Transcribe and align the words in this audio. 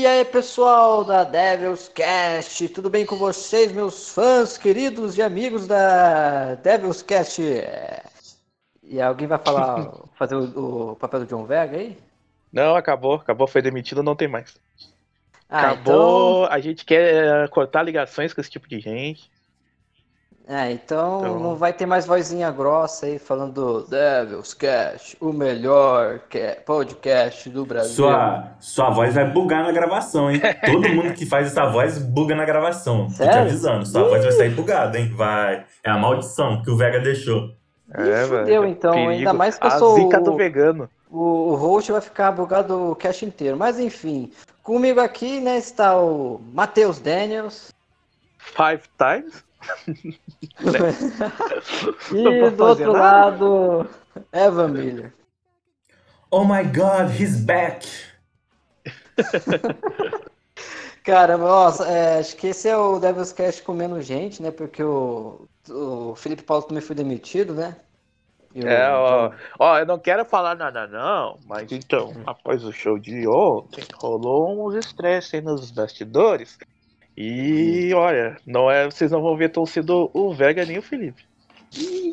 E 0.00 0.06
aí, 0.06 0.24
pessoal 0.24 1.04
da 1.04 1.24
Devils 1.24 1.90
Cast, 1.90 2.66
tudo 2.70 2.88
bem 2.88 3.04
com 3.04 3.16
vocês, 3.16 3.70
meus 3.70 4.08
fãs 4.08 4.56
queridos 4.56 5.18
e 5.18 5.22
amigos 5.22 5.66
da 5.66 6.54
Devils 6.54 7.02
Cast? 7.02 7.42
E 8.82 8.98
alguém 8.98 9.28
vai 9.28 9.36
falar, 9.36 9.92
fazer 10.16 10.36
o, 10.36 10.92
o 10.92 10.96
papel 10.96 11.20
do 11.20 11.26
John 11.26 11.44
Vega 11.44 11.76
aí? 11.76 11.98
Não, 12.50 12.76
acabou, 12.76 13.16
acabou, 13.16 13.46
foi 13.46 13.60
demitido, 13.60 14.02
não 14.02 14.16
tem 14.16 14.26
mais. 14.26 14.56
Ah, 15.50 15.72
acabou, 15.72 16.46
a 16.46 16.58
gente 16.60 16.82
quer 16.86 17.46
cortar 17.50 17.82
ligações 17.82 18.32
com 18.32 18.40
esse 18.40 18.48
tipo 18.50 18.66
de 18.66 18.80
gente. 18.80 19.30
É, 20.48 20.72
então, 20.72 21.20
Então- 21.20 21.38
não 21.38 21.54
vai 21.54 21.72
ter 21.72 21.86
mais 21.86 22.04
vozinha 22.06 22.50
grossa 22.50 23.06
aí 23.06 23.20
falando 23.20 23.52
do 23.52 23.82
Devils 23.88 24.52
Cast, 24.52 25.16
o 25.20 25.32
melhor 25.32 26.18
ca- 26.28 26.56
podcast 26.66 27.48
do 27.48 27.64
Brasil. 27.64 27.94
Sua, 27.94 28.48
sua 28.58 28.90
voz 28.90 29.14
vai 29.14 29.30
bugar 29.30 29.62
na 29.62 29.70
gravação, 29.70 30.28
hein? 30.30 30.40
Todo 30.66 30.88
mundo 30.88 31.14
que 31.14 31.24
faz 31.24 31.46
essa 31.46 31.66
voz 31.66 31.98
buga 31.98 32.34
na 32.34 32.44
gravação. 32.44 33.06
Tô 33.16 33.22
te 33.22 33.28
avisando, 33.30 33.86
sua 33.86 34.02
voz 34.08 34.24
vai 34.24 34.32
sair 34.32 34.50
bugada, 34.50 34.98
hein? 34.98 35.12
Vai. 35.14 35.64
É 35.84 35.90
a 35.90 35.96
maldição 35.96 36.62
que 36.62 36.70
o 36.70 36.76
Vega 36.76 36.98
deixou. 36.98 37.50
Ih, 37.96 38.26
fudeu, 38.28 38.64
então, 38.66 38.92
ainda 39.08 39.32
mais 39.32 39.56
que 39.58 39.66
eu 39.66 39.70
a 39.70 39.78
sou 39.78 39.94
zica 39.96 40.20
o- 40.20 40.24
do 40.24 40.36
vegano. 40.36 40.88
O, 41.08 41.52
o 41.52 41.54
host 41.54 41.90
vai 41.92 42.00
ficar 42.00 42.30
bugado 42.32 42.90
o 42.92 42.96
cast 42.96 43.24
inteiro. 43.24 43.56
Mas 43.56 43.78
enfim, 43.78 44.32
comigo 44.64 44.98
aqui, 45.00 45.38
né, 45.40 45.58
está 45.58 45.96
o 46.00 46.40
Matheus 46.52 46.98
Daniels. 47.00 47.72
Five 48.38 48.82
times? 48.98 49.44
e 52.14 52.38
vou 52.38 52.50
do 52.50 52.64
outro 52.64 52.92
nada. 52.92 52.98
lado, 52.98 53.86
Evan 54.32 54.68
Miller. 54.68 55.12
Oh 56.30 56.44
my 56.44 56.62
god, 56.62 57.10
he's 57.18 57.40
back! 57.40 57.86
Cara, 61.02 61.36
nossa, 61.36 61.86
é, 61.88 62.18
acho 62.18 62.36
que 62.36 62.48
esse 62.48 62.68
é 62.68 62.76
o 62.76 62.98
Devils 62.98 63.32
Cast 63.32 63.62
com 63.62 63.72
menos 63.72 64.06
gente, 64.06 64.42
né? 64.42 64.50
Porque 64.50 64.82
o, 64.82 65.46
o 65.68 66.14
Felipe 66.14 66.42
Paulo 66.42 66.64
também 66.64 66.82
foi 66.82 66.94
demitido, 66.94 67.54
né? 67.54 67.76
E 68.54 68.62
o- 68.62 68.68
É, 68.68 68.90
ó, 68.90 69.32
ó, 69.58 69.78
eu 69.78 69.86
não 69.86 69.98
quero 69.98 70.24
falar 70.24 70.54
nada 70.54 70.86
não, 70.86 71.38
mas 71.46 71.72
então, 71.72 72.12
após 72.26 72.64
o 72.64 72.72
show 72.72 72.98
de 72.98 73.26
ontem, 73.26 73.82
rolou 73.94 74.68
uns 74.68 74.74
estresses 74.74 75.34
aí 75.34 75.40
nos 75.40 75.70
bastidores. 75.70 76.58
E 77.16 77.92
olha, 77.94 78.36
não 78.46 78.70
é, 78.70 78.86
vocês 78.86 79.10
não 79.10 79.20
vão 79.20 79.36
ver 79.36 79.50
tão 79.50 79.66
cedo 79.66 80.10
o 80.14 80.32
Vega 80.32 80.64
nem 80.64 80.78
o 80.78 80.82
Felipe. 80.82 81.24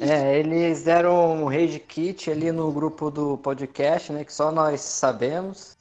É, 0.02 0.38
eles 0.38 0.84
deram 0.84 1.44
um 1.44 1.45
rage 1.45 1.80
kit 1.80 2.30
ali 2.30 2.52
no 2.52 2.72
grupo 2.72 3.09
do 3.09 3.38
podcast, 3.38 4.12
né? 4.12 4.23
Que 4.23 4.34
só 4.34 4.52
nós 4.52 4.81
sabemos. 4.81 5.76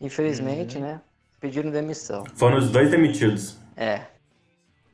Infelizmente, 0.00 0.78
né? 0.78 1.00
Pediram 1.40 1.70
demissão. 1.70 2.24
Foram 2.34 2.58
os 2.58 2.70
dois 2.70 2.90
demitidos. 2.90 3.56
É. 3.76 4.02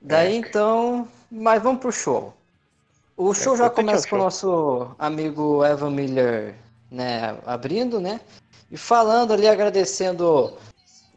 Daí 0.01 0.37
então, 0.37 1.09
mas 1.31 1.63
vamos 1.63 1.81
pro 1.81 1.91
show. 1.91 2.35
O 3.17 3.33
show 3.33 3.57
já 3.57 3.67
importante 3.67 3.69
é 3.69 3.69
o 3.69 3.71
começa 3.71 4.09
com 4.09 4.17
o 4.17 4.19
show. 4.19 4.25
nosso 4.25 4.97
amigo 4.99 5.65
Evan 5.65 5.91
Miller, 5.91 6.55
né, 6.91 7.39
abrindo, 7.47 8.01
né? 8.01 8.21
E 8.71 8.77
falando 8.77 9.33
ali, 9.33 9.49
agradecendo 9.49 10.53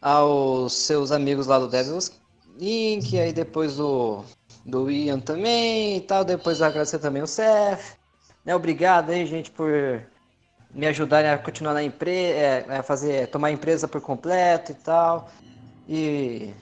aos 0.01 0.73
seus 0.73 1.11
amigos 1.11 1.47
lá 1.47 1.59
do 1.59 1.67
Devils 1.67 2.11
Inc, 2.59 3.13
aí 3.19 3.31
depois 3.31 3.77
do, 3.77 4.23
do 4.65 4.89
Ian 4.89 5.19
também 5.19 5.97
e 5.97 6.01
tal, 6.01 6.23
depois 6.23 6.61
agradecer 6.61 6.99
também 6.99 7.21
o 7.21 7.27
Seth, 7.27 7.97
né? 8.43 8.55
Obrigado 8.55 9.11
aí, 9.11 9.25
gente, 9.25 9.51
por 9.51 10.01
me 10.73 10.87
ajudarem 10.87 11.29
a 11.29 11.37
continuar 11.37 11.73
na 11.73 11.83
empresa, 11.83 12.65
a 12.67 12.83
fazer, 12.83 13.27
tomar 13.27 13.47
a 13.49 13.51
empresa 13.51 13.87
por 13.87 14.01
completo 14.01 14.71
e 14.71 14.75
tal. 14.75 15.29
E 15.87 16.53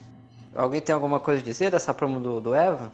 alguém 0.54 0.80
tem 0.80 0.94
alguma 0.94 1.18
coisa 1.18 1.40
a 1.40 1.44
dizer 1.44 1.70
dessa 1.70 1.94
promo 1.94 2.20
do, 2.20 2.40
do 2.40 2.54
Evan? 2.54 2.92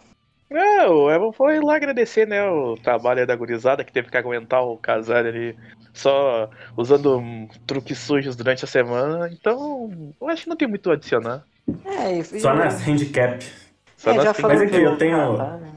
É, 0.54 0.86
o 0.88 1.10
Evan 1.10 1.32
foi 1.32 1.60
lá 1.60 1.76
agradecer, 1.76 2.26
né, 2.26 2.42
o 2.48 2.76
trabalho 2.76 3.26
da 3.26 3.34
gurizada 3.36 3.82
que 3.84 3.92
teve 3.92 4.10
que 4.10 4.16
aguentar 4.16 4.62
o 4.62 4.76
casal 4.76 5.16
ali 5.18 5.56
só 5.92 6.48
usando 6.76 7.22
truques 7.66 7.98
sujos 7.98 8.36
durante 8.36 8.64
a 8.64 8.68
semana. 8.68 9.28
Então, 9.32 9.90
eu 10.20 10.28
acho 10.28 10.44
que 10.44 10.48
não 10.48 10.56
tem 10.56 10.68
muito 10.68 10.90
a 10.90 10.94
adicionar. 10.94 11.42
É, 11.84 12.18
e, 12.18 12.24
Só 12.40 12.54
nas 12.54 12.86
handicap. 12.86 13.44
Só 13.96 14.10
é, 14.10 14.14
nós 14.14 14.24
já 14.24 14.34
Mas 14.42 14.60
aqui, 14.60 14.70
que 14.72 14.76
eu 14.82 14.96
tenho- 14.96 15.36
tá, 15.36 15.56
né? 15.56 15.68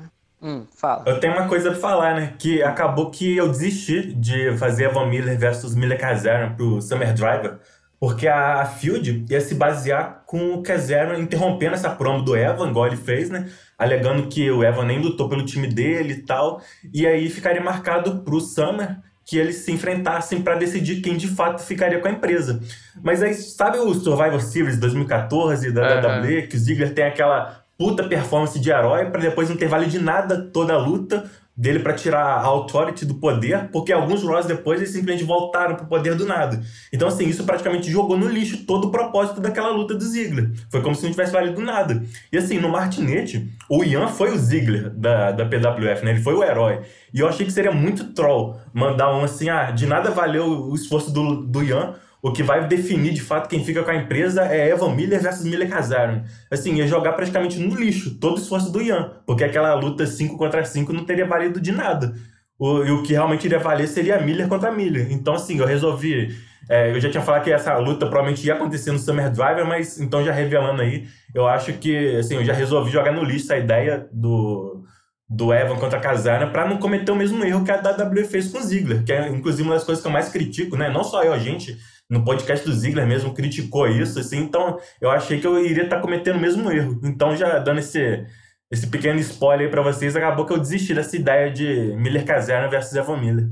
Hum, 0.41 0.65
fala. 0.75 1.03
Eu 1.07 1.19
tenho 1.19 1.33
uma 1.33 1.47
coisa 1.47 1.71
pra 1.71 1.79
falar, 1.79 2.15
né? 2.15 2.33
Que 2.37 2.61
acabou 2.61 3.09
que 3.09 3.35
eu 3.35 3.47
desisti 3.47 4.13
de 4.13 4.55
fazer 4.57 4.85
Evan 4.85 5.07
Miller 5.07 5.37
versus 5.39 5.73
Miller 5.75 5.99
Kazarian 5.99 6.53
pro 6.53 6.81
Summer 6.81 7.13
Driver, 7.13 7.57
porque 8.05 8.27
a, 8.27 8.61
a 8.61 8.65
Field 8.67 9.25
ia 9.27 9.41
se 9.41 9.55
basear 9.55 10.21
com 10.27 10.53
o 10.53 10.61
Kazarian 10.61 11.17
interrompendo 11.17 11.73
essa 11.73 11.89
promo 11.89 12.21
do 12.21 12.37
Evan, 12.37 12.69
igual 12.69 12.85
ele 12.85 12.97
fez, 12.97 13.31
né? 13.31 13.49
Alegando 13.79 14.27
que 14.27 14.47
o 14.51 14.63
Evan 14.63 14.85
nem 14.85 15.01
lutou 15.01 15.27
pelo 15.27 15.43
time 15.43 15.65
dele 15.65 16.13
e 16.13 16.21
tal. 16.21 16.61
E 16.93 17.07
aí 17.07 17.27
ficaria 17.31 17.59
marcado 17.59 18.19
pro 18.19 18.39
Summer 18.39 18.99
que 19.25 19.39
eles 19.39 19.55
se 19.55 19.71
enfrentassem 19.71 20.39
pra 20.43 20.53
decidir 20.53 21.01
quem 21.01 21.17
de 21.17 21.27
fato 21.27 21.63
ficaria 21.63 21.97
com 21.97 22.07
a 22.07 22.11
empresa. 22.11 22.61
Mas 23.01 23.23
aí, 23.23 23.33
sabe 23.33 23.79
o 23.79 23.91
Survivor 23.95 24.39
Series 24.39 24.77
2014 24.77 25.71
da 25.71 25.97
Aham. 25.97 26.21
WWE, 26.21 26.43
que 26.43 26.57
o 26.57 26.59
Ziggler 26.59 26.93
tem 26.93 27.05
aquela 27.05 27.63
puta 27.75 28.03
performance 28.03 28.59
de 28.59 28.69
herói 28.69 29.05
pra 29.05 29.19
depois 29.19 29.49
não 29.49 29.57
ter 29.57 29.67
vale 29.67 29.87
de 29.87 29.97
nada 29.97 30.43
toda 30.53 30.75
a 30.75 30.77
luta 30.77 31.27
dele 31.55 31.79
pra 31.79 31.93
tirar 31.93 32.25
a 32.25 32.41
authority 32.41 33.05
do 33.05 33.15
poder, 33.15 33.69
porque 33.71 33.93
alguns 33.93 34.23
Raws 34.23 34.45
depois 34.45 34.79
eles 34.79 34.91
simplesmente 34.91 35.23
voltaram 35.23 35.75
pro 35.75 35.85
poder 35.85 36.15
do 36.15 36.25
nada. 36.25 36.61
Então, 36.91 37.07
assim, 37.07 37.27
isso 37.27 37.45
praticamente 37.45 37.89
jogou 37.89 38.17
no 38.17 38.27
lixo 38.27 38.65
todo 38.65 38.89
o 38.89 38.91
propósito 38.91 39.39
daquela 39.39 39.69
luta 39.69 39.93
do 39.93 40.03
Ziggler. 40.03 40.51
Foi 40.69 40.81
como 40.81 40.95
se 40.95 41.03
não 41.03 41.11
tivesse 41.11 41.31
valido 41.31 41.61
nada. 41.61 42.03
E 42.31 42.37
assim, 42.37 42.59
no 42.59 42.67
Martinete, 42.67 43.49
o 43.69 43.83
Ian 43.83 44.07
foi 44.07 44.31
o 44.31 44.37
Ziggler 44.37 44.89
da, 44.89 45.31
da 45.31 45.45
PWF, 45.45 46.03
né? 46.03 46.11
Ele 46.11 46.21
foi 46.21 46.33
o 46.33 46.43
herói. 46.43 46.81
E 47.13 47.19
eu 47.21 47.27
achei 47.27 47.45
que 47.45 47.51
seria 47.51 47.71
muito 47.71 48.13
troll 48.13 48.59
mandar 48.73 49.15
um 49.15 49.23
assim, 49.23 49.49
ah, 49.49 49.71
de 49.71 49.85
nada 49.85 50.11
valeu 50.11 50.45
o 50.45 50.75
esforço 50.75 51.11
do, 51.11 51.43
do 51.43 51.63
Ian. 51.63 51.93
O 52.25 52.33
que 52.33 52.41
vai 52.41 52.67
definir 52.67 53.13
de 53.13 53.21
fato 53.21 53.47
quem 53.47 53.63
fica 53.63 53.83
com 53.83 53.91
a 53.91 53.95
empresa 53.95 54.47
é 54.47 54.67
Evan 54.67 54.95
Miller 54.95 55.21
versus 55.21 55.45
Miller 55.45 55.69
Kazarian. 55.69 56.23
Assim, 56.49 56.73
ia 56.73 56.87
jogar 56.87 57.13
praticamente 57.13 57.59
no 57.59 57.75
lixo 57.75 58.17
todo 58.19 58.37
o 58.37 58.39
esforço 58.39 58.71
do 58.71 58.81
Ian, 58.81 59.11
porque 59.27 59.43
aquela 59.43 59.75
luta 59.75 60.07
5 60.07 60.35
contra 60.35 60.65
5 60.65 60.91
não 60.91 61.05
teria 61.05 61.27
valido 61.27 61.61
de 61.61 61.71
nada. 61.71 62.15
O, 62.57 62.83
e 62.83 62.89
o 62.89 63.03
que 63.03 63.13
realmente 63.13 63.45
iria 63.45 63.59
valer 63.59 63.87
seria 63.87 64.19
Miller 64.19 64.47
contra 64.47 64.71
Miller. 64.71 65.11
Então, 65.11 65.35
assim, 65.35 65.59
eu 65.59 65.67
resolvi. 65.67 66.35
é, 66.67 66.89
eu 66.89 66.99
já 66.99 67.11
tinha 67.11 67.21
falado 67.21 67.43
que 67.43 67.51
essa 67.51 67.77
luta 67.77 68.07
provavelmente 68.07 68.43
ia 68.43 68.55
acontecer 68.55 68.91
no 68.91 68.97
Summer 68.97 69.29
Driver, 69.29 69.63
mas 69.63 69.99
então 69.99 70.25
já 70.25 70.31
revelando 70.31 70.81
aí, 70.81 71.07
eu 71.31 71.47
acho 71.47 71.73
que 71.73 72.15
assim, 72.15 72.37
eu 72.37 72.43
já 72.43 72.53
resolvi 72.53 72.89
jogar 72.89 73.11
no 73.11 73.23
lixo 73.23 73.53
a 73.53 73.57
ideia 73.59 74.09
do, 74.11 74.83
do 75.29 75.53
Evan 75.53 75.75
contra 75.75 75.99
Kazarian 75.99 76.49
pra 76.49 76.67
não 76.67 76.77
cometer 76.77 77.11
o 77.11 77.15
mesmo 77.15 77.43
erro 77.43 77.63
que 77.63 77.69
a 77.69 77.79
WWE 77.79 78.23
fez 78.23 78.47
com 78.47 78.57
o 78.57 78.63
Ziggler, 78.63 79.03
que 79.03 79.13
é 79.13 79.29
inclusive 79.29 79.61
uma 79.61 79.75
das 79.75 79.83
coisas 79.83 80.01
que 80.01 80.07
eu 80.07 80.11
mais 80.11 80.29
critico, 80.29 80.75
né? 80.75 80.89
Não 80.89 81.03
só 81.03 81.23
eu, 81.23 81.31
a 81.31 81.37
gente 81.37 81.77
no 82.09 82.23
podcast 82.23 82.65
do 82.65 82.73
Ziggler 82.73 83.07
mesmo 83.07 83.33
criticou 83.33 83.87
isso, 83.87 84.19
assim, 84.19 84.37
então 84.37 84.79
eu 85.01 85.09
achei 85.09 85.39
que 85.39 85.47
eu 85.47 85.63
iria 85.63 85.83
estar 85.83 86.01
cometendo 86.01 86.37
o 86.37 86.41
mesmo 86.41 86.71
erro. 86.71 86.99
Então, 87.03 87.35
já 87.35 87.57
dando 87.59 87.79
esse, 87.79 88.25
esse 88.69 88.87
pequeno 88.87 89.19
spoiler 89.19 89.67
aí 89.67 89.71
pra 89.71 89.81
vocês, 89.81 90.15
acabou 90.15 90.45
que 90.45 90.53
eu 90.53 90.59
desisti 90.59 90.93
dessa 90.93 91.15
ideia 91.15 91.51
de 91.51 91.95
Miller 91.97 92.25
Kazarian 92.25 92.69
versus 92.69 92.95
Evan 92.95 93.17
Miller. 93.17 93.49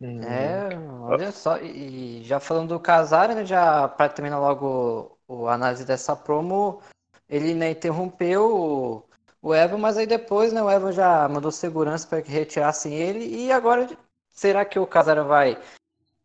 Hum. 0.00 0.22
É, 0.22 0.68
olha 1.02 1.32
só, 1.32 1.58
e 1.58 2.22
já 2.22 2.38
falando 2.38 2.68
do 2.68 2.80
Casari, 2.80 3.34
né, 3.34 3.44
já 3.44 3.88
para 3.88 4.08
terminar 4.08 4.38
logo 4.38 5.18
o, 5.26 5.48
a 5.48 5.54
análise 5.54 5.84
dessa 5.84 6.14
promo, 6.14 6.80
ele 7.28 7.52
né, 7.52 7.72
interrompeu 7.72 8.44
o, 8.44 9.04
o 9.42 9.52
Evan, 9.52 9.78
mas 9.78 9.96
aí 9.96 10.06
depois, 10.06 10.52
né, 10.52 10.62
o 10.62 10.70
Evan 10.70 10.92
já 10.92 11.28
mandou 11.28 11.50
segurança 11.50 12.06
para 12.06 12.22
que 12.22 12.30
retirassem 12.30 12.94
ele, 12.94 13.24
e 13.24 13.50
agora 13.50 13.88
será 14.30 14.64
que 14.64 14.78
o 14.78 14.86
Casari 14.86 15.20
vai 15.22 15.58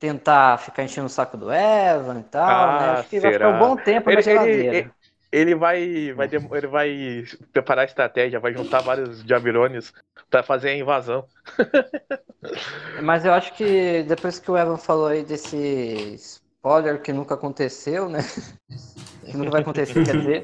tentar 0.04 0.58
ficar 0.58 0.84
enchendo 0.84 1.08
o 1.08 1.10
saco 1.10 1.38
do 1.38 1.50
Evan 1.50 2.20
e 2.20 2.24
tal, 2.24 2.74
Ah, 2.74 2.78
né? 2.78 2.90
Acho 3.00 3.08
que 3.10 3.20
vai 3.22 3.32
ficar 3.32 3.48
será? 3.48 3.56
um 3.56 3.60
bom 3.60 3.78
tempo 3.78 4.10
na 4.12 4.20
Ele, 4.20 4.22
geladeira. 4.22 4.78
ele, 4.78 4.92
ele 5.32 5.56
vai, 5.56 6.12
vai, 6.12 6.28
ele 6.28 6.68
vai 6.68 7.24
preparar 7.54 7.84
a 7.84 7.86
estratégia, 7.86 8.38
vai 8.38 8.54
juntar 8.54 8.82
vários 8.82 9.22
Jabirones 9.22 9.94
pra 10.30 10.44
fazer 10.44 10.72
a 10.72 10.76
invasão. 10.76 11.26
Mas 13.02 13.24
eu 13.24 13.34
acho 13.34 13.54
que 13.54 14.04
depois 14.04 14.40
que 14.40 14.52
o 14.52 14.58
Evan 14.58 14.78
falou 14.78 15.08
aí 15.08 15.24
desse 15.24 16.16
spoiler 16.16 17.02
que 17.02 17.14
nunca 17.14 17.36
aconteceu, 17.36 18.10
né? 18.10 18.20
que 19.26 19.38
nunca 19.38 19.52
vai 19.52 19.62
acontecer, 19.62 20.04
quer 20.04 20.18
dizer. 20.18 20.44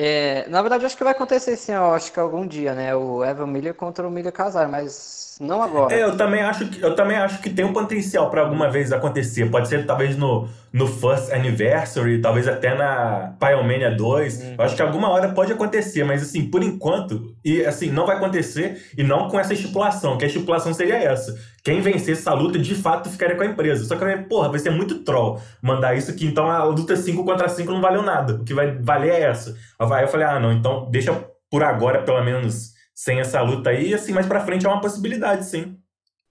É, 0.00 0.48
na 0.48 0.62
verdade, 0.62 0.86
acho 0.86 0.96
que 0.96 1.02
vai 1.02 1.12
acontecer 1.12 1.56
sim, 1.56 1.72
eu 1.72 1.92
acho 1.92 2.12
que 2.12 2.20
algum 2.20 2.46
dia, 2.46 2.72
né? 2.72 2.94
O 2.94 3.24
Evan 3.24 3.48
Miller 3.48 3.74
contra 3.74 4.06
o 4.06 4.10
Miller 4.12 4.32
Casar, 4.32 4.68
mas 4.68 5.36
não 5.40 5.60
agora. 5.60 5.92
É, 5.92 6.04
eu 6.04 6.16
também 6.16 6.40
acho 6.40 6.68
que 6.68 6.80
eu 6.80 6.94
também 6.94 7.16
acho 7.16 7.40
que 7.40 7.50
tem 7.50 7.64
um 7.64 7.72
potencial 7.72 8.30
pra 8.30 8.42
alguma 8.42 8.70
vez 8.70 8.92
acontecer. 8.92 9.50
Pode 9.50 9.66
ser 9.66 9.86
talvez 9.86 10.16
no, 10.16 10.48
no 10.72 10.86
First 10.86 11.32
Anniversary, 11.32 12.20
talvez 12.20 12.46
até 12.46 12.76
na 12.76 13.34
Pyromania 13.40 13.90
2. 13.90 14.40
Uhum. 14.40 14.54
Eu 14.56 14.64
acho 14.64 14.76
que 14.76 14.82
alguma 14.82 15.08
hora 15.10 15.30
pode 15.30 15.52
acontecer, 15.52 16.04
mas 16.04 16.22
assim, 16.22 16.48
por 16.48 16.62
enquanto, 16.62 17.34
e 17.44 17.66
assim, 17.66 17.90
não 17.90 18.06
vai 18.06 18.18
acontecer 18.18 18.80
e 18.96 19.02
não 19.02 19.28
com 19.28 19.40
essa 19.40 19.52
estipulação, 19.52 20.16
que 20.16 20.24
a 20.24 20.28
estipulação 20.28 20.72
seria 20.72 20.96
essa, 20.96 21.36
quem 21.68 21.82
vencesse 21.82 22.12
essa 22.12 22.32
luta 22.32 22.58
de 22.58 22.74
fato 22.74 23.10
ficaria 23.10 23.36
com 23.36 23.42
a 23.42 23.46
empresa. 23.46 23.84
Só 23.84 23.94
que 23.94 24.02
eu 24.02 24.08
falei, 24.08 24.24
porra, 24.24 24.48
vai 24.48 24.58
ser 24.58 24.70
muito 24.70 25.04
troll 25.04 25.38
mandar 25.60 25.94
isso 25.94 26.10
aqui, 26.10 26.24
então 26.24 26.50
a 26.50 26.64
luta 26.64 26.96
5 26.96 27.22
contra 27.22 27.46
5 27.46 27.70
não 27.70 27.82
valeu 27.82 28.00
nada. 28.00 28.36
O 28.36 28.44
que 28.44 28.54
vai 28.54 28.74
valer 28.78 29.10
é 29.10 29.20
essa. 29.24 29.54
Aí 29.78 30.02
eu 30.02 30.08
falei, 30.08 30.26
ah, 30.26 30.40
não, 30.40 30.50
então 30.50 30.90
deixa 30.90 31.12
por 31.50 31.62
agora, 31.62 32.02
pelo 32.02 32.24
menos, 32.24 32.72
sem 32.94 33.20
essa 33.20 33.42
luta 33.42 33.68
aí, 33.68 33.92
assim, 33.92 34.14
mais 34.14 34.26
pra 34.26 34.40
frente 34.40 34.64
é 34.64 34.68
uma 34.68 34.80
possibilidade, 34.80 35.44
sim. 35.44 35.78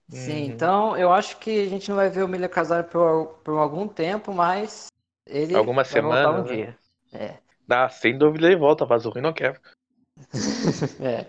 Sim, 0.08 0.42
uhum. 0.42 0.48
então 0.48 0.96
eu 0.96 1.12
acho 1.12 1.38
que 1.38 1.66
a 1.66 1.68
gente 1.68 1.88
não 1.88 1.96
vai 1.96 2.10
ver 2.10 2.24
o 2.24 2.28
Milha 2.28 2.48
Casar 2.48 2.84
por, 2.84 3.38
por 3.44 3.58
algum 3.58 3.86
tempo, 3.86 4.32
mas 4.32 4.88
ele 5.24 5.54
Alguma 5.54 5.84
semana, 5.84 6.40
um 6.40 6.42
né? 6.42 6.52
dia. 6.52 6.76
É. 7.12 7.34
Ah, 7.70 7.88
sem 7.88 8.18
dúvida 8.18 8.48
ele 8.48 8.56
volta, 8.56 8.84
mas 8.86 9.06
o 9.06 9.12
não 9.20 9.32
quer. 9.32 9.60
é. 11.00 11.26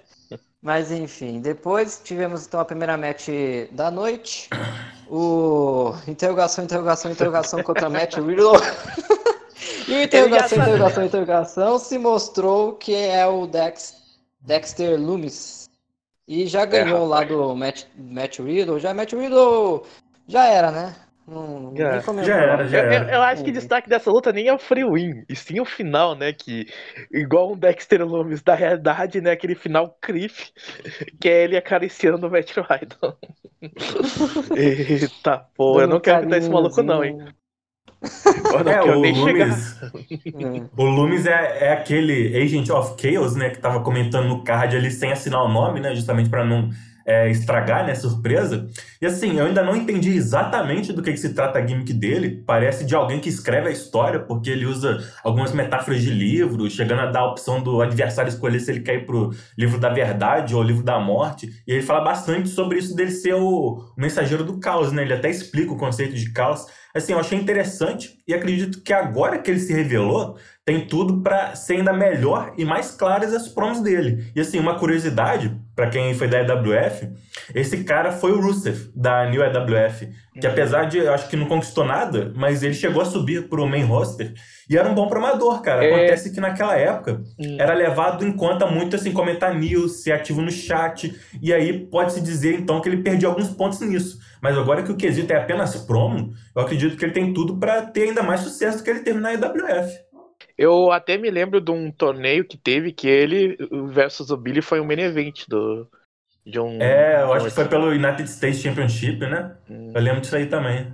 Mas 0.61 0.91
enfim, 0.91 1.39
depois 1.39 2.01
tivemos 2.03 2.45
então 2.45 2.59
a 2.59 2.65
primeira 2.65 2.97
match 2.97 3.29
da 3.71 3.89
noite. 3.89 4.49
O 5.09 5.93
interrogação, 6.07 6.65
interrogação, 6.65 7.11
interrogação 7.11 7.63
contra 7.63 7.89
Matt 7.89 8.15
Riddle. 8.15 8.53
e 9.87 9.93
o 9.93 10.03
interrogação, 10.03 10.57
interrogação, 10.57 11.05
interrogação 11.05 11.79
se 11.79 11.97
mostrou 11.97 12.73
que 12.73 12.93
é 12.93 13.25
o 13.25 13.47
Dex, 13.47 13.95
Dexter 14.41 14.99
Loomis. 14.99 15.69
E 16.27 16.45
já 16.45 16.65
ganhou 16.65 17.05
é, 17.05 17.07
lá 17.07 17.23
do 17.23 17.55
Matt, 17.55 17.85
Matt 17.97 18.39
Riddle. 18.39 18.79
Já 18.79 18.93
Matt 18.93 19.13
Riddle 19.13 19.83
já 20.27 20.45
era, 20.45 20.69
né? 20.71 20.95
Não, 21.29 21.73
já, 21.75 21.99
já 22.23 22.35
era, 22.35 22.67
já 22.67 22.77
era. 22.79 22.95
Eu, 22.95 23.15
eu, 23.15 23.21
acho 23.21 23.43
que 23.43 23.51
o 23.51 23.53
destaque 23.53 23.87
dessa 23.87 24.09
luta 24.09 24.31
nem 24.31 24.47
é 24.47 24.53
o 24.53 24.57
free 24.57 24.83
win, 24.83 25.23
e 25.29 25.35
sim 25.35 25.59
o 25.59 25.65
final, 25.65 26.15
né? 26.15 26.33
Que, 26.33 26.65
igual 27.11 27.51
um 27.51 27.57
Dexter 27.57 28.03
Loomis 28.03 28.41
da 28.41 28.55
realidade, 28.55 29.21
né? 29.21 29.31
Aquele 29.31 29.53
final 29.53 29.95
Criff, 30.01 30.51
que 31.21 31.29
é 31.29 31.43
ele 31.43 31.55
acariciando 31.55 32.25
o 32.25 32.31
Matt 32.31 32.51
Riddle. 32.57 33.15
Eita, 34.57 35.45
pô, 35.55 35.79
eu 35.79 35.87
não 35.87 35.99
quero 35.99 36.21
evitar 36.21 36.37
esse 36.37 36.49
maluco, 36.49 36.81
não, 36.81 37.03
hein? 37.03 37.15
Não 38.63 38.71
é, 38.71 38.81
quero 38.81 38.99
nem 39.01 39.13
Loomis, 39.13 39.79
o 40.77 40.83
Loomis 40.83 41.25
é, 41.25 41.65
é 41.65 41.73
aquele 41.73 42.41
Agent 42.41 42.69
of 42.69 42.95
Chaos, 42.99 43.35
né? 43.35 43.49
Que 43.49 43.59
tava 43.59 43.81
comentando 43.81 44.27
no 44.27 44.43
card 44.43 44.75
ali 44.75 44.89
sem 44.89 45.11
assinar 45.11 45.43
o 45.43 45.49
nome, 45.49 45.79
né? 45.79 45.93
Justamente 45.93 46.29
para 46.29 46.43
não 46.43 46.69
é, 47.09 47.27
estragar, 47.31 47.87
né? 47.87 47.95
Surpresa. 47.95 48.67
E 49.01 49.05
assim, 49.07 49.39
eu 49.39 49.47
ainda 49.47 49.63
não 49.63 49.75
entendi 49.75 50.11
exatamente 50.11 50.93
do 50.93 51.01
que, 51.01 51.11
que, 51.11 51.17
se 51.17 51.33
trata 51.33 51.57
a 51.57 51.65
gimmick 51.65 51.91
dele. 51.91 52.43
Parece 52.45 52.85
de 52.85 52.93
alguém 52.93 53.19
que 53.19 53.29
escreve 53.29 53.67
a 53.67 53.71
história, 53.71 54.19
porque 54.19 54.51
ele 54.51 54.67
usa 54.67 55.03
algumas 55.23 55.51
metáforas 55.51 56.03
de 56.03 56.11
livro, 56.11 56.69
chegando 56.69 57.01
a 57.01 57.07
dar 57.07 57.21
a 57.21 57.31
opção 57.31 57.63
do 57.63 57.81
adversário 57.81 58.29
escolher 58.29 58.59
se 58.59 58.69
ele 58.69 58.81
quer 58.81 58.93
ir 58.93 59.05
pro 59.07 59.31
livro 59.57 59.79
da 59.79 59.89
verdade 59.89 60.53
ou 60.53 60.61
livro 60.61 60.83
da 60.83 60.99
morte. 60.99 61.49
E 61.67 61.71
ele 61.71 61.81
fala 61.81 62.01
bastante 62.01 62.47
sobre 62.47 62.77
isso 62.77 62.95
dele 62.95 63.11
ser 63.11 63.33
o, 63.33 63.79
o 63.79 63.93
mensageiro 63.97 64.43
do 64.43 64.59
caos, 64.59 64.91
né? 64.91 65.01
Ele 65.01 65.13
até 65.13 65.31
explica 65.31 65.73
o 65.73 65.77
conceito 65.77 66.13
de 66.13 66.31
caos. 66.31 66.67
Assim, 66.93 67.13
eu 67.13 67.19
achei 67.19 67.39
interessante 67.39 68.19
e 68.27 68.33
acredito 68.33 68.83
que 68.83 68.93
agora 68.93 69.39
que 69.39 69.49
ele 69.49 69.59
se 69.59 69.73
revelou, 69.73 70.37
tem 70.69 70.85
tudo 70.85 71.21
para 71.21 71.55
ser 71.55 71.77
ainda 71.77 71.91
melhor 71.91 72.53
e 72.55 72.63
mais 72.63 72.91
claras 72.91 73.33
as 73.33 73.47
promos 73.47 73.81
dele. 73.81 74.31
E 74.35 74.39
assim, 74.39 74.59
uma 74.59 74.77
curiosidade, 74.77 75.59
para 75.75 75.89
quem 75.89 76.13
foi 76.13 76.27
da 76.27 76.41
EWF, 76.41 77.09
esse 77.55 77.83
cara 77.83 78.11
foi 78.11 78.33
o 78.33 78.39
Rusev, 78.39 78.91
da 78.95 79.27
New 79.27 79.41
EWF, 79.41 80.07
que 80.39 80.45
uhum. 80.45 80.53
apesar 80.53 80.83
de, 80.83 80.99
eu 80.99 81.11
acho 81.11 81.27
que 81.27 81.35
não 81.35 81.47
conquistou 81.47 81.83
nada, 81.83 82.31
mas 82.35 82.61
ele 82.61 82.75
chegou 82.75 83.01
a 83.01 83.05
subir 83.05 83.49
pro 83.49 83.67
main 83.67 83.83
roster 83.83 84.31
e 84.69 84.77
era 84.77 84.87
um 84.87 84.93
bom 84.93 85.07
promador, 85.07 85.59
cara. 85.63 85.83
É... 85.83 85.91
Acontece 85.91 86.31
que 86.31 86.39
naquela 86.39 86.77
época 86.77 87.19
era 87.57 87.73
levado 87.73 88.23
em 88.23 88.31
conta 88.31 88.67
muito 88.67 88.95
assim, 88.95 89.11
comentar 89.11 89.55
news, 89.55 90.03
ser 90.03 90.11
ativo 90.11 90.39
no 90.39 90.51
chat, 90.51 91.19
e 91.41 91.51
aí 91.51 91.87
pode-se 91.87 92.21
dizer 92.21 92.59
então 92.59 92.79
que 92.79 92.87
ele 92.87 93.01
perdeu 93.01 93.31
alguns 93.31 93.49
pontos 93.49 93.79
nisso. 93.79 94.19
Mas 94.39 94.55
agora 94.55 94.83
que 94.83 94.91
o 94.91 94.95
quesito 94.95 95.33
é 95.33 95.37
apenas 95.37 95.75
promo, 95.75 96.31
eu 96.55 96.61
acredito 96.61 96.95
que 96.95 97.03
ele 97.03 97.11
tem 97.11 97.33
tudo 97.33 97.57
para 97.57 97.81
ter 97.81 98.09
ainda 98.09 98.21
mais 98.21 98.41
sucesso 98.41 98.77
do 98.77 98.83
que 98.83 98.89
ele 98.91 98.99
teve 98.99 99.19
na 99.19 99.33
EWF. 99.33 100.08
Eu 100.57 100.91
até 100.91 101.17
me 101.17 101.29
lembro 101.29 101.61
de 101.61 101.71
um 101.71 101.91
torneio 101.91 102.45
que 102.45 102.57
teve 102.57 102.91
que 102.91 103.07
ele 103.07 103.57
versus 103.93 104.29
o 104.29 104.37
Billy 104.37 104.61
foi 104.61 104.79
um 104.79 104.85
main 104.85 104.99
event 104.99 105.47
do, 105.47 105.89
de 106.45 106.59
um. 106.59 106.81
É, 106.81 107.21
eu 107.21 107.33
acho 107.33 107.45
que 107.45 107.51
foi 107.51 107.67
pelo 107.67 107.87
United 107.89 108.29
States 108.29 108.59
Championship, 108.59 109.19
né? 109.19 109.55
Hum. 109.69 109.91
Eu 109.93 110.01
lembro 110.01 110.21
disso 110.21 110.35
aí 110.35 110.47
também. 110.47 110.91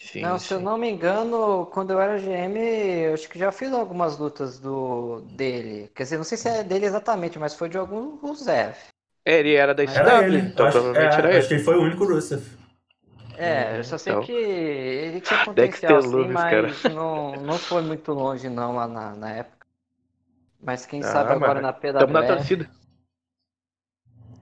Sim, 0.00 0.22
não, 0.22 0.38
sim. 0.38 0.46
se 0.46 0.54
eu 0.54 0.60
não 0.60 0.78
me 0.78 0.88
engano, 0.88 1.66
quando 1.66 1.90
eu 1.90 2.00
era 2.00 2.18
GM, 2.18 2.56
eu 2.56 3.14
acho 3.14 3.28
que 3.28 3.38
já 3.38 3.52
fiz 3.52 3.70
algumas 3.72 4.18
lutas 4.18 4.58
do 4.58 5.20
dele. 5.36 5.90
Quer 5.94 6.04
dizer, 6.04 6.16
não 6.16 6.24
sei 6.24 6.38
se 6.38 6.48
é 6.48 6.64
dele 6.64 6.86
exatamente, 6.86 7.38
mas 7.38 7.54
foi 7.54 7.68
de 7.68 7.76
algum 7.76 8.16
Rusev. 8.16 8.74
É, 9.24 9.40
ele 9.40 9.54
era 9.54 9.74
da 9.74 9.84
Era 9.84 10.24
ele. 10.24 10.38
Então, 10.38 10.66
acho, 10.66 10.78
provavelmente 10.78 11.14
é, 11.14 11.18
era 11.18 11.28
ele. 11.28 11.38
Acho 11.38 11.48
que 11.48 11.54
ele 11.54 11.62
foi 11.62 11.76
o 11.76 11.82
único 11.82 12.04
Rusev. 12.06 12.42
É, 13.42 13.78
eu 13.78 13.84
só 13.84 13.96
sei 13.96 14.12
então... 14.12 14.24
que 14.24 14.32
ele 14.32 15.20
tinha 15.20 15.42
potencial 15.46 16.02
sim, 16.02 16.28
mas 16.28 16.84
não, 16.84 17.32
não 17.36 17.58
foi 17.58 17.80
muito 17.80 18.12
longe 18.12 18.48
não 18.50 18.76
lá 18.76 18.86
na, 18.86 19.14
na 19.14 19.30
época. 19.30 19.66
Mas 20.62 20.84
quem 20.84 21.00
ah, 21.00 21.04
sabe 21.04 21.32
agora 21.32 21.62
na 21.62 21.72
PWF... 21.72 22.04
Estamos 22.04 22.12
na 22.12 22.26
torcida. 22.26 22.70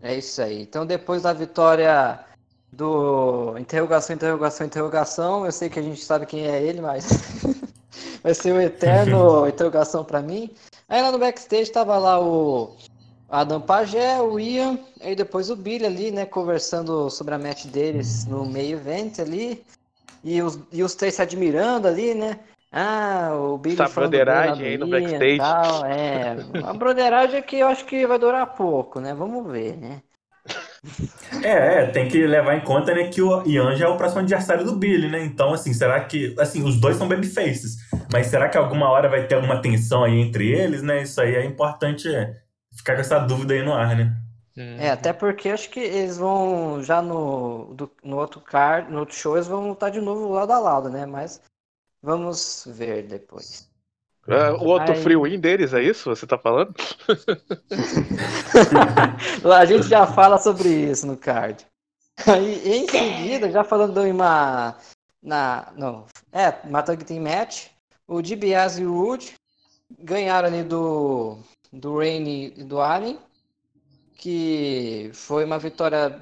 É 0.03 0.17
isso 0.17 0.43
aí. 0.43 0.63
Então 0.63 0.85
depois 0.85 1.23
da 1.23 1.33
vitória 1.33 2.19
do 2.73 3.57
interrogação, 3.57 4.17
interrogação, 4.17 4.67
interrogação. 4.67 5.47
Eu 5.47 5.53
sei 5.53 5.69
que 5.69 5.79
a 5.79 5.83
gente 5.83 6.01
sabe 6.01 6.27
quem 6.27 6.47
é 6.47 6.61
ele, 6.61 6.81
mas 6.81 7.07
vai 8.21 8.35
ser 8.35 8.53
o 8.53 8.61
eterno 8.61 9.47
interrogação 9.49 10.05
para 10.05 10.21
mim. 10.21 10.51
Aí 10.89 11.01
lá 11.01 11.13
no 11.13 11.19
backstage 11.19 11.71
tava 11.71 11.97
lá 11.99 12.21
o 12.21 12.77
Adam 13.29 13.61
Pagé, 13.61 14.21
o 14.21 14.41
Ian, 14.41 14.79
aí 15.01 15.15
depois 15.15 15.51
o 15.51 15.57
Billy 15.57 15.85
ali, 15.85 16.11
né, 16.11 16.25
conversando 16.25 17.11
sobre 17.11 17.35
a 17.35 17.39
match 17.39 17.67
deles 17.67 18.25
no 18.25 18.47
meio 18.47 18.79
evento 18.79 19.21
ali. 19.21 19.63
E 20.25 20.43
os, 20.43 20.59
e 20.73 20.83
os 20.83 20.95
três 20.95 21.15
se 21.15 21.23
admirando 21.23 21.87
ali, 21.87 22.15
né? 22.15 22.41
Ah, 22.73 23.31
o 23.35 23.57
Billy 23.59 23.81
Essa 23.81 23.95
broderagem 23.95 24.67
aí 24.67 24.79
no 24.79 24.89
backstage. 24.89 25.39
Tal, 25.39 25.87
é, 25.87 26.37
a 26.65 26.73
broderagem 26.73 27.39
é 27.39 27.43
que 27.43 27.57
eu 27.57 27.69
acho 27.69 27.85
que 27.85 28.07
vai 28.07 28.19
durar 28.19 28.55
pouco, 28.55 28.99
né? 29.01 29.15
Vamos 29.15 29.51
ver, 29.51 29.77
né? 29.77 30.03
É, 31.43 31.83
é, 31.83 31.87
tem 31.87 32.09
que 32.09 32.27
levar 32.27 32.57
em 32.57 32.61
conta, 32.61 32.95
né, 32.95 33.09
que 33.09 33.21
o 33.21 33.47
Ian 33.47 33.77
já 33.77 33.87
é 33.87 33.89
o 33.89 33.97
próximo 33.97 34.21
adversário 34.21 34.65
do 34.65 34.77
Billy, 34.77 35.11
né? 35.11 35.23
Então, 35.23 35.53
assim, 35.53 35.73
será 35.73 36.01
que. 36.01 36.35
Assim, 36.39 36.63
os 36.63 36.81
dois 36.81 36.97
são 36.97 37.09
babyfaces. 37.09 37.77
Mas 38.13 38.29
será 38.29 38.49
que 38.49 38.57
alguma 38.57 38.91
hora 38.91 39.09
vai 39.09 39.27
ter 39.27 39.35
alguma 39.35 39.61
tensão 39.61 40.05
aí 40.05 40.19
entre 40.19 40.51
eles, 40.51 40.83
né? 40.83 41.03
Isso 41.03 41.21
aí 41.21 41.35
é 41.35 41.45
importante 41.45 42.09
ficar 42.79 42.95
com 42.95 43.01
essa 43.01 43.19
dúvida 43.19 43.55
aí 43.55 43.63
no 43.63 43.75
ar, 43.75 43.95
né? 43.95 44.17
É, 44.57 44.91
até 44.91 45.13
porque 45.13 45.51
acho 45.51 45.71
que 45.71 45.79
eles 45.79 46.17
vão 46.17 46.83
já 46.83 47.01
no, 47.01 47.73
do, 47.75 47.89
no 48.03 48.17
outro 48.17 48.41
card, 48.41 48.91
no 48.91 49.01
outro 49.01 49.15
show, 49.15 49.37
eles 49.37 49.47
vão 49.47 49.69
lutar 49.69 49.89
de 49.89 50.01
novo 50.01 50.33
lado 50.33 50.53
a 50.53 50.59
lado, 50.59 50.89
né? 50.89 51.07
Mas 51.07 51.41
vamos 52.03 52.65
ver 52.67 53.05
depois. 53.05 53.69
É, 54.27 54.51
o 54.51 54.65
outro 54.65 54.95
Aí... 54.95 55.03
free 55.03 55.17
win 55.17 55.39
deles, 55.39 55.73
é 55.73 55.83
isso? 55.83 56.11
Você 56.11 56.27
tá 56.27 56.37
falando? 56.37 56.75
a 59.57 59.65
gente 59.65 59.87
já 59.87 60.07
fala 60.07 60.39
sobre 60.39 60.69
isso 60.69 61.07
no 61.07 61.17
card. 61.17 61.65
Aí, 62.27 62.69
em 62.69 62.89
seguida, 62.89 63.51
já 63.51 63.63
falando 63.63 64.05
em 64.05 64.11
uma. 64.11 64.77
Na, 65.23 65.73
não, 65.77 66.07
é, 66.33 66.53
uma 66.65 66.83
tag 66.83 67.05
team 67.05 67.23
match, 67.23 67.69
o 68.07 68.21
DiBiase 68.21 68.83
e 68.83 68.87
o 68.87 68.95
Wood 68.95 69.35
ganharam 70.01 70.49
ali 70.49 70.63
do, 70.63 71.39
do 71.73 71.99
Rain 71.99 72.53
e 72.57 72.65
do 72.65 72.81
Allen, 72.81 73.19
que 74.17 75.11
foi 75.15 75.45
uma 75.45 75.59
vitória 75.59 76.21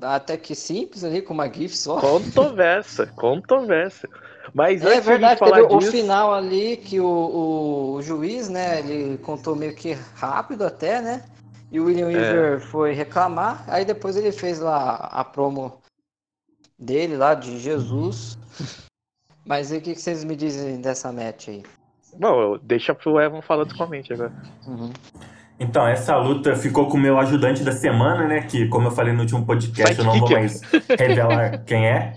até 0.00 0.36
que 0.36 0.54
simples 0.54 1.04
ali, 1.04 1.22
com 1.22 1.34
uma 1.34 1.52
GIF 1.52 1.76
só. 1.76 2.00
Controvérsia, 2.00 3.06
controvérsia. 3.16 4.08
Mas 4.54 4.82
é 4.82 5.00
verdade, 5.00 5.40
teve 5.40 5.66
disso... 5.66 5.88
o 5.88 5.92
final 5.92 6.32
ali 6.32 6.76
que 6.76 7.00
o, 7.00 7.06
o, 7.06 7.92
o, 7.94 8.02
juiz, 8.02 8.48
né, 8.48 8.78
ele 8.78 9.18
contou 9.18 9.54
meio 9.54 9.74
que 9.74 9.92
rápido 10.14 10.64
até, 10.64 11.02
né? 11.02 11.24
E 11.70 11.78
o 11.78 11.84
William 11.84 12.06
Weaver 12.06 12.56
é. 12.56 12.60
foi 12.60 12.92
reclamar, 12.92 13.62
aí 13.68 13.84
depois 13.84 14.16
ele 14.16 14.32
fez 14.32 14.58
lá 14.58 14.94
a 14.94 15.22
promo 15.22 15.82
dele 16.78 17.16
lá 17.16 17.34
de 17.34 17.58
Jesus. 17.58 18.38
Mas 19.44 19.70
e 19.70 19.76
o 19.76 19.80
que, 19.80 19.94
que 19.94 20.00
vocês 20.00 20.24
me 20.24 20.34
dizem 20.34 20.80
dessa 20.80 21.12
match 21.12 21.48
aí? 21.48 21.62
Bom, 22.16 22.58
deixa 22.62 22.94
pro 22.94 23.20
Evan 23.20 23.42
falando 23.42 23.74
comente 23.76 24.12
agora. 24.12 24.32
Uhum. 24.66 24.90
Então, 25.60 25.86
essa 25.86 26.16
luta 26.16 26.54
ficou 26.54 26.88
com 26.88 26.96
o 26.96 27.00
meu 27.00 27.18
ajudante 27.18 27.64
da 27.64 27.72
semana, 27.72 28.26
né? 28.26 28.42
Que, 28.42 28.68
como 28.68 28.86
eu 28.86 28.90
falei 28.92 29.12
no 29.12 29.20
último 29.20 29.44
podcast, 29.44 29.98
eu 29.98 30.04
não 30.04 30.18
vou 30.18 30.30
mais 30.30 30.60
revelar 30.98 31.64
quem 31.64 31.86
é. 31.86 32.14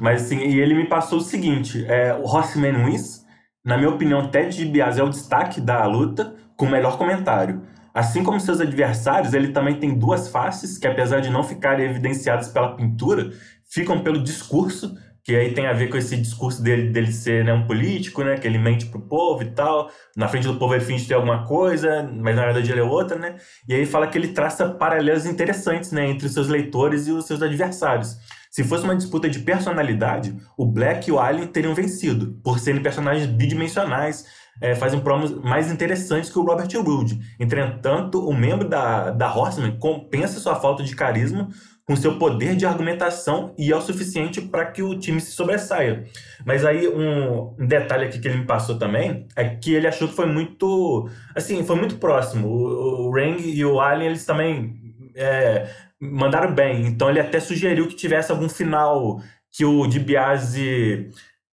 Mas 0.00 0.24
assim, 0.24 0.38
e 0.38 0.60
ele 0.60 0.74
me 0.74 0.86
passou 0.86 1.18
o 1.18 1.22
seguinte: 1.22 1.84
é, 1.86 2.14
o 2.14 2.24
Rossman 2.26 2.84
Wins, 2.84 3.24
na 3.64 3.76
minha 3.76 3.90
opinião, 3.90 4.28
Ted 4.28 4.56
DiBiase 4.56 5.00
é 5.00 5.04
o 5.04 5.08
destaque 5.08 5.60
da 5.60 5.84
luta, 5.86 6.34
com 6.56 6.66
o 6.66 6.70
melhor 6.70 6.98
comentário. 6.98 7.62
Assim 7.94 8.22
como 8.22 8.38
seus 8.38 8.60
adversários, 8.60 9.32
ele 9.32 9.52
também 9.52 9.76
tem 9.76 9.98
duas 9.98 10.28
faces 10.28 10.76
que, 10.76 10.86
apesar 10.86 11.20
de 11.20 11.30
não 11.30 11.42
ficarem 11.42 11.86
evidenciadas 11.86 12.48
pela 12.48 12.76
pintura, 12.76 13.30
ficam 13.70 14.00
pelo 14.00 14.22
discurso, 14.22 14.94
que 15.26 15.34
aí 15.34 15.52
tem 15.52 15.66
a 15.66 15.72
ver 15.72 15.88
com 15.88 15.96
esse 15.96 16.16
discurso 16.16 16.62
dele, 16.62 16.88
dele 16.88 17.10
ser 17.10 17.44
né, 17.44 17.52
um 17.52 17.66
político, 17.66 18.22
né, 18.22 18.36
que 18.36 18.46
ele 18.46 18.58
mente 18.58 18.86
pro 18.86 19.00
povo 19.00 19.42
e 19.42 19.50
tal. 19.50 19.90
Na 20.16 20.28
frente 20.28 20.46
do 20.46 20.54
povo 20.54 20.72
ele 20.72 20.84
finge 20.84 21.04
ter 21.04 21.14
alguma 21.14 21.44
coisa, 21.44 22.08
mas 22.14 22.36
na 22.36 22.44
verdade 22.44 22.70
ele 22.70 22.78
é 22.78 22.84
outra, 22.84 23.18
né? 23.18 23.34
E 23.68 23.74
aí 23.74 23.84
fala 23.84 24.06
que 24.06 24.16
ele 24.16 24.28
traça 24.28 24.68
paralelos 24.68 25.26
interessantes 25.26 25.90
né, 25.90 26.08
entre 26.08 26.28
os 26.28 26.32
seus 26.32 26.46
leitores 26.46 27.08
e 27.08 27.10
os 27.10 27.26
seus 27.26 27.42
adversários. 27.42 28.16
Se 28.52 28.62
fosse 28.62 28.84
uma 28.84 28.94
disputa 28.94 29.28
de 29.28 29.40
personalidade, 29.40 30.36
o 30.56 30.64
Black 30.64 31.10
e 31.10 31.12
o 31.12 31.18
Alien 31.18 31.48
teriam 31.48 31.74
vencido, 31.74 32.38
por 32.44 32.60
serem 32.60 32.80
personagens 32.80 33.26
bidimensionais, 33.26 34.24
é, 34.60 34.76
fazem 34.76 35.00
promos 35.00 35.32
mais 35.42 35.72
interessantes 35.72 36.30
que 36.30 36.38
o 36.38 36.44
Robert 36.44 36.68
Wood. 36.72 37.18
Entretanto, 37.40 38.24
o 38.24 38.32
membro 38.32 38.68
da, 38.68 39.10
da 39.10 39.36
Horseman 39.36 39.76
compensa 39.76 40.38
sua 40.38 40.54
falta 40.54 40.84
de 40.84 40.94
carisma 40.94 41.48
com 41.86 41.94
seu 41.94 42.18
poder 42.18 42.56
de 42.56 42.66
argumentação 42.66 43.54
e 43.56 43.70
é 43.70 43.76
o 43.76 43.80
suficiente 43.80 44.40
para 44.40 44.66
que 44.66 44.82
o 44.82 44.98
time 44.98 45.20
se 45.20 45.30
sobressaia. 45.30 46.04
Mas 46.44 46.64
aí 46.64 46.88
um, 46.88 47.54
detalhe 47.64 48.06
aqui 48.06 48.18
que 48.18 48.26
ele 48.26 48.38
me 48.38 48.44
passou 48.44 48.76
também 48.76 49.26
é 49.36 49.44
que 49.50 49.72
ele 49.72 49.86
achou 49.86 50.08
que 50.08 50.14
foi 50.14 50.26
muito, 50.26 51.08
assim, 51.34 51.64
foi 51.64 51.76
muito 51.76 51.96
próximo. 51.98 52.48
O, 52.48 53.06
o 53.06 53.14
Rang 53.14 53.40
e 53.40 53.64
o 53.64 53.80
Alien 53.80 54.08
eles 54.10 54.26
também 54.26 54.74
é, 55.14 55.70
mandaram 56.00 56.52
bem. 56.52 56.86
Então 56.86 57.08
ele 57.08 57.20
até 57.20 57.38
sugeriu 57.38 57.86
que 57.86 57.94
tivesse 57.94 58.32
algum 58.32 58.48
final 58.48 59.20
que 59.52 59.64
o 59.64 59.86
DiBiase 59.86 61.08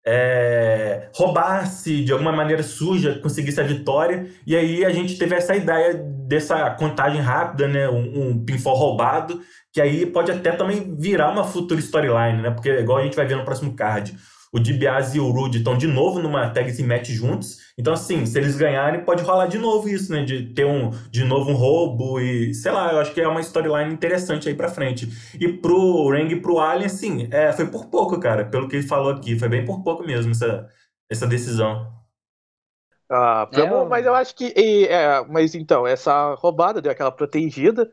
é, 0.06 1.10
roubasse 1.14 2.04
de 2.04 2.12
alguma 2.12 2.32
maneira 2.32 2.64
suja, 2.64 3.20
conseguisse 3.22 3.62
a 3.62 3.64
vitória. 3.64 4.28
E 4.48 4.56
aí 4.56 4.84
a 4.84 4.90
gente 4.90 5.18
teve 5.18 5.36
essa 5.36 5.56
ideia 5.56 5.94
dessa 6.34 6.72
contagem 6.72 7.22
rápida, 7.22 7.68
né? 7.68 7.88
Um, 7.88 8.30
um 8.30 8.46
pinfall 8.46 8.76
roubado, 8.76 9.42
que 9.72 9.80
aí 9.80 10.06
pode 10.06 10.32
até 10.32 10.52
também 10.52 10.96
virar 10.98 11.32
uma 11.32 11.44
futura 11.44 11.80
storyline, 11.80 12.42
né? 12.42 12.50
Porque 12.52 12.70
igual 12.70 12.98
a 12.98 13.04
gente 13.04 13.16
vai 13.16 13.26
ver 13.26 13.36
no 13.36 13.46
próximo 13.46 13.76
card. 13.76 14.16
O 14.52 14.60
DiBiase 14.60 15.18
e 15.18 15.20
o 15.20 15.32
Rude 15.32 15.60
estão 15.60 15.76
de 15.76 15.88
novo 15.88 16.20
numa 16.20 16.48
tag 16.50 16.72
team 16.76 16.88
match 16.88 17.10
juntos. 17.10 17.58
Então, 17.78 17.94
assim, 17.94 18.24
se 18.26 18.38
eles 18.38 18.56
ganharem, 18.56 19.04
pode 19.04 19.24
rolar 19.24 19.48
de 19.48 19.58
novo 19.58 19.90
isso, 19.90 20.12
né? 20.12 20.24
De 20.24 20.54
ter 20.54 20.66
um, 20.66 20.92
de 21.10 21.24
novo 21.24 21.52
um 21.52 21.56
roubo 21.56 22.20
e, 22.20 22.54
sei 22.54 22.72
lá, 22.72 22.92
eu 22.92 23.00
acho 23.00 23.14
que 23.14 23.22
é 23.22 23.28
uma 23.28 23.42
storyline 23.42 23.94
interessante 23.94 24.48
aí 24.48 24.56
pra 24.56 24.70
frente. 24.70 25.10
E 25.40 25.48
pro 25.48 26.10
Rang 26.10 26.32
e 26.32 26.40
pro 26.40 26.60
Alien, 26.60 26.86
assim, 26.86 27.28
é, 27.32 27.52
foi 27.52 27.66
por 27.68 27.88
pouco, 27.88 28.20
cara, 28.20 28.46
pelo 28.46 28.68
que 28.68 28.76
ele 28.76 28.88
falou 28.88 29.12
aqui. 29.12 29.38
Foi 29.38 29.50
bem 29.50 29.66
por 29.66 29.84
pouco 29.84 30.06
mesmo 30.06 30.32
essa, 30.32 30.68
essa 31.10 31.26
decisão. 31.28 32.03
Ah, 33.10 33.48
é, 33.52 33.86
mas 33.86 34.06
eu 34.06 34.16
acho 34.16 34.36
que. 34.36 34.54
E, 34.56 34.86
é, 34.86 35.24
mas 35.30 35.54
então, 35.56 35.86
essa 35.86 36.34
roubada 36.36 36.82
deu 36.82 36.92
aquela 36.92 37.12
protegida. 37.12 37.92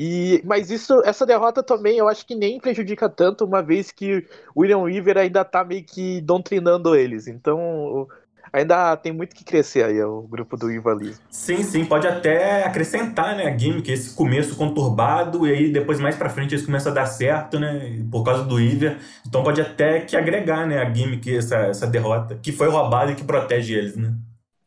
E, 0.00 0.40
mas 0.44 0.70
isso, 0.70 1.02
essa 1.04 1.26
derrota 1.26 1.60
também 1.60 1.98
eu 1.98 2.06
acho 2.06 2.24
que 2.24 2.36
nem 2.36 2.60
prejudica 2.60 3.08
tanto, 3.08 3.44
uma 3.44 3.60
vez 3.60 3.90
que 3.90 4.24
o 4.54 4.60
William 4.60 4.78
Weaver 4.78 5.18
ainda 5.18 5.44
tá 5.44 5.64
meio 5.64 5.84
que 5.84 6.20
doutrinando 6.20 6.94
eles. 6.94 7.26
Então 7.26 8.06
ainda 8.52 8.96
tem 8.96 9.10
muito 9.12 9.34
que 9.34 9.44
crescer 9.44 9.84
aí 9.84 10.00
o 10.00 10.22
grupo 10.22 10.56
do 10.56 10.70
Ivalismo. 10.70 11.22
Sim, 11.28 11.64
sim, 11.64 11.84
pode 11.84 12.06
até 12.06 12.62
acrescentar, 12.64 13.36
né, 13.36 13.46
a 13.46 13.58
gimmick, 13.58 13.90
esse 13.90 14.14
começo 14.14 14.54
conturbado, 14.56 15.46
e 15.46 15.52
aí 15.52 15.72
depois 15.72 15.98
mais 15.98 16.14
pra 16.14 16.30
frente 16.30 16.54
eles 16.54 16.64
começam 16.64 16.92
a 16.92 16.94
dar 16.94 17.06
certo, 17.06 17.58
né, 17.58 18.00
por 18.08 18.22
causa 18.22 18.44
do 18.44 18.60
Iver. 18.60 18.98
Então 19.26 19.42
pode 19.42 19.60
até 19.60 20.00
que 20.00 20.16
agregar, 20.16 20.64
né, 20.64 20.78
a 20.78 20.94
gimmick, 20.94 21.36
essa, 21.36 21.56
essa 21.56 21.86
derrota, 21.88 22.38
que 22.40 22.52
foi 22.52 22.68
roubada 22.68 23.10
e 23.10 23.16
que 23.16 23.24
protege 23.24 23.74
eles, 23.74 23.96
né. 23.96 24.14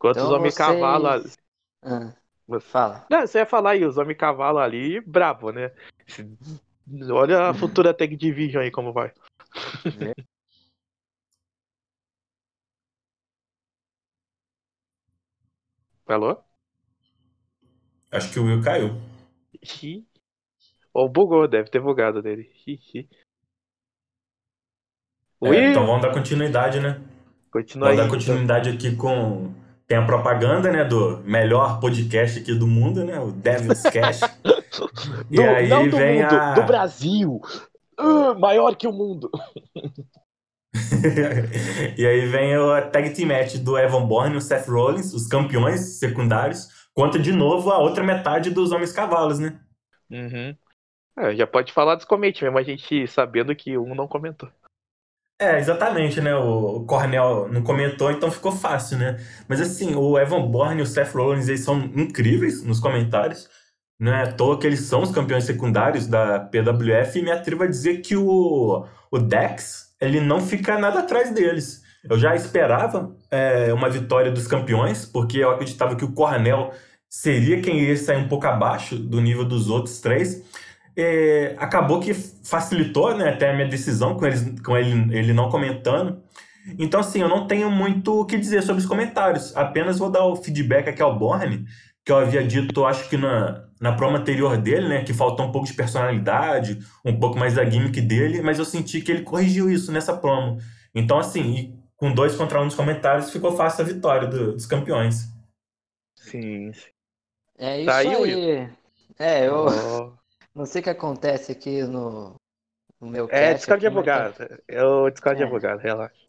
Quanto 0.02 0.18
então, 0.18 0.26
os 0.26 0.32
homens 0.32 0.56
vocês... 0.56 0.68
cavalo... 0.68 1.08
Ah. 1.84 2.16
Fala. 2.60 3.06
Não, 3.08 3.22
você 3.22 3.38
ia 3.38 3.46
falar 3.46 3.72
aí, 3.72 3.86
os 3.86 3.98
homens 3.98 4.18
cavalo 4.18 4.58
ali, 4.58 5.00
brabo, 5.00 5.52
né? 5.52 5.72
Olha 7.12 7.50
a 7.50 7.54
futura 7.54 7.94
Tag 7.94 8.16
Division 8.16 8.64
aí 8.64 8.72
como 8.72 8.92
vai. 8.92 9.14
É. 9.86 10.14
Alô? 16.08 16.44
Acho 18.12 18.34
que 18.34 18.40
o 18.40 18.46
Will 18.46 18.64
caiu. 18.64 19.00
Ou 20.94 21.08
bugou, 21.08 21.48
deve 21.48 21.70
ter 21.70 21.80
bugado 21.80 22.24
dele. 22.24 22.52
É, 25.44 25.70
então 25.70 25.86
vamos 25.86 26.02
dar 26.02 26.12
continuidade, 26.12 26.80
né? 26.80 27.00
Continua 27.52 27.90
vamos 27.90 28.02
aí, 28.02 28.08
dar 28.08 28.14
continuidade 28.14 28.70
então. 28.70 28.90
aqui 28.90 28.98
com 28.98 29.61
tem 29.92 29.98
a 29.98 30.06
propaganda, 30.06 30.72
né, 30.72 30.86
do 30.86 31.18
melhor 31.26 31.82
podcast 31.82 32.40
aqui 32.40 32.54
do 32.54 32.66
mundo, 32.66 33.04
né, 33.04 33.20
o 33.20 33.30
Devil's 33.30 33.82
Cash. 33.84 34.22
e 35.30 35.36
do, 35.36 35.42
aí 35.42 35.68
não 35.68 35.90
do 35.90 35.98
vem 35.98 36.22
mundo, 36.22 36.34
a... 36.34 36.54
do 36.54 36.64
Brasil. 36.64 37.42
Uh, 38.00 38.40
maior 38.40 38.74
que 38.78 38.88
o 38.88 38.94
mundo. 38.94 39.30
e 41.98 42.08
aí 42.08 42.26
vem 42.26 42.58
o 42.58 42.82
tag 42.90 43.10
team 43.10 43.28
match 43.28 43.56
do 43.58 43.78
Evan 43.78 44.06
Bourne 44.08 44.36
e 44.36 44.38
o 44.38 44.42
Seth 44.42 44.70
Rollins, 44.70 45.14
os 45.14 45.28
campeões 45.28 46.00
secundários, 46.00 46.70
contra 46.94 47.20
de 47.20 47.34
novo 47.34 47.70
a 47.70 47.78
outra 47.78 48.02
metade 48.02 48.50
dos 48.50 48.72
Homens 48.72 48.94
Cavalos, 48.94 49.40
né? 49.40 49.60
Uhum. 50.10 50.56
É, 51.18 51.36
já 51.36 51.46
pode 51.46 51.74
falar 51.74 51.96
dos 51.96 52.06
commits 52.06 52.42
mesmo, 52.42 52.58
a 52.58 52.64
gente 52.64 53.06
sabendo 53.08 53.54
que 53.54 53.78
um 53.78 53.94
não 53.94 54.08
comentou. 54.08 54.48
É, 55.42 55.58
exatamente, 55.58 56.22
né? 56.22 56.36
O 56.36 56.86
Cornell 56.86 57.48
não 57.52 57.64
comentou, 57.64 58.12
então 58.12 58.30
ficou 58.30 58.52
fácil, 58.52 59.00
né? 59.00 59.18
Mas 59.48 59.60
assim, 59.60 59.96
o 59.96 60.20
Evan 60.20 60.48
Bourne 60.52 60.82
e 60.82 60.84
o 60.84 60.86
Seth 60.86 61.16
Rollins 61.16 61.48
eles 61.48 61.62
são 61.62 61.80
incríveis 61.96 62.64
nos 62.64 62.80
comentários. 62.80 63.50
Não 64.00 64.14
é 64.14 64.22
à 64.24 64.32
toa 64.32 64.60
que 64.60 64.68
eles 64.68 64.82
são 64.82 65.02
os 65.02 65.10
campeões 65.12 65.46
secundários 65.46 66.06
da 66.06 66.40
PWF 66.42 67.18
e 67.18 67.24
me 67.24 67.32
atrevo 67.32 67.64
a 67.64 67.68
dizer 67.68 68.02
que 68.02 68.16
o, 68.16 68.86
o 69.12 69.18
Dex 69.18 69.96
ele 70.00 70.20
não 70.20 70.42
fica 70.42 70.78
nada 70.78 71.00
atrás 71.00 71.32
deles. 71.34 71.82
Eu 72.08 72.20
já 72.20 72.36
esperava 72.36 73.16
é, 73.32 73.74
uma 73.74 73.90
vitória 73.90 74.32
dos 74.32 74.46
campeões, 74.46 75.06
porque 75.08 75.40
eu 75.40 75.50
acreditava 75.50 75.96
que 75.96 76.06
o 76.06 76.14
Cornell 76.14 76.72
seria 77.10 77.62
quem 77.62 77.80
iria 77.80 77.98
sair 77.98 78.18
um 78.18 78.28
pouco 78.28 78.46
abaixo 78.46 78.96
do 78.96 79.20
nível 79.20 79.44
dos 79.44 79.70
outros 79.70 80.00
três 80.02 80.44
é, 81.02 81.56
acabou 81.58 82.00
que 82.00 82.14
facilitou 82.14 83.16
né, 83.16 83.30
até 83.30 83.50
a 83.50 83.54
minha 83.54 83.68
decisão 83.68 84.16
com, 84.16 84.26
eles, 84.26 84.60
com 84.62 84.78
ele, 84.78 85.16
ele 85.16 85.34
não 85.34 85.50
comentando. 85.50 86.22
Então, 86.78 87.00
assim, 87.00 87.22
eu 87.22 87.30
não 87.30 87.48
tenho 87.48 87.70
muito 87.72 88.22
o 88.22 88.26
que 88.26 88.38
dizer 88.38 88.62
sobre 88.62 88.82
os 88.82 88.88
comentários. 88.88 89.56
Apenas 89.56 89.98
vou 89.98 90.10
dar 90.10 90.26
o 90.26 90.36
feedback 90.36 90.90
aqui 90.90 91.02
ao 91.02 91.18
Borne, 91.18 91.66
que 92.06 92.12
eu 92.12 92.18
havia 92.18 92.44
dito, 92.44 92.86
acho 92.86 93.10
que 93.10 93.18
na, 93.18 93.66
na 93.80 93.94
promo 93.94 94.18
anterior 94.18 94.58
dele, 94.58 94.88
né, 94.88 95.04
que 95.04 95.14
faltou 95.14 95.46
um 95.46 95.52
pouco 95.52 95.68
de 95.68 95.74
personalidade, 95.74 96.80
um 97.04 97.20
pouco 97.20 97.38
mais 97.38 97.56
da 97.56 97.68
gimmick 97.68 98.00
dele, 98.02 98.42
mas 98.42 98.60
eu 98.60 98.66
senti 98.66 99.02
que 99.02 99.12
ele 99.12 99.24
corrigiu 99.24 99.70
isso 99.70 99.92
nessa 99.92 100.16
promo. 100.16 100.58
Então, 100.94 101.18
assim, 101.18 101.80
com 101.96 102.14
dois 102.14 102.36
contra 102.36 102.62
um 102.62 102.66
nos 102.66 102.76
comentários, 102.76 103.32
ficou 103.32 103.56
fácil 103.56 103.84
a 103.84 103.88
vitória 103.88 104.28
do, 104.28 104.54
dos 104.54 104.66
campeões. 104.66 105.28
Sim. 106.16 106.72
É 107.58 107.78
isso 107.78 107.86
tá 107.86 107.98
aí. 107.98 108.08
aí. 108.08 108.70
É, 109.20 109.48
eu. 109.48 109.66
Oh. 109.68 110.21
Não 110.54 110.66
sei 110.66 110.82
o 110.82 110.84
que 110.84 110.90
acontece 110.90 111.52
aqui 111.52 111.84
no, 111.84 112.36
no 113.00 113.08
meu 113.08 113.28
É, 113.32 113.54
Discord 113.54 113.82
de 113.82 113.88
advogado. 113.88 114.36
É 114.68 114.84
o 114.84 115.10
Discord 115.10 115.38
de 115.38 115.44
é. 115.44 115.46
advogado, 115.46 115.80
relaxa. 115.80 116.28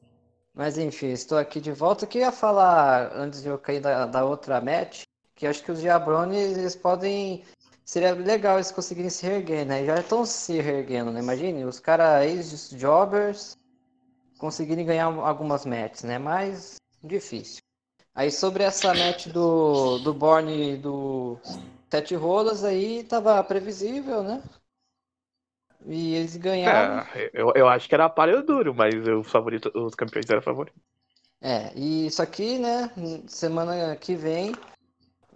Mas 0.54 0.78
enfim, 0.78 1.08
estou 1.08 1.38
aqui 1.38 1.60
de 1.60 1.72
volta. 1.72 2.04
Eu 2.04 2.08
queria 2.08 2.30
falar, 2.30 3.10
antes 3.14 3.42
de 3.42 3.48
eu 3.48 3.58
cair 3.58 3.80
da, 3.80 4.06
da 4.06 4.24
outra 4.24 4.60
match, 4.60 5.02
que 5.34 5.46
acho 5.46 5.62
que 5.64 5.72
os 5.72 5.80
Diabrones, 5.80 6.56
eles 6.56 6.76
podem... 6.76 7.44
Seria 7.84 8.12
legal 8.14 8.56
eles 8.56 8.70
conseguirem 8.70 9.10
se 9.10 9.26
reerguer, 9.26 9.66
né? 9.66 9.84
Já 9.84 9.96
estão 9.96 10.24
se 10.24 10.60
reerguendo, 10.60 11.10
né? 11.10 11.20
Imagine, 11.20 11.64
os 11.64 11.80
caras 11.80 12.24
ex-jobbers 12.24 13.56
conseguirem 14.38 14.86
ganhar 14.86 15.06
algumas 15.06 15.66
matches, 15.66 16.04
né? 16.04 16.16
Mas 16.16 16.76
difícil. 17.02 17.60
Aí 18.14 18.30
sobre 18.30 18.62
essa 18.62 18.92
match 18.94 19.28
do, 19.28 19.98
do 19.98 20.12
Borne 20.12 20.76
do 20.76 21.38
Sete 21.90 22.14
rolas 22.14 22.64
aí 22.64 23.04
tava 23.04 23.42
previsível, 23.44 24.22
né? 24.22 24.42
E 25.84 26.14
eles 26.14 26.36
ganharam. 26.36 27.04
É, 27.14 27.30
eu, 27.34 27.52
eu 27.54 27.68
acho 27.68 27.88
que 27.88 27.94
era 27.94 28.04
aparelho 28.04 28.42
duro, 28.42 28.74
mas 28.74 28.94
o 29.08 29.22
favorito, 29.22 29.70
os 29.74 29.94
campeões 29.94 30.28
eram 30.30 30.40
favoritos. 30.40 30.80
É, 31.40 31.72
e 31.76 32.06
isso 32.06 32.22
aqui, 32.22 32.58
né? 32.58 32.90
Semana 33.26 33.96
que 33.96 34.14
vem 34.14 34.54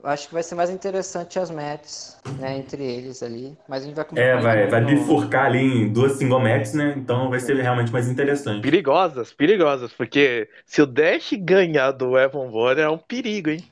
acho 0.06 0.28
que 0.28 0.34
vai 0.34 0.42
ser 0.42 0.54
mais 0.54 0.70
interessante 0.70 1.38
as 1.38 1.50
matches, 1.50 2.16
né, 2.38 2.56
entre 2.56 2.82
eles 2.84 3.22
ali. 3.22 3.56
Mas 3.68 3.82
a 3.82 3.86
gente 3.86 3.96
vai 3.96 4.06
É, 4.16 4.36
vai, 4.40 4.66
vai 4.68 4.84
bifurcar 4.84 5.46
ali 5.46 5.58
em 5.58 5.92
duas 5.92 6.12
single 6.12 6.40
matches, 6.40 6.74
né? 6.74 6.94
Então 6.96 7.28
vai 7.28 7.40
ser 7.40 7.56
realmente 7.56 7.92
mais 7.92 8.08
interessante. 8.08 8.62
Perigosas, 8.62 9.32
perigosas, 9.32 9.92
porque 9.92 10.48
se 10.64 10.80
o 10.80 10.86
Dash 10.86 11.32
ganhar 11.38 11.92
do 11.92 12.18
Evan 12.18 12.48
Bourne 12.50 12.80
é 12.80 12.88
um 12.88 12.98
perigo, 12.98 13.50
hein? 13.50 13.64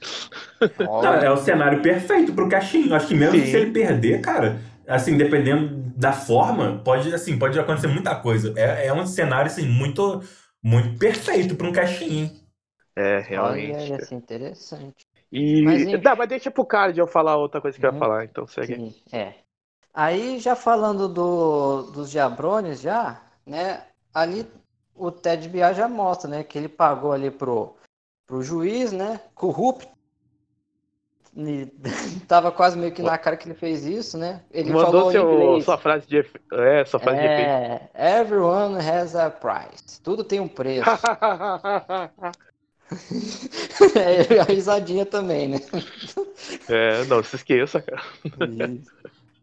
Não, 0.79 1.15
é 1.15 1.31
o 1.31 1.37
cenário 1.37 1.81
perfeito 1.83 2.33
pro 2.33 2.49
Caixinho. 2.49 2.95
Acho 2.95 3.09
que 3.09 3.15
mesmo 3.15 3.39
Sim. 3.39 3.47
se 3.47 3.57
ele 3.57 3.71
perder, 3.71 4.21
cara, 4.21 4.61
assim, 4.87 5.17
dependendo 5.17 5.93
da 5.97 6.13
forma, 6.13 6.81
pode, 6.85 7.13
assim, 7.15 7.39
pode 7.39 7.59
acontecer 7.59 7.89
muita 7.89 8.15
coisa. 8.17 8.53
É, 8.57 8.87
é 8.87 8.93
um 8.93 9.07
cenário, 9.07 9.47
assim, 9.47 9.67
muito, 9.67 10.23
muito 10.63 10.99
perfeito 10.99 11.55
para 11.55 11.67
um 11.67 11.73
Caixinho. 11.73 12.31
É, 12.97 13.19
realmente. 13.21 13.75
Olha, 13.77 13.89
ia 13.89 14.01
ser 14.01 14.15
interessante. 14.15 15.07
E. 15.35 15.63
Mas, 15.63 15.85
Não, 16.01 16.17
mas 16.17 16.29
deixa 16.29 16.51
pro 16.51 16.65
card 16.65 16.99
eu 16.99 17.09
falar 17.09 17.37
outra 17.37 17.61
coisa 17.61 17.77
que 17.77 17.85
uhum. 17.85 17.91
eu 17.91 17.93
ia 17.93 18.01
uhum. 18.01 18.07
falar, 18.07 18.25
então 18.25 18.47
segue. 18.47 18.77
Sim, 18.77 18.95
é. 19.13 19.35
Aí, 19.93 20.39
já 20.39 20.55
falando 20.55 21.09
do, 21.09 21.83
dos 21.91 22.11
Diabrones, 22.11 22.81
já, 22.81 23.21
né? 23.45 23.85
Ali 24.13 24.47
o 24.95 25.11
Ted 25.11 25.49
Biar 25.49 25.75
já 25.75 25.89
mostra, 25.89 26.31
né? 26.31 26.45
Que 26.45 26.57
ele 26.57 26.69
pagou 26.69 27.13
ali 27.13 27.33
pro, 27.33 27.75
pro 28.27 28.43
juiz, 28.43 28.93
né? 28.93 29.21
Corrupto. 29.35 29.93
E 31.37 31.67
tava 32.29 32.53
quase 32.53 32.79
meio 32.79 32.93
que 32.93 33.03
na 33.03 33.19
cara 33.19 33.37
que 33.37 33.49
ele 33.49 33.57
fez 33.57 33.85
isso, 33.85 34.17
né? 34.17 34.41
Ele 34.53 34.73
Mandou 34.73 35.11
falou 35.11 35.11
em 35.11 35.13
seu, 35.13 35.63
sua 35.63 35.79
frase 35.79 36.07
de. 36.07 36.25
É, 36.53 36.85
sua 36.85 37.01
frase 37.01 37.19
de 37.19 37.27
efeito. 37.27 37.51
É, 37.51 38.21
everyone 38.21 38.77
has 38.79 39.17
a 39.17 39.31
price. 39.31 40.01
Tudo 40.01 40.23
tem 40.23 40.39
um 40.39 40.47
preço. 40.47 40.89
é, 43.97 44.41
a 44.41 44.45
risadinha 44.45 45.07
também, 45.07 45.49
né? 45.49 45.61
é, 46.69 47.05
não 47.05 47.23
se 47.23 47.37
esqueça, 47.37 47.81
cara. 47.81 48.03
Isso. 48.25 48.93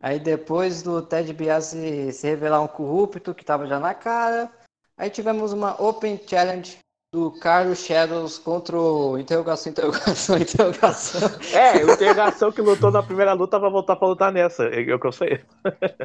Aí 0.01 0.19
depois 0.19 0.81
do 0.81 1.01
Ted 1.01 1.31
Biasi 1.33 2.11
se 2.11 2.27
revelar 2.27 2.61
um 2.61 2.67
corrupto 2.67 3.35
que 3.35 3.45
tava 3.45 3.67
já 3.67 3.79
na 3.79 3.93
cara, 3.93 4.49
aí 4.97 5.09
tivemos 5.09 5.53
uma 5.53 5.79
Open 5.81 6.19
Challenge 6.25 6.77
do 7.13 7.29
Carlos 7.39 7.85
Shadows 7.85 8.37
contra 8.39 8.79
o 8.79 9.19
interrogação, 9.19 9.71
interrogação, 9.71 10.37
interrogação. 10.37 11.29
É, 11.53 11.85
o 11.85 11.91
interrogação 11.91 12.51
que 12.51 12.61
lutou 12.61 12.89
na 12.89 13.03
primeira 13.03 13.33
luta 13.33 13.59
vai 13.59 13.69
voltar 13.69 13.95
pra 13.95 14.07
lutar 14.07 14.31
nessa. 14.31 14.63
É 14.63 14.93
o 14.93 14.99
que 14.99 15.07
eu 15.07 15.11
sei. 15.11 15.41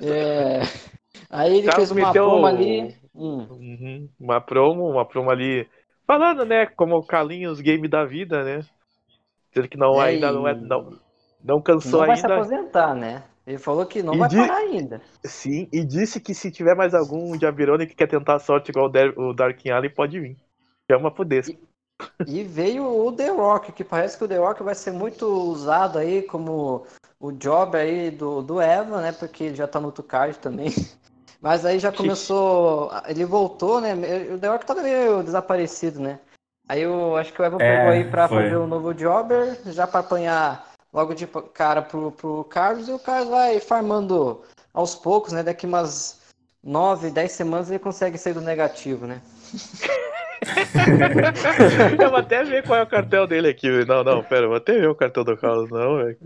É. 0.03 0.61
Aí 1.31 1.59
ele 1.59 1.69
Carlos 1.69 1.89
fez 1.89 1.91
uma 1.91 2.13
promo 2.13 2.47
ali. 2.47 2.97
Hum. 3.15 3.47
Uhum, 3.49 4.09
Uma 4.21 4.41
promo, 4.41 4.91
uma 4.91 5.07
promo 5.07 5.31
ali. 5.31 5.67
Falando, 6.07 6.45
né? 6.45 6.67
Como 6.67 6.97
o 6.97 7.03
Carlinhos 7.03 7.61
Game 7.61 7.89
da 7.89 8.05
vida, 8.05 8.45
né? 8.45 8.65
Dizendo 9.51 9.69
que 9.69 9.77
não, 9.77 10.01
É, 10.01 10.05
ainda 10.07 10.29
e- 10.29 10.33
não 10.33 10.47
é. 10.49 10.55
Não, 10.55 10.99
não 11.43 11.61
cansou 11.61 12.01
Não 12.01 12.07
vai 12.07 12.17
se 12.17 12.23
ainda. 12.25 12.35
aposentar, 12.37 12.95
né? 12.95 13.23
Ele 13.47 13.59
falou 13.59 13.87
que 13.87 14.03
não 14.03 14.15
E 14.15 14.19
vai 14.19 14.29
de- 14.29 14.37
parar 14.37 14.57
ainda. 14.57 15.01
Sim, 15.25 15.69
e 15.73 15.85
disse 15.85 16.21
que 16.21 16.35
se 16.35 16.51
tiver 16.51 16.75
mais 16.75 16.95
algum 16.95 17.39
Jabirone 17.39 17.87
que 17.87 17.95
quer 17.95 18.09
tentar 18.09 18.37
a 18.37 18.39
sorte 18.39 18.71
igual 18.71 18.91
o 19.17 19.33
Darkin 19.33 19.71
Allen, 19.71 19.91
pode 19.91 20.19
vir. 20.21 20.37
Chama 20.91 21.11
pro 21.11 21.25
desse. 21.25 21.59
E 22.27 22.43
veio 22.43 22.85
o 22.85 23.11
The 23.13 23.29
Rock, 23.31 23.73
que 23.73 23.83
parece 23.85 24.19
que 24.19 24.25
o 24.25 24.29
The 24.29 24.37
Rock 24.37 24.63
vai 24.63 24.75
ser 24.75 24.93
muito 24.93 25.27
usado 25.27 25.99
aí 25.99 26.23
como 26.23 26.87
o 27.19 27.33
job 27.33 27.77
aí 27.77 28.11
do, 28.11 28.43
do 28.43 28.61
Eva, 28.61 29.01
né? 29.01 29.13
Porque 29.13 29.45
ele 29.45 29.55
já 29.57 29.67
tá 29.67 29.81
no 29.81 29.87
outro 29.87 30.05
card 30.05 30.39
também. 30.39 30.69
Mas 31.47 31.65
aí 31.65 31.79
já 31.79 31.93
começou. 31.93 32.91
Ele 33.07 33.25
voltou, 33.25 33.81
né? 33.81 33.95
O 34.35 34.37
The 34.37 34.49
Rock 34.49 34.67
tava 34.67 34.83
meio 34.83 35.23
desaparecido, 35.23 36.01
né? 36.01 36.19
Aí 36.69 36.83
eu 36.83 37.17
acho 37.17 37.33
que 37.33 37.41
o 37.41 37.45
Eva 37.45 37.63
É, 37.63 37.77
pegou 37.77 37.93
aí 37.93 38.05
pra 38.11 38.27
foi. 38.27 38.43
fazer 38.43 38.57
o 38.57 38.67
novo 38.67 38.93
jobber, 38.93 39.57
já 39.67 39.87
pra 39.87 40.01
apanhar 40.01 40.73
logo 40.93 41.15
de 41.15 41.25
cara 41.55 41.83
pro, 41.83 42.11
pro 42.11 42.43
Carlos, 42.51 42.89
e 42.89 42.93
o 42.93 42.99
Carlos 42.99 43.31
vai 43.31 43.61
farmando 43.61 44.43
aos 44.75 44.97
poucos, 44.97 45.33
né? 45.33 45.45
Daqui 45.45 45.67
umas 45.67 46.21
9, 46.65 47.11
10 47.11 47.31
semanas 47.31 47.71
ele 47.71 47.79
consegue 47.79 48.19
sair 48.19 48.33
do 48.33 48.41
negativo, 48.41 49.07
né? 49.07 49.21
eu 52.03 52.11
vou 52.11 52.19
até 52.19 52.43
ver 52.43 52.65
qual 52.65 52.81
é 52.81 52.83
o 52.83 52.89
cartel 52.89 53.25
dele 53.25 53.51
aqui. 53.51 53.71
Não, 53.87 54.03
não, 54.03 54.21
pera, 54.25 54.47
eu 54.47 54.49
vou 54.49 54.57
até 54.57 54.73
ver 54.73 54.89
o 54.89 54.97
cartel 54.97 55.23
do 55.23 55.37
Carlos, 55.37 55.71
não, 55.71 55.99
velho. 55.99 56.19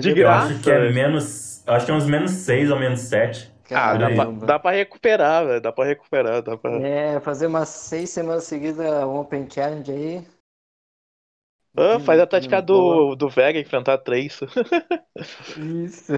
De 0.00 0.08
Eu 0.08 0.14
graça. 0.16 0.46
acho 0.46 0.60
que 0.62 0.70
é 0.70 0.90
menos. 0.90 1.62
eu 1.66 1.74
Acho 1.74 1.84
que 1.84 1.92
é 1.92 1.94
uns 1.94 2.06
menos 2.06 2.30
6 2.30 2.70
ou 2.70 2.80
menos 2.80 3.00
7. 3.00 3.51
Ah, 3.74 3.94
dá 3.96 4.10
pra, 4.10 4.24
dá 4.46 4.58
pra 4.58 4.70
recuperar, 4.72 5.46
velho. 5.46 5.60
Dá 5.60 5.72
pra 5.72 5.84
recuperar, 5.84 6.42
dá 6.42 6.56
pra. 6.56 6.72
É, 6.80 7.20
fazer 7.20 7.46
umas 7.46 7.68
seis 7.68 8.10
semanas 8.10 8.44
seguidas 8.44 8.86
um 9.04 9.20
Open 9.20 9.48
Challenge 9.50 9.90
aí. 9.92 10.26
Ah, 11.76 11.98
faz 12.00 12.20
a 12.20 12.26
tática 12.26 12.60
Boa. 12.60 13.10
do, 13.10 13.16
do 13.16 13.28
Vega 13.30 13.58
enfrentar 13.58 13.96
três. 13.98 14.38
Isso. 15.56 16.12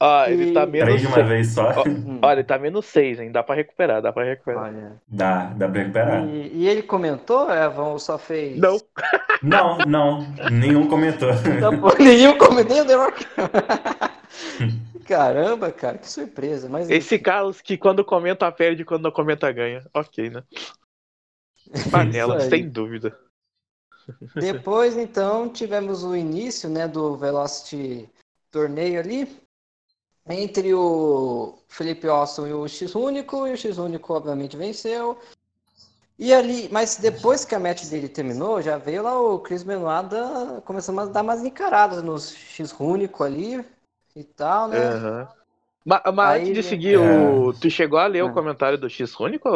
Ah, 0.00 0.30
ele 0.30 0.52
tá 0.52 0.62
E- 0.62 0.66
menos. 0.66 0.86
Três 0.88 1.00
de 1.00 1.06
uma 1.08 1.14
seis. 1.16 1.28
vez 1.28 1.48
só. 1.54 1.70
Ó, 1.70 1.84
Olha, 2.22 2.34
ele 2.38 2.44
tá 2.44 2.56
menos 2.56 2.86
seis, 2.86 3.18
hein? 3.18 3.32
Dá 3.32 3.42
pra 3.42 3.56
recuperar, 3.56 4.00
dá 4.00 4.12
pra 4.12 4.22
recuperar. 4.22 4.62
Olha. 4.66 4.92
Dá, 5.08 5.46
dá 5.46 5.68
pra 5.68 5.80
recuperar. 5.80 6.24
E, 6.28 6.52
e 6.54 6.68
ele 6.68 6.82
comentou, 6.82 7.50
Evan, 7.50 7.86
ou 7.88 7.98
só 7.98 8.16
fez? 8.16 8.56
Não, 8.56 8.76
Não, 9.42 9.78
não. 9.78 10.20
Nenhum 10.52 10.86
comentou. 10.86 11.30
Não, 11.60 11.80
pô, 11.80 11.92
nenhum 11.98 12.38
comentou, 12.38 12.76
nem 12.76 12.82
o 12.84 12.86
The 12.86 12.94
Rock. 12.94 13.26
Caramba, 15.08 15.72
cara, 15.72 15.96
que 15.96 16.06
surpresa. 16.06 16.68
Mas 16.68 16.90
esse 16.90 17.18
Carlos 17.18 17.62
que 17.62 17.78
quando 17.78 18.04
comenta 18.04 18.52
perde, 18.52 18.84
quando 18.84 19.04
não 19.04 19.10
comenta 19.10 19.50
ganha. 19.50 19.82
Ok, 19.94 20.28
né? 20.28 20.44
Panela, 21.90 22.38
sem 22.40 22.68
dúvida. 22.68 23.18
Depois, 24.34 24.98
então, 24.98 25.48
tivemos 25.48 26.04
o 26.04 26.14
início, 26.14 26.68
né, 26.68 26.86
do 26.86 27.16
Velocity 27.16 28.06
torneio 28.50 29.00
ali. 29.00 29.40
Entre 30.28 30.74
o 30.74 31.58
Felipe 31.68 32.06
Austin 32.06 32.48
e 32.48 32.52
o 32.52 32.68
X-Único, 32.68 33.46
e 33.46 33.52
o 33.52 33.56
X-Único 33.56 34.12
obviamente 34.12 34.58
venceu. 34.58 35.18
E 36.18 36.34
ali, 36.34 36.68
mas 36.70 36.96
depois 36.96 37.46
que 37.46 37.54
a 37.54 37.60
match 37.60 37.86
dele 37.86 38.10
terminou, 38.10 38.60
já 38.60 38.76
veio 38.76 39.02
lá 39.04 39.18
o 39.18 39.38
Chris 39.38 39.62
Benoit 39.62 40.10
da- 40.10 40.60
começando 40.66 41.00
a 41.00 41.06
dar 41.06 41.22
umas 41.22 41.42
encaradas 41.42 42.02
no 42.02 42.18
X-Único 42.18 43.24
ali 43.24 43.64
e 44.18 44.24
tal, 44.24 44.68
né? 44.68 44.78
Aham. 44.78 45.28
Mas, 45.84 46.02
mas 46.14 46.30
Aí, 46.30 46.42
antes 46.42 46.54
de 46.54 46.62
seguir, 46.62 46.94
É. 46.94 46.98
o... 46.98 47.52
tu 47.52 47.70
chegou 47.70 47.98
a 47.98 48.06
ler 48.06 48.18
É. 48.18 48.24
o 48.24 48.32
comentário 48.32 48.78
do 48.78 48.88
X 48.90 49.18
Único? 49.18 49.48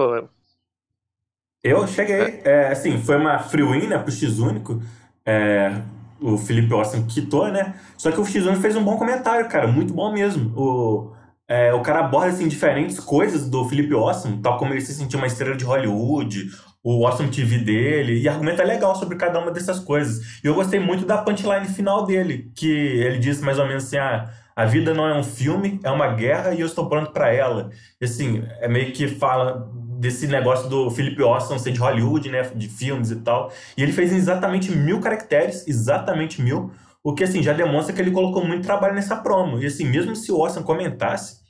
Eu 1.62 1.86
cheguei, 1.86 2.40
é, 2.44 2.68
assim, 2.68 2.98
foi 3.00 3.16
uma 3.16 3.38
free 3.38 3.62
win, 3.62 3.86
né, 3.86 3.98
pro 3.98 4.10
X-Único. 4.10 4.82
É, 5.24 5.80
o 6.20 6.36
Felipe 6.36 6.72
Austin 6.74 7.06
quitou, 7.06 7.48
né? 7.52 7.74
Só 7.96 8.10
que 8.10 8.20
o 8.20 8.24
X-Único 8.26 8.60
fez 8.60 8.74
um 8.76 8.82
bom 8.84 8.96
comentário, 8.96 9.48
cara, 9.48 9.68
muito 9.68 9.94
bom 9.94 10.12
mesmo. 10.12 10.52
O, 10.58 11.12
é, 11.46 11.72
o 11.72 11.80
cara 11.80 12.00
aborda, 12.00 12.28
assim, 12.32 12.48
diferentes 12.48 12.98
coisas 12.98 13.48
do 13.48 13.64
Felipe 13.68 13.94
Austin, 13.94 14.40
tal 14.42 14.58
como 14.58 14.72
ele 14.74 14.80
se 14.80 14.92
sentiu 14.94 15.18
uma 15.20 15.26
estrela 15.28 15.54
de 15.56 15.64
Hollywood, 15.64 16.50
o 16.82 17.06
Awesome 17.06 17.30
TV 17.30 17.58
dele, 17.58 18.20
e 18.20 18.28
argumenta 18.28 18.64
legal 18.64 18.96
sobre 18.96 19.16
cada 19.16 19.38
uma 19.38 19.52
dessas 19.52 19.78
coisas. 19.78 20.40
E 20.42 20.46
eu 20.48 20.54
gostei 20.54 20.80
muito 20.80 21.06
da 21.06 21.18
punchline 21.18 21.66
final 21.68 22.04
dele, 22.04 22.50
que 22.56 22.68
ele 22.68 23.18
diz 23.18 23.40
mais 23.40 23.58
ou 23.60 23.66
menos 23.66 23.84
assim, 23.84 23.98
ah, 23.98 24.28
a 24.54 24.64
vida 24.64 24.92
não 24.94 25.06
é 25.06 25.18
um 25.18 25.22
filme, 25.22 25.80
é 25.82 25.90
uma 25.90 26.08
guerra 26.08 26.54
e 26.54 26.60
eu 26.60 26.66
estou 26.66 26.88
pronto 26.88 27.12
para 27.12 27.32
ela. 27.32 27.70
E 28.00 28.04
assim, 28.04 28.44
é 28.60 28.68
meio 28.68 28.92
que 28.92 29.08
fala 29.08 29.70
desse 29.98 30.26
negócio 30.26 30.68
do 30.68 30.90
Philip 30.90 31.22
Austin 31.22 31.58
ser 31.58 31.72
de 31.72 31.78
Hollywood, 31.78 32.28
né, 32.28 32.42
de 32.54 32.68
filmes 32.68 33.10
e 33.10 33.16
tal. 33.16 33.52
E 33.76 33.82
ele 33.82 33.92
fez 33.92 34.12
exatamente 34.12 34.70
mil 34.70 35.00
caracteres, 35.00 35.66
exatamente 35.66 36.42
mil, 36.42 36.72
o 37.04 37.14
que 37.14 37.24
assim 37.24 37.42
já 37.42 37.52
demonstra 37.52 37.94
que 37.94 38.00
ele 38.00 38.10
colocou 38.10 38.44
muito 38.44 38.64
trabalho 38.64 38.94
nessa 38.94 39.16
promo. 39.16 39.60
E 39.60 39.66
assim, 39.66 39.84
mesmo 39.84 40.14
se 40.14 40.30
o 40.32 40.42
Austin 40.42 40.62
comentasse, 40.62 41.41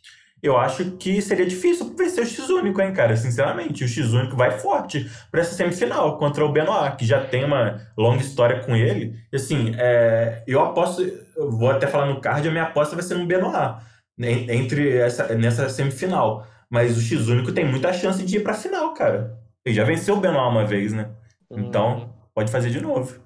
eu 0.42 0.56
acho 0.56 0.92
que 0.96 1.22
seria 1.22 1.46
difícil 1.46 1.94
vencer 1.96 2.24
o 2.24 2.26
X-Único, 2.26 2.80
hein, 2.80 2.92
cara? 2.92 3.16
Sinceramente, 3.16 3.84
o 3.84 3.88
X-Único 3.88 4.36
vai 4.36 4.58
forte 4.58 5.08
para 5.30 5.40
essa 5.40 5.54
semifinal 5.54 6.18
contra 6.18 6.44
o 6.44 6.52
Benoit, 6.52 6.96
que 6.96 7.06
já 7.06 7.24
tem 7.24 7.44
uma 7.44 7.80
longa 7.96 8.20
história 8.20 8.60
com 8.64 8.74
ele. 8.74 9.16
E, 9.32 9.36
assim, 9.36 9.72
é, 9.78 10.42
eu 10.46 10.60
aposto, 10.60 11.02
eu 11.36 11.50
vou 11.50 11.70
até 11.70 11.86
falar 11.86 12.06
no 12.06 12.20
card, 12.20 12.48
a 12.48 12.50
minha 12.50 12.64
aposta 12.64 12.96
vai 12.96 13.04
ser 13.04 13.14
no 13.14 13.26
Benoit, 13.26 13.80
né, 14.18 14.30
entre 14.52 14.96
essa, 14.98 15.32
nessa 15.34 15.68
semifinal. 15.68 16.46
Mas 16.68 16.96
o 16.96 17.00
X-Único 17.00 17.52
tem 17.52 17.64
muita 17.64 17.92
chance 17.92 18.24
de 18.24 18.36
ir 18.38 18.42
pra 18.42 18.54
final, 18.54 18.94
cara. 18.94 19.38
Ele 19.64 19.74
já 19.74 19.84
venceu 19.84 20.16
o 20.16 20.20
Benoit 20.20 20.50
uma 20.50 20.64
vez, 20.64 20.92
né? 20.92 21.10
Então, 21.50 22.14
pode 22.34 22.50
fazer 22.50 22.70
de 22.70 22.80
novo. 22.80 23.20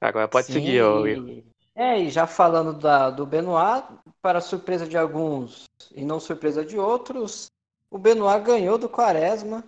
Agora 0.00 0.28
pode 0.28 0.46
Sim, 0.46 0.54
seguir, 0.54 0.82
ô, 0.82 1.06
e- 1.06 1.44
É, 1.74 1.98
e 1.98 2.10
já 2.10 2.26
falando 2.26 2.72
da, 2.78 3.10
do 3.10 3.26
Benoit, 3.26 3.84
para 4.22 4.40
surpresa 4.40 4.86
de 4.86 4.96
alguns 4.96 5.64
e 5.94 6.04
não 6.04 6.20
surpresa 6.20 6.64
de 6.64 6.78
outros, 6.78 7.50
o 7.90 7.98
Benoit 7.98 8.44
ganhou 8.44 8.78
do 8.78 8.88
Quaresma 8.88 9.64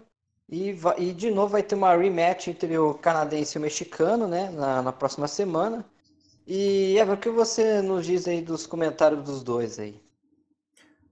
e, 0.48 0.76
e 0.98 1.12
de 1.12 1.30
novo 1.30 1.52
vai 1.52 1.62
ter 1.62 1.74
uma 1.74 1.96
rematch 1.96 2.48
entre 2.48 2.76
o 2.78 2.94
canadense 2.94 3.56
e 3.56 3.58
o 3.58 3.62
mexicano, 3.62 4.28
né, 4.28 4.50
na, 4.50 4.82
na 4.82 4.92
próxima 4.92 5.26
semana. 5.26 5.84
E 6.46 6.98
Eva, 6.98 7.14
o 7.14 7.16
que 7.16 7.30
você 7.30 7.80
nos 7.80 8.04
diz 8.04 8.26
aí 8.26 8.42
dos 8.42 8.66
comentários 8.66 9.22
dos 9.24 9.42
dois 9.42 9.78
aí? 9.78 10.00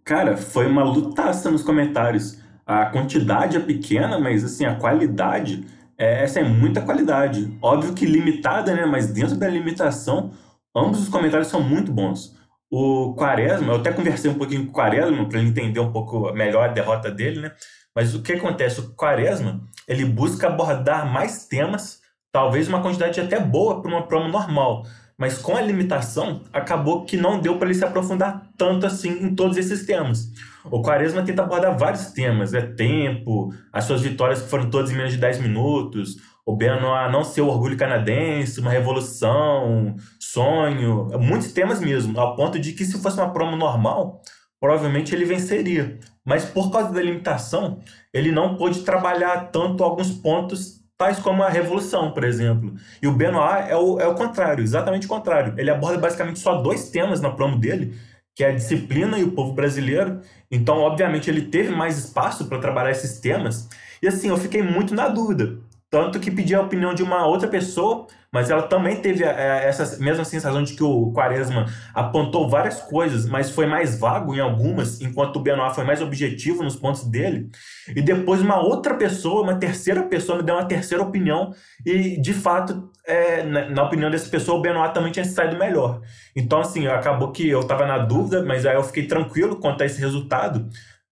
Cara, 0.05 0.37
foi 0.37 0.67
uma 0.67 0.83
lutaça 0.83 1.51
nos 1.51 1.63
comentários. 1.63 2.39
A 2.67 2.87
quantidade 2.87 3.57
é 3.57 3.61
pequena, 3.61 4.19
mas 4.19 4.45
assim, 4.45 4.65
a 4.65 4.75
qualidade, 4.75 5.67
é, 5.97 6.23
essa 6.25 6.41
é 6.41 6.45
muita 6.45 6.83
qualidade. 6.83 7.57
Óbvio 7.63 7.95
que 7.95 8.07
limitada, 8.07 8.75
né? 8.75 8.85
Mas 8.85 9.13
dentro 9.13 9.37
da 9.37 9.49
limitação, 9.49 10.33
ambos 10.75 11.01
os 11.01 11.09
comentários 11.09 11.49
são 11.49 11.63
muito 11.63 11.93
bons. 11.93 12.37
O 12.71 13.15
Quaresma, 13.15 13.73
eu 13.73 13.81
até 13.81 13.93
conversei 13.93 14.31
um 14.31 14.39
pouquinho 14.39 14.65
com 14.65 14.71
o 14.71 14.73
Quaresma 14.73 15.29
para 15.29 15.39
ele 15.41 15.49
entender 15.49 15.81
um 15.81 15.91
pouco 15.91 16.33
melhor 16.33 16.69
a 16.69 16.73
derrota 16.73 17.11
dele, 17.11 17.41
né? 17.41 17.53
Mas 17.95 18.15
o 18.15 18.23
que 18.23 18.35
acontece? 18.35 18.81
O 18.81 18.95
Quaresma, 18.95 19.61
ele 19.89 20.05
busca 20.05 20.47
abordar 20.47 21.13
mais 21.13 21.47
temas, 21.47 22.01
talvez 22.31 22.69
uma 22.69 22.81
quantidade 22.81 23.21
até 23.21 23.41
boa 23.41 23.83
para 23.83 23.91
uma 23.91 24.07
promo 24.07 24.29
normal. 24.29 24.85
Mas 25.19 25.37
com 25.37 25.57
a 25.57 25.61
limitação, 25.61 26.45
acabou 26.53 27.05
que 27.05 27.17
não 27.17 27.41
deu 27.41 27.59
para 27.59 27.67
ele 27.69 27.75
se 27.75 27.85
aprofundar 27.85 28.49
tanto 28.57 28.87
assim 28.87 29.11
em 29.23 29.35
todos 29.35 29.57
esses 29.57 29.85
temas. 29.85 30.31
O 30.65 30.81
Quaresma 30.81 31.23
tenta 31.23 31.43
abordar 31.43 31.77
vários 31.77 32.13
temas, 32.13 32.55
é 32.55 32.63
tempo, 32.63 33.53
as 33.73 33.85
suas 33.85 34.01
vitórias 34.01 34.41
que 34.41 34.49
foram 34.49 34.71
todas 34.71 34.91
em 34.91 34.97
menos 34.97 35.13
de 35.13 35.19
10 35.19 35.41
minutos, 35.41 36.17
o 36.47 36.57
Benoit 36.57 37.13
não 37.13 37.23
ser 37.23 37.43
o 37.43 37.49
orgulho 37.49 37.77
canadense, 37.77 38.61
uma 38.61 38.71
revolução, 38.71 39.95
sonho, 40.19 41.09
muitos 41.19 41.53
temas 41.53 41.81
mesmo, 41.81 42.19
ao 42.19 42.35
ponto 42.35 42.59
de 42.59 42.73
que 42.73 42.85
se 42.85 43.01
fosse 43.01 43.19
uma 43.19 43.33
promo 43.33 43.57
normal, 43.57 44.23
provavelmente 44.61 45.15
ele 45.15 45.25
venceria. 45.25 45.99
Mas 46.25 46.45
por 46.45 46.71
causa 46.71 46.93
da 46.93 47.03
limitação, 47.03 47.81
ele 48.13 48.31
não 48.31 48.57
pôde 48.57 48.81
trabalhar 48.81 49.51
tanto 49.51 49.83
alguns 49.83 50.11
pontos 50.11 50.81
tais 50.97 51.19
como 51.19 51.43
a 51.43 51.49
revolução, 51.49 52.13
por 52.13 52.25
exemplo. 52.25 52.75
E 53.01 53.09
o 53.09 53.13
Benoit 53.13 53.71
é 53.71 53.77
o, 53.77 53.99
é 53.99 54.07
o 54.07 54.15
contrário, 54.15 54.63
exatamente 54.63 55.07
o 55.07 55.09
contrário. 55.09 55.55
Ele 55.57 55.71
aborda 55.71 55.99
basicamente 55.99 56.39
só 56.39 56.61
dois 56.61 56.91
temas 56.91 57.23
na 57.23 57.31
promo 57.31 57.59
dele, 57.59 57.95
que 58.35 58.45
é 58.45 58.49
a 58.49 58.55
disciplina 58.55 59.19
e 59.19 59.25
o 59.25 59.33
povo 59.33 59.55
brasileiro. 59.55 60.21
Então, 60.51 60.79
obviamente, 60.79 61.31
ele 61.31 61.43
teve 61.43 61.71
mais 61.71 61.97
espaço 61.97 62.47
para 62.47 62.59
trabalhar 62.59 62.91
esses 62.91 63.19
temas. 63.19 63.67
E 64.03 64.09
assim, 64.09 64.29
eu 64.29 64.37
fiquei 64.37 64.63
muito 64.63 64.95
na 64.95 65.09
dúvida. 65.09 65.59
Tanto 65.91 66.21
que 66.21 66.31
pedi 66.31 66.55
a 66.55 66.61
opinião 66.61 66.95
de 66.95 67.03
uma 67.03 67.27
outra 67.27 67.49
pessoa, 67.49 68.07
mas 68.33 68.49
ela 68.49 68.63
também 68.63 69.01
teve 69.01 69.25
é, 69.25 69.65
essa 69.65 69.99
mesma 70.01 70.25
sensação 70.25 70.63
de 70.63 70.75
que 70.75 70.85
o 70.85 71.13
Quaresma 71.13 71.67
apontou 71.93 72.49
várias 72.49 72.81
coisas, 72.81 73.27
mas 73.27 73.51
foi 73.51 73.67
mais 73.67 73.99
vago 73.99 74.33
em 74.33 74.39
algumas, 74.39 75.01
enquanto 75.01 75.37
o 75.37 75.41
Benoit 75.41 75.75
foi 75.75 75.83
mais 75.83 76.01
objetivo 76.01 76.63
nos 76.63 76.77
pontos 76.77 77.03
dele. 77.05 77.51
E 77.89 78.01
depois 78.01 78.41
uma 78.41 78.63
outra 78.63 78.95
pessoa, 78.95 79.43
uma 79.43 79.57
terceira 79.57 80.05
pessoa, 80.05 80.39
me 80.39 80.45
deu 80.45 80.55
uma 80.55 80.65
terceira 80.65 81.03
opinião, 81.03 81.53
e 81.85 82.21
de 82.21 82.35
fato, 82.35 82.89
é, 83.05 83.43
na, 83.43 83.69
na, 83.69 83.83
opinião 83.83 84.11
dessa 84.13 84.31
pessoa, 84.31 84.59
o 84.59 84.63
Benoit 84.63 84.95
também 84.95 85.11
tinha 85.11 85.25
saído 85.25 85.59
melhor. 85.59 86.01
Então, 86.37 86.61
assim, 86.61 86.87
acabou 86.87 87.33
que 87.33 87.49
eu 87.49 87.61
estava 87.61 87.85
na 87.85 87.99
dúvida, 87.99 88.45
mas 88.45 88.65
aí 88.65 88.77
eu 88.77 88.85
fiquei 88.85 89.09
tranquilo 89.09 89.57
quanto 89.57 89.83
a 89.83 89.87
esse 89.87 90.01
resultado. 90.01 90.69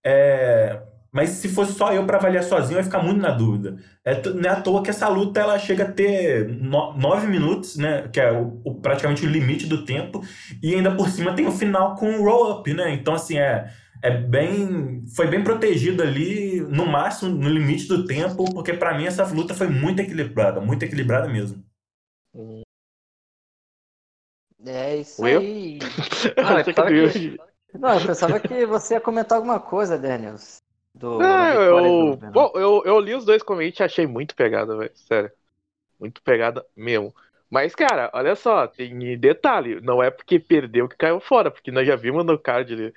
É, 0.07 0.81
mas 1.11 1.31
se 1.31 1.49
fosse 1.49 1.73
só 1.73 1.93
eu 1.93 2.05
para 2.05 2.19
avaliar 2.19 2.45
sozinho, 2.45 2.75
eu 2.75 2.79
ia 2.79 2.85
ficar 2.85 3.03
muito 3.03 3.21
na 3.21 3.31
dúvida. 3.31 3.77
É, 4.05 4.21
não 4.31 4.49
é 4.49 4.53
à 4.53 4.61
toa 4.61 4.83
que 4.83 4.91
essa 4.91 5.09
luta 5.09 5.41
ela 5.41 5.59
chega 5.59 5.85
a 5.85 5.93
ter 5.93 6.49
no, 6.49 6.93
nove 6.97 7.27
minutos, 7.27 7.77
né? 7.77 8.09
Que 8.09 8.21
é 8.21 8.31
o, 8.31 8.61
o, 8.65 8.75
praticamente 8.75 9.25
o 9.25 9.29
limite 9.29 9.67
do 9.67 9.85
tempo. 9.85 10.23
E 10.63 10.75
ainda 10.75 10.95
por 10.95 11.09
cima 11.09 11.35
tem 11.35 11.47
o 11.47 11.53
final 11.53 11.95
com 11.97 12.11
o 12.11 12.25
roll-up, 12.25 12.73
né? 12.75 12.93
Então, 12.93 13.15
assim, 13.15 13.39
é, 13.39 13.73
é 14.03 14.11
bem. 14.11 15.05
Foi 15.17 15.27
bem 15.27 15.43
protegido 15.43 16.03
ali, 16.03 16.61
no 16.61 16.87
máximo, 16.87 17.35
no 17.35 17.49
limite 17.49 17.89
do 17.89 18.07
tempo, 18.07 18.45
porque 18.53 18.75
para 18.75 18.97
mim 18.97 19.07
essa 19.07 19.25
luta 19.25 19.55
foi 19.55 19.69
muito 19.69 20.01
equilibrada, 20.01 20.61
muito 20.61 20.83
equilibrada 20.83 21.27
mesmo. 21.27 21.65
É 24.67 24.97
isso 24.97 25.25
aí. 25.25 25.79
Ah, 26.37 26.61
eu 26.61 27.11
que... 27.11 27.39
Não, 27.79 27.95
eu 27.95 28.07
pensava 28.07 28.41
que 28.41 28.67
você 28.67 28.95
ia 28.95 29.01
comentar 29.01 29.37
alguma 29.37 29.61
coisa, 29.61 29.99
Daniels. 29.99 30.58
Do, 30.99 31.23
eu, 31.23 32.17
do 32.17 32.31
bom, 32.31 32.53
eu, 32.55 32.83
eu 32.85 33.01
li 33.01 33.15
os 33.15 33.25
dois 33.25 33.43
commits 33.43 33.79
e 33.79 33.83
achei 33.83 34.07
muito 34.07 34.35
pegada, 34.35 34.77
velho. 34.77 34.91
Sério. 34.95 35.31
Muito 35.99 36.21
pegada 36.23 36.65
mesmo. 36.77 37.15
Mas, 37.51 37.75
cara, 37.75 38.11
olha 38.13 38.35
só, 38.35 38.67
tem 38.67 39.19
detalhe. 39.19 39.81
Não 39.81 40.03
é 40.03 40.11
porque 40.11 40.39
perdeu 40.39 40.89
que 40.89 40.97
caiu 40.97 41.21
fora, 41.21 41.51
porque 41.51 41.71
nós 41.71 41.87
já 41.87 41.97
vimos 41.97 42.25
no 42.25 42.39
card 42.39 42.93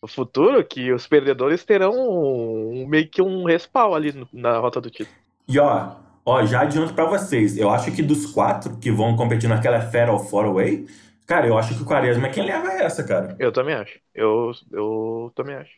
no 0.00 0.08
futuro 0.08 0.64
que 0.64 0.92
os 0.92 1.06
perdedores 1.06 1.64
terão 1.64 1.92
um, 1.92 2.86
meio 2.86 3.08
que 3.08 3.20
um 3.20 3.44
respawn 3.44 3.94
ali 3.94 4.28
na 4.32 4.58
rota 4.58 4.80
do 4.80 4.90
título. 4.90 5.16
E 5.48 5.58
ó, 5.58 5.96
ó, 6.24 6.44
já 6.44 6.60
adianto 6.60 6.94
para 6.94 7.06
vocês. 7.06 7.56
Eu 7.56 7.70
acho 7.70 7.90
que 7.92 8.02
dos 8.02 8.26
quatro 8.26 8.76
que 8.76 8.90
vão 8.90 9.16
competir 9.16 9.48
naquela 9.48 9.80
Fatal 9.80 10.18
Four 10.18 10.44
Away, 10.44 10.86
cara, 11.26 11.46
eu 11.46 11.58
acho 11.58 11.74
que 11.74 11.82
o 11.82 11.86
Quaresma 11.86 12.28
é 12.28 12.30
quem 12.30 12.44
leva 12.44 12.68
essa, 12.72 13.02
cara. 13.02 13.34
Eu 13.38 13.50
também 13.50 13.74
acho. 13.74 13.98
Eu, 14.14 14.52
eu 14.70 15.32
também 15.34 15.56
acho. 15.56 15.72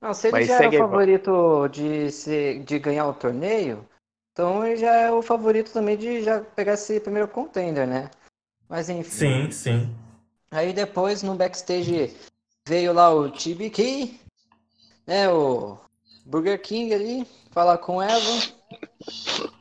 Não, 0.00 0.14
se 0.14 0.28
ele 0.28 0.32
Mas 0.32 0.46
já 0.46 0.62
era 0.62 0.68
o 0.68 0.78
favorito 0.78 1.68
de, 1.68 2.10
se, 2.12 2.60
de 2.60 2.78
ganhar 2.78 3.06
o 3.06 3.14
torneio, 3.14 3.84
então 4.32 4.64
ele 4.64 4.76
já 4.76 4.94
é 4.94 5.10
o 5.10 5.20
favorito 5.20 5.72
também 5.72 5.96
de 5.96 6.22
já 6.22 6.40
pegar 6.40 6.74
esse 6.74 7.00
primeiro 7.00 7.26
contender, 7.26 7.86
né? 7.86 8.10
Mas 8.68 8.88
enfim. 8.88 9.10
Sim, 9.10 9.50
sim. 9.50 9.96
Aí 10.50 10.72
depois 10.72 11.22
no 11.22 11.34
backstage 11.34 12.14
veio 12.66 12.92
lá 12.92 13.12
o 13.12 13.30
TBK, 13.30 14.20
né? 15.06 15.28
O 15.28 15.76
Burger 16.24 16.60
King 16.62 16.94
ali, 16.94 17.26
falar 17.50 17.78
com 17.78 18.02
Evan. 18.02 18.40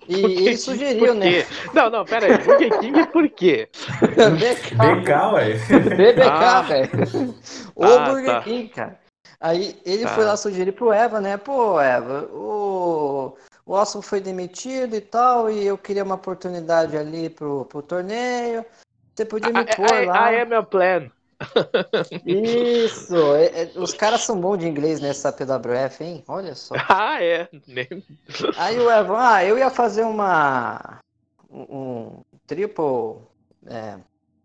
E 0.08 0.16
ele 0.16 0.58
sugeriu, 0.58 1.16
né? 1.16 1.46
Não, 1.74 1.90
não, 1.90 2.06
pera 2.06 2.28
aí. 2.28 2.38
Burger 2.44 2.80
King 2.80 3.08
por 3.08 3.28
quê? 3.30 3.70
BK, 4.00 4.76
BK 4.76 5.34
ué. 5.34 5.54
BBK, 5.96 6.22
ah. 6.22 6.62
velho. 6.62 6.90
O 7.76 7.86
ah, 7.86 8.10
Burger 8.10 8.26
tá. 8.26 8.42
King, 8.42 8.68
cara. 8.70 9.07
Aí 9.40 9.80
ele 9.86 10.04
tá. 10.04 10.10
foi 10.10 10.26
lá 10.26 10.36
sugerir 10.36 10.72
pro 10.72 10.92
Eva, 10.92 11.22
né? 11.22 11.38
Pô, 11.38 11.80
Eva, 11.80 12.24
o, 12.32 13.38
o 13.66 13.76
Austin 13.76 14.02
foi 14.02 14.20
demitido 14.20 14.96
e 14.96 15.02
tal, 15.02 15.50
e 15.50 15.66
eu 15.66 15.78
queria 15.78 16.04
uma 16.04 16.16
oportunidade 16.16 16.98
ali 16.98 17.30
pro, 17.30 17.66
pro 17.66 17.82
torneio. 17.82 18.66
Você 19.16 19.26
podia 19.26 19.52
me 19.52 19.66
pôr 19.76 20.04
I, 20.04 20.06
lá. 20.06 20.32
I, 20.32 20.36
I 20.36 20.42
am 20.42 20.54
your 20.54 20.66
plan. 20.66 21.12
Isso! 22.26 23.16
É, 23.36 23.64
é, 23.64 23.72
os 23.76 23.94
caras 23.94 24.22
são 24.22 24.40
bons 24.40 24.58
de 24.58 24.68
inglês 24.68 25.00
nessa 25.00 25.32
PWF, 25.32 26.04
hein? 26.04 26.24
Olha 26.28 26.56
só. 26.56 26.76
Ah, 26.90 27.24
é. 27.24 27.48
Aí 28.58 28.80
o 28.80 28.90
Evan, 28.90 29.18
ah, 29.18 29.46
eu 29.46 29.58
ia 29.58 29.70
fazer 29.70 30.04
uma. 30.04 31.00
Um, 31.50 31.78
um 31.78 32.24
triple 32.46 33.22
é, 33.68 33.98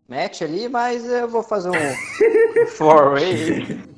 match 0.07 0.41
ali, 0.41 0.69
mas 0.69 1.05
eu 1.05 1.27
vou 1.27 1.41
fazer 1.43 1.69
um 1.69 2.65
four-way. 2.67 3.92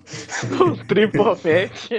Um 0.61 0.75
triple 0.85 1.23
match. 1.23 1.91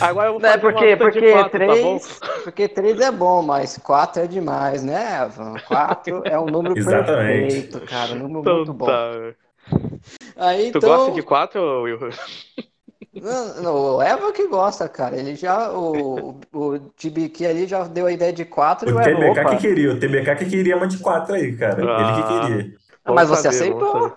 Agora 0.00 0.28
eu 0.28 0.32
vou 0.32 0.40
fazer 0.40 0.58
porque, 0.58 0.96
porque 0.96 1.32
quatro, 1.32 1.50
tá 1.50 1.66
três, 1.66 2.18
tá 2.18 2.28
porque 2.42 2.68
três 2.68 3.00
é 3.00 3.10
bom, 3.10 3.42
mas 3.42 3.78
quatro 3.78 4.22
é 4.22 4.26
demais, 4.26 4.82
né, 4.82 5.22
Evan? 5.24 5.54
Quatro 5.66 6.22
é 6.24 6.38
um 6.38 6.46
número 6.46 6.74
perfeito, 6.84 7.80
cara, 7.82 8.14
um 8.14 8.28
número 8.28 8.40
então, 8.40 8.56
muito 8.56 8.72
bom. 8.74 8.86
Tá. 8.86 9.12
Aí, 10.36 10.72
tu 10.72 10.78
então... 10.78 10.90
gosta 10.90 11.12
de 11.12 11.22
quatro, 11.22 11.82
Will? 11.82 11.98
Não, 13.14 13.62
não, 13.62 13.96
o 13.96 14.02
Eva 14.02 14.32
que 14.32 14.48
gosta, 14.48 14.88
cara. 14.88 15.16
Ele 15.16 15.36
já. 15.36 15.70
O, 15.70 16.40
o 16.52 16.78
TBQ 16.78 17.46
ali 17.46 17.66
já 17.66 17.84
deu 17.84 18.06
a 18.06 18.12
ideia 18.12 18.32
de 18.32 18.44
quatro 18.44 18.88
o 18.88 18.90
e 18.90 18.94
o 18.94 19.04
TBK 19.04 19.38
Eva, 19.38 19.50
que 19.50 19.56
queria, 19.58 19.92
o 19.92 20.00
TBK 20.00 20.36
que 20.36 20.46
queria 20.46 20.76
uma 20.76 20.88
de 20.88 20.98
quatro 20.98 21.34
aí, 21.34 21.54
cara. 21.54 21.76
Ah, 21.76 22.00
Ele 22.00 22.12
que 22.14 22.20
ah, 22.22 22.40
queria. 22.46 22.74
Ah, 23.04 23.12
mas 23.12 23.28
você 23.28 23.48
aceitou. 23.48 24.14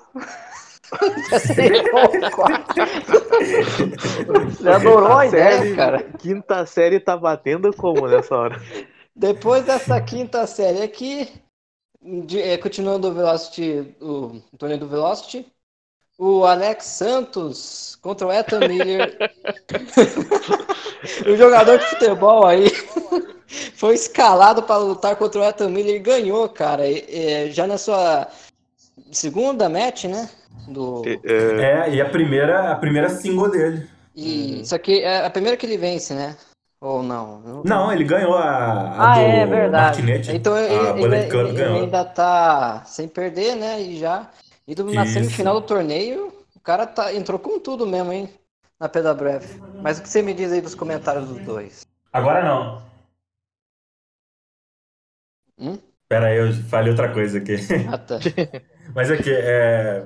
Você 4.49 4.69
adorou 4.69 5.17
a 5.17 5.25
ideia, 5.25 5.59
série, 5.59 5.75
cara. 5.75 6.03
Quinta 6.17 6.65
série 6.65 6.99
tá 6.99 7.17
batendo 7.17 7.73
como 7.73 8.07
nessa 8.07 8.35
hora? 8.35 8.61
Depois 9.15 9.65
dessa 9.65 9.99
quinta 10.01 10.45
série 10.45 10.81
aqui, 10.81 11.31
de, 12.01 12.41
é, 12.41 12.57
continuando 12.57 13.07
o 13.07 13.13
Velocity, 13.13 13.95
o, 14.01 14.41
o 14.51 14.57
torneio 14.57 14.79
do 14.79 14.87
Velocity, 14.87 15.45
o 16.17 16.45
Alex 16.45 16.85
Santos 16.85 17.97
contra 18.01 18.27
o 18.27 18.31
Ethan 18.31 18.67
Miller. 18.67 19.17
o 21.27 21.35
jogador 21.35 21.79
de 21.79 21.85
futebol 21.85 22.45
aí 22.45 22.69
foi 23.75 23.95
escalado 23.95 24.63
para 24.63 24.77
lutar 24.77 25.15
contra 25.15 25.41
o 25.41 25.43
Ethan 25.43 25.69
Miller 25.69 25.95
e 25.95 25.99
ganhou, 25.99 26.47
cara. 26.49 26.87
E, 26.87 27.51
já 27.51 27.67
na 27.67 27.77
sua 27.77 28.27
segunda 29.11 29.69
match, 29.69 30.05
né? 30.05 30.29
Do... 30.67 31.03
É, 31.23 31.93
e 31.93 32.01
a 32.01 32.09
primeira, 32.09 32.71
a 32.71 32.75
primeira 32.75 33.09
single 33.09 33.49
dele. 33.49 33.87
E 34.15 34.61
isso 34.61 34.73
aqui 34.73 35.01
é 35.01 35.25
a 35.25 35.29
primeira 35.29 35.57
que 35.57 35.65
ele 35.65 35.77
vence, 35.77 36.13
né? 36.13 36.35
Ou 36.79 37.01
não? 37.01 37.63
Não, 37.63 37.91
ele 37.91 38.03
ganhou 38.03 38.35
a, 38.35 38.43
a 38.43 39.13
ah, 39.13 39.19
é, 39.19 39.45
verdade. 39.45 40.01
Martinete. 40.01 40.31
Então 40.31 40.57
ele, 40.57 40.73
ele, 41.01 41.15
ele, 41.15 41.49
ele 41.49 41.63
ainda 41.63 42.05
tá 42.05 42.83
sem 42.85 43.07
perder, 43.07 43.55
né? 43.55 43.81
E 43.81 43.97
já 43.97 44.29
e 44.67 44.73
do, 44.73 44.83
na 44.91 45.05
semifinal 45.05 45.61
do 45.61 45.67
torneio, 45.67 46.33
o 46.55 46.59
cara 46.59 46.87
tá, 46.87 47.13
entrou 47.13 47.37
com 47.37 47.59
tudo 47.59 47.85
mesmo, 47.85 48.11
hein? 48.11 48.29
Na 48.79 48.89
PWF. 48.89 49.61
Mas 49.81 49.99
o 49.99 50.01
que 50.01 50.09
você 50.09 50.21
me 50.21 50.33
diz 50.33 50.51
aí 50.51 50.59
dos 50.59 50.75
comentários 50.75 51.27
dos 51.27 51.39
dois? 51.41 51.85
Agora 52.11 52.43
não. 52.43 52.81
Hum? 55.57 55.77
Pera 56.09 56.27
aí, 56.27 56.37
eu 56.37 56.51
falei 56.65 56.89
outra 56.89 57.13
coisa 57.13 57.37
aqui. 57.37 57.55
Ah, 57.91 57.97
tá. 57.97 58.19
Mas 58.93 59.09
aqui, 59.11 59.31
é... 59.31 60.03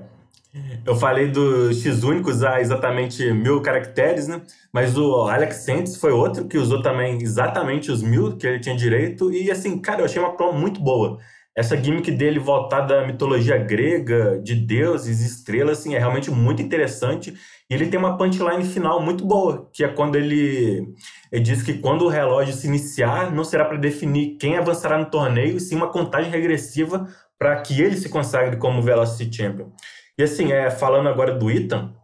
Eu 0.83 0.95
falei 0.95 1.27
dos 1.27 1.83
X 1.83 2.03
únicos 2.03 2.43
a 2.43 2.59
exatamente 2.59 3.31
mil 3.31 3.61
caracteres, 3.61 4.27
né? 4.27 4.41
Mas 4.73 4.97
o 4.97 5.27
Alex 5.27 5.57
Santos 5.57 5.95
foi 5.97 6.11
outro 6.11 6.47
que 6.47 6.57
usou 6.57 6.81
também 6.81 7.21
exatamente 7.21 7.91
os 7.91 8.01
mil 8.01 8.35
que 8.35 8.47
ele 8.47 8.59
tinha 8.59 8.75
direito. 8.75 9.31
E 9.31 9.51
assim, 9.51 9.79
cara, 9.79 10.01
eu 10.01 10.05
achei 10.05 10.19
uma 10.19 10.35
prova 10.35 10.57
muito 10.57 10.81
boa 10.81 11.19
essa 11.59 11.75
gimmick 11.75 12.09
dele 12.11 12.39
voltada 12.39 13.01
à 13.01 13.05
mitologia 13.05 13.57
grega, 13.57 14.39
de 14.41 14.55
deuses, 14.55 15.19
estrelas, 15.19 15.79
assim, 15.79 15.93
é 15.93 15.99
realmente 15.99 16.31
muito 16.31 16.61
interessante. 16.61 17.33
E 17.69 17.73
ele 17.73 17.87
tem 17.87 17.99
uma 17.99 18.17
punchline 18.17 18.63
final 18.63 19.01
muito 19.01 19.25
boa, 19.25 19.69
que 19.73 19.83
é 19.83 19.89
quando 19.89 20.15
ele, 20.15 20.87
ele 21.29 21.43
diz 21.43 21.61
que 21.61 21.73
quando 21.73 22.03
o 22.05 22.07
relógio 22.07 22.53
se 22.53 22.65
iniciar, 22.65 23.33
não 23.33 23.43
será 23.43 23.65
para 23.65 23.77
definir 23.77 24.37
quem 24.37 24.55
avançará 24.57 24.97
no 24.97 25.07
torneio, 25.07 25.57
e 25.57 25.59
sim 25.59 25.75
uma 25.75 25.91
contagem 25.91 26.31
regressiva 26.31 27.07
para 27.39 27.61
que 27.61 27.81
ele 27.81 27.95
se 27.95 28.09
consagre 28.09 28.57
como 28.57 28.81
Velocity 28.81 29.35
Champion. 29.35 29.71
E 30.17 30.23
assim, 30.23 30.51
é, 30.51 30.69
falando 30.69 31.07
agora 31.07 31.33
do 31.33 31.49
Ethan, 31.49 31.95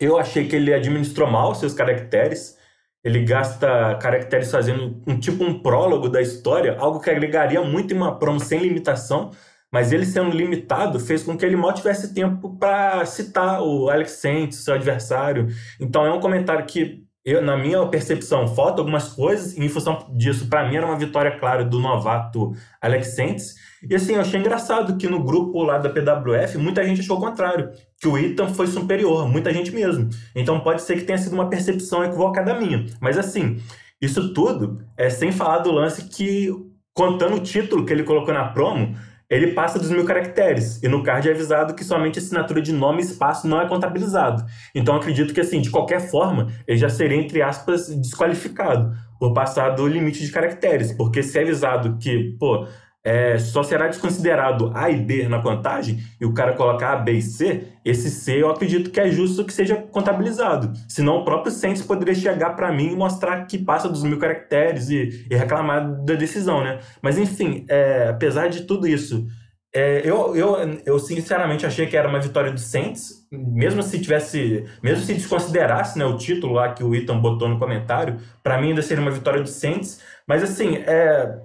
eu 0.00 0.18
achei 0.18 0.48
que 0.48 0.56
ele 0.56 0.72
administrou 0.72 1.30
mal 1.30 1.54
seus 1.54 1.74
caracteres, 1.74 2.56
ele 3.04 3.24
gasta 3.24 3.96
caracteres 3.96 4.50
fazendo 4.50 5.02
um 5.06 5.18
tipo 5.20 5.44
um 5.44 5.60
prólogo 5.60 6.08
da 6.08 6.22
história, 6.22 6.76
algo 6.78 7.00
que 7.00 7.10
agregaria 7.10 7.60
muito 7.62 7.92
em 7.92 7.96
uma 7.96 8.18
promo 8.18 8.40
sem 8.40 8.60
limitação, 8.60 9.30
mas 9.70 9.92
ele 9.92 10.06
sendo 10.06 10.34
limitado 10.34 10.98
fez 10.98 11.22
com 11.22 11.36
que 11.36 11.44
ele 11.44 11.56
mal 11.56 11.74
tivesse 11.74 12.14
tempo 12.14 12.56
para 12.56 13.04
citar 13.04 13.60
o 13.60 13.90
Alex 13.90 14.12
Saints, 14.12 14.64
seu 14.64 14.74
adversário. 14.74 15.48
Então 15.78 16.06
é 16.06 16.12
um 16.12 16.20
comentário 16.20 16.64
que 16.64 17.06
eu, 17.24 17.42
na 17.42 17.58
minha 17.58 17.84
percepção, 17.86 18.48
falta 18.48 18.80
algumas 18.80 19.10
coisas, 19.10 19.54
e 19.54 19.62
em 19.62 19.68
função 19.68 20.10
disso, 20.16 20.48
para 20.48 20.66
mim 20.66 20.76
era 20.76 20.86
uma 20.86 20.96
vitória 20.96 21.38
clara 21.38 21.62
do 21.62 21.78
novato 21.78 22.54
Alex 22.80 23.08
Saints. 23.14 23.54
E 23.88 23.94
assim, 23.94 24.14
eu 24.14 24.20
achei 24.20 24.40
engraçado 24.40 24.96
que 24.96 25.08
no 25.08 25.22
grupo 25.22 25.62
lá 25.62 25.78
da 25.78 25.88
PWF, 25.88 26.58
muita 26.58 26.84
gente 26.84 27.00
achou 27.00 27.16
o 27.16 27.20
contrário, 27.20 27.70
que 28.00 28.08
o 28.08 28.18
Ethan 28.18 28.48
foi 28.48 28.66
superior, 28.66 29.28
muita 29.28 29.52
gente 29.52 29.70
mesmo. 29.70 30.08
Então 30.34 30.60
pode 30.60 30.82
ser 30.82 30.96
que 30.96 31.04
tenha 31.04 31.18
sido 31.18 31.34
uma 31.34 31.48
percepção 31.48 32.04
equivocada 32.04 32.58
minha. 32.58 32.86
Mas 33.00 33.16
assim, 33.16 33.58
isso 34.00 34.32
tudo 34.32 34.78
é 34.96 35.10
sem 35.10 35.30
falar 35.30 35.58
do 35.58 35.72
lance 35.72 36.08
que, 36.08 36.50
contando 36.92 37.36
o 37.36 37.40
título 37.40 37.84
que 37.84 37.92
ele 37.92 38.04
colocou 38.04 38.34
na 38.34 38.48
promo, 38.48 38.96
ele 39.30 39.48
passa 39.48 39.78
dos 39.78 39.90
mil 39.90 40.04
caracteres. 40.04 40.82
E 40.82 40.88
no 40.88 41.02
card 41.02 41.28
é 41.28 41.32
avisado 41.32 41.74
que 41.74 41.84
somente 41.84 42.18
assinatura 42.18 42.62
de 42.62 42.72
nome 42.72 43.02
e 43.02 43.04
espaço 43.04 43.46
não 43.46 43.60
é 43.60 43.68
contabilizado. 43.68 44.44
Então 44.74 44.96
acredito 44.96 45.34
que, 45.34 45.40
assim, 45.40 45.60
de 45.60 45.70
qualquer 45.70 46.00
forma, 46.00 46.48
ele 46.66 46.78
já 46.78 46.88
seria, 46.88 47.18
entre 47.18 47.42
aspas, 47.42 47.88
desqualificado 47.88 48.96
por 49.20 49.34
passar 49.34 49.70
do 49.70 49.86
limite 49.86 50.24
de 50.24 50.32
caracteres. 50.32 50.92
Porque 50.92 51.22
se 51.22 51.38
é 51.38 51.42
avisado 51.42 51.98
que, 51.98 52.36
pô, 52.38 52.66
é, 53.04 53.38
só 53.38 53.62
será 53.62 53.86
desconsiderado 53.86 54.70
A 54.74 54.90
e 54.90 54.96
B 54.96 55.28
na 55.28 55.40
contagem, 55.40 55.98
e 56.20 56.26
o 56.26 56.34
cara 56.34 56.52
colocar 56.52 56.92
A, 56.92 56.96
B 56.96 57.12
e 57.12 57.22
C, 57.22 57.68
esse 57.84 58.10
C 58.10 58.42
eu 58.42 58.50
acredito 58.50 58.90
que 58.90 59.00
é 59.00 59.10
justo 59.10 59.44
que 59.44 59.52
seja 59.52 59.76
contabilizado. 59.76 60.72
Senão 60.88 61.18
o 61.18 61.24
próprio 61.24 61.52
Saints 61.52 61.82
poderia 61.82 62.14
chegar 62.14 62.50
para 62.50 62.72
mim 62.72 62.92
e 62.92 62.96
mostrar 62.96 63.46
que 63.46 63.58
passa 63.58 63.88
dos 63.88 64.02
mil 64.02 64.18
caracteres 64.18 64.90
e, 64.90 65.26
e 65.30 65.34
reclamar 65.34 66.04
da 66.04 66.14
decisão, 66.14 66.62
né? 66.62 66.80
Mas 67.00 67.16
enfim, 67.16 67.64
é, 67.68 68.08
apesar 68.08 68.48
de 68.48 68.62
tudo 68.64 68.86
isso, 68.86 69.26
é, 69.74 70.00
eu, 70.04 70.34
eu, 70.34 70.56
eu 70.86 70.98
sinceramente 70.98 71.66
achei 71.66 71.86
que 71.86 71.96
era 71.96 72.08
uma 72.08 72.18
vitória 72.18 72.50
do 72.50 72.58
Saints, 72.58 73.26
mesmo 73.30 73.82
se 73.82 74.00
tivesse, 74.00 74.64
mesmo 74.82 75.04
se 75.04 75.12
desconsiderasse 75.12 75.98
né, 75.98 76.04
o 76.06 76.16
título 76.16 76.54
lá 76.54 76.72
que 76.72 76.82
o 76.82 76.94
Ethan 76.94 77.18
botou 77.18 77.48
no 77.48 77.58
comentário, 77.58 78.18
para 78.42 78.60
mim 78.60 78.68
ainda 78.70 78.82
seria 78.82 79.02
uma 79.02 79.10
vitória 79.10 79.42
do 79.42 79.48
Saints. 79.48 80.00
Mas 80.26 80.42
assim, 80.42 80.76
é, 80.78 81.38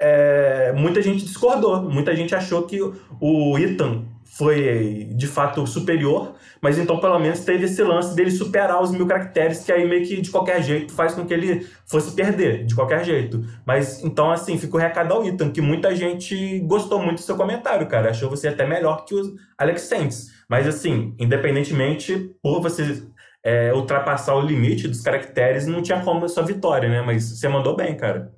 é, 0.00 0.72
muita 0.72 1.02
gente 1.02 1.24
discordou. 1.24 1.82
Muita 1.82 2.16
gente 2.16 2.34
achou 2.34 2.62
que 2.62 2.80
o 3.20 3.58
Ethan 3.58 4.04
foi 4.24 5.08
de 5.16 5.26
fato 5.26 5.66
superior, 5.66 6.34
mas 6.62 6.78
então 6.78 6.98
pelo 7.00 7.18
menos 7.18 7.40
teve 7.40 7.64
esse 7.64 7.82
lance 7.82 8.14
dele 8.14 8.30
superar 8.30 8.80
os 8.80 8.92
mil 8.92 9.06
caracteres, 9.06 9.64
que 9.64 9.72
aí 9.72 9.86
meio 9.86 10.06
que 10.06 10.20
de 10.20 10.30
qualquer 10.30 10.62
jeito 10.62 10.92
faz 10.94 11.14
com 11.14 11.26
que 11.26 11.34
ele 11.34 11.66
fosse 11.84 12.14
perder, 12.14 12.64
de 12.64 12.74
qualquer 12.74 13.04
jeito. 13.04 13.44
Mas 13.66 14.02
então, 14.02 14.30
assim, 14.30 14.56
fica 14.56 14.76
o 14.76 14.78
recado 14.78 15.12
ao 15.12 15.26
Ethan, 15.26 15.50
que 15.50 15.60
muita 15.60 15.94
gente 15.94 16.60
gostou 16.60 17.02
muito 17.02 17.16
do 17.16 17.24
seu 17.24 17.36
comentário, 17.36 17.86
cara. 17.88 18.10
Achou 18.10 18.30
você 18.30 18.48
até 18.48 18.66
melhor 18.66 19.04
que 19.04 19.14
o 19.14 19.34
Alex 19.58 19.82
Saints. 19.82 20.28
Mas 20.48 20.66
assim, 20.66 21.14
independentemente, 21.18 22.30
por 22.42 22.62
você 22.62 23.02
é, 23.44 23.74
ultrapassar 23.74 24.34
o 24.34 24.40
limite 24.40 24.88
dos 24.88 25.02
caracteres, 25.02 25.66
não 25.66 25.82
tinha 25.82 26.00
como 26.02 26.24
a 26.24 26.28
sua 26.28 26.44
vitória, 26.44 26.88
né? 26.88 27.02
Mas 27.02 27.24
você 27.24 27.48
mandou 27.48 27.76
bem, 27.76 27.96
cara. 27.96 28.32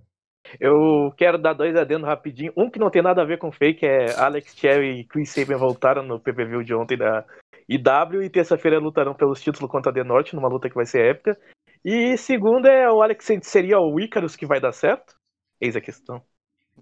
Eu 0.60 1.12
quero 1.16 1.38
dar 1.38 1.54
dois 1.54 1.76
adendo 1.76 2.06
rapidinho. 2.06 2.52
Um 2.56 2.70
que 2.70 2.78
não 2.78 2.90
tem 2.90 3.02
nada 3.02 3.22
a 3.22 3.26
ver 3.26 3.38
com 3.38 3.52
fake 3.52 3.86
é 3.86 4.14
Alex 4.18 4.54
Cherry 4.56 5.00
e 5.00 5.04
Chris 5.04 5.30
Sabin 5.30 5.56
voltaram 5.56 6.02
no 6.02 6.20
PPV 6.20 6.64
de 6.64 6.74
ontem 6.74 6.96
da 6.96 7.24
IW 7.68 8.22
e 8.22 8.30
terça-feira 8.30 8.78
lutarão 8.78 9.14
pelos 9.14 9.40
títulos 9.40 9.70
contra 9.70 9.90
a 9.90 9.94
The 9.94 10.04
Norte, 10.04 10.34
numa 10.34 10.48
luta 10.48 10.68
que 10.68 10.74
vai 10.74 10.86
ser 10.86 11.04
épica. 11.04 11.38
E 11.84 12.16
segundo 12.16 12.66
é 12.66 12.90
o 12.90 13.02
Alex 13.02 13.26
seria 13.42 13.78
o 13.78 13.98
Icarus 13.98 14.36
que 14.36 14.46
vai 14.46 14.60
dar 14.60 14.72
certo? 14.72 15.14
Eis 15.60 15.76
a 15.76 15.80
questão. 15.80 16.22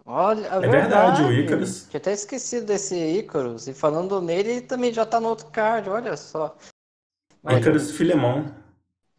Olha, 0.07 0.47
é 0.47 0.61
verdade, 0.61 0.71
verdade, 0.71 1.23
o 1.23 1.33
Icarus. 1.33 1.89
Tinha 1.89 1.99
até 1.99 2.13
esquecido 2.13 2.67
desse 2.67 2.97
Icarus. 2.97 3.67
E 3.67 3.75
falando 3.75 4.21
nele, 4.21 4.51
ele 4.51 4.61
também 4.63 4.93
já 4.93 5.05
tá 5.05 5.21
no 5.21 5.29
outro 5.29 5.51
card, 5.51 5.89
olha 5.89 6.17
só. 6.17 6.57
Icarus 7.45 7.97
Filemon. 7.97 8.47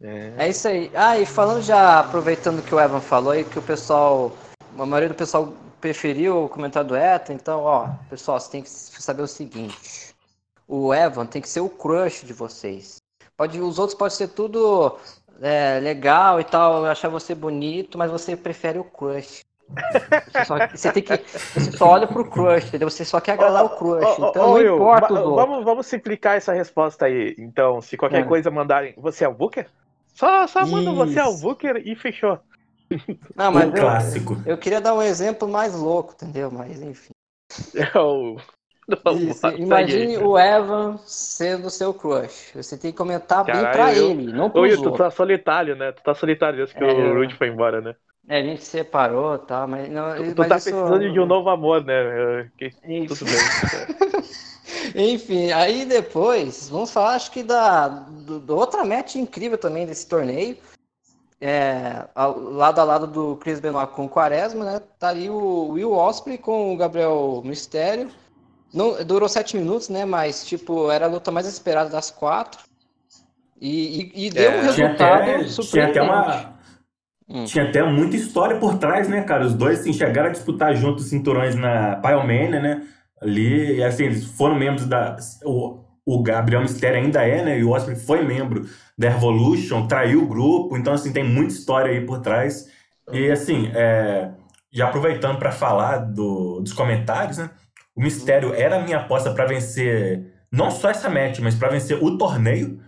É. 0.02 0.32
é 0.36 0.48
isso 0.48 0.66
aí. 0.66 0.90
Ah, 0.94 1.18
e 1.18 1.24
falando 1.24 1.62
já, 1.62 2.00
aproveitando 2.00 2.62
que 2.62 2.74
o 2.74 2.80
Evan 2.80 3.00
falou 3.00 3.34
e 3.34 3.44
que 3.44 3.58
o 3.58 3.62
pessoal, 3.62 4.32
a 4.76 4.84
maioria 4.84 5.08
do 5.08 5.14
pessoal 5.14 5.52
preferiu 5.80 6.44
o 6.44 6.48
comentário 6.48 6.88
do 6.88 6.96
Eta, 6.96 7.32
então, 7.32 7.60
ó, 7.60 7.88
pessoal, 8.10 8.38
você 8.38 8.50
tem 8.50 8.62
que 8.62 8.70
saber 8.70 9.22
o 9.22 9.28
seguinte. 9.28 10.14
O 10.66 10.92
Evan 10.92 11.26
tem 11.26 11.42
que 11.42 11.48
ser 11.48 11.60
o 11.60 11.68
crush 11.68 12.24
de 12.24 12.32
vocês. 12.32 12.96
Pode, 13.36 13.60
os 13.60 13.78
outros 13.78 13.98
podem 13.98 14.16
ser 14.16 14.28
tudo 14.28 14.96
é, 15.40 15.80
legal 15.80 16.40
e 16.40 16.44
tal, 16.44 16.84
achar 16.84 17.08
você 17.08 17.34
bonito, 17.34 17.98
mas 17.98 18.10
você 18.10 18.36
prefere 18.36 18.78
o 18.78 18.84
crush. 18.84 19.40
Você, 19.72 20.44
só, 20.44 20.68
você, 20.68 20.92
tem 20.92 21.02
que, 21.02 21.16
você 21.16 21.72
só 21.72 21.88
olha 21.88 22.06
pro 22.06 22.28
crush, 22.28 22.68
entendeu? 22.68 22.90
Você 22.90 23.04
só 23.04 23.20
quer 23.20 23.32
agradar 23.32 23.64
oh, 23.64 23.66
o 23.66 23.70
crush. 23.76 24.16
Oh, 24.18 24.28
então 24.28 24.44
oh, 24.44 24.48
não 24.48 24.58
eu, 24.58 24.74
importa 24.74 25.14
o 25.14 25.34
vamos, 25.34 25.64
vamos 25.64 25.86
simplificar 25.86 26.36
essa 26.36 26.52
resposta 26.52 27.06
aí. 27.06 27.34
Então, 27.38 27.80
se 27.80 27.96
qualquer 27.96 28.20
é. 28.20 28.24
coisa 28.24 28.50
mandarem. 28.50 28.94
Você 28.98 29.24
é 29.24 29.28
o 29.28 29.34
Booker? 29.34 29.66
Só, 30.12 30.46
só 30.46 30.66
manda 30.66 30.92
você 30.92 31.18
ao 31.18 31.36
Booker 31.38 31.82
e 31.84 31.94
fechou. 31.94 32.38
Não, 33.34 33.50
mas 33.52 33.68
um 33.68 33.72
clássico. 33.72 34.42
Eu, 34.44 34.58
queria 34.58 34.80
dar 34.80 34.94
um 34.94 35.02
exemplo 35.02 35.48
mais 35.48 35.74
louco, 35.74 36.12
entendeu? 36.14 36.50
Mas 36.50 36.80
enfim. 36.82 37.12
É 37.74 37.98
o. 37.98 38.36
Isso, 39.16 39.46
imagine 39.56 40.18
o 40.18 40.38
Evan 40.38 40.98
sendo 41.06 41.70
seu 41.70 41.94
crush. 41.94 42.52
Você 42.54 42.76
tem 42.76 42.90
que 42.90 42.98
comentar 42.98 43.44
Caralho, 43.44 43.64
bem 43.64 43.72
pra 43.72 43.94
eu... 43.94 44.10
ele, 44.10 44.32
não 44.32 44.50
pro 44.50 44.62
Oi, 44.62 44.76
tu 44.76 44.90
tá 44.92 45.10
solitário, 45.10 45.76
né? 45.76 45.92
Tu 45.92 46.02
tá 46.02 46.14
solitário 46.14 46.56
desde 46.56 46.74
que 46.74 46.82
é, 46.82 46.86
o 46.86 47.14
Rude 47.14 47.34
foi 47.36 47.48
embora, 47.48 47.80
né? 47.80 47.94
É, 48.28 48.38
a 48.38 48.42
gente 48.42 48.62
se 48.62 48.70
separou, 48.70 49.38
tá? 49.38 49.66
Mas 49.66 49.88
não, 49.88 50.14
tu, 50.14 50.34
tu 50.34 50.38
mas 50.38 50.48
tá 50.48 50.56
isso... 50.56 50.70
precisando 50.70 51.12
de 51.12 51.20
um 51.20 51.26
novo 51.26 51.48
amor, 51.48 51.84
né? 51.84 52.50
Que... 52.58 52.70
Tudo 53.06 53.24
bem. 53.24 53.34
Enfim, 54.94 55.50
aí 55.52 55.84
depois, 55.84 56.68
vamos 56.68 56.90
falar, 56.90 57.14
acho 57.14 57.30
que 57.30 57.42
da 57.42 57.88
do, 57.88 58.38
do 58.38 58.56
outra 58.56 58.84
match 58.84 59.16
incrível 59.16 59.58
também 59.58 59.86
desse 59.86 60.06
torneio. 60.06 60.56
É, 61.40 62.04
ao, 62.14 62.38
lado 62.38 62.78
a 62.80 62.84
lado 62.84 63.06
do 63.06 63.36
Chris 63.36 63.58
Benoit 63.58 63.92
com 63.92 64.04
o 64.04 64.08
Quaresma, 64.08 64.64
né? 64.64 64.80
Tá 64.98 65.08
ali 65.08 65.28
o 65.28 65.70
Will 65.70 65.92
Osprey 65.92 66.38
com 66.38 66.72
o 66.72 66.76
Gabriel 66.76 67.42
Mistério. 67.44 68.10
Não, 68.72 69.02
durou 69.04 69.28
sete 69.28 69.56
minutos, 69.56 69.88
né? 69.88 70.04
Mas, 70.04 70.44
tipo, 70.46 70.90
era 70.90 71.06
a 71.06 71.08
luta 71.08 71.30
mais 71.30 71.46
esperada 71.46 71.90
das 71.90 72.10
quatro. 72.10 72.60
E, 73.60 74.12
e, 74.14 74.26
e 74.26 74.30
deu 74.30 74.50
é, 74.50 74.56
um 74.56 74.62
resultado 74.62 75.24
tinha 75.24 75.36
até, 75.36 75.48
surpreendente. 75.48 75.92
Tinha 75.92 76.04
até, 76.04 76.12
uma, 76.12 76.54
hum. 77.28 77.44
tinha 77.44 77.64
até 77.68 77.82
muita 77.82 78.16
história 78.16 78.58
por 78.58 78.78
trás, 78.78 79.08
né, 79.08 79.22
cara? 79.22 79.44
Os 79.44 79.54
dois 79.54 79.80
assim, 79.80 79.92
chegaram 79.92 80.28
a 80.28 80.32
disputar 80.32 80.74
juntos 80.76 81.06
cinturões 81.06 81.54
na 81.54 81.96
Pyromania, 81.96 82.60
né? 82.60 82.86
Ali, 83.22 83.76
e 83.76 83.84
assim, 83.84 84.04
eles 84.04 84.24
foram 84.24 84.54
membros 84.54 84.86
da. 84.86 85.16
O, 85.44 85.80
o 86.04 86.22
Gabriel 86.22 86.62
Mistério 86.62 86.98
ainda 86.98 87.22
é, 87.22 87.44
né? 87.44 87.58
E 87.58 87.64
o 87.64 87.70
Osprey 87.70 87.96
foi 87.96 88.24
membro 88.24 88.66
da 88.98 89.08
Revolution, 89.08 89.86
traiu 89.86 90.24
o 90.24 90.26
grupo, 90.26 90.76
então, 90.76 90.92
assim, 90.92 91.12
tem 91.12 91.24
muita 91.24 91.54
história 91.54 91.92
aí 91.92 92.04
por 92.04 92.20
trás. 92.20 92.68
E, 93.12 93.30
assim, 93.30 93.70
é, 93.74 94.30
já 94.72 94.88
aproveitando 94.88 95.38
para 95.38 95.52
falar 95.52 95.98
do, 95.98 96.60
dos 96.60 96.72
comentários, 96.72 97.38
né? 97.38 97.50
O 97.94 98.02
Mistério 98.02 98.54
era 98.54 98.76
a 98.76 98.82
minha 98.82 98.98
aposta 98.98 99.32
para 99.32 99.46
vencer 99.46 100.32
não 100.50 100.70
só 100.70 100.90
essa 100.90 101.08
match, 101.08 101.38
mas 101.40 101.54
para 101.54 101.68
vencer 101.68 102.02
o 102.02 102.18
torneio. 102.18 102.80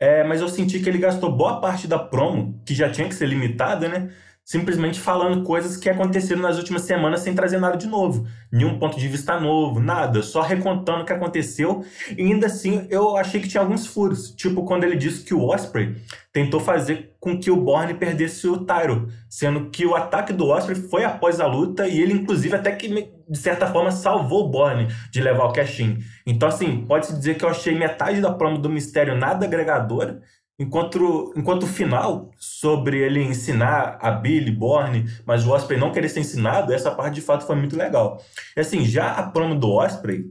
É, 0.00 0.24
mas 0.24 0.40
eu 0.40 0.48
senti 0.48 0.80
que 0.80 0.88
ele 0.88 0.98
gastou 0.98 1.30
boa 1.30 1.60
parte 1.60 1.86
da 1.86 1.98
promo, 1.98 2.60
que 2.66 2.74
já 2.74 2.90
tinha 2.90 3.08
que 3.08 3.14
ser 3.14 3.26
limitada, 3.26 3.88
né? 3.88 4.10
Simplesmente 4.44 4.98
falando 4.98 5.44
coisas 5.44 5.76
que 5.76 5.88
aconteceram 5.88 6.42
nas 6.42 6.58
últimas 6.58 6.82
semanas 6.82 7.20
sem 7.20 7.34
trazer 7.34 7.58
nada 7.58 7.76
de 7.76 7.86
novo. 7.86 8.26
Nenhum 8.50 8.78
ponto 8.78 8.98
de 8.98 9.08
vista 9.08 9.38
novo, 9.40 9.80
nada, 9.80 10.22
só 10.22 10.42
recontando 10.42 11.02
o 11.02 11.04
que 11.06 11.12
aconteceu. 11.12 11.84
E 12.16 12.22
ainda 12.22 12.46
assim, 12.46 12.86
eu 12.90 13.16
achei 13.16 13.40
que 13.40 13.48
tinha 13.48 13.60
alguns 13.62 13.86
furos. 13.86 14.30
Tipo, 14.32 14.64
quando 14.64 14.84
ele 14.84 14.96
disse 14.96 15.24
que 15.24 15.32
o 15.32 15.44
Osprey 15.44 15.96
tentou 16.32 16.60
fazer 16.60 17.14
com 17.20 17.38
que 17.38 17.50
o 17.50 17.56
Borne 17.56 17.94
perdesse 17.94 18.48
o 18.48 18.64
Tyro, 18.64 19.08
sendo 19.28 19.70
que 19.70 19.86
o 19.86 19.94
ataque 19.94 20.32
do 20.32 20.48
Osprey 20.48 20.76
foi 20.76 21.04
após 21.04 21.40
a 21.40 21.46
luta 21.46 21.86
e 21.86 22.00
ele, 22.00 22.14
inclusive, 22.14 22.56
até 22.56 22.72
que, 22.72 22.88
de 23.28 23.38
certa 23.38 23.66
forma, 23.68 23.92
salvou 23.92 24.46
o 24.46 24.48
Borne 24.50 24.88
de 25.10 25.20
levar 25.20 25.44
o 25.44 25.52
cash-in. 25.52 25.98
Então, 26.26 26.48
assim, 26.48 26.84
pode-se 26.84 27.16
dizer 27.16 27.36
que 27.36 27.44
eu 27.44 27.48
achei 27.48 27.78
metade 27.78 28.20
da 28.20 28.32
promo 28.32 28.58
do 28.58 28.68
Mistério 28.68 29.16
nada 29.16 29.46
agregadora 29.46 30.20
Enquanto, 30.62 31.32
enquanto 31.36 31.64
o 31.64 31.66
final, 31.66 32.30
sobre 32.38 32.98
ele 32.98 33.20
ensinar 33.20 33.98
a 34.00 34.12
Billy 34.12 34.52
Borne, 34.52 35.06
mas 35.26 35.44
o 35.44 35.50
Osprey 35.50 35.76
não 35.76 35.90
querer 35.90 36.08
ser 36.08 36.20
ensinado, 36.20 36.72
essa 36.72 36.92
parte 36.92 37.16
de 37.16 37.20
fato 37.20 37.44
foi 37.44 37.56
muito 37.56 37.76
legal. 37.76 38.22
E 38.56 38.60
assim, 38.60 38.84
já 38.84 39.10
a 39.10 39.24
promo 39.24 39.56
do 39.56 39.72
Osprey, 39.72 40.24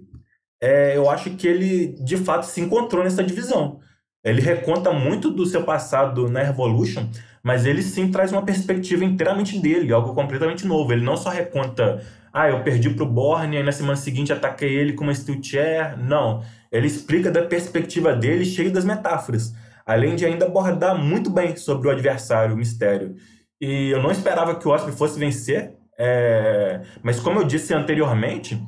é, 0.62 0.96
eu 0.96 1.10
acho 1.10 1.32
que 1.32 1.46
ele 1.46 1.98
de 2.02 2.16
fato 2.16 2.46
se 2.46 2.62
encontrou 2.62 3.04
nessa 3.04 3.22
divisão. 3.22 3.82
Ele 4.24 4.40
reconta 4.40 4.94
muito 4.94 5.30
do 5.30 5.46
seu 5.46 5.64
passado 5.64 6.30
na 6.30 6.42
Revolution, 6.42 7.10
mas 7.44 7.66
ele 7.66 7.84
sim 7.84 8.10
traz 8.10 8.32
uma 8.32 8.46
perspectiva 8.46 9.04
inteiramente 9.04 9.60
dele, 9.60 9.92
algo 9.92 10.14
completamente 10.14 10.66
novo. 10.66 10.94
Ele 10.94 11.04
não 11.04 11.18
só 11.18 11.30
reconta, 11.30 12.02
ah, 12.32 12.48
eu 12.48 12.64
perdi 12.64 12.90
pro 12.90 13.06
Borne, 13.06 13.58
e 13.58 13.64
na 13.64 13.74
semana 13.74 13.98
seguinte 13.98 14.32
ataquei 14.32 14.74
ele 14.74 14.94
com 14.94 15.04
uma 15.04 15.14
steel 15.14 15.44
chair. 15.44 15.98
Não. 16.02 16.42
Ele 16.72 16.88
explica 16.88 17.30
da 17.30 17.42
perspectiva 17.42 18.16
dele, 18.16 18.46
cheio 18.46 18.72
das 18.72 18.86
metáforas 18.86 19.54
além 19.92 20.16
de 20.16 20.26
ainda 20.26 20.46
abordar 20.46 20.98
muito 20.98 21.30
bem 21.30 21.56
sobre 21.56 21.88
o 21.88 21.92
adversário, 21.92 22.56
o 22.56 22.58
mistério. 22.58 23.16
E 23.60 23.90
eu 23.90 24.02
não 24.02 24.12
esperava 24.12 24.56
que 24.56 24.68
o 24.68 24.72
Osprey 24.72 24.96
fosse 24.96 25.20
vencer, 25.20 25.74
é... 25.98 26.82
mas 27.04 27.20
como 27.20 27.40
eu 27.40 27.44
disse 27.44 27.74
anteriormente, 27.74 28.62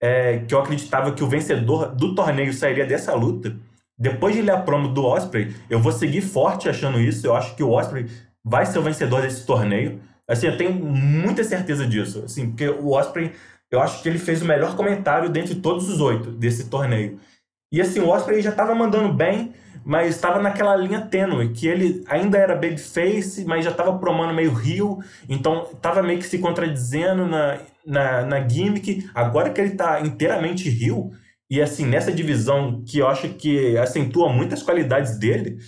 é... 0.00 0.38
que 0.40 0.54
eu 0.54 0.60
acreditava 0.60 1.12
que 1.12 1.24
o 1.24 1.28
vencedor 1.28 1.94
do 1.94 2.14
torneio 2.14 2.52
sairia 2.52 2.84
dessa 2.84 3.14
luta, 3.14 3.56
depois 3.98 4.34
de 4.34 4.42
ler 4.42 4.52
a 4.52 4.60
promo 4.60 4.88
do 4.88 5.04
Osprey, 5.04 5.54
eu 5.70 5.80
vou 5.80 5.92
seguir 5.92 6.20
forte 6.20 6.68
achando 6.68 7.00
isso. 7.00 7.26
Eu 7.26 7.34
acho 7.34 7.54
que 7.54 7.62
o 7.62 7.70
Osprey 7.70 8.06
vai 8.44 8.66
ser 8.66 8.78
o 8.78 8.82
vencedor 8.82 9.22
desse 9.22 9.46
torneio. 9.46 10.00
Assim, 10.28 10.46
eu 10.46 10.56
tenho 10.56 10.72
muita 10.72 11.44
certeza 11.44 11.86
disso. 11.86 12.22
Assim, 12.24 12.48
porque 12.48 12.68
o 12.68 12.90
Osprey, 12.90 13.32
eu 13.70 13.80
acho 13.80 14.02
que 14.02 14.08
ele 14.08 14.18
fez 14.18 14.42
o 14.42 14.44
melhor 14.44 14.76
comentário 14.76 15.28
dentre 15.28 15.54
todos 15.54 15.88
os 15.88 16.00
oito 16.00 16.30
desse 16.32 16.68
torneio. 16.68 17.18
E 17.72 17.80
assim, 17.80 18.00
o 18.00 18.08
Osprey 18.08 18.42
já 18.42 18.50
estava 18.50 18.74
mandando 18.74 19.12
bem, 19.12 19.54
mas 19.84 20.14
estava 20.14 20.40
naquela 20.40 20.76
linha 20.76 21.00
tênue, 21.00 21.52
que 21.52 21.66
ele 21.66 22.04
ainda 22.08 22.38
era 22.38 22.54
babyface, 22.54 23.44
mas 23.44 23.64
já 23.64 23.70
estava 23.70 23.98
promando 23.98 24.34
meio 24.34 24.52
rio, 24.52 24.98
então 25.28 25.68
estava 25.72 26.02
meio 26.02 26.18
que 26.18 26.26
se 26.26 26.38
contradizendo 26.38 27.26
na, 27.26 27.58
na, 27.86 28.22
na 28.24 28.48
gimmick. 28.48 29.08
Agora 29.14 29.50
que 29.50 29.60
ele 29.60 29.72
está 29.72 30.00
inteiramente 30.00 30.68
rio, 30.68 31.10
e 31.50 31.60
assim, 31.60 31.84
nessa 31.84 32.12
divisão 32.12 32.82
que 32.86 32.98
eu 32.98 33.08
acho 33.08 33.28
que 33.30 33.76
acentua 33.76 34.32
muitas 34.32 34.62
qualidades 34.62 35.18
dele, 35.18 35.58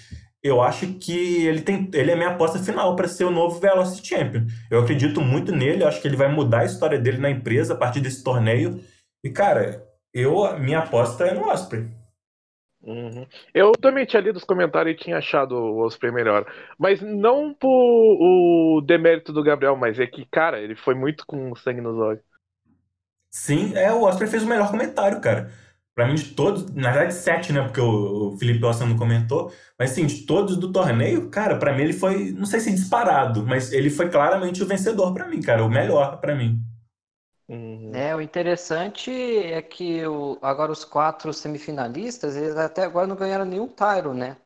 eu 0.43 0.61
acho 0.63 0.87
que 0.95 1.47
ele 1.47 1.63
tem 1.63 1.91
ele 1.95 2.11
é 2.11 2.17
minha 2.17 2.31
aposta 2.31 2.59
final 2.59 2.95
para 2.95 3.09
ser 3.09 3.25
o 3.25 3.31
novo 3.31 3.59
Velocity 3.59 4.09
Champion. 4.09 4.47
Eu 4.71 4.81
acredito 4.81 5.21
muito 5.21 5.53
nele, 5.53 5.83
eu 5.83 5.89
acho 5.89 6.01
que 6.01 6.07
ele 6.07 6.17
vai 6.17 6.29
mudar 6.29 6.61
a 6.61 6.65
história 6.65 6.99
dele 6.99 7.19
na 7.19 7.31
empresa 7.31 7.75
a 7.75 7.77
partir 7.77 8.01
desse 8.01 8.23
torneio. 8.23 8.81
E 9.25 9.31
cara, 9.31 9.83
eu 10.13 10.59
minha 10.59 10.81
aposta 10.81 11.25
é 11.25 11.35
no 11.35 11.49
Osprey. 11.49 11.89
Uhum. 12.87 13.27
Eu 13.55 13.73
também 13.73 14.05
tinha 14.05 14.21
lido 14.21 14.37
os 14.37 14.45
comentários 14.45 14.95
e 14.95 15.03
tinha 15.03 15.17
achado 15.17 15.55
o 15.55 15.83
Osprey 15.85 16.13
melhor. 16.13 16.47
Mas 16.79 17.01
não 17.01 17.55
por 17.55 17.69
o 17.69 18.83
demérito 18.83 19.33
do 19.33 19.43
Gabriel, 19.43 19.77
mas 19.77 19.99
é 19.99 20.07
que, 20.07 20.27
cara, 20.27 20.61
ele 20.61 20.77
foi 20.77 20.95
muito 20.95 21.25
com 21.27 21.55
sangue 21.57 21.81
nos 21.81 21.97
olhos. 21.97 22.23
Sim, 23.31 23.75
é, 23.75 23.93
o 23.93 24.03
Osprey 24.03 24.29
fez 24.29 24.43
o 24.43 24.47
melhor 24.47 24.71
comentário, 24.71 25.21
cara. 25.21 25.51
Pra 25.95 26.07
mim, 26.07 26.15
de 26.15 26.35
todos, 26.35 26.71
na 26.75 26.91
verdade, 26.91 27.15
sete, 27.15 27.53
né? 27.53 27.63
Porque 27.63 27.81
o, 27.81 28.37
Felipe 28.39 28.65
Ossan 28.65 28.87
não 28.87 28.97
comentou. 28.99 29.53
Mas, 29.79 29.91
sim, 29.91 30.07
de 30.07 30.27
todos 30.27 30.57
do 30.57 30.73
torneio, 30.73 31.31
cara, 31.31 31.57
para 31.59 31.73
mim 31.73 31.83
ele 31.83 31.93
foi, 31.93 32.33
não 32.33 32.47
sei 32.47 32.61
se 32.61 32.71
disparado, 32.73 33.45
mas 33.47 33.73
ele 33.73 33.91
foi 33.91 34.11
claramente 34.11 34.63
o 34.63 34.67
vencedor 34.67 35.15
para 35.15 35.29
mim, 35.29 35.41
cara. 35.41 35.65
O 35.65 35.71
melhor 35.71 36.21
para 36.21 36.35
mim. 36.35 36.61
Uhum. 37.49 37.95
É, 37.95 38.15
o 38.17 38.21
interessante 38.21 39.11
é 39.11 39.61
que 39.61 40.07
o, 40.07 40.39
agora 40.41 40.73
os 40.73 40.85
quatro 40.85 41.33
semifinalistas, 41.33 42.37
eles 42.37 42.57
até 42.57 42.85
agora 42.85 43.07
não 43.07 43.17
ganharam 43.17 43.45
nenhum 43.45 43.69
Tyro, 43.69 44.15
né? 44.15 44.37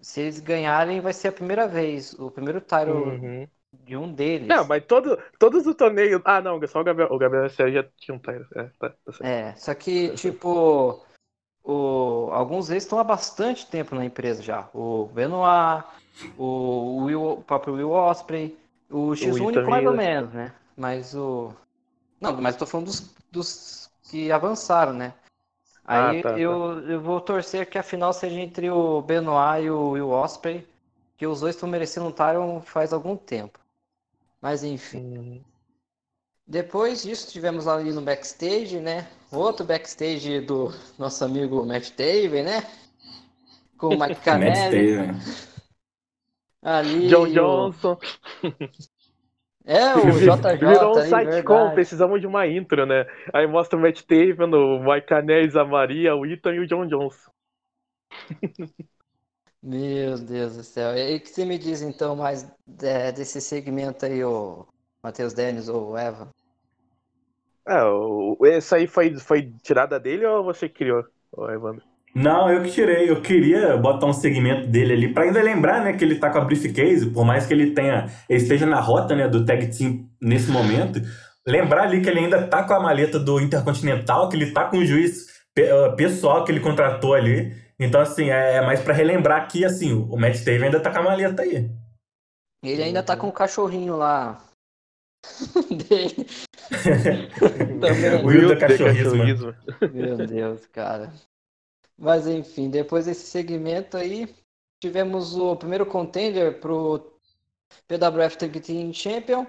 Se 0.00 0.20
eles 0.20 0.40
ganharem, 0.40 1.00
vai 1.00 1.12
ser 1.12 1.28
a 1.28 1.32
primeira 1.32 1.68
vez. 1.68 2.14
O 2.14 2.30
primeiro 2.30 2.60
Tyro 2.60 2.92
uhum 2.92 3.46
de 3.72 3.96
um 3.96 4.12
deles. 4.12 4.48
Não, 4.48 4.66
mas 4.66 4.84
todo, 4.84 5.18
todos 5.38 5.66
os 5.66 5.74
torneios. 5.74 6.20
Ah, 6.24 6.40
não, 6.40 6.60
só 6.66 6.80
o 6.80 6.84
Gabriel, 6.84 7.12
o 7.12 7.18
Gabriel 7.18 7.48
já 7.48 7.84
tinha 7.96 8.14
um 8.14 8.18
Tyler. 8.18 8.46
É, 8.54 8.64
tá, 8.78 8.90
tá 8.90 9.26
é, 9.26 9.54
só 9.54 9.74
que, 9.74 10.10
tipo, 10.14 11.00
o, 11.62 12.28
alguns 12.32 12.68
deles 12.68 12.84
estão 12.84 12.98
há 12.98 13.04
bastante 13.04 13.66
tempo 13.66 13.94
na 13.94 14.04
empresa 14.04 14.42
já. 14.42 14.68
O 14.74 15.06
Benoit, 15.06 15.84
o, 16.36 17.04
Will, 17.04 17.22
o 17.22 17.42
próprio 17.42 17.74
Will 17.74 17.90
Osprey, 17.90 18.56
o 18.90 19.14
X 19.14 19.38
o 19.38 19.44
único 19.44 19.70
mais 19.70 19.86
ou 19.86 19.94
menos, 19.94 20.32
né? 20.32 20.52
Mas 20.76 21.14
o. 21.14 21.52
Não, 22.20 22.40
mas 22.40 22.56
tô 22.56 22.66
falando 22.66 22.86
dos, 22.86 23.14
dos 23.30 23.90
que 24.04 24.30
avançaram, 24.30 24.92
né? 24.92 25.14
Aí 25.84 26.20
ah, 26.20 26.22
tá, 26.22 26.38
eu, 26.38 26.82
tá. 26.82 26.92
eu 26.92 27.00
vou 27.00 27.20
torcer 27.20 27.68
que 27.68 27.78
a 27.78 27.82
final 27.82 28.12
seja 28.12 28.38
entre 28.38 28.70
o 28.70 29.00
Benoit 29.00 29.64
e 29.64 29.70
o 29.70 29.90
Will 29.90 30.10
Osprey, 30.10 30.66
que 31.16 31.26
os 31.26 31.40
dois 31.40 31.54
estão 31.54 31.68
merecendo 31.68 32.06
um 32.06 32.12
Tyron 32.12 32.60
faz 32.60 32.92
algum 32.92 33.16
tempo. 33.16 33.58
Mas 34.40 34.62
enfim. 34.62 35.16
Uhum. 35.18 35.44
Depois 36.46 37.02
disso, 37.02 37.30
tivemos 37.30 37.68
ali 37.68 37.92
no 37.92 38.02
backstage, 38.02 38.80
né? 38.80 39.08
Outro 39.30 39.64
backstage 39.64 40.40
do 40.40 40.74
nosso 40.98 41.24
amigo 41.24 41.64
Matt 41.64 41.90
Taven, 41.90 42.42
né? 42.42 42.66
Com 43.78 43.94
o 43.94 43.98
Mike 44.00 44.20
Canelli. 44.20 44.96
ali 46.62 47.08
John 47.08 47.28
Johnson. 47.28 47.98
É, 49.64 49.94
o 49.94 50.10
JJ. 50.12 50.56
Virou 50.58 50.98
um 50.98 51.02
sitecom, 51.02 51.70
precisamos 51.74 52.20
de 52.20 52.26
uma 52.26 52.46
intro, 52.46 52.86
né? 52.86 53.06
Aí 53.32 53.46
mostra 53.46 53.78
o 53.78 53.82
Matt 53.82 54.02
Taven, 54.02 54.54
o 54.54 54.82
Mike 54.82 55.06
Canelli, 55.06 55.58
a 55.58 55.64
Maria, 55.64 56.16
o 56.16 56.24
Ethan 56.24 56.54
e 56.54 56.60
o 56.60 56.66
John 56.66 56.86
Johnson. 56.86 57.30
Meu 59.62 60.16
Deus 60.18 60.56
do 60.56 60.62
céu. 60.62 60.96
E 60.96 61.16
o 61.16 61.20
que 61.20 61.28
você 61.28 61.44
me 61.44 61.58
diz 61.58 61.82
então 61.82 62.16
mais 62.16 62.50
é, 62.82 63.12
desse 63.12 63.40
segmento 63.40 64.06
aí, 64.06 64.24
o 64.24 64.66
Matheus 65.02 65.34
Dennis 65.34 65.68
ou 65.68 65.96
Eva? 65.96 66.30
É, 67.68 68.56
esse 68.56 68.74
aí 68.74 68.86
foi, 68.86 69.14
foi 69.16 69.52
tirada 69.62 70.00
dele 70.00 70.24
ou 70.24 70.42
você 70.42 70.68
criou, 70.68 71.04
Evandro? 71.50 71.89
Não, 72.14 72.50
eu 72.50 72.62
que 72.62 72.70
tirei. 72.70 73.08
Eu 73.08 73.20
queria 73.20 73.76
botar 73.76 74.06
um 74.06 74.12
segmento 74.12 74.66
dele 74.66 74.92
ali 74.92 75.14
para 75.14 75.24
ainda 75.24 75.42
lembrar, 75.42 75.82
né, 75.82 75.92
que 75.92 76.04
ele 76.04 76.16
tá 76.16 76.30
com 76.30 76.38
a 76.38 76.44
briefcase, 76.44 77.10
por 77.10 77.24
mais 77.24 77.46
que 77.46 77.54
ele 77.54 77.72
tenha, 77.72 78.06
ele 78.28 78.42
esteja 78.42 78.66
na 78.66 78.80
rota, 78.80 79.14
né, 79.14 79.28
do 79.28 79.44
tag 79.44 79.66
team 79.68 80.08
nesse 80.20 80.50
momento, 80.50 81.00
lembrar 81.46 81.84
ali 81.84 82.00
que 82.00 82.08
ele 82.08 82.20
ainda 82.20 82.46
tá 82.46 82.64
com 82.64 82.74
a 82.74 82.80
maleta 82.80 83.18
do 83.18 83.40
Intercontinental, 83.40 84.28
que 84.28 84.36
ele 84.36 84.52
tá 84.52 84.64
com 84.64 84.78
o 84.78 84.84
juiz 84.84 85.26
ah, 85.58 85.90
pessoal 85.96 86.44
que 86.44 86.52
ele 86.52 86.60
contratou 86.60 87.14
ali. 87.14 87.54
Então, 87.78 88.00
assim, 88.00 88.30
é, 88.30 88.56
é 88.56 88.60
mais 88.60 88.80
para 88.80 88.94
relembrar 88.94 89.48
que, 89.48 89.64
assim, 89.64 89.92
o 89.92 90.16
Matt 90.16 90.38
Taven 90.44 90.64
ainda 90.64 90.80
tá 90.80 90.90
com 90.90 90.98
a 90.98 91.02
maleta 91.02 91.42
aí. 91.42 91.70
Ele 92.62 92.82
ainda 92.82 93.02
tá 93.02 93.16
com 93.16 93.28
o 93.28 93.32
cachorrinho 93.32 93.96
lá. 93.96 94.42
dele. 95.88 96.26
o 98.22 98.26
Will 98.26 98.48
da 98.48 98.56
cachorrismo. 98.56 99.54
Meu 99.92 100.16
Deus, 100.16 100.66
cara. 100.66 101.10
Mas 102.00 102.26
enfim, 102.26 102.70
depois 102.70 103.04
desse 103.04 103.26
segmento 103.26 103.98
aí, 103.98 104.34
tivemos 104.82 105.36
o 105.36 105.54
primeiro 105.54 105.84
contender 105.84 106.58
pro 106.58 107.12
PWF 107.86 108.38
Tag 108.38 108.58
Team 108.58 108.90
Champion, 108.94 109.46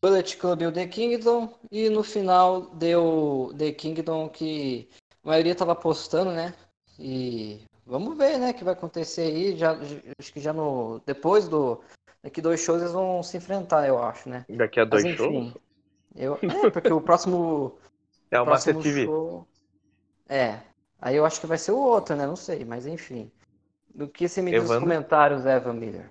Bullet 0.00 0.36
Club 0.36 0.62
e 0.62 0.66
o 0.66 0.72
The 0.72 0.86
Kingdom, 0.86 1.52
e 1.72 1.90
no 1.90 2.04
final 2.04 2.70
deu 2.76 3.52
The 3.58 3.72
Kingdom 3.72 4.28
que 4.28 4.88
a 5.24 5.28
maioria 5.28 5.56
tava 5.56 5.72
apostando, 5.72 6.30
né? 6.30 6.54
E 7.00 7.62
vamos 7.84 8.16
ver, 8.16 8.38
né, 8.38 8.50
o 8.50 8.54
que 8.54 8.62
vai 8.62 8.74
acontecer 8.74 9.22
aí. 9.22 9.56
Já, 9.56 9.76
acho 10.20 10.32
que 10.32 10.38
já 10.38 10.52
no. 10.52 11.02
Depois 11.04 11.48
do. 11.48 11.80
Daqui 12.22 12.40
dois 12.40 12.60
shows 12.60 12.80
eles 12.80 12.92
vão 12.92 13.22
se 13.24 13.36
enfrentar, 13.36 13.88
eu 13.88 14.00
acho, 14.00 14.28
né? 14.28 14.44
Daqui 14.48 14.78
a 14.78 14.84
dois 14.84 15.02
Mas, 15.02 15.14
enfim, 15.14 15.50
shows? 15.50 15.54
Eu, 16.14 16.38
é, 16.42 16.70
porque 16.70 16.92
o 16.92 17.00
próximo. 17.00 17.76
É 18.30 18.38
o 18.38 18.44
Master 18.44 18.76
TV. 18.76 19.06
Show, 19.06 19.48
é. 20.28 20.60
Aí 21.00 21.16
eu 21.16 21.24
acho 21.24 21.40
que 21.40 21.46
vai 21.46 21.58
ser 21.58 21.72
o 21.72 21.78
outro, 21.78 22.16
né? 22.16 22.26
Não 22.26 22.36
sei, 22.36 22.64
mas 22.64 22.86
enfim. 22.86 23.30
Do 23.94 24.08
que 24.08 24.28
você 24.28 24.42
me 24.42 24.50
diz 24.50 24.68
nos 24.68 24.78
comentários, 24.78 25.46
Evan 25.46 25.74
Miller? 25.74 26.10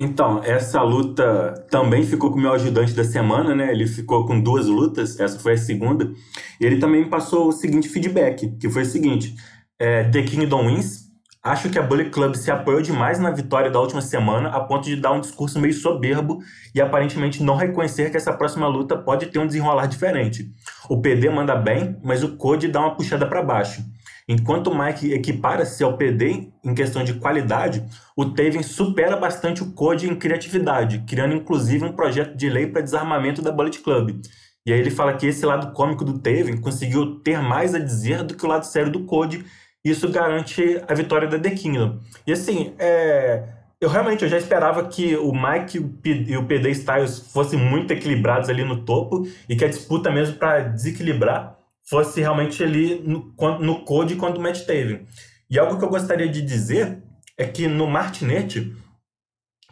Então, 0.00 0.40
essa 0.44 0.80
luta 0.80 1.66
também 1.68 2.04
ficou 2.04 2.30
com 2.30 2.38
o 2.38 2.40
meu 2.40 2.52
ajudante 2.52 2.92
da 2.92 3.02
semana, 3.02 3.54
né? 3.54 3.72
Ele 3.72 3.86
ficou 3.86 4.24
com 4.26 4.40
duas 4.40 4.66
lutas, 4.66 5.18
essa 5.18 5.40
foi 5.40 5.54
a 5.54 5.58
segunda. 5.58 6.12
E 6.60 6.64
ele 6.64 6.78
também 6.78 7.02
me 7.02 7.10
passou 7.10 7.48
o 7.48 7.52
seguinte 7.52 7.88
feedback, 7.88 8.48
que 8.58 8.70
foi 8.70 8.82
o 8.82 8.86
seguinte: 8.86 9.34
é, 9.78 10.04
The 10.04 10.22
Kingdom 10.22 10.68
Wins. 10.68 11.07
Acho 11.48 11.70
que 11.70 11.78
a 11.78 11.82
Bullet 11.82 12.10
Club 12.10 12.34
se 12.34 12.50
apoiou 12.50 12.82
demais 12.82 13.18
na 13.18 13.30
vitória 13.30 13.70
da 13.70 13.80
última 13.80 14.02
semana, 14.02 14.50
a 14.50 14.60
ponto 14.60 14.84
de 14.84 14.94
dar 14.96 15.12
um 15.12 15.20
discurso 15.22 15.58
meio 15.58 15.72
soberbo 15.72 16.40
e 16.74 16.80
aparentemente 16.80 17.42
não 17.42 17.56
reconhecer 17.56 18.10
que 18.10 18.18
essa 18.18 18.34
próxima 18.34 18.68
luta 18.68 18.98
pode 18.98 19.24
ter 19.24 19.38
um 19.38 19.46
desenrolar 19.46 19.86
diferente. 19.86 20.52
O 20.90 21.00
PD 21.00 21.30
manda 21.30 21.56
bem, 21.56 21.96
mas 22.04 22.22
o 22.22 22.36
Code 22.36 22.68
dá 22.68 22.80
uma 22.80 22.94
puxada 22.94 23.26
para 23.26 23.42
baixo. 23.42 23.82
Enquanto 24.28 24.66
o 24.66 24.78
Mike 24.78 25.10
equipara-se 25.10 25.82
ao 25.82 25.96
PD 25.96 26.50
em 26.62 26.74
questão 26.74 27.02
de 27.02 27.14
qualidade, 27.14 27.82
o 28.14 28.26
Taven 28.26 28.62
supera 28.62 29.16
bastante 29.16 29.62
o 29.62 29.72
Code 29.72 30.06
em 30.06 30.14
criatividade, 30.14 31.02
criando 31.08 31.34
inclusive 31.34 31.82
um 31.82 31.94
projeto 31.94 32.36
de 32.36 32.50
lei 32.50 32.66
para 32.66 32.82
desarmamento 32.82 33.40
da 33.40 33.50
Bullet 33.50 33.80
Club. 33.80 34.20
E 34.66 34.72
aí 34.74 34.78
ele 34.78 34.90
fala 34.90 35.14
que 35.14 35.26
esse 35.26 35.46
lado 35.46 35.72
cômico 35.72 36.04
do 36.04 36.18
Taven 36.18 36.58
conseguiu 36.58 37.20
ter 37.20 37.40
mais 37.40 37.74
a 37.74 37.78
dizer 37.78 38.22
do 38.22 38.34
que 38.34 38.44
o 38.44 38.48
lado 38.48 38.66
sério 38.66 38.92
do 38.92 39.06
Code, 39.06 39.46
isso 39.84 40.08
garante 40.10 40.80
a 40.86 40.94
vitória 40.94 41.28
da 41.28 41.38
The 41.38 41.50
Kingdom. 41.50 42.00
E 42.26 42.32
assim, 42.32 42.74
é... 42.78 43.48
eu 43.80 43.88
realmente 43.88 44.24
eu 44.24 44.28
já 44.28 44.36
esperava 44.38 44.86
que 44.88 45.16
o 45.16 45.32
Mike 45.32 45.78
e 46.04 46.36
o 46.36 46.46
PD 46.46 46.70
Styles 46.70 47.30
fossem 47.32 47.58
muito 47.58 47.92
equilibrados 47.92 48.48
ali 48.48 48.64
no 48.64 48.84
topo 48.84 49.26
e 49.48 49.56
que 49.56 49.64
a 49.64 49.68
disputa 49.68 50.10
mesmo 50.10 50.36
para 50.36 50.60
desequilibrar 50.60 51.56
fosse 51.88 52.20
realmente 52.20 52.62
ali 52.62 53.00
no, 53.00 53.32
no 53.60 53.84
Code 53.84 54.16
quando 54.16 54.38
o 54.38 54.40
Matt 54.40 54.64
teve. 54.66 55.06
E 55.50 55.58
algo 55.58 55.78
que 55.78 55.84
eu 55.84 55.88
gostaria 55.88 56.28
de 56.28 56.42
dizer 56.42 57.02
é 57.36 57.46
que 57.46 57.66
no 57.66 57.86
Martinet, 57.86 58.70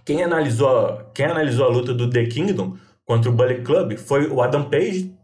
quem 0.05 0.23
analisou, 0.23 1.11
quem 1.13 1.27
analisou 1.27 1.67
a 1.67 1.71
luta 1.71 1.93
do 1.93 2.09
The 2.09 2.27
Kingdom 2.27 2.77
contra 3.05 3.31
o 3.31 3.35
Bullet 3.35 3.63
Club 3.63 3.97
foi 3.99 4.29
o 4.29 4.41
Adam 4.41 4.71
Page, 4.71 5.15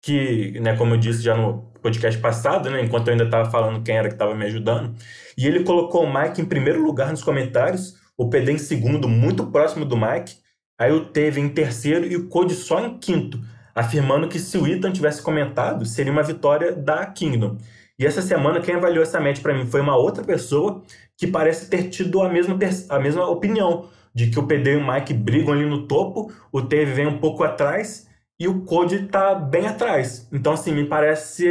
que, 0.00 0.60
né, 0.60 0.76
como 0.76 0.94
eu 0.94 0.98
disse 0.98 1.22
já 1.22 1.36
no 1.36 1.65
podcast 1.86 2.20
passado, 2.20 2.68
né, 2.68 2.82
enquanto 2.82 3.06
eu 3.06 3.12
ainda 3.12 3.24
estava 3.24 3.48
falando 3.48 3.80
quem 3.84 3.96
era 3.96 4.08
que 4.08 4.14
estava 4.14 4.34
me 4.34 4.44
ajudando, 4.44 4.92
e 5.38 5.46
ele 5.46 5.62
colocou 5.62 6.02
o 6.02 6.12
Mike 6.12 6.40
em 6.40 6.44
primeiro 6.44 6.82
lugar 6.82 7.12
nos 7.12 7.22
comentários, 7.22 7.94
o 8.18 8.28
PD 8.28 8.52
em 8.52 8.58
segundo, 8.58 9.08
muito 9.08 9.46
próximo 9.46 9.84
do 9.84 9.96
Mike, 9.96 10.34
aí 10.76 10.90
o 10.90 11.04
Teve 11.04 11.40
em 11.40 11.48
terceiro 11.48 12.04
e 12.04 12.16
o 12.16 12.26
Code 12.28 12.54
só 12.54 12.84
em 12.84 12.98
quinto, 12.98 13.38
afirmando 13.72 14.26
que 14.26 14.40
se 14.40 14.58
o 14.58 14.66
Ethan 14.66 14.90
tivesse 14.90 15.22
comentado, 15.22 15.86
seria 15.86 16.10
uma 16.10 16.24
vitória 16.24 16.72
da 16.72 17.06
Kingdom. 17.06 17.56
E 17.96 18.04
essa 18.04 18.20
semana, 18.20 18.60
quem 18.60 18.74
avaliou 18.74 19.04
essa 19.04 19.20
match 19.20 19.40
para 19.40 19.54
mim 19.54 19.66
foi 19.66 19.80
uma 19.80 19.96
outra 19.96 20.24
pessoa 20.24 20.82
que 21.16 21.26
parece 21.28 21.70
ter 21.70 21.84
tido 21.84 22.20
a 22.20 22.28
mesma, 22.28 22.58
a 22.88 22.98
mesma 22.98 23.28
opinião, 23.28 23.88
de 24.12 24.28
que 24.28 24.40
o 24.40 24.46
PD 24.46 24.72
e 24.72 24.76
o 24.76 24.92
Mike 24.92 25.14
brigam 25.14 25.54
ali 25.54 25.66
no 25.66 25.86
topo, 25.86 26.32
o 26.50 26.62
Teve 26.62 26.94
vem 26.94 27.06
um 27.06 27.18
pouco 27.18 27.44
atrás 27.44 28.05
e 28.38 28.46
o 28.48 28.62
Code 28.62 29.04
tá 29.08 29.34
bem 29.34 29.66
atrás. 29.66 30.28
Então, 30.32 30.52
assim, 30.52 30.72
me 30.72 30.84
parece 30.84 31.46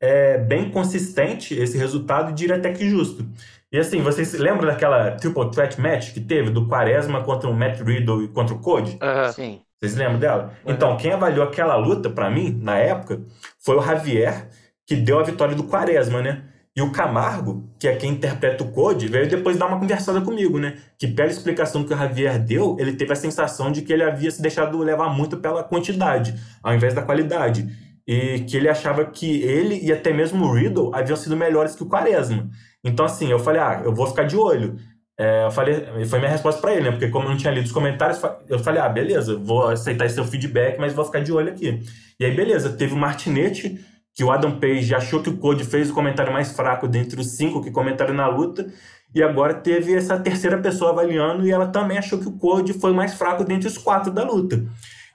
é, 0.00 0.38
bem 0.38 0.70
consistente 0.70 1.54
esse 1.54 1.76
resultado 1.76 2.30
e 2.30 2.34
diria 2.34 2.56
até 2.56 2.72
que 2.72 2.88
justo. 2.88 3.26
E 3.72 3.78
assim, 3.78 4.02
vocês 4.02 4.32
lembram 4.32 4.66
daquela 4.66 5.12
triple 5.12 5.50
threat 5.50 5.80
match 5.80 6.12
que 6.12 6.20
teve 6.20 6.50
do 6.50 6.66
Quaresma 6.66 7.22
contra 7.22 7.48
o 7.48 7.54
Matt 7.54 7.80
Riddle 7.80 8.24
e 8.24 8.28
contra 8.28 8.54
o 8.54 8.58
Code? 8.58 8.98
Aham. 9.00 9.32
Sim. 9.32 9.60
Vocês 9.78 9.96
lembram 9.96 10.18
dela? 10.18 10.52
Então, 10.66 10.96
quem 10.96 11.12
avaliou 11.12 11.44
aquela 11.44 11.76
luta 11.76 12.10
pra 12.10 12.28
mim, 12.28 12.58
na 12.60 12.76
época, 12.76 13.22
foi 13.58 13.76
o 13.76 13.82
Javier, 13.82 14.48
que 14.86 14.94
deu 14.94 15.18
a 15.18 15.22
vitória 15.22 15.54
do 15.54 15.64
Quaresma, 15.64 16.20
né? 16.20 16.42
E 16.76 16.82
o 16.82 16.92
Camargo, 16.92 17.68
que 17.78 17.88
é 17.88 17.96
quem 17.96 18.12
interpreta 18.12 18.62
o 18.62 18.70
Code, 18.70 19.08
veio 19.08 19.28
depois 19.28 19.56
dar 19.56 19.66
uma 19.66 19.78
conversada 19.78 20.20
comigo, 20.20 20.58
né? 20.58 20.76
Que 20.96 21.08
pela 21.08 21.28
explicação 21.28 21.82
que 21.82 21.92
o 21.92 21.96
Javier 21.96 22.38
deu, 22.38 22.76
ele 22.78 22.92
teve 22.92 23.12
a 23.12 23.16
sensação 23.16 23.72
de 23.72 23.82
que 23.82 23.92
ele 23.92 24.04
havia 24.04 24.30
se 24.30 24.40
deixado 24.40 24.78
levar 24.78 25.08
muito 25.08 25.36
pela 25.38 25.64
quantidade, 25.64 26.34
ao 26.62 26.72
invés 26.72 26.94
da 26.94 27.02
qualidade. 27.02 27.68
E 28.06 28.40
que 28.40 28.56
ele 28.56 28.68
achava 28.68 29.04
que 29.04 29.42
ele 29.42 29.80
e 29.82 29.92
até 29.92 30.12
mesmo 30.12 30.44
o 30.44 30.52
Riddle 30.52 30.94
haviam 30.94 31.16
sido 31.16 31.36
melhores 31.36 31.74
que 31.74 31.82
o 31.82 31.86
Quaresma. 31.86 32.48
Então, 32.84 33.04
assim, 33.04 33.30
eu 33.30 33.38
falei, 33.38 33.60
ah, 33.60 33.82
eu 33.84 33.92
vou 33.92 34.06
ficar 34.06 34.24
de 34.24 34.36
olho. 34.36 34.76
É, 35.18 35.44
eu 35.44 35.50
falei, 35.50 35.84
foi 36.06 36.18
minha 36.18 36.30
resposta 36.30 36.60
para 36.60 36.72
ele, 36.72 36.84
né? 36.84 36.90
Porque 36.92 37.08
como 37.08 37.26
eu 37.26 37.30
não 37.30 37.36
tinha 37.36 37.52
lido 37.52 37.66
os 37.66 37.72
comentários, 37.72 38.20
eu 38.48 38.58
falei, 38.58 38.80
ah, 38.80 38.88
beleza, 38.88 39.36
vou 39.36 39.68
aceitar 39.68 40.06
esse 40.06 40.14
seu 40.14 40.24
feedback, 40.24 40.78
mas 40.78 40.94
vou 40.94 41.04
ficar 41.04 41.20
de 41.20 41.32
olho 41.32 41.50
aqui. 41.50 41.82
E 42.18 42.24
aí, 42.24 42.34
beleza, 42.34 42.70
teve 42.70 42.94
o 42.94 42.96
Martinete, 42.96 43.78
que 44.20 44.24
o 44.24 44.30
Adam 44.30 44.60
Page 44.60 44.94
achou 44.94 45.22
que 45.22 45.30
o 45.30 45.38
Code 45.38 45.64
fez 45.64 45.88
o 45.88 45.94
comentário 45.94 46.30
mais 46.30 46.52
fraco 46.52 46.86
dentre 46.86 47.18
os 47.18 47.38
cinco 47.38 47.62
que 47.62 47.70
comentaram 47.70 48.12
na 48.12 48.28
luta, 48.28 48.70
e 49.14 49.22
agora 49.22 49.54
teve 49.54 49.94
essa 49.94 50.18
terceira 50.20 50.58
pessoa 50.58 50.90
avaliando 50.90 51.46
e 51.46 51.50
ela 51.50 51.68
também 51.68 51.96
achou 51.96 52.18
que 52.18 52.28
o 52.28 52.32
Code 52.32 52.74
foi 52.74 52.92
mais 52.92 53.14
fraco 53.14 53.44
dentre 53.44 53.66
os 53.66 53.78
quatro 53.78 54.12
da 54.12 54.22
luta. 54.22 54.62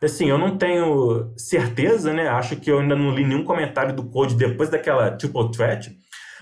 Assim, 0.02 0.28
eu 0.28 0.40
não 0.40 0.58
tenho 0.58 1.32
certeza, 1.38 2.12
né? 2.14 2.28
Acho 2.28 2.56
que 2.56 2.72
eu 2.72 2.80
ainda 2.80 2.96
não 2.96 3.12
li 3.12 3.24
nenhum 3.24 3.44
comentário 3.44 3.96
do 3.96 4.06
Code 4.06 4.34
depois 4.34 4.70
daquela 4.70 5.12
triple 5.12 5.52
threat, 5.52 5.96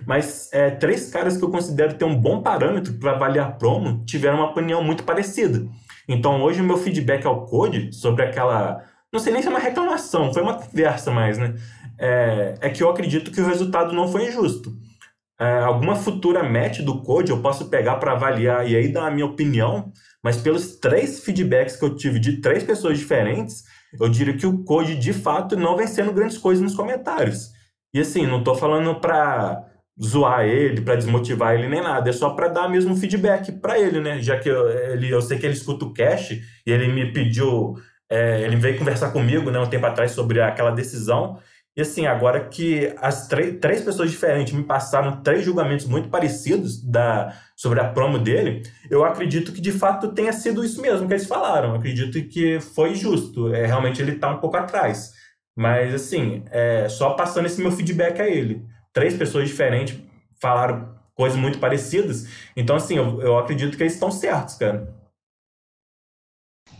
mas 0.07 0.49
é, 0.53 0.69
três 0.69 1.09
caras 1.09 1.35
que 1.35 1.43
eu 1.43 1.51
considero 1.51 1.95
ter 1.95 2.05
um 2.05 2.15
bom 2.15 2.41
parâmetro 2.41 2.93
para 2.93 3.11
avaliar 3.11 3.57
promo 3.57 4.05
tiveram 4.05 4.37
uma 4.37 4.51
opinião 4.51 4.81
muito 4.81 5.03
parecida. 5.03 5.67
Então 6.07 6.41
hoje 6.41 6.61
o 6.61 6.63
meu 6.63 6.77
feedback 6.77 7.27
ao 7.27 7.45
Code 7.45 7.93
sobre 7.93 8.23
aquela. 8.23 8.85
Não 9.11 9.19
sei 9.19 9.33
nem 9.33 9.41
se 9.41 9.49
é 9.49 9.51
uma 9.51 9.59
reclamação, 9.59 10.33
foi 10.33 10.41
uma 10.41 10.53
conversa 10.53 11.11
mais, 11.11 11.37
né? 11.37 11.55
É, 12.03 12.55
é 12.59 12.69
que 12.69 12.83
eu 12.83 12.89
acredito 12.89 13.31
que 13.31 13.39
o 13.39 13.45
resultado 13.45 13.93
não 13.93 14.09
foi 14.09 14.27
injusto. 14.27 14.73
É, 15.39 15.59
alguma 15.59 15.95
futura 15.95 16.43
match 16.43 16.81
do 16.81 17.01
Code 17.01 17.31
eu 17.31 17.41
posso 17.41 17.69
pegar 17.69 17.95
para 17.95 18.11
avaliar 18.11 18.69
e 18.69 18.75
aí 18.75 18.91
dar 18.91 19.07
a 19.07 19.11
minha 19.11 19.25
opinião, 19.25 19.89
mas 20.21 20.35
pelos 20.35 20.75
três 20.75 21.23
feedbacks 21.23 21.77
que 21.77 21.85
eu 21.85 21.95
tive 21.95 22.19
de 22.19 22.41
três 22.41 22.61
pessoas 22.61 22.99
diferentes, 22.99 23.63
eu 23.97 24.09
diria 24.09 24.35
que 24.35 24.45
o 24.45 24.65
Code 24.65 24.97
de 24.97 25.13
fato 25.13 25.55
não 25.55 25.77
vem 25.77 25.87
sendo 25.87 26.11
grandes 26.11 26.37
coisas 26.37 26.61
nos 26.61 26.75
comentários. 26.75 27.51
E 27.93 28.01
assim, 28.01 28.27
não 28.27 28.43
tô 28.43 28.53
falando 28.53 28.99
pra 28.99 29.65
zoar 30.01 30.45
ele, 30.45 30.81
para 30.81 30.95
desmotivar 30.95 31.53
ele 31.53 31.69
nem 31.69 31.81
nada, 31.81 32.09
é 32.09 32.13
só 32.13 32.31
para 32.31 32.49
dar 32.49 32.67
mesmo 32.67 32.97
feedback 32.97 33.49
para 33.53 33.79
ele, 33.79 34.01
né? 34.01 34.21
Já 34.21 34.37
que 34.37 34.49
eu, 34.49 34.69
ele, 34.69 35.09
eu 35.09 35.21
sei 35.21 35.39
que 35.39 35.45
ele 35.45 35.53
escuta 35.53 35.85
o 35.85 35.93
cash 35.93 36.31
e 36.31 36.41
ele 36.71 36.87
me 36.91 37.13
pediu, 37.13 37.75
é, 38.09 38.41
ele 38.41 38.57
veio 38.57 38.77
conversar 38.77 39.11
comigo, 39.11 39.49
né, 39.51 39.59
um 39.59 39.69
tempo 39.69 39.85
atrás 39.85 40.11
sobre 40.11 40.41
aquela 40.41 40.71
decisão. 40.71 41.39
E 41.75 41.81
assim, 41.81 42.05
agora 42.05 42.45
que 42.45 42.93
as 42.97 43.27
três 43.27 43.81
pessoas 43.83 44.11
diferentes 44.11 44.53
me 44.53 44.63
passaram 44.63 45.21
três 45.23 45.43
julgamentos 45.43 45.87
muito 45.87 46.09
parecidos 46.09 46.81
da, 46.83 47.35
sobre 47.55 47.79
a 47.79 47.89
promo 47.89 48.19
dele, 48.19 48.61
eu 48.91 49.03
acredito 49.03 49.51
que 49.51 49.59
de 49.59 49.71
fato 49.71 50.11
tenha 50.11 50.31
sido 50.31 50.63
isso 50.63 50.79
mesmo 50.81 51.07
que 51.07 51.13
eles 51.13 51.25
falaram. 51.25 51.69
Eu 51.69 51.75
acredito 51.75 52.21
que 52.29 52.59
foi 52.59 52.93
justo. 52.93 53.53
É, 53.53 53.65
realmente 53.65 54.01
ele 54.01 54.13
está 54.13 54.29
um 54.29 54.39
pouco 54.39 54.55
atrás. 54.55 55.13
Mas 55.55 55.93
assim, 55.93 56.43
é, 56.51 56.87
só 56.89 57.13
passando 57.13 57.47
esse 57.47 57.59
meu 57.59 57.71
feedback 57.71 58.21
a 58.21 58.27
ele 58.27 58.63
três 58.93 59.17
pessoas 59.17 59.49
diferentes 59.49 59.99
falaram 60.39 60.95
coisas 61.15 61.37
muito 61.37 61.59
parecidas. 61.59 62.27
Então, 62.55 62.75
assim, 62.75 62.95
eu, 62.95 63.21
eu 63.21 63.37
acredito 63.37 63.75
que 63.75 63.83
eles 63.83 63.93
estão 63.93 64.11
certos, 64.11 64.55
cara. 64.55 64.95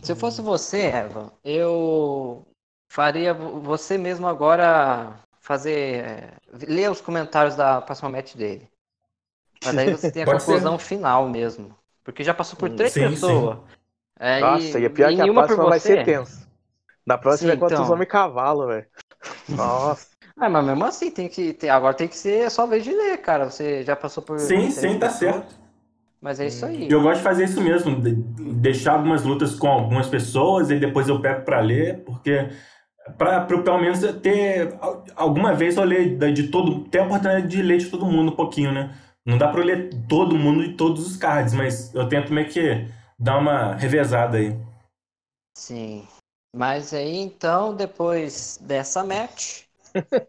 Se 0.02 0.12
eu 0.12 0.16
fosse 0.16 0.40
você, 0.40 0.82
Eva, 0.82 1.32
eu 1.44 2.46
faria 2.94 3.34
você 3.34 3.98
mesmo 3.98 4.28
agora 4.28 5.14
fazer. 5.40 6.04
É, 6.04 6.30
ler 6.68 6.88
os 6.88 7.00
comentários 7.00 7.56
da 7.56 7.80
próxima 7.80 8.08
match 8.08 8.36
dele. 8.36 8.68
Pra 9.60 9.72
daí 9.72 9.90
você 9.90 10.12
tem 10.12 10.22
a 10.22 10.26
conclusão 10.30 10.78
ser. 10.78 10.84
final 10.84 11.28
mesmo. 11.28 11.76
Porque 12.04 12.22
já 12.22 12.32
passou 12.32 12.56
por 12.56 12.70
três 12.70 12.92
sim, 12.92 13.08
pessoas. 13.10 13.56
Sim. 13.56 13.62
É, 14.20 14.40
Nossa, 14.40 14.78
e, 14.78 14.82
e 14.82 14.84
é 14.84 14.88
pior 14.88 15.12
que 15.12 15.20
a 15.20 15.32
próxima 15.32 15.64
vai 15.64 15.80
ser 15.80 16.04
tensa. 16.04 16.46
Na 17.04 17.18
próxima 17.18 17.50
sim, 17.50 17.56
é 17.56 17.60
contra 17.60 17.74
então... 17.74 17.84
os 17.84 17.90
homens 17.90 18.08
cavalo, 18.08 18.68
velho. 18.68 18.86
Nossa. 19.48 20.14
Ah, 20.36 20.48
mas 20.48 20.66
mesmo 20.66 20.84
assim, 20.84 21.12
tem 21.12 21.28
que 21.28 21.52
ter, 21.52 21.68
agora 21.68 21.94
tem 21.94 22.08
que 22.08 22.16
ser 22.16 22.50
só 22.50 22.66
vez 22.66 22.82
de 22.82 22.92
ler, 22.92 23.18
cara. 23.18 23.48
Você 23.48 23.84
já 23.84 23.94
passou 23.94 24.20
por. 24.20 24.40
Sim, 24.40 24.68
sim, 24.68 24.98
tá 24.98 25.08
certo. 25.08 25.54
Mas 26.20 26.40
é 26.40 26.46
isso 26.48 26.66
aí. 26.66 26.90
Eu 26.90 27.00
gosto 27.02 27.18
de 27.18 27.22
fazer 27.22 27.44
isso 27.44 27.60
mesmo, 27.60 28.00
de 28.00 28.14
deixar 28.54 28.94
algumas 28.94 29.22
lutas 29.22 29.54
com 29.54 29.68
algumas 29.68 30.08
pessoas 30.08 30.72
e 30.72 30.80
depois 30.80 31.08
eu 31.08 31.20
pego 31.20 31.44
para 31.44 31.60
ler, 31.60 32.02
porque 32.02 32.48
para 33.18 33.42
pelo 33.42 33.78
menos 33.78 34.00
ter 34.22 34.74
alguma 35.14 35.54
vez 35.54 35.76
eu 35.76 35.84
ler 35.84 36.16
de 36.32 36.48
todo, 36.48 36.80
ter 36.88 37.00
a 37.00 37.04
oportunidade 37.04 37.48
de 37.48 37.62
ler 37.62 37.78
de 37.78 37.90
todo 37.90 38.06
mundo 38.06 38.32
um 38.32 38.36
pouquinho, 38.36 38.72
né? 38.72 38.94
Não 39.26 39.38
dá 39.38 39.48
para 39.48 39.64
ler 39.64 39.90
todo 40.08 40.36
mundo 40.36 40.62
de 40.62 40.74
todos 40.74 41.06
os 41.06 41.16
cards, 41.16 41.54
mas 41.54 41.94
eu 41.94 42.08
tento 42.08 42.32
meio 42.32 42.48
que 42.48 42.86
dar 43.18 43.38
uma 43.38 43.74
revezada 43.74 44.38
aí. 44.38 44.56
Sim. 45.56 46.06
Mas 46.54 46.92
aí 46.92 47.16
então, 47.16 47.74
depois 47.74 48.58
dessa 48.62 49.02
match, 49.02 49.62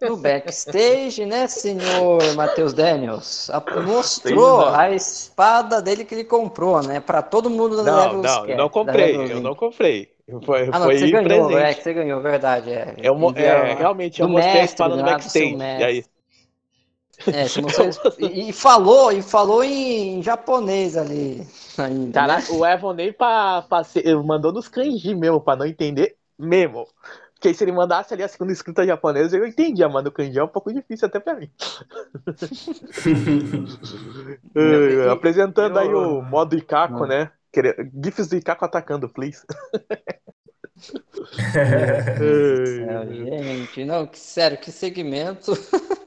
no 0.01 0.17
backstage, 0.17 1.26
né, 1.26 1.47
senhor 1.47 2.21
Matheus 2.36 2.73
Daniels? 2.73 3.49
Mostrou 3.86 4.67
a 4.67 4.91
espada 4.91 5.82
dele 5.82 6.05
que 6.05 6.15
ele 6.15 6.23
comprou, 6.23 6.82
né? 6.82 6.99
Para 6.99 7.21
todo 7.21 7.49
mundo 7.49 7.84
da 7.84 7.84
Não, 7.84 8.21
não, 8.21 8.45
eu 8.45 8.57
não 8.57 8.69
comprei, 8.69 9.15
eu 9.15 9.41
não 9.41 9.55
comprei. 9.55 10.14
Foi, 10.43 10.69
ah, 10.71 10.80
não, 10.80 10.86
foi 10.86 10.97
você 10.97 11.11
ganhou, 11.11 11.47
presente. 11.47 11.55
é 11.55 11.73
que 11.76 11.84
você 11.84 11.93
ganhou, 11.93 12.19
verdade. 12.19 12.71
É, 12.71 12.95
eu, 12.97 13.15
é, 13.36 13.76
realmente, 13.76 14.21
eu 14.21 14.28
mostrei 14.28 14.53
mestre, 14.53 14.61
a 14.61 14.65
espada 14.65 14.95
no 14.95 15.03
backstage. 15.03 15.55
E 15.55 15.84
aí? 15.84 16.03
É, 17.28 17.45
e, 18.19 18.49
e, 18.49 18.53
falou, 18.53 19.11
e 19.11 19.21
falou 19.21 19.63
em 19.63 20.21
japonês 20.21 20.97
ali 20.97 21.47
ainda. 21.78 22.11
Caraca, 22.11 22.51
né? 22.51 22.57
o 22.57 22.65
Evan 22.65 22.93
nem 22.93 23.13
pra, 23.13 23.61
pra 23.61 23.84
ser, 23.84 24.15
mandou 24.17 24.51
nos 24.51 24.67
kanji 24.67 25.15
mesmo, 25.15 25.39
pra 25.39 25.55
não 25.55 25.65
entender 25.65 26.17
mesmo. 26.38 26.88
Porque 27.34 27.53
se 27.53 27.63
ele 27.63 27.71
mandasse 27.71 28.13
ali 28.13 28.23
a 28.23 28.28
segunda 28.28 28.51
escrita 28.51 28.86
japonesa, 28.86 29.38
eu 29.38 29.45
entendia, 29.45 29.88
mas 29.88 30.03
no 30.03 30.11
kanji 30.11 30.39
é 30.39 30.43
um 30.43 30.47
pouco 30.47 30.73
difícil 30.73 31.07
até 31.07 31.19
pra 31.19 31.36
mim. 31.36 31.49
uh, 34.55 35.11
apresentando 35.11 35.78
aí 35.78 35.93
o 35.93 36.21
modo 36.21 36.57
Ikako, 36.57 37.05
né? 37.05 37.32
GIFs 38.03 38.27
do 38.27 38.35
Ikako 38.37 38.65
atacando, 38.65 39.09
please. 39.09 39.41
é, 41.55 43.05
gente, 43.07 43.85
não, 43.85 44.09
sério, 44.13 44.57
que 44.57 44.71
segmento. 44.71 45.53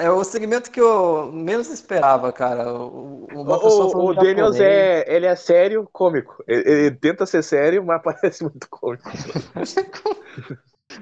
É 0.00 0.10
o 0.10 0.22
segmento 0.22 0.70
que 0.70 0.80
eu 0.80 1.30
menos 1.32 1.68
esperava, 1.68 2.32
cara. 2.32 2.72
O, 2.72 3.26
o, 3.32 4.10
o 4.10 4.14
Daniels 4.14 4.60
é, 4.60 5.04
ele 5.12 5.26
é 5.26 5.34
sério, 5.34 5.88
cômico. 5.92 6.42
Ele, 6.46 6.70
ele, 6.70 6.90
tenta 6.92 7.26
ser 7.26 7.42
sério, 7.42 7.84
mas 7.84 8.00
parece 8.04 8.44
muito 8.44 8.68
cômico. 8.68 9.08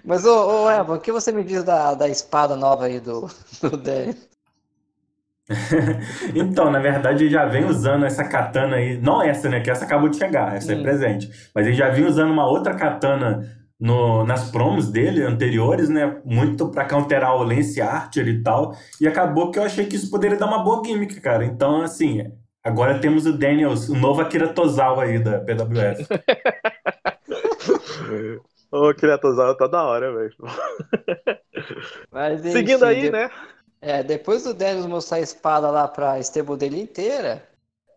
mas, 0.05 0.25
ô, 0.25 0.65
ô 0.65 0.71
Eva, 0.71 0.95
o 0.95 1.01
que 1.01 1.13
você 1.13 1.31
me 1.31 1.45
diz 1.45 1.63
da, 1.63 1.95
da 1.95 2.09
espada 2.09 2.57
nova 2.57 2.87
aí 2.87 3.01
do, 3.01 3.29
do 3.61 3.77
Daniels? 3.77 4.28
então, 6.35 6.71
na 6.71 6.79
verdade, 6.79 7.25
ele 7.25 7.31
já 7.31 7.47
vem 7.47 7.65
usando 7.65 8.05
essa 8.05 8.23
katana 8.25 8.77
aí. 8.77 8.99
Não 8.99 9.23
essa, 9.23 9.49
né? 9.49 9.61
Que 9.61 9.71
essa 9.71 9.85
acabou 9.85 10.09
de 10.09 10.19
chegar, 10.19 10.55
essa 10.55 10.75
hum. 10.75 10.79
é 10.79 10.83
presente. 10.83 11.31
Mas 11.55 11.67
ele 11.67 11.77
já 11.77 11.89
vinha 11.89 12.07
usando 12.07 12.31
uma 12.31 12.47
outra 12.47 12.75
katana 12.75 13.49
no, 13.81 14.25
nas 14.25 14.51
promos 14.51 14.91
dele 14.91 15.23
anteriores, 15.23 15.89
né? 15.89 16.21
Muito 16.25 16.69
para 16.71 16.85
counterar 16.85 17.35
o 17.37 17.43
Lance 17.43 17.81
Archer 17.81 18.29
e 18.29 18.43
tal. 18.43 18.75
E 19.01 19.09
acabou 19.09 19.51
que 19.51 19.59
eu 19.59 19.63
achei 19.63 19.87
que 19.87 19.97
isso 19.97 20.11
poderia 20.11 20.37
dar 20.37 20.47
uma 20.47 20.63
boa 20.63 20.83
gimmick, 20.85 21.19
cara. 21.21 21.45
Então, 21.45 21.81
assim, 21.81 22.31
agora 22.63 22.99
temos 22.99 23.25
o 23.25 23.33
Daniels, 23.33 23.89
o 23.89 23.97
novo 23.97 24.21
Akira 24.21 24.49
Tozawa 24.49 25.05
aí 25.05 25.19
da 25.19 25.41
PWF. 25.41 26.07
o 28.71 28.85
Akira 28.91 29.17
Tozawa 29.17 29.57
tá 29.57 29.67
da 29.67 29.83
hora, 29.83 30.13
velho. 30.13 30.35
Seguindo 32.53 32.85
aí, 32.85 33.11
né? 33.11 33.31
É, 33.81 34.03
depois 34.03 34.45
do 34.45 34.55
Daniels 34.55 34.87
mostrar 34.87 35.19
a 35.19 35.21
espada 35.21 35.71
lá 35.71 35.87
pra 35.87 36.19
stable 36.19 36.57
dele 36.57 36.81
inteira, 36.81 37.49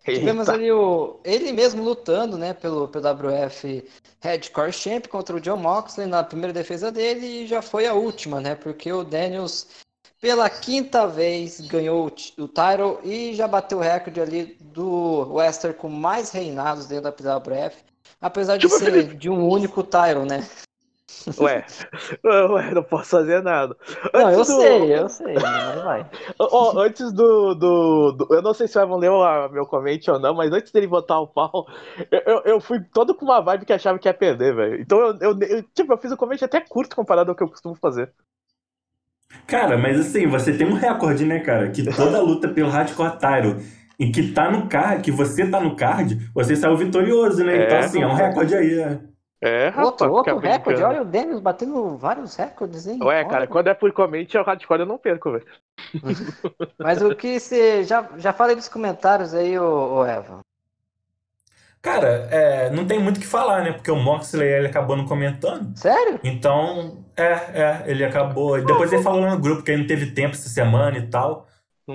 Tivemos 0.03 0.49
ali 0.49 0.71
o, 0.71 1.19
ele 1.23 1.51
mesmo 1.51 1.83
lutando, 1.83 2.35
né, 2.35 2.53
pelo 2.53 2.87
PWF 2.87 3.87
Headcore 4.19 4.73
Champ 4.73 5.07
contra 5.07 5.35
o 5.35 5.39
John 5.39 5.57
Moxley 5.57 6.07
na 6.07 6.23
primeira 6.23 6.51
defesa 6.51 6.91
dele 6.91 7.43
e 7.43 7.47
já 7.47 7.61
foi 7.61 7.85
a 7.85 7.93
última, 7.93 8.41
né, 8.41 8.55
porque 8.55 8.91
o 8.91 9.03
Daniels 9.03 9.67
pela 10.19 10.49
quinta 10.49 11.07
vez 11.07 11.61
ganhou 11.61 12.07
o, 12.07 12.43
o 12.43 12.47
title 12.47 12.99
e 13.03 13.33
já 13.35 13.47
bateu 13.47 13.77
o 13.77 13.81
recorde 13.81 14.19
ali 14.19 14.57
do 14.59 15.33
Wester 15.33 15.75
com 15.75 15.89
mais 15.89 16.31
reinados 16.31 16.87
dentro 16.87 17.03
da 17.03 17.39
PWF, 17.39 17.77
apesar 18.19 18.57
de 18.57 18.67
ser 18.69 19.15
de 19.15 19.29
um 19.29 19.47
único 19.47 19.83
title, 19.83 20.25
né? 20.25 20.47
Ué, 21.39 21.65
ué, 22.23 22.73
não 22.73 22.83
posso 22.83 23.11
fazer 23.11 23.41
nada. 23.41 23.75
Não, 24.13 24.31
eu 24.31 24.37
do... 24.39 24.45
sei, 24.45 24.95
eu 24.95 25.09
sei, 25.09 25.33
mas 25.35 25.83
vai. 25.83 26.09
Oh, 26.39 26.77
antes 26.79 27.11
do, 27.11 27.53
do, 27.55 28.11
do, 28.11 28.27
Eu 28.33 28.41
não 28.41 28.53
sei 28.53 28.67
se 28.67 28.77
o 28.77 28.81
Evan 28.81 28.97
leu 28.97 29.19
meu 29.51 29.65
comente 29.65 30.09
ou 30.09 30.19
não, 30.19 30.33
mas 30.33 30.51
antes 30.51 30.71
dele 30.71 30.87
botar 30.87 31.19
o 31.19 31.27
pau, 31.27 31.67
eu, 32.11 32.41
eu 32.45 32.61
fui 32.61 32.79
todo 32.93 33.15
com 33.15 33.25
uma 33.25 33.41
vibe 33.41 33.65
que 33.65 33.73
achava 33.73 33.99
que 33.99 34.07
ia 34.07 34.13
perder, 34.13 34.55
velho. 34.55 34.81
Então 34.81 34.99
eu, 34.99 35.17
eu, 35.19 35.39
eu, 35.41 35.63
tipo, 35.73 35.93
eu 35.93 35.97
fiz 35.97 36.11
o 36.11 36.17
comente 36.17 36.45
até 36.45 36.59
curto 36.59 36.95
comparado 36.95 37.31
ao 37.31 37.35
que 37.35 37.43
eu 37.43 37.49
costumo 37.49 37.75
fazer. 37.75 38.11
Cara, 39.47 39.77
mas 39.77 39.99
assim, 39.99 40.27
você 40.27 40.53
tem 40.53 40.67
um 40.67 40.73
recorde, 40.73 41.25
né, 41.25 41.39
cara? 41.39 41.69
Que 41.69 41.83
toda 41.83 42.21
luta 42.21 42.47
pelo 42.49 42.69
Hardcore 42.69 43.17
Tyro 43.17 43.57
e 44.01 44.11
que 44.11 44.31
tá 44.31 44.49
no 44.49 44.67
card, 44.67 45.03
que 45.03 45.11
você 45.11 45.47
tá 45.47 45.59
no 45.59 45.75
card, 45.75 46.29
você 46.33 46.55
saiu 46.55 46.75
vitorioso, 46.75 47.43
né? 47.43 47.53
Então, 47.53 47.63
é, 47.63 47.65
então, 47.65 47.79
assim, 47.79 48.01
é 48.01 48.07
um 48.07 48.13
recorde 48.13 48.55
aí, 48.55 48.75
né? 48.75 48.99
É, 49.43 49.69
rapaz, 49.69 49.87
outro, 49.87 50.11
outro 50.11 50.37
recorde, 50.37 50.83
olha 50.83 51.01
o 51.01 51.05
Daniels 51.05 51.39
batendo 51.39 51.97
vários 51.97 52.35
recordes, 52.35 52.85
hein? 52.85 52.99
Ué, 53.01 53.25
cara, 53.25 53.47
quando 53.47 53.69
é 53.69 53.73
por 53.73 53.91
comente, 53.91 54.37
é 54.37 54.41
o 54.41 54.43
hardcore 54.43 54.81
eu 54.81 54.85
não 54.85 54.99
perco, 54.99 55.31
velho. 55.31 55.45
Mas 56.77 57.01
o 57.01 57.15
que 57.15 57.39
você. 57.39 57.83
Já, 57.83 58.07
já 58.17 58.31
falei 58.31 58.55
dos 58.55 58.69
comentários 58.69 59.33
aí, 59.33 59.57
ô, 59.57 59.95
ô 59.95 60.05
Eva. 60.05 60.41
Cara, 61.81 62.27
é, 62.29 62.69
não 62.69 62.85
tem 62.85 62.99
muito 62.99 63.17
o 63.17 63.19
que 63.19 63.25
falar, 63.25 63.63
né? 63.63 63.71
Porque 63.73 63.89
o 63.89 63.95
Moxley 63.95 64.47
ele 64.47 64.67
acabou 64.67 64.95
não 64.95 65.05
comentando. 65.05 65.75
Sério? 65.75 66.19
Então, 66.23 67.03
é, 67.17 67.23
é, 67.31 67.83
ele 67.87 68.05
acabou. 68.05 68.63
Depois 68.63 68.93
ele 68.93 69.01
falou 69.01 69.27
no 69.27 69.39
grupo 69.39 69.63
que 69.63 69.71
ele 69.71 69.81
não 69.81 69.87
teve 69.87 70.11
tempo 70.11 70.35
essa 70.35 70.49
semana 70.49 70.99
e 70.99 71.07
tal. 71.07 71.47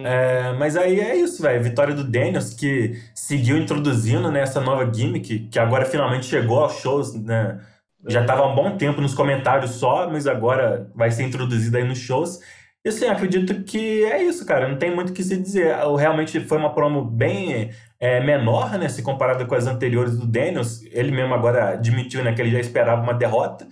É, 0.05 0.53
mas 0.55 0.77
aí 0.77 1.01
é 1.01 1.17
isso, 1.17 1.43
velho. 1.43 1.63
Vitória 1.63 1.95
do 1.95 2.05
Daniels, 2.05 2.53
que 2.55 3.01
seguiu 3.15 3.57
introduzindo 3.57 4.31
né, 4.31 4.41
essa 4.41 4.61
nova 4.61 4.93
gimmick, 4.93 5.49
que 5.49 5.59
agora 5.59 5.85
finalmente 5.85 6.27
chegou 6.27 6.61
aos 6.61 6.75
shows, 6.81 7.15
né? 7.15 7.61
Já 8.09 8.21
estava 8.21 8.43
há 8.43 8.47
um 8.47 8.55
bom 8.55 8.77
tempo 8.77 9.01
nos 9.01 9.15
comentários 9.15 9.73
só, 9.73 10.09
mas 10.09 10.27
agora 10.27 10.91
vai 10.95 11.11
ser 11.11 11.25
introduzida 11.25 11.79
aí 11.79 11.85
nos 11.85 11.99
shows. 11.99 12.41
E 12.85 12.89
assim, 12.89 13.07
acredito 13.07 13.65
que 13.65 14.05
é 14.05 14.23
isso, 14.23 14.47
cara. 14.47 14.69
Não 14.69 14.79
tem 14.79 14.95
muito 14.95 15.11
o 15.11 15.13
que 15.13 15.25
se 15.25 15.37
dizer. 15.37 15.75
Realmente 15.99 16.39
foi 16.41 16.57
uma 16.57 16.73
promo 16.73 17.05
bem 17.05 17.73
é, 17.99 18.21
menor, 18.21 18.79
né? 18.79 18.89
Se 18.89 19.03
comparada 19.03 19.45
com 19.45 19.57
as 19.57 19.67
anteriores 19.67 20.17
do 20.17 20.25
Daniels. 20.25 20.83
Ele 20.93 21.11
mesmo 21.11 21.35
agora 21.35 21.71
admitiu 21.71 22.23
né, 22.23 22.33
que 22.33 22.41
ele 22.41 22.53
já 22.53 22.61
esperava 22.61 23.03
uma 23.03 23.13
derrota. 23.13 23.67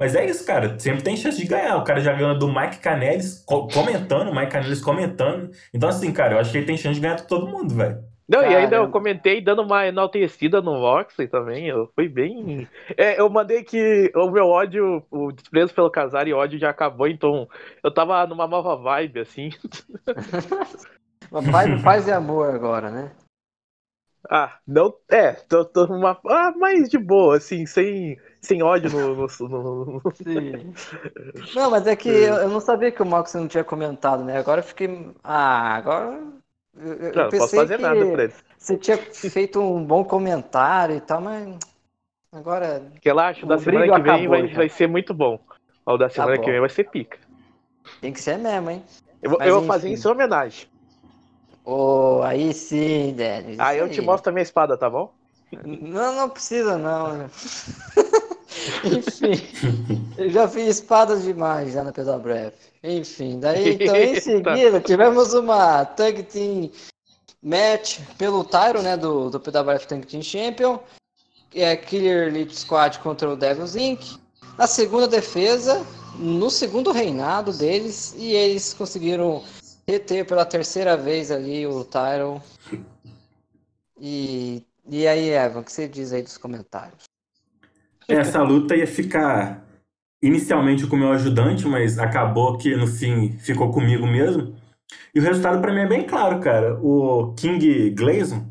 Mas 0.00 0.14
é 0.14 0.24
isso, 0.24 0.46
cara. 0.46 0.78
Sempre 0.78 1.02
tem 1.02 1.14
chance 1.14 1.38
de 1.38 1.46
ganhar. 1.46 1.76
O 1.76 1.84
cara 1.84 2.00
já 2.00 2.14
ganhou 2.14 2.38
do 2.38 2.48
Mike 2.48 2.78
Canelis 2.78 3.44
co 3.44 3.68
comentando, 3.68 4.30
o 4.30 4.34
Mike 4.34 4.50
Canelis 4.50 4.80
comentando. 4.80 5.50
Então, 5.74 5.90
assim, 5.90 6.10
cara, 6.10 6.34
eu 6.34 6.38
acho 6.38 6.50
que 6.50 6.56
ele 6.56 6.66
tem 6.66 6.78
chance 6.78 6.94
de 6.94 7.02
ganhar 7.02 7.16
de 7.16 7.26
todo 7.26 7.46
mundo, 7.46 7.74
velho. 7.74 8.02
Não, 8.26 8.42
e 8.42 8.54
ainda 8.54 8.76
eu 8.76 8.88
comentei 8.90 9.42
dando 9.42 9.60
uma 9.60 9.86
enaltecida 9.86 10.62
no 10.62 10.80
Voxley 10.80 11.28
também. 11.28 11.66
Eu 11.66 11.90
fui 11.94 12.08
bem. 12.08 12.66
É, 12.96 13.20
eu 13.20 13.28
mandei 13.28 13.62
que 13.62 14.10
o 14.14 14.30
meu 14.30 14.46
ódio, 14.46 15.04
o 15.10 15.32
desprezo 15.32 15.74
pelo 15.74 15.90
casar 15.90 16.26
e 16.26 16.32
ódio 16.32 16.58
já 16.58 16.70
acabou, 16.70 17.06
então 17.06 17.46
eu 17.84 17.92
tava 17.92 18.26
numa 18.26 18.46
nova 18.46 18.76
vibe, 18.76 19.20
assim. 19.20 19.50
uma 21.30 21.42
vibe 21.42 21.82
paz 21.82 22.06
e 22.06 22.12
amor 22.12 22.54
agora, 22.54 22.90
né? 22.90 23.10
Ah, 24.30 24.58
não. 24.66 24.94
É, 25.10 25.32
tô, 25.32 25.64
tô 25.64 25.86
numa. 25.86 26.18
Ah, 26.26 26.52
mais 26.56 26.88
de 26.88 26.98
boa, 26.98 27.36
assim, 27.36 27.66
sem, 27.66 28.16
sem 28.40 28.62
ódio 28.62 28.90
no. 28.90 29.14
no, 29.16 29.84
no... 29.84 30.02
Sim. 30.14 30.72
Não, 31.54 31.70
mas 31.70 31.86
é 31.86 31.94
que 31.94 32.08
eu, 32.08 32.34
eu 32.36 32.48
não 32.48 32.60
sabia 32.60 32.90
que 32.90 33.02
o 33.02 33.06
Mox 33.06 33.34
não 33.34 33.46
tinha 33.46 33.62
comentado, 33.62 34.24
né? 34.24 34.38
Agora 34.38 34.60
eu 34.60 34.64
fiquei. 34.64 35.10
Ah, 35.22 35.76
agora 35.76 36.20
eu, 36.76 36.92
eu 36.94 37.14
não, 37.14 37.28
posso 37.28 37.54
fazer 37.54 37.78
nada 37.78 38.06
pra 38.06 38.24
ele. 38.24 38.32
Você 38.56 38.76
tinha 38.76 38.96
feito 38.96 39.60
um 39.60 39.84
bom 39.84 40.04
comentário 40.04 40.96
e 40.96 41.00
tal, 41.00 41.20
mas 41.20 41.58
agora. 42.32 42.90
Relaxa, 43.02 43.46
da 43.46 43.58
semana 43.58 43.92
que 43.92 44.02
vem 44.02 44.28
vai, 44.28 44.46
vai, 44.48 44.68
ser 44.68 44.86
muito 44.86 45.12
bom. 45.12 45.38
O 45.84 45.96
da 45.96 46.08
tá 46.08 46.14
semana 46.14 46.36
tá 46.36 46.42
que 46.42 46.50
vem 46.50 46.60
vai 46.60 46.68
ser 46.70 46.84
pica. 46.84 47.18
Tem 48.00 48.12
que 48.12 48.20
ser 48.20 48.38
mesmo, 48.38 48.70
hein? 48.70 48.84
Eu, 49.22 49.38
eu 49.40 49.58
vou 49.58 49.66
fazer 49.66 49.88
em 49.88 49.96
sua 49.96 50.12
homenagem. 50.12 50.66
Oh, 51.64 52.20
aí 52.22 52.52
sim, 52.54 53.12
Denis. 53.14 53.58
Aí 53.58 53.78
eu 53.78 53.88
te 53.90 54.00
mostro 54.00 54.30
a 54.30 54.32
minha 54.32 54.42
espada, 54.42 54.76
tá 54.76 54.88
bom? 54.88 55.12
Não, 55.64 56.14
não 56.14 56.30
precisa 56.30 56.78
não. 56.78 57.28
Enfim, 58.84 60.12
eu 60.16 60.30
já 60.30 60.48
fiz 60.48 60.76
espadas 60.76 61.22
demais 61.22 61.72
já 61.72 61.84
na 61.84 61.92
Pedal 61.92 62.18
Breve. 62.18 62.54
Enfim, 62.82 63.38
daí 63.38 63.74
então 63.74 63.96
em 63.96 64.20
seguida 64.20 64.80
tivemos 64.80 65.34
uma 65.34 65.84
Tag 65.84 66.22
Team 66.24 66.70
Match 67.42 68.00
pelo 68.18 68.44
Tyro, 68.44 68.82
né, 68.82 68.96
do, 68.96 69.30
do 69.30 69.40
PWF 69.40 69.86
Tag 69.86 70.06
Team 70.06 70.22
Champion. 70.22 70.78
É 71.54 71.76
Killer 71.76 72.28
Elite 72.28 72.56
Squad 72.56 72.98
contra 73.00 73.28
o 73.28 73.36
Devils 73.36 73.74
Inc. 73.74 74.18
Na 74.56 74.66
segunda 74.66 75.08
defesa, 75.08 75.84
no 76.18 76.50
segundo 76.50 76.92
reinado 76.92 77.52
deles, 77.52 78.14
e 78.16 78.32
eles 78.32 78.74
conseguiram 78.74 79.42
reter 79.88 80.24
pela 80.26 80.44
terceira 80.44 80.96
vez 80.96 81.30
ali 81.30 81.66
o 81.66 81.84
Tyron. 81.84 82.40
E, 83.98 84.64
e 84.88 85.06
aí, 85.06 85.30
Evan, 85.30 85.60
o 85.60 85.64
que 85.64 85.72
você 85.72 85.88
diz 85.88 86.12
aí 86.12 86.22
dos 86.22 86.38
comentários? 86.38 87.09
Essa 88.10 88.42
luta 88.42 88.76
ia 88.76 88.86
ficar 88.86 89.64
inicialmente 90.22 90.86
com 90.86 90.96
o 90.96 90.98
meu 90.98 91.12
ajudante, 91.12 91.66
mas 91.66 91.98
acabou 91.98 92.58
que 92.58 92.76
no 92.76 92.86
fim 92.86 93.38
ficou 93.38 93.70
comigo 93.70 94.06
mesmo. 94.06 94.54
E 95.14 95.20
o 95.20 95.22
resultado 95.22 95.60
para 95.60 95.72
mim 95.72 95.80
é 95.80 95.88
bem 95.88 96.06
claro, 96.06 96.40
cara. 96.40 96.78
O 96.82 97.32
King 97.34 97.90
Gleason 97.90 98.46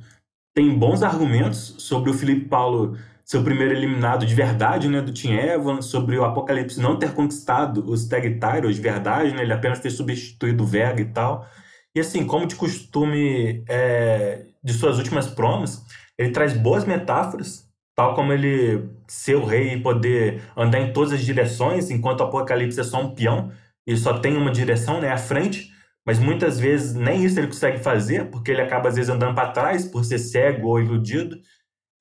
tem 0.55 0.77
bons 0.77 1.03
argumentos 1.03 1.75
sobre 1.77 2.09
o 2.09 2.13
Felipe 2.13 2.47
Paulo 2.47 2.97
ser 3.23 3.37
o 3.37 3.43
primeiro 3.43 3.75
eliminado 3.75 4.25
de 4.25 4.33
verdade, 4.33 4.89
né, 4.89 5.01
do 5.01 5.13
Team 5.13 5.37
Evan, 5.37 5.83
sobre 5.83 6.17
o 6.17 6.25
Apocalipse 6.25 6.81
não 6.81 6.97
ter 6.97 7.13
conquistado 7.13 7.87
os 7.87 8.07
Tag 8.07 8.27
Titles 8.27 8.77
de 8.77 8.81
verdade, 8.81 9.35
né, 9.35 9.43
ele 9.43 9.53
apenas 9.53 9.79
ter 9.79 9.91
substituído 9.91 10.63
o 10.63 10.65
Vega 10.65 10.99
e 10.99 11.05
tal. 11.05 11.47
E 11.93 11.99
assim, 11.99 12.25
como 12.25 12.47
de 12.47 12.55
costume 12.55 13.63
é, 13.69 14.45
de 14.63 14.73
suas 14.73 14.97
últimas 14.97 15.27
promos, 15.27 15.83
ele 16.17 16.31
traz 16.31 16.53
boas 16.53 16.85
metáforas 16.85 17.68
tal 17.99 18.15
como 18.15 18.31
ele 18.31 18.89
ser 19.09 19.35
o 19.35 19.43
rei 19.43 19.73
e 19.73 19.81
poder 19.81 20.41
andar 20.55 20.79
em 20.79 20.93
todas 20.93 21.11
as 21.11 21.19
direções, 21.19 21.91
enquanto 21.91 22.21
o 22.21 22.23
Apocalipse 22.23 22.79
é 22.79 22.83
só 22.83 23.01
um 23.01 23.13
peão 23.13 23.51
e 23.85 23.97
só 23.97 24.17
tem 24.17 24.37
uma 24.37 24.51
direção, 24.51 25.01
né, 25.01 25.11
à 25.11 25.17
frente, 25.17 25.69
mas 26.05 26.17
muitas 26.17 26.57
vezes 26.57 26.95
nem 26.95 27.25
isso 27.25 27.37
ele 27.37 27.47
consegue 27.47 27.79
fazer, 27.79 28.29
porque 28.29 28.51
ele 28.51 28.61
acaba 28.61 28.87
às 28.87 28.95
vezes 28.95 29.09
andando 29.09 29.35
para 29.35 29.51
trás 29.51 29.85
por 29.85 30.05
ser 30.05 30.17
cego 30.17 30.69
ou 30.69 30.79
iludido. 30.79 31.35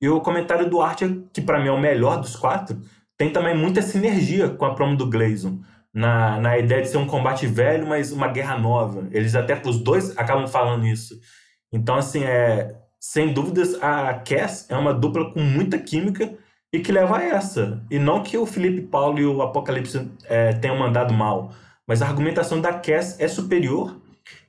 E 0.01 0.07
o 0.07 0.21
comentário 0.21 0.69
do 0.69 0.79
Art, 0.79 1.01
que 1.33 1.41
para 1.41 1.59
mim 1.59 1.67
é 1.67 1.71
o 1.73 1.77
melhor 1.77 2.21
dos 2.21 2.33
quatro, 2.33 2.79
tem 3.17 3.29
também 3.33 3.53
muita 3.53 3.81
sinergia 3.81 4.47
com 4.47 4.63
a 4.63 4.73
promo 4.73 4.95
do 4.95 5.09
Gleison. 5.09 5.59
Na, 5.93 6.39
na 6.39 6.57
ideia 6.57 6.81
de 6.81 6.87
ser 6.87 6.97
um 6.97 7.07
combate 7.07 7.45
velho, 7.45 7.85
mas 7.85 8.13
uma 8.13 8.29
guerra 8.29 8.57
nova. 8.57 9.05
Eles 9.11 9.35
até, 9.35 9.61
os 9.67 9.77
dois, 9.83 10.17
acabam 10.17 10.47
falando 10.47 10.87
isso. 10.87 11.19
Então, 11.73 11.95
assim, 11.95 12.23
é, 12.23 12.73
sem 12.99 13.33
dúvidas, 13.33 13.81
a 13.81 14.13
Cass 14.13 14.65
é 14.69 14.75
uma 14.75 14.93
dupla 14.93 15.31
com 15.31 15.39
muita 15.39 15.77
química 15.79 16.33
e 16.71 16.79
que 16.79 16.91
leva 16.91 17.17
a 17.17 17.23
essa. 17.23 17.81
E 17.89 17.97
não 17.97 18.21
que 18.21 18.37
o 18.37 18.45
Felipe 18.45 18.81
Paulo 18.81 19.19
e 19.19 19.25
o 19.25 19.41
Apocalipse 19.41 20.11
é, 20.25 20.53
tenham 20.53 20.77
mandado 20.77 21.13
mal, 21.13 21.51
mas 21.87 22.01
a 22.01 22.07
argumentação 22.07 22.59
da 22.59 22.73
Cass 22.73 23.19
é 23.19 23.27
superior 23.27 23.97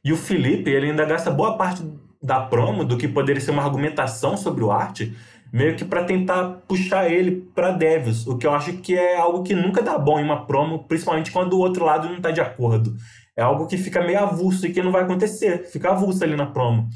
e 0.05 0.13
o 0.13 0.17
Felipe 0.17 0.69
ele 0.69 0.91
ainda 0.91 1.05
gasta 1.05 1.31
boa 1.31 1.57
parte 1.57 1.83
da 2.23 2.41
promo 2.41 2.85
do 2.85 2.99
que 2.99 3.09
poderia 3.09 3.41
ser 3.41 3.53
uma 3.53 3.63
argumentação 3.63 4.37
sobre 4.37 4.63
o 4.63 4.71
arte, 4.71 5.17
meio 5.53 5.77
que 5.77 5.85
para 5.85 6.05
tentar 6.05 6.61
puxar 6.69 7.11
ele 7.11 7.49
para 7.55 7.71
Devils, 7.71 8.27
o 8.27 8.37
que 8.37 8.47
eu 8.47 8.53
acho 8.53 8.75
que 8.79 8.95
é 8.95 9.17
algo 9.17 9.43
que 9.43 9.55
nunca 9.55 9.81
dá 9.81 9.97
bom 9.97 10.21
em 10.21 10.25
uma 10.25 10.45
promo, 10.45 10.85
principalmente 10.87 11.33
quando 11.33 11.55
o 11.55 11.59
outro 11.59 11.85
lado 11.85 12.09
não 12.09 12.17
está 12.17 12.31
de 12.31 12.41
acordo. 12.41 12.95
É 13.37 13.43
algo 13.43 13.67
que 13.67 13.79
fica 13.79 14.03
meio 14.03 14.19
avulso 14.19 14.67
e 14.67 14.73
que 14.73 14.83
não 14.83 14.93
vai 14.93 15.03
acontecer, 15.03 15.65
fica 15.71 15.91
avulso 15.91 16.23
ali 16.23 16.37
na 16.37 16.47
promo. 16.47 16.89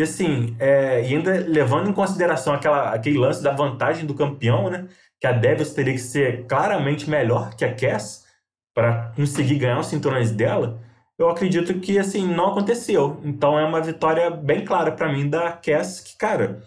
E 0.00 0.02
assim, 0.02 0.56
é, 0.58 1.02
e 1.02 1.14
ainda 1.14 1.44
levando 1.46 1.90
em 1.90 1.92
consideração 1.92 2.54
aquela, 2.54 2.94
aquele 2.94 3.18
lance 3.18 3.42
da 3.42 3.52
vantagem 3.52 4.06
do 4.06 4.14
campeão, 4.14 4.70
né? 4.70 4.88
Que 5.20 5.26
a 5.26 5.32
Devils 5.32 5.74
teria 5.74 5.92
que 5.92 6.00
ser 6.00 6.46
claramente 6.46 7.10
melhor 7.10 7.54
que 7.54 7.66
a 7.66 7.74
Cass 7.74 8.26
para 8.74 9.12
conseguir 9.14 9.58
ganhar 9.58 9.78
os 9.78 9.88
cinturões 9.88 10.30
dela. 10.30 10.80
Eu 11.18 11.28
acredito 11.28 11.78
que 11.80 11.98
assim 11.98 12.26
não 12.26 12.52
aconteceu. 12.52 13.20
Então 13.22 13.58
é 13.58 13.64
uma 13.66 13.82
vitória 13.82 14.30
bem 14.30 14.64
clara 14.64 14.90
para 14.90 15.12
mim 15.12 15.28
da 15.28 15.52
Cass, 15.52 16.00
que 16.00 16.16
cara, 16.16 16.62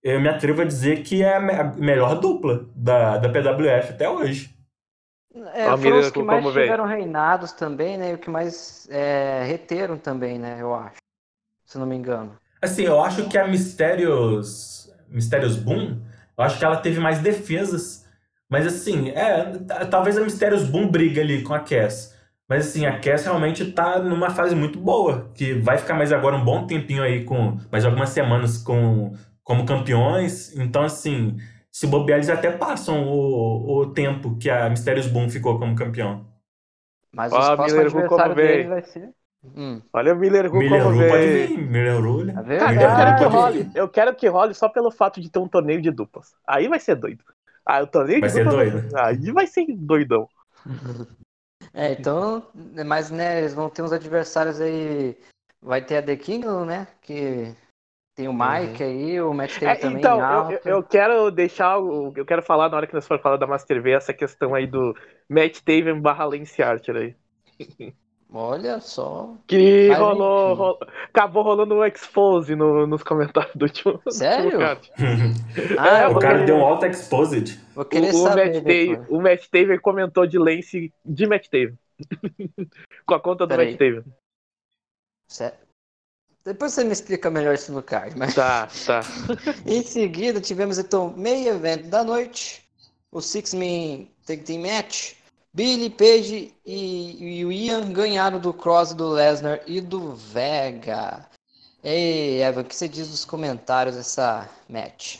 eu 0.00 0.20
me 0.20 0.28
atrevo 0.28 0.62
a 0.62 0.64
dizer 0.64 1.02
que 1.02 1.20
é 1.20 1.34
a 1.34 1.64
melhor 1.74 2.20
dupla 2.20 2.64
da, 2.76 3.18
da 3.18 3.28
PWF 3.28 3.90
até 3.90 4.08
hoje. 4.08 4.56
É, 5.52 5.64
foram 5.76 5.98
os 5.98 6.10
que 6.12 6.22
mais 6.22 6.46
tiveram 6.46 6.86
reinados 6.86 7.50
também, 7.50 7.98
né? 7.98 8.12
E 8.12 8.14
o 8.14 8.18
que 8.18 8.30
mais 8.30 8.88
é, 8.88 9.42
reteram 9.42 9.98
também, 9.98 10.38
né? 10.38 10.58
Eu 10.60 10.72
acho. 10.72 10.98
Se 11.66 11.76
não 11.76 11.84
me 11.84 11.96
engano. 11.96 12.38
Assim, 12.60 12.82
eu 12.84 13.02
acho 13.02 13.28
que 13.28 13.38
a 13.38 13.46
Mistérios, 13.46 14.90
Mistérios 15.08 15.56
Boom, 15.56 16.00
eu 16.36 16.44
acho 16.44 16.58
que 16.58 16.64
ela 16.64 16.76
teve 16.78 17.00
mais 17.00 17.20
defesas. 17.20 18.06
Mas 18.48 18.66
assim, 18.66 19.10
é, 19.10 19.52
talvez 19.90 20.16
a 20.18 20.22
Mistérios 20.22 20.64
Boom 20.64 20.88
briga 20.90 21.20
ali 21.20 21.42
com 21.42 21.54
a 21.54 21.60
Cass. 21.60 22.14
Mas 22.48 22.66
assim, 22.68 22.86
a 22.86 22.98
Cass 22.98 23.24
realmente 23.24 23.72
tá 23.72 23.98
numa 24.00 24.30
fase 24.30 24.54
muito 24.54 24.80
boa, 24.80 25.30
que 25.34 25.54
vai 25.54 25.76
ficar 25.78 25.94
mais 25.94 26.12
agora 26.12 26.36
um 26.36 26.44
bom 26.44 26.66
tempinho 26.66 27.02
aí 27.02 27.24
com 27.24 27.58
mais 27.70 27.84
algumas 27.84 28.08
semanas 28.10 28.58
com 28.58 29.12
como 29.44 29.66
campeões. 29.66 30.56
Então 30.56 30.82
assim, 30.84 31.36
se 31.70 31.86
bobear 31.86 32.18
eles 32.18 32.30
até 32.30 32.50
passam 32.50 33.04
o, 33.06 33.80
o 33.82 33.92
tempo 33.92 34.36
que 34.38 34.48
a 34.50 34.68
Mysterious 34.70 35.06
Boom 35.08 35.28
ficou 35.28 35.58
como 35.58 35.74
campeão. 35.76 36.26
Mas 37.12 37.36
Ó, 37.36 37.36
os 37.36 37.50
a 37.52 37.56
próximos 37.56 37.84
Miller 37.84 37.88
Hu 37.94 38.04
como 38.04 38.30
adversários 38.30 38.34
vem. 38.34 38.58
dele 38.58 38.68
vai 38.68 38.82
ser. 38.82 39.14
Hum, 39.44 39.80
Olha 39.92 40.14
o 40.14 40.16
Miller 40.16 40.52
Hu 40.52 40.58
Miller 40.58 40.82
como 40.82 40.96
pode 40.96 41.26
vem. 41.26 41.46
vir, 41.46 41.58
Miller 41.58 41.94
é 42.30 42.32
Cara, 42.32 42.42
verdade. 42.42 42.84
eu 42.84 42.96
quero 42.96 43.16
que 43.18 43.24
role. 43.24 43.70
Eu 43.74 43.88
quero 43.88 44.14
que 44.14 44.28
role 44.28 44.54
só 44.54 44.68
pelo 44.68 44.90
fato 44.90 45.20
de 45.20 45.30
ter 45.30 45.38
um 45.38 45.48
torneio 45.48 45.80
de 45.80 45.90
duplas. 45.90 46.34
Aí 46.46 46.68
vai 46.68 46.80
ser 46.80 46.96
doido. 46.96 47.24
Ah, 47.64 47.82
o 47.82 47.86
torneio 47.86 48.20
Vai 48.20 48.28
de 48.28 48.34
ser 48.34 48.44
duplas. 48.44 48.72
doido. 48.72 48.96
Aí 48.96 49.30
vai 49.32 49.46
ser 49.46 49.66
doidão. 49.76 50.28
É, 51.72 51.92
então, 51.92 52.46
mas 52.86 53.10
né, 53.10 53.38
eles 53.38 53.54
vão 53.54 53.68
ter 53.70 53.82
uns 53.82 53.92
adversários 53.92 54.60
aí. 54.60 55.16
Vai 55.62 55.84
ter 55.84 55.98
a 55.98 56.02
The 56.02 56.16
Kingdom, 56.16 56.64
né? 56.64 56.88
Que 57.02 57.54
tem 58.16 58.26
o 58.28 58.32
Mike 58.32 58.82
aí, 58.82 59.20
o 59.20 59.32
Matt 59.32 59.58
Taylor 59.58 59.76
É, 59.76 59.80
também 59.80 59.98
então, 59.98 60.50
eu, 60.50 60.60
eu- 60.64 60.82
quero 60.82 61.30
deixar. 61.30 61.76
Eu 61.78 62.24
quero 62.26 62.42
falar 62.42 62.68
na 62.68 62.76
hora 62.76 62.86
que 62.86 62.94
nós 62.94 63.06
for 63.06 63.20
falar 63.20 63.36
da 63.36 63.46
Master 63.46 63.80
V 63.82 63.90
essa 63.92 64.12
questão 64.12 64.54
aí 64.54 64.66
do 64.66 64.96
Matt 65.28 65.60
Taven 65.60 66.00
barra 66.00 66.24
Lance 66.24 66.60
Archer 66.62 66.96
aí. 66.96 67.16
Olha 68.30 68.78
só. 68.80 69.34
Que 69.46 69.88
rolou, 69.94 70.54
rolou- 70.54 70.78
Acabou 71.08 71.42
rolando 71.42 71.74
um 71.76 71.84
expose 71.84 72.54
no- 72.54 72.86
nos 72.86 73.02
comentários 73.02 73.56
do 73.56 73.64
último. 73.64 74.00
do 74.04 74.12
Sério? 74.12 74.58
Ah, 75.78 76.02
eu 76.04 76.10
o 76.16 76.18
cara 76.18 76.44
deu 76.44 76.56
um 76.56 76.64
alto 76.64 76.84
exposed. 76.86 77.58
vou 77.74 77.84
querer 77.86 78.12
o, 78.12 78.18
o, 78.18 78.22
saber. 78.22 78.46
Matt. 78.54 78.64
Taven, 78.64 79.06
o 79.08 79.20
Matt 79.22 79.46
Taven 79.48 79.78
comentou 79.80 80.26
de 80.26 80.38
Lance 80.38 80.92
de 81.04 81.26
Matt 81.26 81.46
Taven. 81.48 81.78
Com 83.06 83.14
a 83.14 83.20
conta 83.20 83.46
do 83.46 83.48
Peraí. 83.48 83.70
Matt 83.70 83.78
Taven. 83.78 84.04
Sé- 85.30 85.54
Depois 86.44 86.72
você 86.74 86.84
me 86.84 86.92
explica 86.92 87.30
melhor 87.30 87.54
isso 87.54 87.72
no 87.72 87.82
card, 87.82 88.16
mas 88.18 88.34
Tá, 88.34 88.68
tá. 88.86 89.00
em 89.66 89.82
seguida 89.82 90.38
tivemos 90.40 90.78
então 90.78 91.14
meio 91.16 91.54
evento 91.54 91.88
da 91.88 92.04
noite, 92.04 92.62
o 93.10 93.20
Six 93.22 93.54
Man 93.54 94.06
Tag 94.26 94.42
Team 94.42 94.60
Match. 94.62 95.14
Billy 95.58 95.90
Page 95.90 96.54
e, 96.64 97.40
e 97.40 97.44
o 97.44 97.50
Ian 97.50 97.90
ganharam 97.92 98.38
do 98.38 98.52
Cross, 98.52 98.94
do 98.94 99.08
Lesnar 99.08 99.58
e 99.66 99.80
do 99.80 100.14
Vega. 100.14 101.26
Ei, 101.82 102.40
Evan, 102.40 102.60
o 102.60 102.64
que 102.64 102.76
você 102.76 102.88
diz 102.88 103.08
dos 103.08 103.24
comentários 103.24 103.96
dessa 103.96 104.48
match? 104.70 105.16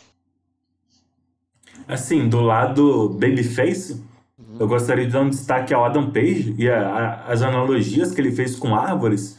Assim, 1.89 2.29
do 2.29 2.41
lado 2.41 3.09
Babyface, 3.09 4.01
eu 4.61 4.69
gostaria 4.69 5.07
de 5.07 5.13
dar 5.13 5.23
um 5.23 5.29
destaque 5.31 5.75
ao 5.75 5.85
Adam 5.85 6.13
Page 6.13 6.55
e 6.57 6.71
a- 6.71 6.89
a- 6.89 7.33
as 7.33 7.43
analogias 7.43 8.13
que 8.15 8.21
ele 8.21 8.31
fez 8.31 8.55
com 8.55 8.77
árvores, 8.77 9.37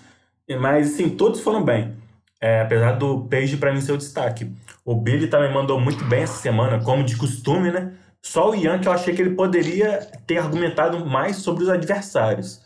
mas 0.60 0.94
assim, 0.96 1.10
todos 1.10 1.40
foram 1.40 1.64
bem. 1.64 1.96
É, 2.42 2.60
apesar 2.62 2.94
do 2.94 3.22
Page 3.22 3.56
para 3.56 3.74
mim 3.74 3.80
ser 3.80 3.94
o 3.94 3.98
destaque. 3.98 4.52
O 4.84 4.96
Billy 4.96 5.28
também 5.28 5.54
mandou 5.54 5.80
muito 5.80 6.04
bem 6.04 6.24
essa 6.24 6.42
semana, 6.42 6.84
como 6.84 7.06
de 7.06 7.16
costume, 7.16 7.72
né? 7.72 7.94
Só 8.24 8.52
o 8.52 8.56
Ian 8.56 8.80
que 8.80 8.88
eu 8.88 8.92
achei 8.92 9.14
que 9.14 9.22
ele 9.22 9.36
poderia 9.36 10.00
ter 10.28 10.38
argumentado 10.38 11.06
mais 11.06 11.38
sobre 11.38 11.64
os 11.64 11.70
adversários. 11.70 12.62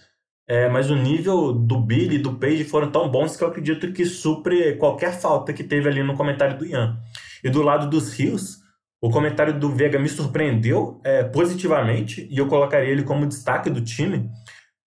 É, 0.48 0.68
mas 0.68 0.90
o 0.90 0.96
nível 0.96 1.54
do 1.54 1.80
Billy 1.80 2.16
e 2.16 2.20
do 2.20 2.38
Page 2.38 2.66
foram 2.66 2.92
tão 2.92 3.10
bons 3.10 3.38
que 3.38 3.44
eu 3.44 3.48
acredito 3.48 3.94
que 3.94 4.06
supre 4.06 4.76
qualquer 4.76 5.18
falta 5.20 5.54
que 5.54 5.64
teve 5.64 5.88
ali 5.88 6.04
no 6.04 6.18
comentário 6.18 6.58
do 6.58 6.66
Ian. 6.66 6.98
E 7.44 7.50
do 7.50 7.62
lado 7.62 7.90
dos 7.90 8.14
Rios, 8.14 8.60
o 9.02 9.10
comentário 9.10 9.58
do 9.58 9.70
Vega 9.70 10.00
me 10.00 10.10
surpreendeu 10.10 11.00
é, 11.04 11.24
positivamente 11.24 12.28
e 12.30 12.38
eu 12.38 12.48
colocaria 12.48 12.90
ele 12.90 13.04
como 13.04 13.26
destaque 13.26 13.70
do 13.70 13.82
time. 13.82 14.30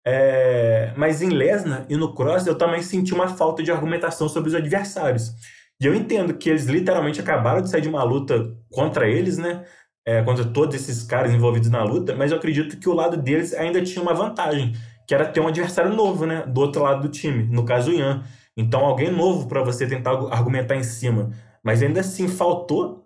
É, 0.05 0.93
mas 0.97 1.21
em 1.23 1.29
Lesnar 1.29 1.85
e 1.89 1.97
no 1.97 2.15
Cross 2.15 2.47
eu 2.47 2.57
também 2.57 2.81
senti 2.83 3.13
uma 3.13 3.29
falta 3.29 3.63
de 3.63 3.73
argumentação 3.73 4.29
sobre 4.29 4.49
os 4.49 4.55
adversários. 4.55 5.33
E 5.81 5.87
eu 5.87 5.95
entendo 5.95 6.35
que 6.35 6.49
eles 6.49 6.67
literalmente 6.67 7.21
acabaram 7.21 7.61
de 7.61 7.69
sair 7.69 7.83
de 7.83 7.89
uma 7.89 8.03
luta 8.05 8.57
contra 8.71 9.09
eles, 9.09 9.37
né? 9.39 9.65
É, 10.07 10.23
contra 10.23 10.45
todos 10.45 10.77
esses 10.77 11.03
caras 11.03 11.35
envolvidos 11.35 11.69
na 11.69 11.83
luta, 11.83 12.15
mas 12.15 12.31
eu 12.31 12.39
acredito 12.39 12.79
que 12.79 12.89
o 12.89 12.95
lado 12.95 13.17
deles 13.17 13.53
ainda 13.53 13.83
tinha 13.83 14.01
uma 14.01 14.15
vantagem, 14.15 14.73
que 15.05 15.13
era 15.13 15.25
ter 15.25 15.41
um 15.41 15.49
adversário 15.49 15.93
novo, 15.93 16.25
né? 16.25 16.45
Do 16.47 16.61
outro 16.61 16.81
lado 16.81 17.03
do 17.03 17.09
time, 17.09 17.43
no 17.43 17.65
caso 17.65 17.91
o 17.91 17.95
Ian. 17.95 18.23
Então 18.57 18.85
alguém 18.85 19.11
novo 19.11 19.49
para 19.49 19.63
você 19.63 19.85
tentar 19.85 20.13
argumentar 20.31 20.77
em 20.77 20.85
cima. 20.85 21.33
Mas 21.61 21.83
ainda 21.83 22.01
assim 22.01 22.29
faltou 22.29 23.05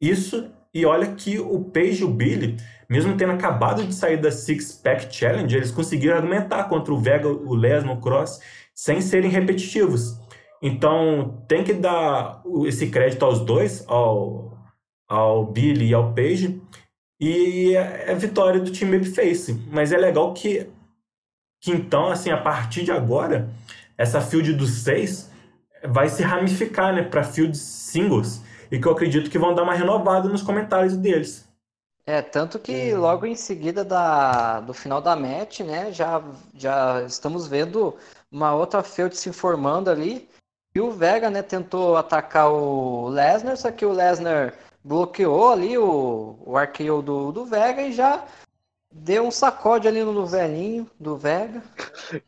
isso, 0.00 0.50
e 0.72 0.86
olha 0.86 1.08
que 1.08 1.38
o 1.38 1.64
Page 1.64 2.02
e 2.02 2.04
o 2.04 2.08
Billy, 2.08 2.56
mesmo 2.88 3.16
tendo 3.16 3.32
acabado 3.32 3.84
de 3.84 3.94
sair 3.94 4.16
da 4.16 4.30
Six 4.30 4.72
Pack 4.82 5.14
Challenge, 5.14 5.54
eles 5.54 5.70
conseguiram 5.70 6.16
argumentar 6.16 6.64
contra 6.64 6.94
o 6.94 6.98
Vega, 6.98 7.28
o 7.28 7.54
Lesnar, 7.54 7.94
o 7.94 8.00
Cross, 8.00 8.40
sem 8.74 9.00
serem 9.00 9.30
repetitivos. 9.30 10.18
Então 10.62 11.42
tem 11.46 11.62
que 11.64 11.72
dar 11.74 12.42
esse 12.66 12.88
crédito 12.88 13.24
aos 13.24 13.40
dois, 13.40 13.84
ao, 13.86 14.47
ao 15.08 15.44
Billy 15.44 15.88
e 15.88 15.94
ao 15.94 16.12
Page, 16.12 16.60
e 17.20 17.74
é 17.74 18.12
a 18.12 18.14
vitória 18.14 18.60
do 18.60 18.70
time 18.70 18.98
Babyface. 18.98 19.54
Mas 19.70 19.92
é 19.92 19.96
legal 19.96 20.34
que, 20.34 20.68
que 21.60 21.72
então, 21.72 22.08
assim, 22.08 22.30
a 22.30 22.36
partir 22.36 22.84
de 22.84 22.92
agora, 22.92 23.48
essa 23.96 24.20
field 24.20 24.52
dos 24.52 24.82
seis 24.82 25.30
vai 25.84 26.08
se 26.08 26.22
ramificar, 26.22 26.94
né, 26.94 27.02
para 27.02 27.24
fields 27.24 27.60
singles 27.60 28.42
e 28.70 28.78
que 28.78 28.86
eu 28.86 28.92
acredito 28.92 29.30
que 29.30 29.38
vão 29.38 29.54
dar 29.54 29.62
uma 29.62 29.74
renovada 29.74 30.28
nos 30.28 30.42
comentários 30.42 30.96
deles. 30.96 31.48
É, 32.06 32.22
tanto 32.22 32.58
que 32.58 32.94
logo 32.94 33.26
em 33.26 33.34
seguida 33.34 33.84
da, 33.84 34.60
do 34.60 34.72
final 34.72 35.00
da 35.00 35.14
match, 35.14 35.60
né, 35.60 35.92
já, 35.92 36.22
já 36.54 37.02
estamos 37.02 37.46
vendo 37.46 37.94
uma 38.30 38.54
outra 38.54 38.82
feud 38.82 39.14
se 39.16 39.32
formando 39.32 39.90
ali. 39.90 40.28
E 40.74 40.80
o 40.80 40.90
Vega, 40.90 41.28
né, 41.28 41.42
tentou 41.42 41.96
atacar 41.96 42.50
o 42.50 43.08
Lesnar, 43.08 43.56
só 43.56 43.70
que 43.70 43.84
o 43.84 43.92
Lesnar 43.92 44.54
bloqueou 44.88 45.52
ali 45.52 45.76
o, 45.76 46.38
o 46.46 46.56
arqueio 46.56 47.02
do, 47.02 47.30
do 47.30 47.44
Vega 47.44 47.82
e 47.82 47.92
já 47.92 48.24
deu 48.90 49.26
um 49.26 49.30
sacode 49.30 49.86
ali 49.86 50.02
no 50.02 50.24
velhinho 50.24 50.90
do 50.98 51.14
Vega. 51.14 51.62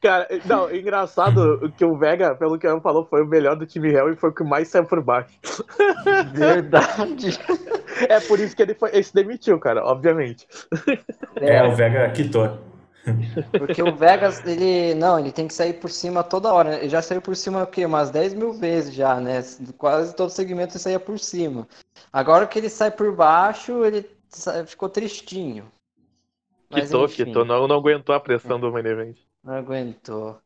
Cara, 0.00 0.28
não, 0.44 0.72
engraçado 0.72 1.72
que 1.78 1.84
o 1.84 1.96
Vega, 1.96 2.34
pelo 2.34 2.58
que 2.58 2.66
ela 2.66 2.80
falou, 2.82 3.06
foi 3.06 3.22
o 3.22 3.26
melhor 3.26 3.56
do 3.56 3.66
time 3.66 3.90
real 3.90 4.12
e 4.12 4.16
foi 4.16 4.28
o 4.28 4.34
que 4.34 4.44
mais 4.44 4.68
saiu 4.68 4.84
por 4.84 5.02
baixo. 5.02 5.38
Verdade. 6.34 7.38
É 8.08 8.20
por 8.20 8.38
isso 8.38 8.54
que 8.54 8.62
ele, 8.62 8.74
foi, 8.74 8.90
ele 8.92 9.02
se 9.02 9.14
demitiu, 9.14 9.58
cara, 9.58 9.82
obviamente. 9.82 10.46
É, 11.36 11.62
o 11.66 11.74
Vega 11.74 12.10
quitou. 12.10 12.69
Porque 13.58 13.82
o 13.82 13.94
Vegas, 13.96 14.44
ele. 14.46 14.94
Não, 14.94 15.18
ele 15.18 15.32
tem 15.32 15.48
que 15.48 15.54
sair 15.54 15.74
por 15.74 15.90
cima 15.90 16.22
toda 16.22 16.52
hora. 16.52 16.76
Ele 16.78 16.88
já 16.88 17.00
saiu 17.00 17.22
por 17.22 17.34
cima 17.34 17.62
o 17.62 17.66
quê? 17.66 17.84
Umas 17.86 18.10
10 18.10 18.34
mil 18.34 18.52
vezes 18.52 18.94
já, 18.94 19.18
né? 19.20 19.42
Quase 19.78 20.14
todo 20.14 20.30
segmento 20.30 20.74
ele 20.74 20.82
saía 20.82 21.00
por 21.00 21.18
cima. 21.18 21.66
Agora 22.12 22.46
que 22.46 22.58
ele 22.58 22.68
sai 22.68 22.90
por 22.90 23.14
baixo, 23.14 23.84
ele 23.84 24.08
ficou 24.66 24.88
tristinho. 24.88 25.70
Mas, 26.68 26.84
Quitou, 26.84 27.04
enfim, 27.06 27.24
quitou, 27.24 27.44
não, 27.44 27.66
não 27.66 27.76
aguentou 27.76 28.14
a 28.14 28.20
pressão 28.20 28.60
do 28.60 28.70
main 28.70 28.86
event. 28.86 29.16
Não 29.42 29.54
aguentou. 29.54 30.38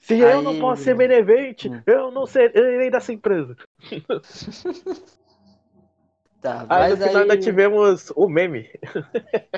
Se 0.00 0.18
eu 0.18 0.38
Aí- 0.38 0.42
não 0.42 0.58
posso 0.58 0.82
ser 0.82 0.96
main 0.96 1.10
event, 1.12 1.66
Hum. 1.66 1.82
eu 1.86 2.10
não 2.10 2.26
serei 2.26 2.90
dessa 2.90 3.12
empresa. 3.12 3.54
Tá, 6.40 6.64
Aí 6.70 6.92
no 6.92 6.98
mas 6.98 7.06
final 7.08 7.22
ainda 7.22 7.34
aí. 7.34 7.40
tivemos 7.40 8.10
o 8.16 8.28
meme. 8.28 8.70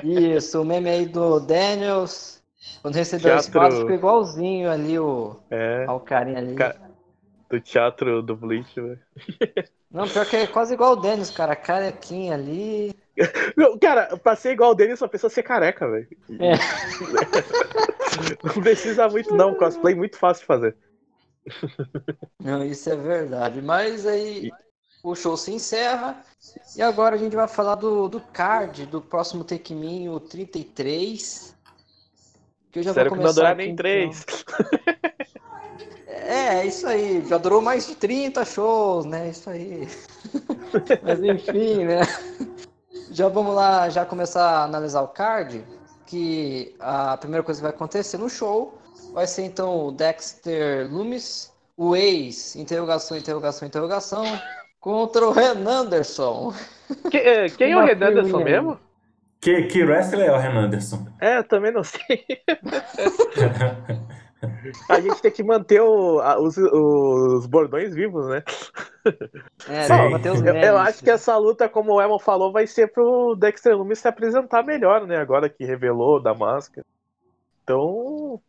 Isso, 0.03 0.61
o 0.61 0.65
meme 0.65 0.89
aí 0.89 1.05
do 1.05 1.39
Daniels. 1.39 2.41
Quando 2.81 2.95
recebeu 2.95 3.31
Teatro- 3.31 3.45
espada, 3.45 3.75
ficou 3.77 3.91
igualzinho 3.95 4.69
ali 4.69 4.99
o, 4.99 5.37
É, 5.49 5.85
ao 5.87 5.99
carinha 5.99 6.39
ali. 6.39 6.55
Ca- 6.55 6.75
do 7.49 7.59
teatro 7.61 8.21
do 8.21 8.35
Bleach, 8.35 8.73
velho. 8.79 8.99
Não, 9.91 10.07
pior 10.07 10.25
que 10.25 10.35
é 10.37 10.47
quase 10.47 10.73
igual 10.73 10.93
o 10.93 10.95
Daniels, 10.95 11.29
cara. 11.29 11.55
Carequinha 11.55 12.33
ali. 12.33 12.93
Não, 13.55 13.77
Cara, 13.77 14.17
pra 14.17 14.35
ser 14.35 14.53
igual 14.53 14.71
o 14.71 14.73
dele, 14.73 14.95
só 14.95 15.07
precisa 15.07 15.29
ser 15.29 15.43
careca, 15.43 15.87
velho. 15.87 16.07
É. 16.39 16.53
Não 18.43 18.61
precisa 18.63 19.07
muito, 19.07 19.35
não. 19.35 19.53
Cosplay 19.55 19.93
é 19.93 19.97
muito 19.97 20.17
fácil 20.17 20.41
de 20.41 20.47
fazer. 20.47 20.75
Não, 22.39 22.63
isso 22.63 22.89
é 22.89 22.95
verdade. 22.95 23.61
Mas 23.61 24.05
aí 24.05 24.49
o 25.03 25.13
show 25.13 25.35
se 25.35 25.51
encerra. 25.51 26.23
E 26.75 26.81
agora 26.81 27.15
a 27.15 27.19
gente 27.19 27.35
vai 27.35 27.47
falar 27.47 27.75
do, 27.75 28.07
do 28.07 28.21
card 28.21 28.85
do 28.85 29.01
próximo 29.01 29.43
Take 29.43 29.75
Me, 29.75 30.09
o 30.09 30.19
33. 30.19 31.53
Que 32.71 32.79
eu 32.79 32.83
já 32.83 32.93
Sério 32.93 33.11
vou 33.11 33.19
que 33.19 33.23
não 33.23 33.31
começar 33.33 33.41
durar 33.41 33.55
nem 33.55 33.67
então. 33.67 33.75
três. 33.77 34.25
É, 36.25 36.59
é 36.59 36.65
isso 36.65 36.87
aí. 36.87 37.25
Já 37.27 37.37
durou 37.37 37.61
mais 37.61 37.85
de 37.85 37.95
30 37.95 38.45
shows, 38.45 39.03
né? 39.03 39.29
Isso 39.29 39.49
aí. 39.49 39.89
Mas 41.03 41.21
enfim, 41.21 41.83
né? 41.83 41.99
Já 43.11 43.27
vamos 43.27 43.53
lá, 43.53 43.89
já 43.89 44.05
começar 44.05 44.41
a 44.41 44.63
analisar 44.63 45.01
o 45.01 45.09
card. 45.09 45.65
Que 46.05 46.75
a 46.79 47.17
primeira 47.17 47.43
coisa 47.43 47.59
que 47.59 47.63
vai 47.63 47.71
acontecer 47.71 48.17
no 48.17 48.29
show 48.29 48.77
vai 49.11 49.27
ser 49.27 49.43
então 49.43 49.87
o 49.87 49.91
Dexter 49.91 50.89
Loomis, 50.89 51.51
o 51.75 51.93
ex, 51.93 52.55
interrogação, 52.55 53.17
interrogação, 53.17 53.67
interrogação, 53.67 54.23
contra 54.83 55.25
o 55.25 55.31
Ren 55.31 55.65
Anderson. 55.65 56.53
Que- 57.09 57.17
eh, 57.17 57.47
quem 57.49 57.71
é 57.71 57.75
o 57.77 57.79
Uma 57.79 57.85
Red 57.85 58.03
Anderson 58.03 58.37
firminha. 58.37 58.61
mesmo? 58.61 58.77
Que, 59.39 59.63
que 59.63 59.81
wrestler 59.83 60.27
é 60.27 60.31
o 60.33 60.37
Renan 60.37 60.65
Anderson? 60.65 61.07
É, 61.21 61.37
eu 61.37 61.43
também 61.45 61.71
não 61.71 61.83
sei. 61.83 62.01
A 64.89 64.99
gente 64.99 65.21
tem 65.21 65.31
que 65.31 65.41
manter 65.41 65.79
o, 65.81 66.19
a, 66.19 66.37
os, 66.37 66.57
os 66.57 67.45
bordões 67.45 67.95
vivos, 67.95 68.27
né? 68.27 68.43
É, 69.69 69.87
Eu, 70.27 70.35
eu 70.53 70.77
acho 70.77 71.01
que 71.01 71.09
essa 71.09 71.37
luta, 71.37 71.69
como 71.69 71.93
o 71.93 72.01
Emon 72.01 72.19
falou, 72.19 72.51
vai 72.51 72.67
ser 72.67 72.91
pro 72.91 73.37
Dexter 73.39 73.77
Lumis 73.77 73.99
se 73.99 74.07
apresentar 74.09 74.61
melhor, 74.65 75.07
né? 75.07 75.15
Agora 75.17 75.47
que 75.47 75.63
revelou 75.63 76.21
da 76.21 76.33
máscara. 76.33 76.85
Então, 77.63 78.41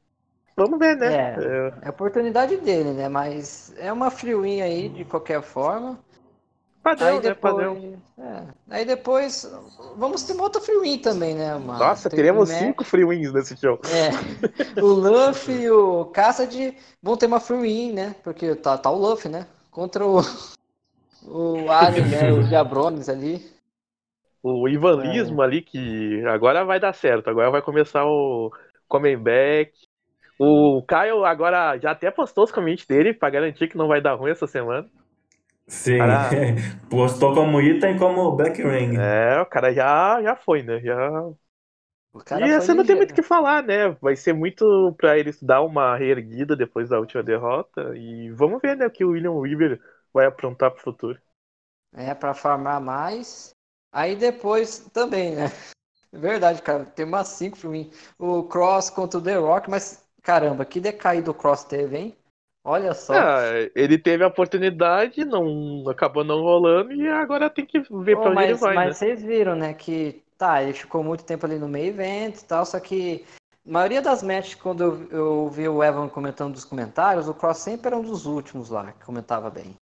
vamos 0.56 0.80
ver, 0.80 0.96
né? 0.96 1.14
É. 1.14 1.36
É, 1.38 1.72
É 1.82 1.86
a 1.86 1.90
oportunidade 1.90 2.56
dele, 2.56 2.90
né? 2.90 3.08
Mas 3.08 3.72
é 3.78 3.92
uma 3.92 4.10
free 4.10 4.60
aí 4.62 4.88
de 4.88 5.04
qualquer 5.04 5.42
forma. 5.42 5.96
Padrão, 6.84 7.08
Aí 7.08 7.14
né? 7.14 7.20
depois, 7.20 7.54
Padrão. 7.54 7.94
é, 8.18 8.42
aí 8.70 8.84
depois 8.84 9.50
vamos 9.96 10.22
ter 10.22 10.34
uma 10.34 10.44
outra 10.44 10.60
free 10.60 10.98
também, 10.98 11.34
né? 11.34 11.54
Uma, 11.56 11.78
Nossa, 11.78 12.08
tem 12.10 12.16
teremos 12.18 12.50
o 12.50 12.52
Mac, 12.52 12.62
cinco 12.62 12.84
free 12.84 13.04
wins 13.04 13.32
nesse 13.32 13.56
show. 13.56 13.80
É, 13.90 14.80
o 14.80 14.86
Luffy 14.86 15.62
e 15.62 15.70
o 15.70 16.04
Cassidy 16.06 16.76
vão 17.02 17.16
ter 17.16 17.26
uma 17.26 17.40
free 17.40 17.92
né? 17.92 18.14
Porque 18.22 18.54
tá, 18.54 18.76
tá 18.78 18.90
o 18.90 18.98
Luffy, 18.98 19.30
né? 19.30 19.46
Contra 19.70 20.06
o, 20.06 20.20
o 21.26 21.70
Alien, 21.70 22.06
né? 22.06 22.32
O 22.32 22.44
Diabrones 22.44 23.08
ali. 23.08 23.44
O 24.42 24.68
Ivanismo 24.68 25.42
É. 25.42 25.46
ali, 25.46 25.62
que 25.62 26.22
agora 26.26 26.64
vai 26.64 26.78
dar 26.78 26.92
certo. 26.94 27.28
Agora 27.30 27.50
vai 27.50 27.62
começar 27.62 28.04
o 28.04 28.52
Coming 28.86 29.16
Back. 29.16 29.72
O 30.38 30.82
Caio 30.86 31.24
agora 31.24 31.78
já 31.78 31.92
até 31.92 32.10
postou 32.10 32.44
os 32.44 32.52
comments 32.52 32.86
dele 32.86 33.14
pra 33.14 33.30
garantir 33.30 33.68
que 33.68 33.76
não 33.78 33.88
vai 33.88 34.02
dar 34.02 34.14
ruim 34.14 34.30
essa 34.32 34.46
semana. 34.46 34.86
Sim. 35.68 36.20
Caraca. 36.26 36.54
Postou 36.90 37.34
como 37.34 37.60
Ita 37.60 37.90
e 37.90 37.98
como 37.98 38.32
Black 38.36 38.62
Ring. 38.62 38.94
É, 38.96 39.40
o 39.40 39.46
cara 39.46 39.72
já, 39.72 40.22
já 40.22 40.36
foi, 40.36 40.62
né? 40.62 40.80
Já 40.80 40.94
O 42.14 42.20
cara 42.24 42.48
e 42.48 42.60
você 42.60 42.74
não 42.74 42.84
tem 42.84 42.96
muito 42.96 43.10
o 43.12 43.14
que 43.14 43.22
falar, 43.22 43.62
né? 43.62 43.90
Vai 44.00 44.16
ser 44.16 44.32
muito 44.32 44.92
pra 44.98 45.18
eles 45.18 45.42
dar 45.42 45.62
uma 45.62 45.96
reerguida 45.96 46.56
depois 46.56 46.88
da 46.88 46.98
última 46.98 47.22
derrota. 47.22 47.96
E 47.96 48.30
vamos 48.32 48.60
ver, 48.62 48.76
né, 48.76 48.86
o 48.86 48.90
que 48.90 49.04
o 49.04 49.10
William 49.10 49.32
Weaver 49.32 49.80
vai 50.12 50.26
aprontar 50.26 50.70
pro 50.70 50.82
futuro. 50.82 51.20
É, 51.92 52.14
pra 52.14 52.34
farmar 52.34 52.80
mais. 52.80 53.50
Aí 53.92 54.16
depois 54.16 54.80
também, 54.92 55.34
né? 55.36 55.44
Verdade, 56.12 56.62
cara. 56.62 56.84
Tem 56.86 57.04
umas 57.06 57.28
5 57.28 57.56
free 57.58 57.90
O 58.18 58.44
Cross 58.44 58.90
contra 58.90 59.18
o 59.18 59.22
The 59.22 59.36
Rock, 59.36 59.70
mas 59.70 60.04
caramba, 60.22 60.64
que 60.64 60.80
decaído 60.80 61.30
o 61.32 61.34
Cross 61.34 61.64
teve, 61.64 61.96
hein? 61.98 62.16
Olha 62.64 62.94
só. 62.94 63.14
Ah, 63.16 63.42
ele 63.74 63.98
teve 63.98 64.24
a 64.24 64.28
oportunidade, 64.28 65.24
não 65.24 65.88
acabou 65.88 66.24
não 66.24 66.40
rolando 66.40 66.92
e 66.92 67.06
agora 67.08 67.50
tem 67.50 67.66
que 67.66 67.78
ver 67.80 68.16
Ô, 68.16 68.20
pra 68.20 68.30
onde 68.30 68.42
ele 68.42 68.54
vai, 68.54 68.76
mas 68.76 68.88
né? 68.88 68.92
vocês 68.96 69.22
viram, 69.22 69.54
né, 69.54 69.74
que 69.74 70.22
tá, 70.38 70.62
ele 70.62 70.72
ficou 70.72 71.02
muito 71.04 71.24
tempo 71.24 71.44
ali 71.46 71.58
no 71.58 71.68
meio 71.68 71.88
evento 71.88 72.40
e 72.40 72.44
tal, 72.44 72.64
só 72.64 72.80
que 72.80 73.24
a 73.66 73.70
maioria 73.70 74.00
das 74.02 74.22
matches, 74.22 74.54
quando 74.54 74.82
eu, 74.82 75.10
eu 75.10 75.48
vi 75.50 75.68
o 75.68 75.82
Evan 75.82 76.08
comentando 76.08 76.54
dos 76.54 76.64
comentários, 76.64 77.28
o 77.28 77.34
Cross 77.34 77.58
sempre 77.58 77.88
era 77.88 77.96
um 77.96 78.02
dos 78.02 78.26
últimos 78.26 78.70
lá, 78.70 78.92
que 78.92 79.04
comentava 79.04 79.50
bem. 79.50 79.74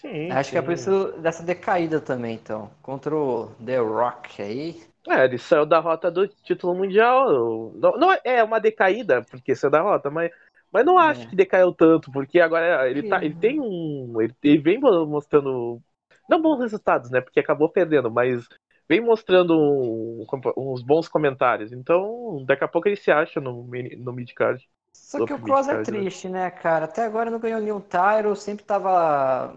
Sim, 0.00 0.30
Acho 0.32 0.50
que 0.50 0.58
é 0.58 0.62
sim. 0.62 0.66
por 0.66 0.72
isso 0.72 1.12
dessa 1.20 1.42
decaída 1.42 2.00
também, 2.00 2.34
então. 2.34 2.70
Contra 2.82 3.14
o 3.16 3.48
The 3.64 3.78
Rock 3.78 4.42
aí. 4.42 4.82
É, 5.08 5.24
ele 5.24 5.38
saiu 5.38 5.64
da 5.64 5.78
rota 5.78 6.10
do 6.10 6.26
título 6.26 6.74
mundial. 6.74 7.72
Não, 7.76 7.92
não 7.96 8.12
é- 8.12 8.20
é 8.24 8.42
uma 8.44 8.58
decaída, 8.58 9.22
porque 9.22 9.54
saiu 9.54 9.70
da 9.70 9.80
rota, 9.80 10.10
mas, 10.10 10.30
mas 10.76 10.84
não 10.84 10.98
acho 10.98 11.22
É. 11.22 11.26
que 11.26 11.34
decaiu 11.34 11.72
tanto, 11.72 12.12
porque 12.12 12.38
agora 12.38 12.86
ele, 12.90 13.08
tá, 13.08 13.24
ele 13.24 13.34
tem 13.34 13.58
um. 13.58 14.20
Ele, 14.20 14.34
ele 14.44 14.58
vem 14.58 14.78
mostrando. 14.78 15.80
Não 16.28 16.42
bons 16.42 16.58
resultados, 16.58 17.10
né? 17.10 17.22
Porque 17.22 17.40
acabou 17.40 17.70
perdendo, 17.70 18.10
mas 18.10 18.46
vem 18.86 19.00
mostrando 19.00 19.58
um- 19.58 20.26
uns 20.54 20.82
bons 20.82 21.08
comentários. 21.08 21.72
Então, 21.72 22.44
daqui 22.46 22.62
a 22.62 22.68
pouco 22.68 22.86
ele 22.88 22.96
se 22.96 23.10
acha 23.10 23.40
no, 23.40 23.66
no 23.98 24.12
midcard. 24.12 24.62
Só 24.94 25.24
que 25.24 25.32
o 25.32 25.38
Cross 25.38 25.68
é 25.68 25.82
triste, 25.82 26.28
né, 26.28 26.50
cara? 26.50 26.84
Até 26.84 27.06
agora 27.06 27.30
não 27.30 27.38
ganhou 27.38 27.60
nenhum 27.60 27.80
Tyro, 27.80 28.36
sempre 28.36 28.64
tava. 28.66 29.56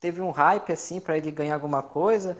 Teve 0.00 0.20
um 0.20 0.30
hype 0.30 0.70
assim 0.70 1.00
pra 1.00 1.16
ele 1.16 1.30
ganhar 1.30 1.54
alguma 1.54 1.82
coisa. 1.82 2.36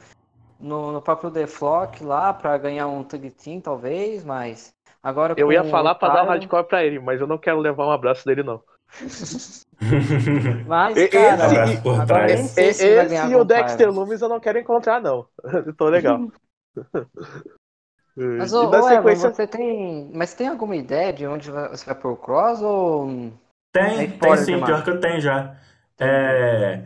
No, 0.60 0.92
no 0.92 1.00
próprio 1.00 1.30
The 1.30 1.46
Flock 1.46 2.04
lá, 2.04 2.34
pra 2.34 2.58
ganhar 2.58 2.88
um 2.88 3.02
Tag 3.02 3.30
Team, 3.30 3.60
talvez, 3.60 4.22
mas. 4.22 4.70
Agora 5.02 5.34
Eu 5.36 5.52
ia 5.52 5.64
falar 5.64 5.94
pra 5.94 6.08
dar 6.08 6.24
um 6.24 6.26
hardcore 6.26 6.64
pra 6.66 6.84
ele, 6.84 6.98
mas 6.98 7.20
eu 7.20 7.26
não 7.26 7.38
quero 7.38 7.58
levar 7.60 7.86
um 7.86 7.90
abraço 7.90 8.24
dele, 8.26 8.42
não. 8.42 8.62
Mas, 10.66 11.08
cara, 11.08 11.46
esse- 11.64 11.78
agora 11.88 12.06
trás. 12.06 12.34
nem 12.34 12.48
sei 12.48 12.68
E- 12.68 12.74
se 12.74 12.84
ele 12.86 12.96
vai 12.96 13.04
Esse 13.06 13.14
ganhar 13.14 13.30
e 13.30 13.36
o 13.36 13.44
Dexter. 13.44 13.90
Loomis 13.92 14.20
eu 14.22 14.28
não 14.28 14.40
quero 14.40 14.58
encontrar, 14.58 15.00
não. 15.00 15.26
Tô 15.76 15.88
legal. 15.88 16.20
Mas, 18.16 18.52
ô, 18.52 18.68
ô, 18.68 18.74
Evan, 18.74 18.88
sequência. 18.96 19.30
você 19.32 19.46
tem. 19.46 20.10
Mas 20.12 20.34
tem 20.34 20.48
alguma 20.48 20.74
ideia 20.74 21.12
de 21.12 21.26
onde 21.26 21.50
vai- 21.50 21.68
você 21.68 21.84
vai 21.86 21.94
pôr 21.94 22.12
o 22.12 22.16
Cross 22.16 22.60
ou. 22.62 23.08
É 23.76 23.80
Tem, 23.80 24.10
tem 24.18 24.36
sim, 24.38 24.54
demais. 24.54 24.64
pior 24.64 24.82
que 24.84 24.90
eu 24.90 25.00
tenho 25.00 25.20
já. 25.20 25.54
É, 26.00 26.82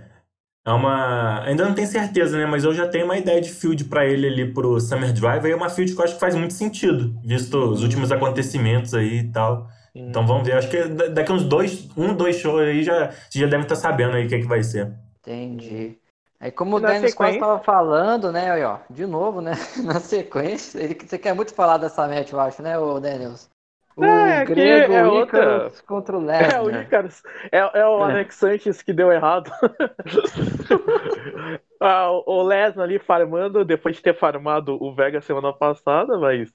é 0.65 0.71
uma. 0.73 1.43
Ainda 1.45 1.65
não 1.65 1.75
tenho 1.75 1.89
certeza, 1.89 2.37
né? 2.39 2.47
Mas 2.47 2.65
eu 2.65 2.73
já 2.75 2.87
tenho 2.89 3.05
uma 3.05 3.17
ideia 3.19 3.41
de 3.41 3.51
field 3.51 3.85
pra 3.87 4.07
ele 4.07 4.27
ali 4.27 4.53
pro 4.53 4.81
Summer 4.81 5.13
Drive. 5.13 5.45
Aí 5.45 5.53
é 5.53 5.57
uma 5.57 5.69
field 5.71 5.93
que 5.95 6.01
eu 6.01 6.05
acho 6.05 6.15
que 6.15 6.21
faz 6.21 6.35
muito 6.35 6.55
sentido, 6.55 7.15
visto 7.25 7.57
os 7.59 7.83
últimos 7.83 8.13
acontecimentos 8.13 8.95
aí 8.95 9.19
e 9.21 9.33
tal. 9.33 9.69
Então 9.95 10.27
vamos 10.27 10.47
ver. 10.47 10.55
Acho 10.55 10.71
que 10.71 10.85
da- 10.85 11.09
daqui 11.09 11.33
uns 11.33 11.45
dois, 11.45 11.89
um, 11.97 12.15
dois 12.15 12.37
shows 12.37 12.61
aí 12.63 12.83
já, 12.83 13.11
você 13.29 13.39
já 13.41 13.47
deve 13.47 13.65
estar 13.65 13.77
sabendo 13.77 14.17
aí 14.17 14.25
o 14.25 14.29
que, 14.29 14.35
é 14.37 14.39
que 14.41 14.47
vai 14.47 14.63
ser. 14.63 14.91
Entendi. 15.21 15.99
Aí 16.41 16.51
como 16.51 16.77
o 16.77 16.81
Dennis 16.81 17.11
sequência- 17.13 17.35
estava 17.37 17.59
falando, 17.61 18.33
né, 18.33 18.51
aí, 18.51 18.65
ó, 18.65 18.79
de 18.91 19.07
novo, 19.07 19.41
né, 19.41 19.53
na 19.85 20.01
sequência, 20.01 20.81
ele, 20.81 20.97
você 21.01 21.17
quer 21.19 21.35
muito 21.35 21.55
falar 21.55 21.77
dessa 21.79 22.09
match, 22.09 22.33
eu 22.33 22.41
acho, 22.41 22.61
né, 22.63 22.77
o 22.79 22.99
Daniels? 22.99 23.49
O 23.97 24.05
É, 24.05 24.47
que 24.47 24.55
grego 24.55 24.93
é 24.93 25.05
o 25.07 25.11
outra- 25.13 25.39
Icarus 25.45 25.81
contra 25.83 26.19
o 26.19 26.31
É, 26.31 26.61
o. 26.61 26.71
Icarus. 26.71 27.23
É, 27.51 27.59
é 27.59 27.87
o 27.87 28.01
É. 28.01 28.05
Alex 28.13 28.35
Sanches 28.37 28.83
que 28.83 28.93
deu 28.93 29.11
errado. 29.13 29.51
Ah, 31.81 32.11
o- 32.13 32.43
Lesnar 32.45 32.85
ali 32.85 32.99
farmando, 33.01 33.65
depois 33.65 33.97
de 33.97 34.03
ter 34.03 34.17
farmado 34.17 34.77
o 34.81 34.95
Vega 34.95 35.21
semana 35.21 35.53
passada, 35.53 36.17
mas. 36.19 36.49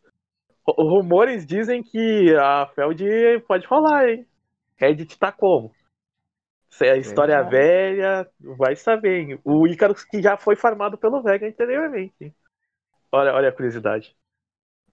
ru- 0.65 0.99
Rumores 0.99 1.45
dizem 1.45 1.83
que 1.83 2.33
a 2.39 2.65
Feld 2.73 3.03
pode 3.47 3.67
rolar, 3.67 4.07
hein? 4.07 4.25
Reddit 4.77 5.17
tá 5.19 5.31
como? 5.31 5.71
Se 6.69 6.85
é 6.85 6.97
história 6.97 7.41
Verdade. 7.43 7.55
velha, 7.57 8.27
vai 8.57 8.75
saber, 8.75 9.19
hein? 9.19 9.39
O 9.43 9.67
Icarus 9.67 10.03
que 10.05 10.21
já 10.21 10.37
foi 10.37 10.55
farmado 10.55 10.97
pelo 10.97 11.21
Vega 11.21 11.47
anteriormente. 11.47 12.13
hein? 12.21 12.33
Olha, 13.11 13.33
olha 13.33 13.49
a 13.49 13.53
curiosidade. 13.53 14.15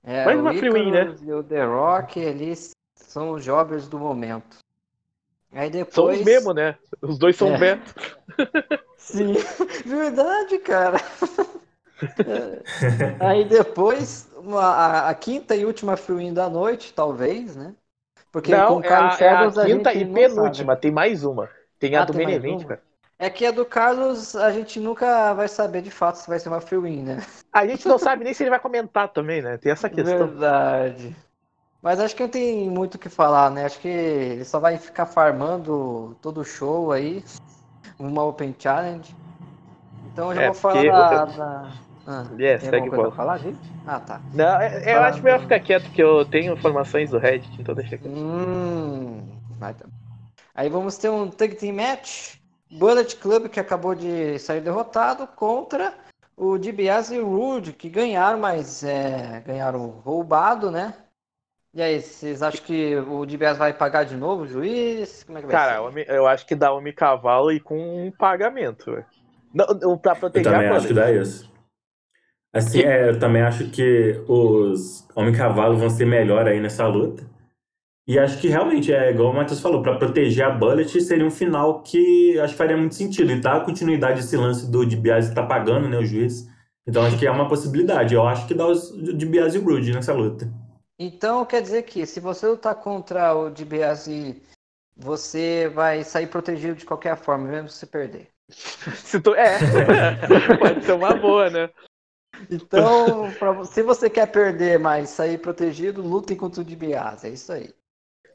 É, 0.04 0.24
Mais 0.26 0.38
uma 0.38 0.52
free 0.52 0.70
win, 0.70 0.90
né? 0.92 1.14
E 1.22 1.32
o 1.32 1.42
The 1.42 1.64
Rock, 1.64 2.20
eles 2.20 2.70
são 2.96 3.30
os 3.32 3.44
jobbers 3.44 3.88
do 3.88 3.98
momento. 3.98 4.58
Aí 5.52 5.70
depois... 5.70 5.94
São 5.94 6.06
os 6.10 6.24
mesmo, 6.24 6.52
né? 6.52 6.76
Os 7.00 7.18
dois 7.18 7.36
são 7.36 7.48
É. 7.48 7.58
Beto. 7.58 7.94
Sim, 8.98 9.34
verdade, 9.84 10.58
cara. 10.58 10.98
É. 12.26 13.26
Aí 13.26 13.44
depois, 13.44 14.28
uma- 14.36 14.62
a, 14.62 15.08
a 15.10 15.14
quinta 15.14 15.54
e 15.56 15.64
última 15.64 15.96
free 15.96 16.32
da 16.32 16.48
noite, 16.48 16.92
talvez, 16.92 17.56
né? 17.56 17.74
Porque 18.32 18.52
com 18.62 18.74
Não, 18.74 18.78
o 18.78 18.82
é 18.82 18.88
a, 18.88 19.18
é 19.20 19.30
a 19.30 19.50
Shadows 19.50 19.54
quinta 19.54 19.92
e 19.92 20.04
penúltima. 20.06 20.72
sabe. 20.72 20.80
Tem 20.80 20.90
mais 20.90 21.24
uma. 21.24 21.48
Tem 21.78 21.94
a 21.96 22.02
Ah, 22.02 22.06
do 22.06 22.12
tem 22.12 22.20
main 22.20 22.24
mais 22.24 22.36
event, 22.36 22.60
uma? 22.60 22.68
cara. 22.68 22.82
É 23.18 23.30
que 23.30 23.46
a 23.46 23.50
do 23.50 23.64
Carlos 23.64 24.34
a 24.36 24.50
gente 24.52 24.78
nunca 24.80 25.32
vai 25.34 25.48
saber 25.48 25.82
de 25.82 25.90
fato 25.90 26.16
se 26.16 26.28
vai 26.28 26.38
ser 26.38 26.48
uma 26.48 26.60
free 26.60 26.78
win, 26.78 27.02
né? 27.02 27.16
A 27.52 27.66
gente 27.66 27.86
não 27.86 27.98
sabe 27.98 28.24
nem 28.24 28.34
se 28.34 28.42
ele 28.42 28.50
vai 28.50 28.60
comentar 28.60 29.08
também, 29.08 29.40
né? 29.40 29.56
Tem 29.58 29.72
essa 29.72 29.88
questão. 29.88 30.30
Verdade. 30.36 31.14
Mas 31.82 32.00
acho 32.00 32.16
que 32.16 32.22
não 32.22 32.30
tem 32.30 32.70
muito 32.70 32.96
o 32.96 32.98
que 32.98 33.08
falar, 33.08 33.50
né? 33.50 33.64
Acho 33.64 33.80
que 33.80 33.88
ele 33.88 34.44
só 34.44 34.58
vai 34.60 34.78
ficar 34.78 35.06
farmando 35.06 36.16
todo 36.22 36.40
o 36.40 36.44
show 36.44 36.92
aí. 36.92 37.24
Uma 37.98 38.24
Open 38.24 38.54
Challenge. 38.58 39.14
Então 40.04 40.30
eu 40.30 40.36
já 40.36 40.42
É, 40.42 40.46
vou 40.46 40.54
falar 40.54 40.84
da. 40.84 41.24
eu- 41.26 41.26
da... 41.26 41.72
Ah, 42.06 42.24
Yes, 42.38 42.62
tem 42.62 42.70
segue 42.70 42.88
coisa 42.88 43.10
falar, 43.10 43.38
gente? 43.38 43.72
Ah, 43.86 44.00
tá. 44.00 44.22
Não, 44.32 44.60
é- 44.60 44.90
é, 44.92 44.96
eu 44.96 45.02
acho 45.02 45.24
melhor 45.24 45.40
ficar 45.40 45.60
quieto, 45.60 45.84
porque 45.84 46.02
eu 46.02 46.24
tenho 46.26 46.52
informações 46.54 47.10
do 47.10 47.18
Reddit, 47.18 47.50
então 47.60 47.74
deixa 47.74 47.96
quieto. 47.98 48.12
Hum, 48.14 49.40
vai 49.58 49.74
tá. 49.74 49.86
Aí 50.54 50.68
vamos 50.70 50.98
ter 50.98 51.10
um 51.10 51.30
Tag 51.30 51.56
Team 51.56 51.76
Match. 51.76 52.36
Bullet 52.70 53.16
Club, 53.16 53.48
que 53.48 53.60
acabou 53.60 53.94
de 53.94 54.38
sair 54.38 54.60
derrotado, 54.60 55.26
contra 55.26 55.94
o 56.36 56.58
DiBiase 56.58 57.16
e 57.16 57.20
o 57.20 57.28
Rude, 57.28 57.72
que 57.72 57.88
ganharam, 57.88 58.38
mas 58.38 58.82
é, 58.82 59.42
ganharam 59.46 59.86
roubado, 60.04 60.70
né? 60.70 60.94
E 61.72 61.82
aí, 61.82 62.00
vocês 62.00 62.42
acham 62.42 62.64
que 62.64 62.96
o 62.96 63.26
DiBiase 63.26 63.58
vai 63.58 63.72
pagar 63.72 64.04
de 64.04 64.16
novo 64.16 64.42
o 64.42 64.46
juiz? 64.46 65.24
Como 65.24 65.38
é 65.38 65.40
que 65.40 65.46
vai 65.48 65.56
Cara, 65.56 65.92
ser? 65.92 66.10
eu 66.10 66.26
acho 66.26 66.46
que 66.46 66.54
dá 66.54 66.72
homem 66.72 66.92
cavalo 66.92 67.50
e 67.50 67.58
com 67.58 68.06
um 68.06 68.12
pagamento, 68.12 68.92
velho. 68.92 69.06
Não, 69.52 69.98
pra 69.98 70.12
Eu 70.12 70.18
proteger 70.18 70.52
também 70.52 70.68
a 70.68 70.76
acho 70.76 70.86
que 70.88 70.94
dá 70.94 71.12
isso. 71.12 71.52
Assim, 72.52 72.82
é, 72.82 73.08
eu 73.10 73.18
também 73.18 73.42
acho 73.42 73.68
que 73.70 74.22
os 74.28 75.08
Homem-Cavalo 75.16 75.76
vão 75.76 75.90
ser 75.90 76.04
melhor 76.04 76.46
aí 76.46 76.60
nessa 76.60 76.86
luta. 76.86 77.24
E 78.06 78.18
acho 78.18 78.38
que 78.38 78.48
realmente, 78.48 78.92
é 78.92 79.10
igual 79.10 79.30
o 79.30 79.34
Matheus 79.34 79.60
falou, 79.60 79.82
pra 79.82 79.96
proteger 79.96 80.44
a 80.44 80.50
Bullet 80.50 81.00
seria 81.00 81.26
um 81.26 81.30
final 81.30 81.82
que 81.82 82.38
acho 82.38 82.52
que 82.52 82.58
faria 82.58 82.76
muito 82.76 82.94
sentido. 82.94 83.32
E 83.32 83.40
dar 83.40 83.64
continuidade 83.64 84.20
esse 84.20 84.36
lance 84.36 84.70
do 84.70 84.84
DiBiase 84.84 85.34
tá 85.34 85.42
pagando, 85.44 85.88
né, 85.88 85.96
o 85.96 86.04
juiz. 86.04 86.46
Então 86.86 87.02
acho 87.02 87.18
que 87.18 87.26
é 87.26 87.30
uma 87.30 87.48
possibilidade. 87.48 88.14
Eu 88.14 88.26
acho 88.26 88.46
que 88.46 88.52
dá 88.52 88.66
os 88.66 88.92
de 88.92 89.24
Bias 89.24 89.54
e 89.54 89.58
Rude 89.58 89.92
nessa 89.92 90.12
luta. 90.12 90.52
Então 90.98 91.46
quer 91.46 91.62
dizer 91.62 91.82
que 91.84 92.04
se 92.04 92.20
você 92.20 92.46
lutar 92.46 92.74
contra 92.74 93.34
o 93.34 93.48
DiBiase, 93.48 94.42
você 94.94 95.70
vai 95.74 96.04
sair 96.04 96.26
protegido 96.26 96.74
de 96.74 96.84
qualquer 96.84 97.16
forma, 97.16 97.48
mesmo 97.48 97.70
se 97.70 97.86
perder. 97.86 98.28
Se 98.50 99.18
tu... 99.18 99.34
É, 99.34 99.58
pode 100.60 100.84
ser 100.84 100.92
uma 100.92 101.14
boa, 101.14 101.48
né? 101.48 101.70
Então, 102.50 103.32
pra... 103.38 103.64
se 103.64 103.82
você 103.82 104.10
quer 104.10 104.26
perder, 104.26 104.78
mas 104.78 105.08
sair 105.08 105.38
protegido, 105.38 106.02
lutem 106.02 106.36
contra 106.36 106.60
o 106.60 106.64
DiBiase, 106.64 107.28
é 107.28 107.30
isso 107.30 107.50
aí. 107.50 107.72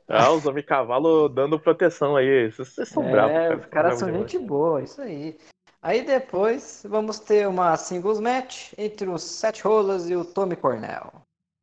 Ah, 0.09 0.31
os 0.31 0.43
homens 0.45 0.65
cavalo 0.65 1.29
dando 1.29 1.59
proteção 1.59 2.15
aí. 2.15 2.51
Vocês 2.51 2.89
são 2.89 3.03
é, 3.03 3.11
bravos. 3.11 3.33
Cara. 3.33 3.57
Os 3.57 3.65
caras 3.67 3.99
são 3.99 4.11
gente 4.11 4.39
boa, 4.39 4.81
isso 4.81 4.99
aí. 5.01 5.37
Aí 5.81 6.03
depois 6.03 6.83
vamos 6.89 7.19
ter 7.19 7.47
uma 7.47 7.77
singles 7.77 8.19
match 8.19 8.73
entre 8.77 9.07
o 9.07 9.17
Seth 9.17 9.61
Rollins 9.61 10.09
e 10.09 10.15
o 10.15 10.25
Tommy 10.25 10.55
Cornell. 10.55 11.13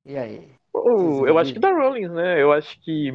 E 0.05 0.17
aí? 0.17 0.49
Uh, 0.73 1.27
eu 1.27 1.39
acho 1.39 1.53
que 1.53 1.59
da 1.59 1.73
Rollins, 1.73 2.13
né? 2.13 2.41
Eu 2.41 2.53
acho 2.53 2.81
que. 2.81 3.13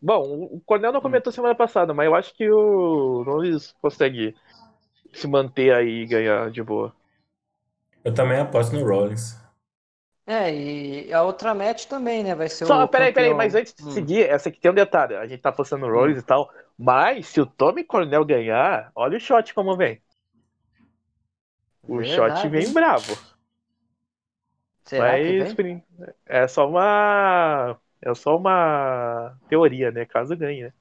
Bom, 0.00 0.48
o 0.52 0.60
Cornell 0.66 0.92
não 0.92 1.00
comentou 1.00 1.32
semana 1.32 1.54
passada, 1.54 1.94
mas 1.94 2.06
eu 2.06 2.14
acho 2.14 2.34
que 2.34 2.48
o 2.50 3.22
Rollins 3.22 3.74
consegue 3.80 4.36
se 5.14 5.26
manter 5.26 5.72
aí 5.72 6.02
e 6.02 6.06
ganhar 6.06 6.50
de 6.50 6.62
boa. 6.62 6.92
Eu 8.04 8.12
também 8.12 8.38
aposto 8.38 8.76
no 8.76 8.86
Rollins. 8.86 9.42
É, 10.26 10.50
e 10.54 11.12
a 11.12 11.22
outra 11.22 11.54
match 11.54 11.86
também, 11.86 12.22
né? 12.24 12.34
Vai 12.34 12.48
ser 12.48 12.66
Só, 12.66 12.86
o. 12.86 12.88
peraí, 12.88 13.12
peraí, 13.12 13.34
mas 13.34 13.54
antes 13.54 13.74
de 13.74 13.82
Hum. 13.82 13.92
seguir, 13.92 14.28
essa 14.28 14.48
aqui 14.48 14.58
tem 14.60 14.70
um 14.70 14.74
detalhe. 14.74 15.14
A 15.16 15.26
gente 15.26 15.40
tá 15.42 15.52
postando 15.52 15.86
Rollins 15.86 16.18
e 16.18 16.22
tal. 16.22 16.50
Mas 16.78 17.28
se 17.28 17.40
o 17.40 17.46
Tommy 17.46 17.84
Cornell 17.84 18.24
ganhar, 18.24 18.90
olha 18.94 19.16
o 19.16 19.20
shot 19.20 19.52
como 19.54 19.76
vem. 19.76 20.02
O 21.88 22.02
Verdade. 22.02 22.04
shot 22.04 22.46
vem 22.50 22.70
bravo. 22.70 23.24
Será 24.84 25.18
mas 25.18 25.54
é 26.26 26.48
só 26.48 26.68
uma. 26.68 27.80
É 28.02 28.14
só 28.14 28.36
uma 28.36 29.38
teoria, 29.48 29.90
né? 29.92 30.06
Caso 30.06 30.36
ganhe, 30.36 30.64
né? 30.64 30.74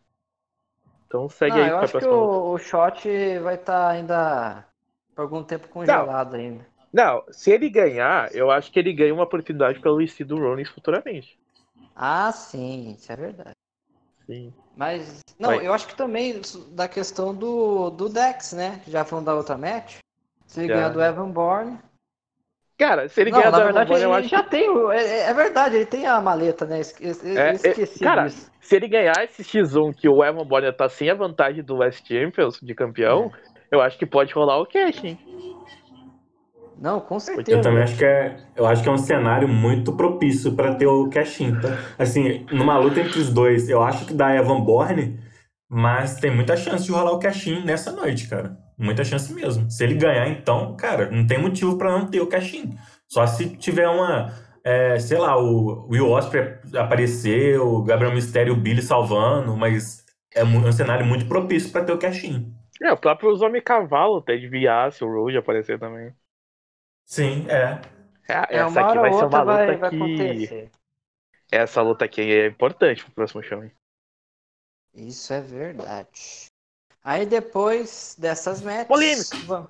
Então 1.08 1.30
segue 1.30 1.60
Não, 1.60 1.62
aí 1.62 1.72
eu 1.72 1.78
pra 1.78 1.80
acho 1.80 1.96
que 1.96 2.04
o, 2.06 2.52
o 2.54 2.58
shot 2.58 3.08
vai 3.40 3.56
estar 3.56 3.88
ainda 3.90 4.66
por 5.16 5.22
algum 5.22 5.44
tempo 5.44 5.68
congelado 5.70 6.36
ainda. 6.36 6.66
Não, 6.94 7.24
se 7.32 7.52
ele 7.52 7.70
ganhar, 7.70 8.34
eu 8.36 8.52
acho 8.52 8.72
que 8.72 8.78
ele 8.78 8.94
ganha 8.94 9.14
uma 9.14 9.24
oportunidade 9.24 9.80
pelo 9.80 10.00
IC 10.00 10.24
do 10.24 10.38
Rollins 10.38 10.70
futuramente. 10.70 11.40
Ah, 11.96 12.32
sim, 12.32 12.96
isso 12.98 13.12
é 13.12 13.16
verdade. 13.16 13.56
Sim. 14.28 14.54
Mas, 14.78 15.22
não, 15.40 15.54
eu 15.56 15.74
acho 15.74 15.88
que 15.88 15.96
também 15.96 16.40
da 16.72 16.88
questão 16.88 17.34
do, 17.34 17.90
do 17.90 18.08
Dex, 18.10 18.54
né? 18.54 18.82
Já 18.88 19.04
falando 19.04 19.26
da 19.26 19.36
outra 19.36 19.58
match. 19.58 19.98
Se 20.46 20.60
ele 20.62 20.68
Já. 20.68 20.76
ganhar 20.76 20.90
do 20.90 21.02
Evan 21.02 21.30
Bourne. 21.32 21.80
Cara, 22.78 23.08
se 23.10 23.22
ele 23.22 23.32
não, 23.32 23.40
ganhar 23.40 23.52
do 23.52 23.62
Evan 23.62 23.86
Bourne, 23.86 24.04
eu 24.04 24.14
acho 24.14 24.28
já 24.30 24.44
tem. 24.44 24.70
o- 24.70 24.92
É, 24.92 25.30
é 25.30 25.34
verdade, 25.34 25.76
ele 25.76 25.86
tem 25.86 26.06
a 26.08 26.22
maleta, 26.22 26.66
né? 26.66 26.80
Esque- 26.80 27.06
es- 27.08 27.24
É, 27.26 27.50
é, 27.50 27.54
esqueci 27.54 28.04
cara, 28.04 28.28
disso. 28.28 28.52
Se 28.62 28.76
ele 28.76 28.88
ganhar 28.88 29.24
esse 29.24 29.44
X1 29.44 29.94
que 29.94 30.08
o 30.08 30.24
Evan 30.24 30.46
Bourne 30.46 30.72
tá 30.72 30.88
sem 30.90 31.10
a 31.10 31.16
vantagem 31.16 31.64
do 31.64 31.78
West 31.78 32.08
Champions 32.08 32.60
de 32.62 32.74
campeão, 32.74 33.32
É. 33.72 33.76
eu 33.76 33.82
acho 33.82 33.98
que 33.98 34.06
pode 34.06 34.34
rolar 34.34 34.60
o 34.60 34.66
cash, 34.66 35.04
hein? 35.04 35.20
Não, 36.84 37.00
com 37.00 37.18
certeza. 37.18 37.58
Eu 37.58 37.62
também 37.62 37.82
acho 37.82 37.98
que 37.98 38.04
é, 38.04 38.36
eu 38.58 38.68
acho 38.68 38.84
que 38.84 38.90
é 38.90 38.92
um 38.92 38.98
cenário 38.98 39.48
muito 39.48 39.96
propício 39.96 40.54
para 40.54 40.76
ter 40.76 40.86
o 40.86 41.10
cash-in, 41.10 41.56
tá? 41.56 41.70
Assim, 41.98 42.46
numa 42.52 42.78
luta 42.78 43.00
entre 43.00 43.20
os 43.20 43.30
dois, 43.30 43.70
eu 43.70 43.82
acho 43.82 44.06
que 44.06 44.14
dá 44.14 44.36
Evan 44.36 44.60
Bourne, 44.60 45.18
mas 45.70 46.16
tem 46.18 46.30
muita 46.30 46.58
chance 46.58 46.84
de 46.84 46.92
rolar 46.92 47.14
o 47.14 47.20
cash-in 47.20 47.64
nessa 47.64 47.90
noite, 47.94 48.28
cara. 48.28 48.58
Muita 48.78 49.06
chance 49.06 49.34
mesmo. 49.34 49.72
Se 49.72 49.82
ele 49.82 49.96
ganhar, 49.96 50.28
então, 50.28 50.76
cara, 50.76 51.10
não 51.10 51.26
tem 51.26 51.38
motivo 51.38 51.78
para 51.78 51.90
não 51.90 52.06
ter 52.06 52.20
o 52.20 52.28
cash-in. 52.28 52.76
Só 53.08 53.26
se 53.28 53.56
tiver 53.56 53.88
uma, 53.88 54.34
é, 54.62 55.00
sei 55.00 55.18
lá, 55.18 55.38
o 55.42 55.88
Will 55.90 56.12
Ospreay 56.12 56.58
aparecer, 56.76 57.62
o 57.62 57.82
Gabriel 57.82 58.14
Mistério 58.14 58.54
e 58.54 58.58
o 58.58 58.60
Billy 58.60 58.82
salvando, 58.82 59.56
mas 59.56 60.04
é 60.36 60.42
é 60.42 60.44
um 60.44 60.72
cenário 60.74 61.06
muito 61.06 61.28
propício 61.28 61.72
para 61.72 61.86
ter 61.86 61.94
o 61.94 61.98
cash-in. 61.98 62.54
É, 62.82 62.92
o 62.92 62.98
próprio 62.98 63.32
os 63.32 63.42
Homem 63.42 63.62
Cavalo, 63.62 64.18
até 64.18 64.36
de 64.36 64.50
se 64.92 65.06
o 65.06 65.08
Road 65.08 65.38
aparecer 65.38 65.80
também. 65.80 66.14
Sim, 67.06 67.46
é. 67.50 67.82
É, 68.28 68.34
É, 68.34 68.58
essa 68.60 68.68
uma 68.68 68.90
aqui 68.90 69.00
vai 69.00 69.12
ser 69.14 69.26
uma 69.26 69.42
luta 69.42 69.44
vai, 69.46 69.78
vai 69.78 69.90
que. 69.90 69.96
acontecer. 69.96 70.72
Essa 71.52 71.82
luta 71.82 72.06
aqui 72.06 72.22
é 72.22 72.48
importante 72.48 73.04
pro 73.04 73.14
próximo 73.14 73.44
show, 73.44 73.64
hein? 73.64 73.72
Isso 74.96 75.34
é 75.34 75.42
verdade. 75.42 76.46
Aí 77.04 77.26
depois 77.26 78.16
dessas 78.18 78.62
matches. 78.62 78.88
Polêmica. 78.88 79.38
va- 79.46 79.70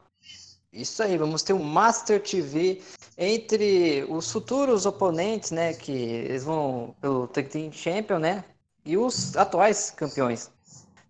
Isso 0.72 1.04
aí, 1.04 1.18
vamos 1.18 1.44
ter 1.44 1.54
um 1.54 1.64
Master 1.64 2.22
TV 2.22 2.82
entre 3.18 4.06
os 4.10 4.32
futuros 4.32 4.86
oponentes, 4.86 5.52
né? 5.52 5.74
Que 5.74 5.92
eles 5.92 6.44
vão 6.44 6.96
pelo 7.02 7.28
Tag 7.28 7.50
Team 7.50 7.72
Champion, 7.72 8.20
né? 8.20 8.44
E 8.86 8.98
os 8.98 9.36
atuais 9.38 9.92
campeões 9.92 10.52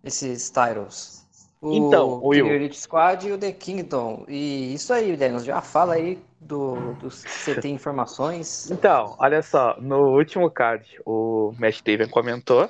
desses 0.02 0.50
titles. 0.50 1.23
O 1.64 1.74
Então, 1.74 2.20
Will. 2.22 2.44
Killer 2.44 2.60
Elite 2.60 2.78
Squad 2.78 3.26
e 3.26 3.32
o 3.32 3.38
The 3.38 3.52
Kingdom. 3.52 4.24
E 4.28 4.74
isso 4.74 4.92
aí, 4.92 5.16
Daniels, 5.16 5.44
já 5.44 5.62
fala 5.62 5.94
aí 5.94 6.18
do, 6.38 6.94
que 7.00 7.10
você 7.10 7.60
tem 7.60 7.74
informações. 7.74 8.70
Então, 8.70 9.16
olha 9.18 9.42
só, 9.42 9.80
no 9.80 10.14
último 10.14 10.50
card, 10.50 11.00
o 11.06 11.54
Matt 11.58 11.80
Taven 11.80 12.08
comentou 12.08 12.68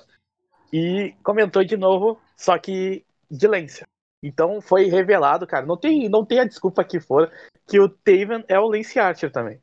e 0.73 1.13
comentou 1.25 1.65
de 1.65 1.77
novo, 1.77 2.21
só 2.37 2.57
que 2.57 3.05
de 3.29 3.49
Lance. 3.49 3.83
Então 4.23 4.61
foi 4.61 4.85
revelado, 4.87 5.47
cara, 5.47 5.67
não 5.67 5.77
tem, 5.77 6.09
não 6.09 6.25
tem 6.25 6.41
a 6.41 6.45
desculpa 6.45 6.85
que 6.85 7.01
for, 7.01 7.31
que 7.67 7.81
o 7.81 7.89
Taven 7.89 8.45
é 8.49 8.59
o 8.59 8.69
Lance 8.69 8.99
Archer 8.99 9.31
também, 9.31 9.61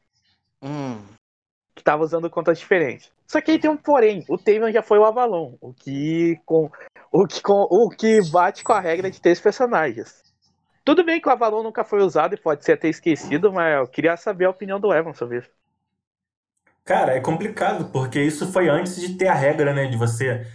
Hum, 0.61 1.01
que 1.73 1.83
tava 1.83 2.03
usando 2.03 2.29
contas 2.29 2.59
diferentes. 2.59 3.11
Só 3.31 3.39
que 3.39 3.51
aí 3.51 3.57
tem 3.57 3.71
um 3.71 3.77
porém, 3.77 4.25
o 4.27 4.37
Taven 4.37 4.73
já 4.73 4.83
foi 4.83 4.99
o 4.99 5.05
Avalon, 5.05 5.53
o 5.61 5.73
que 5.73 6.37
com 6.45 6.69
o 7.09 7.25
que 7.25 7.41
com 7.41 7.65
o 7.69 7.89
que 7.89 8.19
bate 8.29 8.61
com 8.61 8.73
a 8.73 8.79
regra 8.81 9.09
de 9.09 9.21
três 9.21 9.39
personagens. 9.39 10.21
Tudo 10.83 11.01
bem 11.01 11.21
que 11.21 11.29
o 11.29 11.31
Avalon 11.31 11.63
nunca 11.63 11.85
foi 11.85 12.01
usado 12.01 12.35
e 12.35 12.37
pode 12.37 12.65
ser 12.65 12.73
até 12.73 12.89
esquecido, 12.89 13.49
mas 13.49 13.79
eu 13.79 13.87
queria 13.87 14.17
saber 14.17 14.43
a 14.43 14.49
opinião 14.49 14.81
do 14.81 14.93
Evan 14.93 15.13
sobre 15.13 15.37
isso. 15.37 15.49
Cara, 16.83 17.15
é 17.15 17.21
complicado, 17.21 17.89
porque 17.89 18.21
isso 18.21 18.51
foi 18.51 18.67
antes 18.67 18.99
de 18.99 19.13
ter 19.17 19.29
a 19.29 19.33
regra, 19.33 19.73
né? 19.73 19.87
De 19.87 19.95
você 19.95 20.45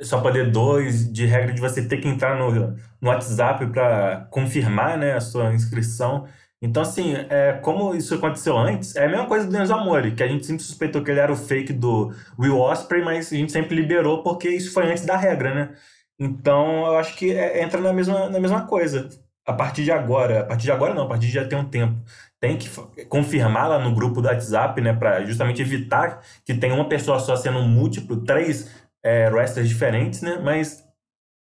só 0.00 0.22
poder 0.22 0.50
dois, 0.50 1.12
de 1.12 1.26
regra 1.26 1.52
de 1.52 1.60
você 1.60 1.86
ter 1.86 1.98
que 1.98 2.08
entrar 2.08 2.38
no, 2.38 2.50
no 2.98 3.08
WhatsApp 3.10 3.66
para 3.66 4.26
confirmar, 4.30 4.96
né, 4.96 5.12
a 5.12 5.20
sua 5.20 5.52
inscrição. 5.52 6.26
Então, 6.62 6.82
assim, 6.82 7.14
é, 7.28 7.54
como 7.54 7.92
isso 7.94 8.14
aconteceu 8.14 8.56
antes, 8.56 8.94
é 8.94 9.06
a 9.06 9.08
mesma 9.08 9.26
coisa 9.26 9.46
do 9.46 9.52
Denzo 9.52 9.74
Amore, 9.74 10.14
que 10.14 10.22
a 10.22 10.28
gente 10.28 10.46
sempre 10.46 10.62
suspeitou 10.62 11.02
que 11.02 11.10
ele 11.10 11.18
era 11.20 11.32
o 11.32 11.36
fake 11.36 11.72
do 11.72 12.12
Will 12.38 12.56
Ospreay, 12.58 13.04
mas 13.04 13.32
a 13.32 13.36
gente 13.36 13.50
sempre 13.50 13.74
liberou 13.74 14.22
porque 14.22 14.48
isso 14.48 14.72
foi 14.72 14.86
antes 14.90 15.04
da 15.04 15.16
regra, 15.16 15.52
né? 15.54 15.74
Então, 16.18 16.86
eu 16.86 16.98
acho 16.98 17.16
que 17.16 17.32
é- 17.32 17.62
entra 17.62 17.80
na 17.80 17.92
mesma, 17.92 18.28
na 18.30 18.38
mesma 18.40 18.66
coisa. 18.66 19.08
A 19.44 19.52
partir 19.52 19.82
de 19.84 19.90
agora, 19.90 20.40
a 20.42 20.44
partir 20.44 20.64
de 20.64 20.70
agora 20.72 20.94
não, 20.94 21.02
a 21.04 21.08
partir 21.08 21.26
de 21.26 21.32
já 21.32 21.44
tem 21.46 21.58
um 21.58 21.68
tempo 21.68 22.00
tem 22.40 22.58
que 22.58 22.68
confirmar 23.06 23.68
lá 23.68 23.78
no 23.78 23.94
grupo 23.94 24.20
do 24.20 24.26
WhatsApp, 24.28 24.80
né, 24.80 24.92
para 24.92 25.24
justamente 25.24 25.62
evitar 25.62 26.20
que 26.44 26.54
tenha 26.54 26.74
uma 26.74 26.88
pessoa 26.88 27.20
só 27.20 27.36
sendo 27.36 27.58
um 27.58 27.68
múltiplo, 27.68 28.24
três 28.24 28.68
é, 29.02 29.28
wrestlers 29.30 29.68
diferentes, 29.68 30.22
né, 30.22 30.38
mas 30.42 30.84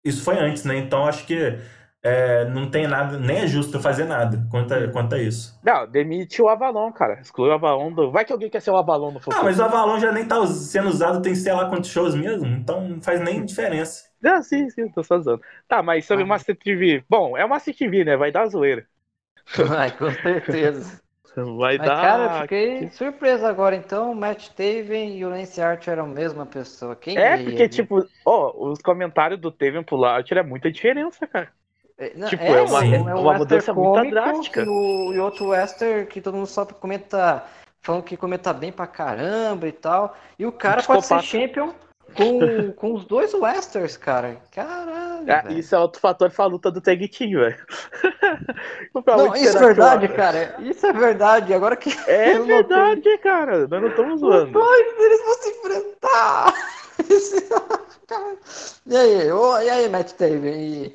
isso 0.04 0.22
foi 0.22 0.38
antes, 0.38 0.64
né, 0.64 0.76
então 0.78 1.06
acho 1.06 1.26
que 1.26 1.58
é, 2.04 2.44
não 2.46 2.70
tem 2.70 2.86
nada, 2.86 3.18
nem 3.18 3.38
é 3.38 3.46
justo 3.48 3.80
fazer 3.80 4.04
nada 4.04 4.46
quanto 4.50 4.74
a, 4.74 4.88
quanto 4.92 5.14
a 5.14 5.18
isso. 5.22 5.58
Não, 5.62 5.86
demite 5.90 6.42
o 6.42 6.48
Avalon, 6.48 6.92
cara. 6.92 7.20
Exclui 7.20 7.48
o 7.48 7.52
Avalon 7.54 7.92
do. 7.92 8.10
Vai 8.12 8.24
que 8.24 8.32
alguém 8.32 8.50
quer 8.50 8.60
ser 8.60 8.70
o 8.70 8.76
Avalon 8.76 9.10
no 9.12 9.20
futuro. 9.20 9.36
Ah, 9.40 9.42
mas 9.42 9.58
o 9.58 9.62
Avalon 9.64 9.98
já 9.98 10.12
nem 10.12 10.26
tá 10.26 10.46
sendo 10.46 10.88
usado 10.88 11.22
tem 11.22 11.34
sei 11.34 11.52
lá 11.52 11.68
quantos 11.68 11.90
shows 11.90 12.14
mesmo, 12.14 12.46
então 12.46 12.86
não 12.88 13.00
faz 13.00 13.20
nem 13.20 13.44
diferença. 13.44 14.04
Ah, 14.24 14.42
sim, 14.42 14.68
sim, 14.70 14.88
tô 14.90 15.02
só 15.02 15.16
usando. 15.16 15.40
Tá, 15.68 15.82
mas 15.82 16.06
sobre 16.06 16.24
o 16.24 16.26
Ah. 16.26 16.28
Master 16.28 16.56
TV. 16.56 17.04
Bom, 17.08 17.36
é 17.36 17.44
o 17.44 17.48
Master 17.48 17.76
TV, 17.76 18.04
né? 18.04 18.16
Vai 18.16 18.32
dar 18.32 18.46
zoeira. 18.48 18.86
Ai, 19.78 19.90
com 19.96 20.10
certeza. 20.10 21.02
Vai 21.58 21.78
Mas, 21.78 21.88
dar. 21.88 22.00
cara, 22.00 22.24
eu 22.24 22.30
fiquei 22.30 22.90
surpreso 22.90 23.46
agora. 23.46 23.74
Então, 23.76 24.12
o 24.12 24.14
Matt 24.14 24.48
Taven 24.50 25.16
e 25.18 25.24
o 25.24 25.30
Lance 25.30 25.60
Archer 25.60 25.92
eram 25.94 26.04
a 26.04 26.08
mesma 26.08 26.46
pessoa. 26.46 26.94
Quem 26.96 27.16
É, 27.16 27.36
porque, 27.38 27.68
né? 27.68 27.68
tipo, 27.68 28.06
ó, 28.24 28.70
os 28.70 28.80
comentários 28.82 29.40
do 29.40 29.50
Taven 29.50 29.82
pro 29.84 29.96
Larcher 29.96 30.38
é 30.38 30.42
muita 30.42 30.70
diferença, 30.70 31.26
cara. 31.26 31.52
É, 31.98 32.12
não, 32.16 32.28
tipo, 32.28 32.42
é 32.42 32.62
uma- 32.62 32.80
um- 32.80 33.08
é 33.08 33.14
um 33.14 33.20
uma 33.22 33.34
mudança 33.34 33.72
muito 33.72 34.10
drástica. 34.10 34.62
E, 34.62 34.68
o, 34.68 35.12
e 35.12 35.18
outro 35.20 35.48
Wester 35.48 36.06
que 36.08 36.20
todo 36.20 36.34
mundo 36.34 36.46
só 36.46 36.64
comenta, 36.66 37.44
falando 37.80 38.02
que 38.02 38.16
comenta 38.16 38.52
bem 38.52 38.72
pra 38.72 38.86
caramba 38.86 39.68
e 39.68 39.72
tal. 39.72 40.16
E 40.38 40.44
o 40.44 40.50
cara 40.52 40.82
pode 40.82 41.06
ser 41.06 41.22
champion 41.22 41.72
com, 42.16 42.38
com 42.74 42.94
os 42.94 43.04
dois 43.04 43.32
Westers, 43.32 43.96
cara. 43.96 44.38
Caralho. 44.52 45.30
É, 45.30 45.52
isso 45.52 45.74
é 45.74 45.78
outro 45.78 46.00
fator 46.00 46.30
pra 46.30 46.46
luta 46.46 46.70
do 46.70 46.80
Tag 46.80 47.06
Team, 47.08 47.30
velho. 47.40 47.64
Não, 49.06 49.34
isso 49.36 49.56
é 49.56 49.60
verdade, 49.60 50.08
cara. 50.08 50.56
Isso 50.60 50.86
é 50.86 50.92
verdade. 50.92 51.54
Agora 51.54 51.76
que 51.76 51.90
É 52.08 52.38
verdade, 52.42 53.18
cara. 53.18 53.66
Nós 53.68 53.80
não 53.82 53.88
estamos 53.88 54.14
Os 54.14 54.20
zoando. 54.20 54.52
dois, 54.52 54.86
eles 55.00 55.24
vão 55.24 55.34
se 55.34 55.48
enfrentar! 55.50 56.54
e 58.86 58.96
aí, 58.96 59.32
ô, 59.32 59.58
e 59.60 59.70
aí, 59.70 59.88
Matt 59.88 60.12
Taven? 60.12 60.52
E, 60.54 60.94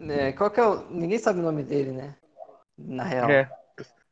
né, 0.00 0.32
qual 0.32 0.50
que 0.50 0.58
é 0.60 0.66
o... 0.66 0.90
Ninguém 0.90 1.18
sabe 1.18 1.40
o 1.40 1.42
nome 1.42 1.62
dele, 1.62 1.92
né? 1.92 2.14
Na 2.78 3.04
real. 3.04 3.30
É. 3.30 3.50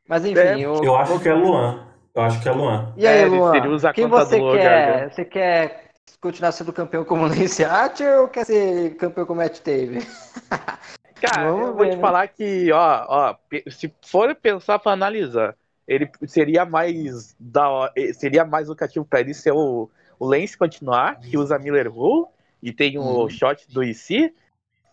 Mas 0.06 0.24
enfim, 0.24 0.38
É, 0.40 0.58
eu, 0.58 0.74
Eu 0.84 0.96
acho 0.96 1.18
que 1.20 1.28
é 1.28 1.34
Luan. 1.34 1.86
Eu 2.14 2.22
acho 2.22 2.42
que 2.42 2.48
é 2.48 2.52
Luan. 2.52 2.92
E 2.96 3.06
aí, 3.06 3.18
É, 3.18 3.22
ele- 3.22 3.36
Luan? 3.36 3.56
ele 3.56 3.68
usa 3.68 3.90
a 3.90 3.92
quem 3.92 4.08
conta 4.08 4.24
você 4.26 4.38
do 4.38 4.44
lugar, 4.44 4.58
quer? 4.60 5.12
Você 5.12 5.24
quer 5.24 5.84
continuar 6.20 6.52
sendo 6.52 6.72
campeão 6.72 7.04
como 7.04 7.22
Lance 7.28 7.64
Archer 7.64 8.20
ou 8.20 8.28
quer 8.28 8.44
ser 8.44 8.96
campeão 8.96 9.24
como 9.26 9.40
Matt 9.40 9.58
Taven? 9.60 10.00
Cara, 11.20 11.50
Vamos 11.50 11.66
eu 11.68 11.74
vou 11.74 11.84
ver, 11.84 11.90
te 11.90 11.96
né? 11.96 12.00
falar 12.02 12.28
que, 12.28 12.70
ó, 12.72 13.06
ó, 13.08 13.36
se 13.70 13.92
for 14.06 14.32
pensar 14.36 14.78
pra 14.78 14.92
analisar, 14.92 15.56
ele 15.86 16.08
seria 16.26 16.64
mais 16.64 17.34
da 17.40 17.68
hora- 17.68 17.92
seria 18.14 18.44
mais 18.44 18.68
lucrativo 18.68 19.04
pra 19.04 19.20
ele 19.20 19.34
ser 19.34 19.52
o, 19.52 19.90
o 20.18 20.26
Lance 20.26 20.56
continuar, 20.56 21.18
que 21.18 21.36
usa 21.36 21.58
Miller 21.58 21.90
Rule 21.90 22.26
e 22.62 22.72
tem 22.72 22.98
o 22.98 23.02
Uhum. 23.02 23.28
shot 23.30 23.66
do 23.72 23.82
IC, 23.82 24.32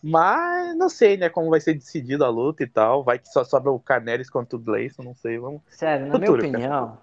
mas 0.02 0.76
não 0.76 0.90
sei, 0.90 1.18
né, 1.18 1.30
como 1.30 1.50
vai 1.50 1.60
ser 1.60 1.74
decidido 1.74 2.24
a 2.24 2.30
luta 2.30 2.64
e 2.64 2.68
tal, 2.68 3.04
vai 3.04 3.20
que 3.20 3.28
só 3.30 3.44
sobra 3.44 3.72
o 3.72 3.80
Canelis 3.80 4.30
contra 4.30 4.56
o 4.58 4.60
Gleison, 4.60 5.04
não 5.04 5.16
sei, 5.16 5.38
vamos... 5.38 5.62
Sério, 5.70 6.06
na 6.08 6.20
Futuro, 6.20 6.44
minha 6.44 6.50
opinião, 6.50 6.98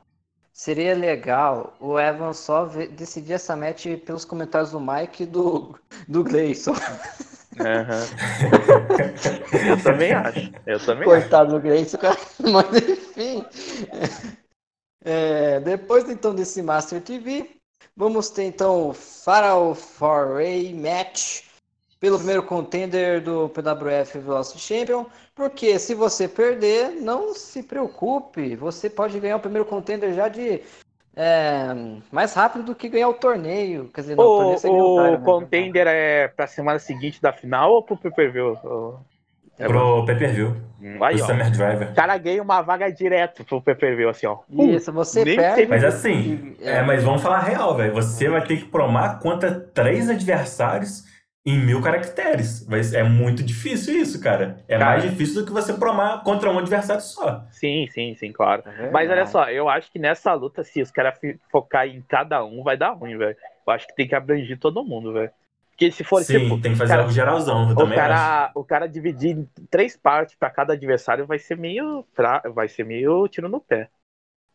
seria 0.52 0.94
legal 0.94 1.74
o 1.80 1.98
Evan 1.98 2.32
só 2.32 2.66
decidir 2.66 3.34
essa 3.34 3.56
match 3.56 3.86
pelos 4.04 4.24
comentários 4.24 4.72
do 4.72 4.80
Mike 4.80 5.22
e 5.22 5.26
do, 5.26 5.78
do 6.06 6.22
Gleison. 6.22 6.74
Aham. 7.60 8.06
eu 9.68 9.82
também 9.82 10.12
acho, 10.12 10.52
eu 10.66 10.80
também 10.80 11.02
acho. 11.02 11.20
Coitado 11.20 11.54
do 11.54 11.60
Gleison, 11.60 11.98
cara. 11.98 12.18
Mas 12.38 12.88
enfim. 12.88 13.44
É, 15.04 15.60
depois 15.60 16.08
então 16.08 16.34
desse 16.34 16.62
Master 16.62 17.00
TV, 17.02 17.50
vamos 17.96 18.30
ter 18.30 18.44
então 18.44 18.88
o 18.88 18.94
Pharaoh 18.94 19.74
Foray 19.74 20.72
Match 20.72 21.42
pelo 22.02 22.16
primeiro 22.18 22.42
contender 22.42 23.20
do 23.20 23.48
PWF 23.50 24.18
Velocity 24.18 24.58
Champion. 24.58 25.06
Porque 25.36 25.78
se 25.78 25.94
você 25.94 26.26
perder, 26.26 26.90
não 27.00 27.32
se 27.32 27.62
preocupe, 27.62 28.56
você 28.56 28.90
pode 28.90 29.20
ganhar 29.20 29.36
o 29.36 29.40
primeiro 29.40 29.64
contender 29.64 30.12
já 30.12 30.26
de 30.26 30.60
é, 31.14 31.68
mais 32.10 32.34
rápido 32.34 32.64
do 32.64 32.74
que 32.74 32.88
ganhar 32.88 33.08
o 33.08 33.14
torneio. 33.14 33.88
Quer 33.94 34.00
dizer, 34.00 34.16
não, 34.16 34.24
o 34.24 34.36
torneio 34.36 34.74
O, 34.84 34.94
otário, 34.94 35.14
o 35.14 35.18
né? 35.20 35.24
contender 35.24 35.86
é 35.86 36.26
pra 36.26 36.48
semana 36.48 36.80
seguinte 36.80 37.22
da 37.22 37.32
final 37.32 37.70
ou 37.72 37.84
pro 37.84 37.96
pay-per-view? 37.96 38.58
É 39.56 39.68
Pro 39.68 40.04
pay-per-view. 40.04 40.56
Hum, 40.82 41.04
Aí, 41.04 41.14
Pro 41.14 41.24
ó. 41.24 41.26
Summer 41.28 41.46
O 41.46 41.50
Driver. 41.52 41.94
cara 41.94 42.18
ganha 42.18 42.42
uma 42.42 42.62
vaga 42.62 42.90
direto 42.90 43.44
pro 43.44 43.62
PPV, 43.62 44.08
assim, 44.08 44.26
ó. 44.26 44.38
Isso, 44.50 44.92
você 44.92 45.24
nem 45.24 45.36
perde. 45.36 45.54
sei- 45.54 45.66
Mas 45.68 45.84
assim, 45.84 46.56
é, 46.60 46.82
mas 46.82 47.04
vamos 47.04 47.22
falar 47.22 47.36
a 47.36 47.42
real, 47.42 47.76
velho. 47.76 47.94
Você 47.94 48.28
vai 48.28 48.44
ter 48.44 48.56
que 48.56 48.64
promar 48.64 49.20
contra 49.20 49.52
três 49.72 50.10
adversários 50.10 51.11
em 51.44 51.58
mil 51.58 51.82
caracteres. 51.82 52.64
Vai- 52.66 52.80
É 52.94 53.02
muito 53.02 53.42
difícil 53.42 53.96
isso, 53.96 54.20
cara. 54.20 54.62
É 54.68 54.78
Cara. 54.78 54.90
mais 54.98 55.02
difícil 55.10 55.40
do 55.40 55.46
que 55.46 55.52
você 55.52 55.72
promar 55.72 56.22
contra 56.22 56.50
um 56.50 56.58
adversário 56.58 57.02
só. 57.02 57.44
Sim, 57.50 57.88
sim, 57.90 58.14
sim, 58.14 58.32
claro. 58.32 58.62
É. 58.66 58.90
Mas 58.90 59.10
olha 59.10 59.26
só, 59.26 59.50
eu 59.50 59.68
acho 59.68 59.90
que 59.90 59.98
nessa 59.98 60.32
luta, 60.34 60.62
se 60.62 60.80
os 60.80 60.90
caras 60.90 61.18
focar 61.50 61.86
em 61.86 62.00
cada 62.02 62.44
um, 62.44 62.62
vai 62.62 62.76
dar 62.76 62.90
ruim, 62.90 63.16
velho. 63.16 63.36
Eu 63.66 63.72
acho 63.72 63.86
que 63.86 63.94
tem 63.94 64.06
que 64.06 64.14
abranger 64.14 64.58
todo 64.58 64.84
mundo, 64.84 65.12
velho. 65.12 65.30
Porque 65.70 65.90
se 65.90 66.04
for, 66.04 66.22
Sim, 66.22 66.38
tipo, 66.40 66.60
tem 66.60 66.72
que 66.72 66.78
fazer 66.78 66.90
cara, 66.90 67.02
algo 67.02 67.12
geralzão. 67.12 67.64
Eu 67.70 67.72
o 67.72 67.76
também 67.76 67.98
acho. 67.98 68.08
cara, 68.08 68.52
o 68.54 68.64
cara 68.64 68.86
dividir 68.86 69.36
em 69.36 69.48
três 69.70 69.96
partes 69.96 70.36
pra 70.36 70.50
cada 70.50 70.74
adversário 70.74 71.26
vai 71.26 71.38
ser 71.38 71.56
meio 71.56 72.04
fra... 72.12 72.40
vai 72.54 72.68
ser 72.68 72.84
meio 72.84 73.26
tiro 73.26 73.48
no 73.48 73.58
pé. 73.60 73.88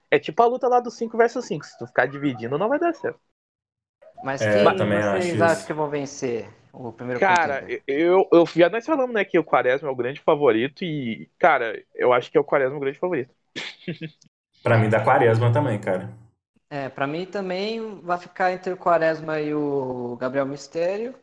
É 0.09 0.19
tipo 0.19 0.41
a 0.41 0.45
luta 0.45 0.69
lá 0.69 0.79
do 0.79 0.89
5 0.89 1.17
versus 1.17 1.43
5. 1.45 1.65
Se 1.65 1.77
tu 1.77 1.85
ficar 1.87 2.05
dividindo, 2.05 2.57
não 2.57 2.69
vai 2.69 2.79
dar 2.79 2.93
certo. 2.93 3.19
Mas 4.23 4.41
É, 4.41 4.63
quem 4.63 4.63
vocês 4.63 5.41
acham 5.41 5.65
que 5.65 5.73
vão 5.73 5.89
vencer 5.89 6.47
o 6.77 6.93
primeiro 6.93 7.19
Cara, 7.19 7.65
eu, 7.87 8.27
eu 8.31 8.45
já 8.45 8.69
nós 8.69 8.85
falamos, 8.85 9.13
né, 9.13 9.25
que 9.25 9.39
o 9.39 9.43
Quaresma 9.43 9.89
é 9.89 9.91
o 9.91 9.95
grande 9.95 10.19
favorito 10.19 10.83
e, 10.83 11.29
cara, 11.39 11.83
eu 11.95 12.13
acho 12.13 12.31
que 12.31 12.37
é 12.37 12.41
o 12.41 12.43
Quaresma 12.43 12.77
o 12.77 12.79
grande 12.79 12.99
favorito. 12.99 13.33
Pra 14.63 14.77
mim, 14.77 14.89
da 14.89 15.03
Quaresma 15.03 15.51
também, 15.51 15.79
cara. 15.79 16.09
É, 16.69 16.89
pra 16.89 17.07
mim 17.07 17.25
também 17.25 18.01
vai 18.01 18.17
ficar 18.17 18.51
entre 18.51 18.73
o 18.73 18.77
Quaresma 18.77 19.39
e 19.39 19.53
o 19.53 20.17
Gabriel 20.17 20.45
Mistério. 20.45 21.15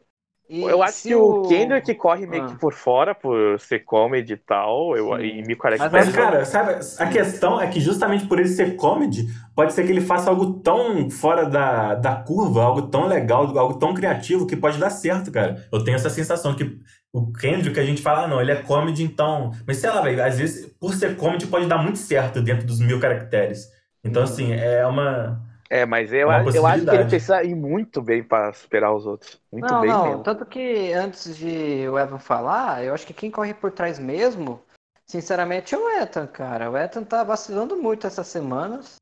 E 0.48 0.60
eu 0.60 0.82
acho 0.82 1.02
que 1.04 1.14
o 1.14 1.42
Kendrick 1.48 1.94
corre 1.94 2.26
meio 2.26 2.44
Ah. 2.44 2.46
que 2.48 2.56
por 2.58 2.74
fora, 2.74 3.14
por 3.14 3.58
ser 3.58 3.78
comedy 3.80 4.34
e 4.34 4.36
tal, 4.36 4.94
eu, 4.94 5.18
e 5.18 5.42
me 5.42 5.56
parece 5.56 5.82
Mas 5.82 5.90
Mas, 5.90 6.06
Mas- 6.06 6.14
cara, 6.14 6.44
sabe, 6.44 6.74
a 6.98 7.06
questão 7.06 7.58
é 7.60 7.66
que 7.66 7.80
justamente 7.80 8.26
por 8.26 8.38
ele 8.38 8.48
ser 8.48 8.76
comedy, 8.76 9.26
pode 9.56 9.72
ser 9.72 9.84
que 9.86 9.90
ele 9.90 10.02
faça 10.02 10.28
algo 10.28 10.60
tão 10.60 11.08
fora 11.10 11.48
da, 11.48 11.94
da 11.94 12.16
curva, 12.16 12.62
algo 12.62 12.82
tão 12.82 13.06
legal, 13.06 13.56
algo 13.58 13.78
tão 13.78 13.94
criativo 13.94 14.46
que 14.46 14.54
pode 14.54 14.78
dar 14.78 14.90
certo, 14.90 15.32
cara. 15.32 15.64
Eu 15.72 15.82
tenho 15.82 15.94
essa 15.94 16.10
sensação 16.10 16.54
que 16.54 16.78
o 17.10 17.32
Kendrick, 17.32 17.80
a 17.80 17.84
gente 17.86 18.02
fala, 18.02 18.24
ah, 18.24 18.28
não, 18.28 18.40
ele 18.40 18.52
é 18.52 18.56
comedy, 18.56 19.02
então. 19.02 19.50
Mas 19.66 19.78
sei 19.78 19.88
lá, 19.88 20.02
velho, 20.02 20.22
às 20.22 20.38
vezes, 20.38 20.66
por 20.78 20.92
ser 20.94 21.16
comedy, 21.16 21.46
pode 21.46 21.66
dar 21.66 21.78
muito 21.78 21.98
certo 21.98 22.42
dentro 22.42 22.66
dos 22.66 22.80
mil 22.80 23.00
caracteres. 23.00 23.68
Então, 24.04 24.22
assim, 24.22 24.52
é 24.52 24.86
uma. 24.86 25.40
É, 25.74 25.84
mas 25.84 26.12
eu, 26.12 26.28
Uma 26.28 26.38
eu 26.54 26.66
acho 26.66 26.84
que 26.84 26.94
ele 26.94 27.04
precisa 27.06 27.42
ir 27.42 27.56
muito 27.56 28.00
bem 28.00 28.22
pra 28.22 28.52
superar 28.52 28.94
os 28.94 29.04
outros. 29.04 29.40
Muito 29.50 29.66
Não, 29.66 29.80
bem 29.80 29.90
não, 29.90 30.02
mesmo. 30.04 30.22
tanto 30.22 30.46
que 30.46 30.92
antes 30.92 31.36
de 31.36 31.88
o 31.88 31.98
Evan 31.98 32.20
falar, 32.20 32.84
eu 32.84 32.94
acho 32.94 33.04
que 33.04 33.12
quem 33.12 33.28
corre 33.28 33.52
por 33.52 33.72
trás 33.72 33.98
mesmo, 33.98 34.62
sinceramente, 35.04 35.74
é 35.74 35.78
o 35.78 35.90
Ethan, 35.90 36.28
cara. 36.28 36.70
O 36.70 36.76
Ethan 36.78 37.02
tá 37.02 37.24
vacilando 37.24 37.76
muito 37.76 38.06
essas 38.06 38.28
semanas. 38.28 38.96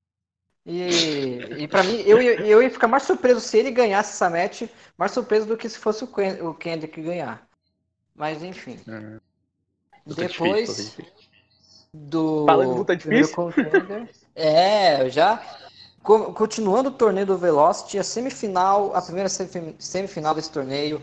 E, 0.64 1.40
e 1.58 1.68
para 1.68 1.82
mim, 1.82 1.96
eu, 2.06 2.22
ia- 2.22 2.40
eu 2.40 2.62
ia 2.62 2.70
ficar 2.70 2.88
mais 2.88 3.02
surpreso 3.02 3.40
se 3.40 3.58
ele 3.58 3.70
ganhasse 3.70 4.12
essa 4.12 4.30
match, 4.30 4.62
mais 4.96 5.12
surpreso 5.12 5.44
do 5.46 5.56
que 5.58 5.68
se 5.68 5.78
fosse 5.78 6.04
o, 6.04 6.06
Ken, 6.06 6.38
o 6.42 6.54
Kendrick 6.54 7.02
ganhar. 7.02 7.46
Mas 8.14 8.42
enfim. 8.42 8.78
Hum. 8.88 9.18
Luta 10.06 10.22
Depois 10.22 10.70
difícil, 10.70 10.84
luta 10.84 11.02
difícil. 11.02 11.12
do 11.92 12.46
Falando 12.46 12.70
de 12.72 12.78
luta 12.78 12.96
difícil. 12.96 13.34
contender. 13.34 14.08
É, 14.34 15.10
já 15.10 15.36
co- 15.36 15.71
continuando 16.02 16.88
o 16.88 16.92
torneio 16.92 17.26
do 17.26 17.38
Velocity, 17.38 17.98
a 17.98 18.04
semifinal, 18.04 18.94
a 18.94 19.00
primeira 19.02 19.28
semif- 19.28 19.76
semifinal 19.78 20.34
desse 20.34 20.50
torneio 20.50 21.00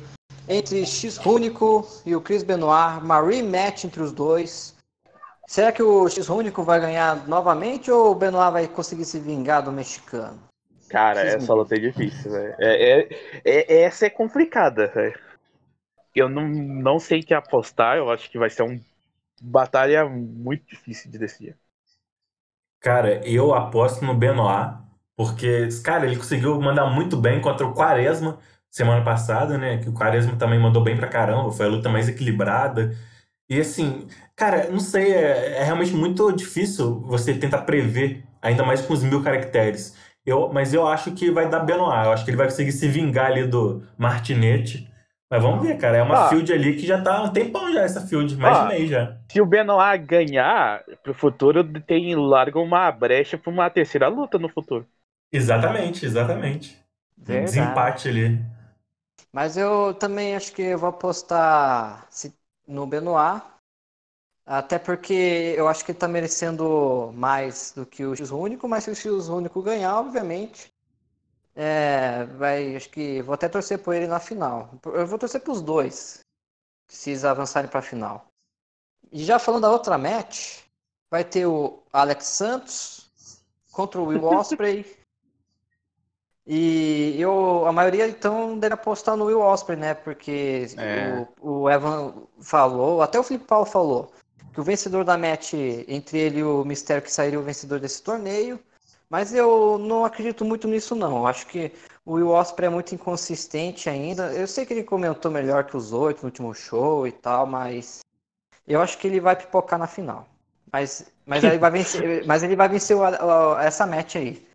entre 0.47 0.85
X 0.85 1.17
Único 1.25 1.87
e 2.05 2.15
o 2.15 2.21
Chris 2.21 2.43
Benoit, 2.43 3.01
uma 3.03 3.21
rematch 3.21 3.85
entre 3.85 4.01
os 4.01 4.11
dois. 4.11 4.75
Será 5.47 5.71
que 5.71 5.81
o 5.81 6.07
X 6.09 6.29
Único 6.29 6.63
vai 6.63 6.79
ganhar 6.79 7.27
novamente 7.27 7.89
ou 7.89 8.11
o 8.11 8.15
Benoit 8.15 8.51
vai 8.51 8.67
conseguir 8.67 9.05
se 9.05 9.19
vingar 9.19 9.63
do 9.63 9.71
mexicano? 9.71 10.39
Cara, 10.89 11.25
Esses 11.25 11.43
essa 11.43 11.53
luta 11.53 11.75
é 11.75 11.79
difícil, 11.79 12.31
velho. 12.31 12.55
É, 12.59 12.99
é, 12.99 13.09
é- 13.45 13.81
essa 13.83 14.07
é 14.07 14.09
complicada, 14.09 14.87
velho. 14.87 15.19
Eu 16.15 16.27
não, 16.27 16.47
não 16.47 16.99
sei 16.99 17.21
que 17.21 17.33
apostar, 17.33 17.97
eu 17.97 18.09
acho 18.09 18.29
que 18.29 18.39
vai 18.39 18.49
ser 18.49 18.63
uma 18.63 18.79
batalha 19.41 20.05
muito 20.05 20.65
difícil 20.65 21.09
de 21.11 21.17
decidir. 21.17 21.55
Cara, 22.79 23.25
eu 23.27 23.53
aposto 23.53 24.03
no 24.03 24.15
Benoit, 24.15 24.77
porque, 25.19 25.67
cara, 25.83 26.05
ele 26.05 26.15
conseguiu 26.15 26.57
mandar 26.61 26.85
muito 26.85 27.17
bem 27.17 27.41
contra 27.41 27.67
o 27.67 27.73
Quaresma 27.73 28.37
semana 28.71 29.03
passada, 29.03 29.57
né? 29.57 29.77
Que 29.79 29.89
o 29.89 29.93
Quaresma 29.93 30.37
também 30.37 30.57
mandou 30.57 30.81
bem 30.81 30.95
pra 30.95 31.09
caramba, 31.09 31.51
foi 31.51 31.65
a 31.65 31.69
luta 31.69 31.89
mais 31.89 32.07
equilibrada. 32.07 32.95
E 33.49 33.59
assim, 33.59 34.07
cara, 34.33 34.69
não 34.69 34.79
sei, 34.79 35.11
é, 35.11 35.57
é 35.59 35.63
realmente 35.65 35.93
muito 35.93 36.31
difícil 36.31 37.01
você 37.01 37.33
tentar 37.33 37.63
prever, 37.63 38.23
ainda 38.41 38.63
mais 38.63 38.79
com 38.79 38.93
os 38.93 39.03
mil 39.03 39.21
caracteres. 39.21 39.93
Eu, 40.25 40.49
mas 40.53 40.73
eu 40.73 40.87
acho 40.87 41.11
que 41.11 41.29
vai 41.29 41.49
dar 41.49 41.59
Benoit, 41.59 42.05
eu 42.05 42.13
acho 42.13 42.23
que 42.23 42.29
ele 42.31 42.37
vai 42.37 42.47
conseguir 42.47 42.71
se 42.71 42.87
vingar 42.87 43.25
ali 43.25 43.45
do 43.45 43.83
Martinete. 43.97 44.87
Mas 45.29 45.43
vamos 45.43 45.61
ver, 45.67 45.77
cara, 45.77 45.97
é 45.97 46.01
uma 46.01 46.27
Ah. 46.27 46.29
field 46.29 46.53
ali 46.53 46.75
que 46.77 46.87
já 46.87 47.01
tá 47.01 47.21
um 47.23 47.29
tempão 47.33 47.73
já, 47.73 47.81
essa 47.81 47.99
field, 48.07 48.37
mais 48.37 48.57
Ah. 48.57 48.61
de 48.63 48.67
mês 48.69 48.89
já. 48.89 49.17
Se 49.29 49.41
o 49.41 49.45
Benoit 49.45 49.97
ganhar, 50.05 50.81
pro 51.03 51.13
futuro 51.13 51.61
tem 51.81 52.15
larga 52.15 52.57
uma 52.57 52.89
brecha 52.89 53.37
pra 53.37 53.51
uma 53.51 53.69
terceira 53.69 54.07
luta 54.07 54.39
no 54.39 54.47
futuro. 54.47 54.87
Exatamente, 55.31 56.05
exatamente. 56.05 56.77
Verdade. 57.17 57.45
desempate 57.45 58.07
ali. 58.09 58.39
Mas 59.31 59.57
eu 59.57 59.93
também 59.93 60.35
acho 60.35 60.53
que 60.53 60.61
eu 60.61 60.77
vou 60.77 60.89
apostar 60.89 62.07
no 62.67 62.85
Benoit. 62.85 63.43
Até 64.45 64.79
porque 64.79 65.53
eu 65.55 65.67
acho 65.67 65.85
que 65.85 65.91
ele 65.91 65.99
tá 65.99 66.07
merecendo 66.07 67.11
mais 67.13 67.71
do 67.71 67.85
que 67.85 68.03
o 68.03 68.15
X 68.15 68.31
Único, 68.31 68.67
mas 68.67 68.83
se 68.83 68.89
o 68.91 68.95
X 68.95 69.29
Único 69.29 69.61
ganhar, 69.61 69.99
obviamente. 69.99 70.73
É, 71.55 72.25
vai, 72.37 72.75
acho 72.75 72.89
que 72.89 73.21
vou 73.21 73.33
até 73.33 73.49
torcer 73.49 73.79
por 73.79 73.93
ele 73.95 74.07
na 74.07 74.19
final. 74.19 74.71
Eu 74.85 75.05
vou 75.05 75.19
torcer 75.19 75.41
pros 75.41 75.61
dois, 75.61 76.21
se 76.89 77.11
eles 77.11 77.25
avançarem 77.25 77.69
pra 77.69 77.81
final. 77.81 78.27
E 79.11 79.23
já 79.23 79.39
falando 79.39 79.63
da 79.63 79.71
outra 79.71 79.97
match, 79.97 80.63
vai 81.11 81.23
ter 81.23 81.45
o 81.45 81.83
Alex 81.93 82.25
Santos 82.25 83.11
contra 83.71 84.01
o 84.01 84.05
Will 84.07 84.23
Ospreay. 84.25 84.85
E 86.51 87.15
eu, 87.21 87.67
a 87.67 87.71
maioria 87.71 88.07
então 88.07 88.57
deve 88.57 88.73
apostar 88.73 89.15
no 89.15 89.25
Will 89.25 89.39
Ospreay, 89.39 89.79
né? 89.79 89.93
Porque 89.93 90.65
É. 90.79 91.23
o, 91.39 91.61
o 91.61 91.69
Evan 91.69 92.23
falou, 92.41 93.03
até 93.03 93.19
o 93.19 93.23
Felipe 93.23 93.45
Paulo 93.45 93.67
falou, 93.67 94.11
que 94.51 94.59
o 94.59 94.63
vencedor 94.63 95.05
da 95.05 95.15
match 95.15 95.53
entre 95.87 96.17
ele 96.17 96.39
e 96.39 96.43
o 96.43 96.65
Mistério 96.65 97.03
que 97.03 97.11
sairia 97.11 97.39
o 97.39 97.43
vencedor 97.43 97.79
desse 97.79 98.01
torneio. 98.01 98.59
Mas 99.07 99.31
eu 99.31 99.77
não 99.77 100.03
acredito 100.03 100.43
muito 100.43 100.67
nisso, 100.67 100.95
não. 100.95 101.17
Eu 101.17 101.27
acho 101.27 101.45
que 101.45 101.71
o 102.03 102.13
Will 102.13 102.29
Ospreay 102.29 102.67
é 102.67 102.73
muito 102.73 102.95
inconsistente 102.95 103.87
ainda. 103.87 104.33
Eu 104.33 104.47
sei 104.47 104.65
que 104.65 104.73
ele 104.73 104.83
comentou 104.83 105.29
melhor 105.29 105.65
que 105.65 105.77
os 105.77 105.93
oito 105.93 106.21
no 106.21 106.29
último 106.29 106.51
show 106.55 107.05
e 107.05 107.11
tal, 107.11 107.45
mas 107.45 107.99
eu 108.67 108.81
acho 108.81 108.97
que 108.97 109.05
ele 109.07 109.19
vai 109.19 109.35
pipocar 109.35 109.77
na 109.77 109.85
final. 109.85 110.27
Mas, 110.73 111.11
mas, 111.27 111.43
ele 111.43 111.59
vai 111.59 111.69
vencer, 111.69 112.25
mas 112.25 112.41
ele 112.41 112.55
vai 112.55 112.67
vencer 112.67 112.97
essa 113.61 113.85
match 113.85 114.15
aí. 114.15 114.47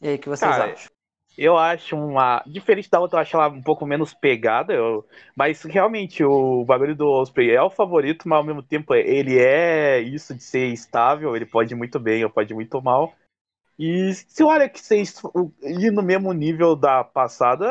E 0.00 0.08
aí, 0.08 0.14
o 0.14 0.18
que 0.20 0.28
vocês 0.28 0.50
Cara, 0.50 0.72
acham? 0.72 0.91
Eu 1.36 1.56
acho 1.56 1.96
uma. 1.96 2.42
Diferente 2.46 2.90
da 2.90 3.00
outra, 3.00 3.18
eu 3.18 3.22
acho 3.22 3.36
ela 3.36 3.48
um 3.48 3.62
pouco 3.62 3.86
menos 3.86 4.12
pegada. 4.12 4.72
Eu... 4.72 5.06
Mas 5.34 5.62
realmente 5.62 6.22
o 6.22 6.64
bagulho 6.64 6.94
do 6.94 7.08
Osprey 7.08 7.50
é 7.50 7.62
o 7.62 7.70
favorito, 7.70 8.28
mas 8.28 8.38
ao 8.38 8.44
mesmo 8.44 8.62
tempo 8.62 8.94
ele 8.94 9.38
é 9.38 10.00
isso 10.00 10.34
de 10.34 10.42
ser 10.42 10.66
estável, 10.66 11.34
ele 11.34 11.46
pode 11.46 11.72
ir 11.72 11.76
muito 11.76 11.98
bem 11.98 12.22
ou 12.24 12.30
pode 12.30 12.52
ir 12.52 12.54
muito 12.54 12.80
mal. 12.82 13.14
E 13.78 14.12
se 14.14 14.44
olha 14.44 14.68
que 14.68 14.78
vocês 14.78 15.20
ir 15.62 15.90
no 15.90 16.02
mesmo 16.02 16.32
nível 16.32 16.76
da 16.76 17.02
passada, 17.02 17.66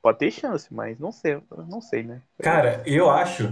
pode 0.00 0.18
ter 0.18 0.30
chance, 0.30 0.72
mas 0.72 0.98
não 1.00 1.10
sei, 1.10 1.40
não 1.68 1.80
sei, 1.80 2.02
né? 2.02 2.20
Cara, 2.40 2.82
eu 2.86 3.10
acho 3.10 3.50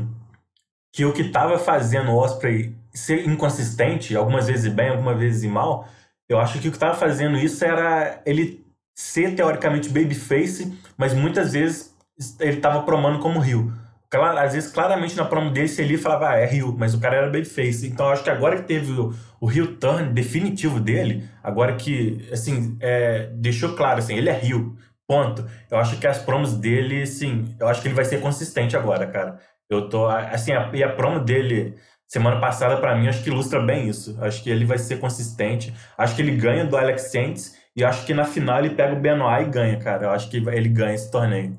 que 0.92 1.04
o 1.04 1.12
que 1.12 1.30
tava 1.30 1.58
fazendo 1.58 2.10
o 2.10 2.16
Osprey 2.16 2.74
ser 2.92 3.26
inconsistente, 3.26 4.14
algumas 4.14 4.46
vezes 4.46 4.72
bem, 4.72 4.90
algumas 4.90 5.18
vezes 5.18 5.50
mal, 5.50 5.88
eu 6.28 6.38
acho 6.38 6.60
que 6.60 6.68
o 6.68 6.72
que 6.72 6.78
tava 6.78 6.94
fazendo 6.94 7.38
isso 7.38 7.64
era 7.64 8.22
ele 8.26 8.64
ser 9.00 9.34
teoricamente 9.34 9.88
babyface, 9.88 10.78
mas 10.96 11.14
muitas 11.14 11.54
vezes 11.54 11.96
ele 12.38 12.58
tava 12.58 12.82
promando 12.82 13.18
como 13.18 13.40
Rio. 13.40 13.72
Às 14.12 14.52
vezes, 14.52 14.70
claramente 14.70 15.16
na 15.16 15.24
promo 15.24 15.50
dele, 15.50 15.68
você 15.68 15.96
falava, 15.96 16.30
ah, 16.30 16.36
é 16.36 16.44
Rio, 16.44 16.74
mas 16.76 16.94
o 16.94 17.00
cara 17.00 17.16
era 17.16 17.26
babyface. 17.26 17.86
Então 17.86 18.08
acho 18.10 18.22
que 18.22 18.28
agora 18.28 18.56
que 18.56 18.64
teve 18.64 18.92
o, 19.40 19.46
Rio 19.46 19.76
turn 19.76 20.12
definitivo 20.12 20.78
dele, 20.78 21.26
agora 21.42 21.76
que, 21.76 22.28
assim, 22.30 22.76
é, 22.80 23.30
deixou 23.34 23.74
claro, 23.74 24.00
assim, 24.00 24.16
ele 24.16 24.28
é 24.28 24.32
Rio, 24.32 24.76
ponto. 25.08 25.48
Eu 25.70 25.78
acho 25.78 25.98
que 25.98 26.06
as 26.06 26.18
promos 26.18 26.54
dele, 26.54 27.06
sim, 27.06 27.54
eu 27.58 27.68
acho 27.68 27.80
que 27.80 27.88
ele 27.88 27.94
vai 27.94 28.04
ser 28.04 28.20
consistente 28.20 28.76
agora, 28.76 29.06
cara. 29.06 29.38
Eu 29.70 29.88
tô, 29.88 30.06
assim, 30.06 30.52
a, 30.52 30.70
e 30.74 30.84
a 30.84 30.92
promo 30.92 31.20
dele 31.20 31.76
semana 32.06 32.40
passada, 32.40 32.76
pra 32.76 32.96
mim, 32.96 33.08
acho 33.08 33.22
que 33.22 33.30
ilustra 33.30 33.60
bem 33.60 33.88
isso. 33.88 34.18
Acho 34.20 34.42
que 34.42 34.50
ele 34.50 34.64
vai 34.64 34.76
ser 34.78 34.98
consistente. 34.98 35.72
Acho 35.96 36.16
que 36.16 36.22
ele 36.22 36.36
ganha 36.36 36.66
do 36.66 36.76
Alex 36.76 37.10
Saints 37.12 37.59
e 37.76 37.84
acho 37.84 38.04
que 38.06 38.14
na 38.14 38.24
final 38.24 38.58
ele 38.58 38.74
pega 38.74 38.94
o 38.94 39.00
Benoit 39.00 39.46
e 39.46 39.50
ganha, 39.50 39.78
cara. 39.78 40.04
Eu 40.06 40.10
acho 40.10 40.30
que 40.30 40.36
ele 40.36 40.68
ganha 40.68 40.94
esse 40.94 41.10
torneio. 41.10 41.56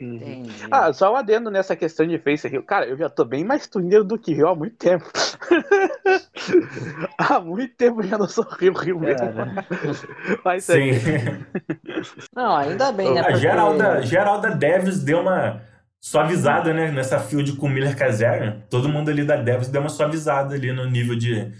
Entendi. 0.00 0.50
Ah, 0.68 0.92
só 0.92 1.12
um 1.12 1.16
adendo 1.16 1.48
nessa 1.48 1.76
questão 1.76 2.04
de 2.06 2.18
Face 2.18 2.48
Rio. 2.48 2.64
Cara, 2.64 2.86
eu 2.86 2.96
já 2.96 3.08
tô 3.08 3.24
bem 3.24 3.44
mais 3.44 3.68
turneiro 3.68 4.02
do 4.02 4.18
que 4.18 4.34
Rio 4.34 4.48
há 4.48 4.54
muito 4.54 4.76
tempo. 4.76 5.04
há 7.18 7.38
muito 7.40 7.74
tempo 7.76 8.02
já 8.02 8.18
não 8.18 8.26
sou 8.26 8.44
Rio, 8.58 8.72
Rio 8.72 8.98
mesmo. 8.98 9.28
Mas 10.44 10.64
Sim. 10.64 10.90
é. 10.90 11.38
Não, 12.34 12.56
ainda 12.56 12.90
bem, 12.90 13.14
né? 13.14 13.20
A 13.20 13.24
porque- 13.24 13.38
Geralda, 13.38 14.02
Geralda 14.02 14.50
Davis 14.56 15.04
deu 15.04 15.20
uma 15.20 15.62
suavizada, 16.00 16.74
né? 16.74 16.90
Nessa 16.90 17.20
field 17.20 17.54
com 17.56 17.66
o 17.66 17.70
Miller 17.70 17.96
Kazarian. 17.96 18.60
Todo 18.68 18.88
mundo 18.88 19.08
ali 19.08 19.24
da 19.24 19.36
Davis 19.36 19.68
deu 19.68 19.82
uma 19.82 19.90
suavizada 19.90 20.54
ali 20.54 20.72
no 20.72 20.84
nível 20.84 21.16
de 21.16 21.52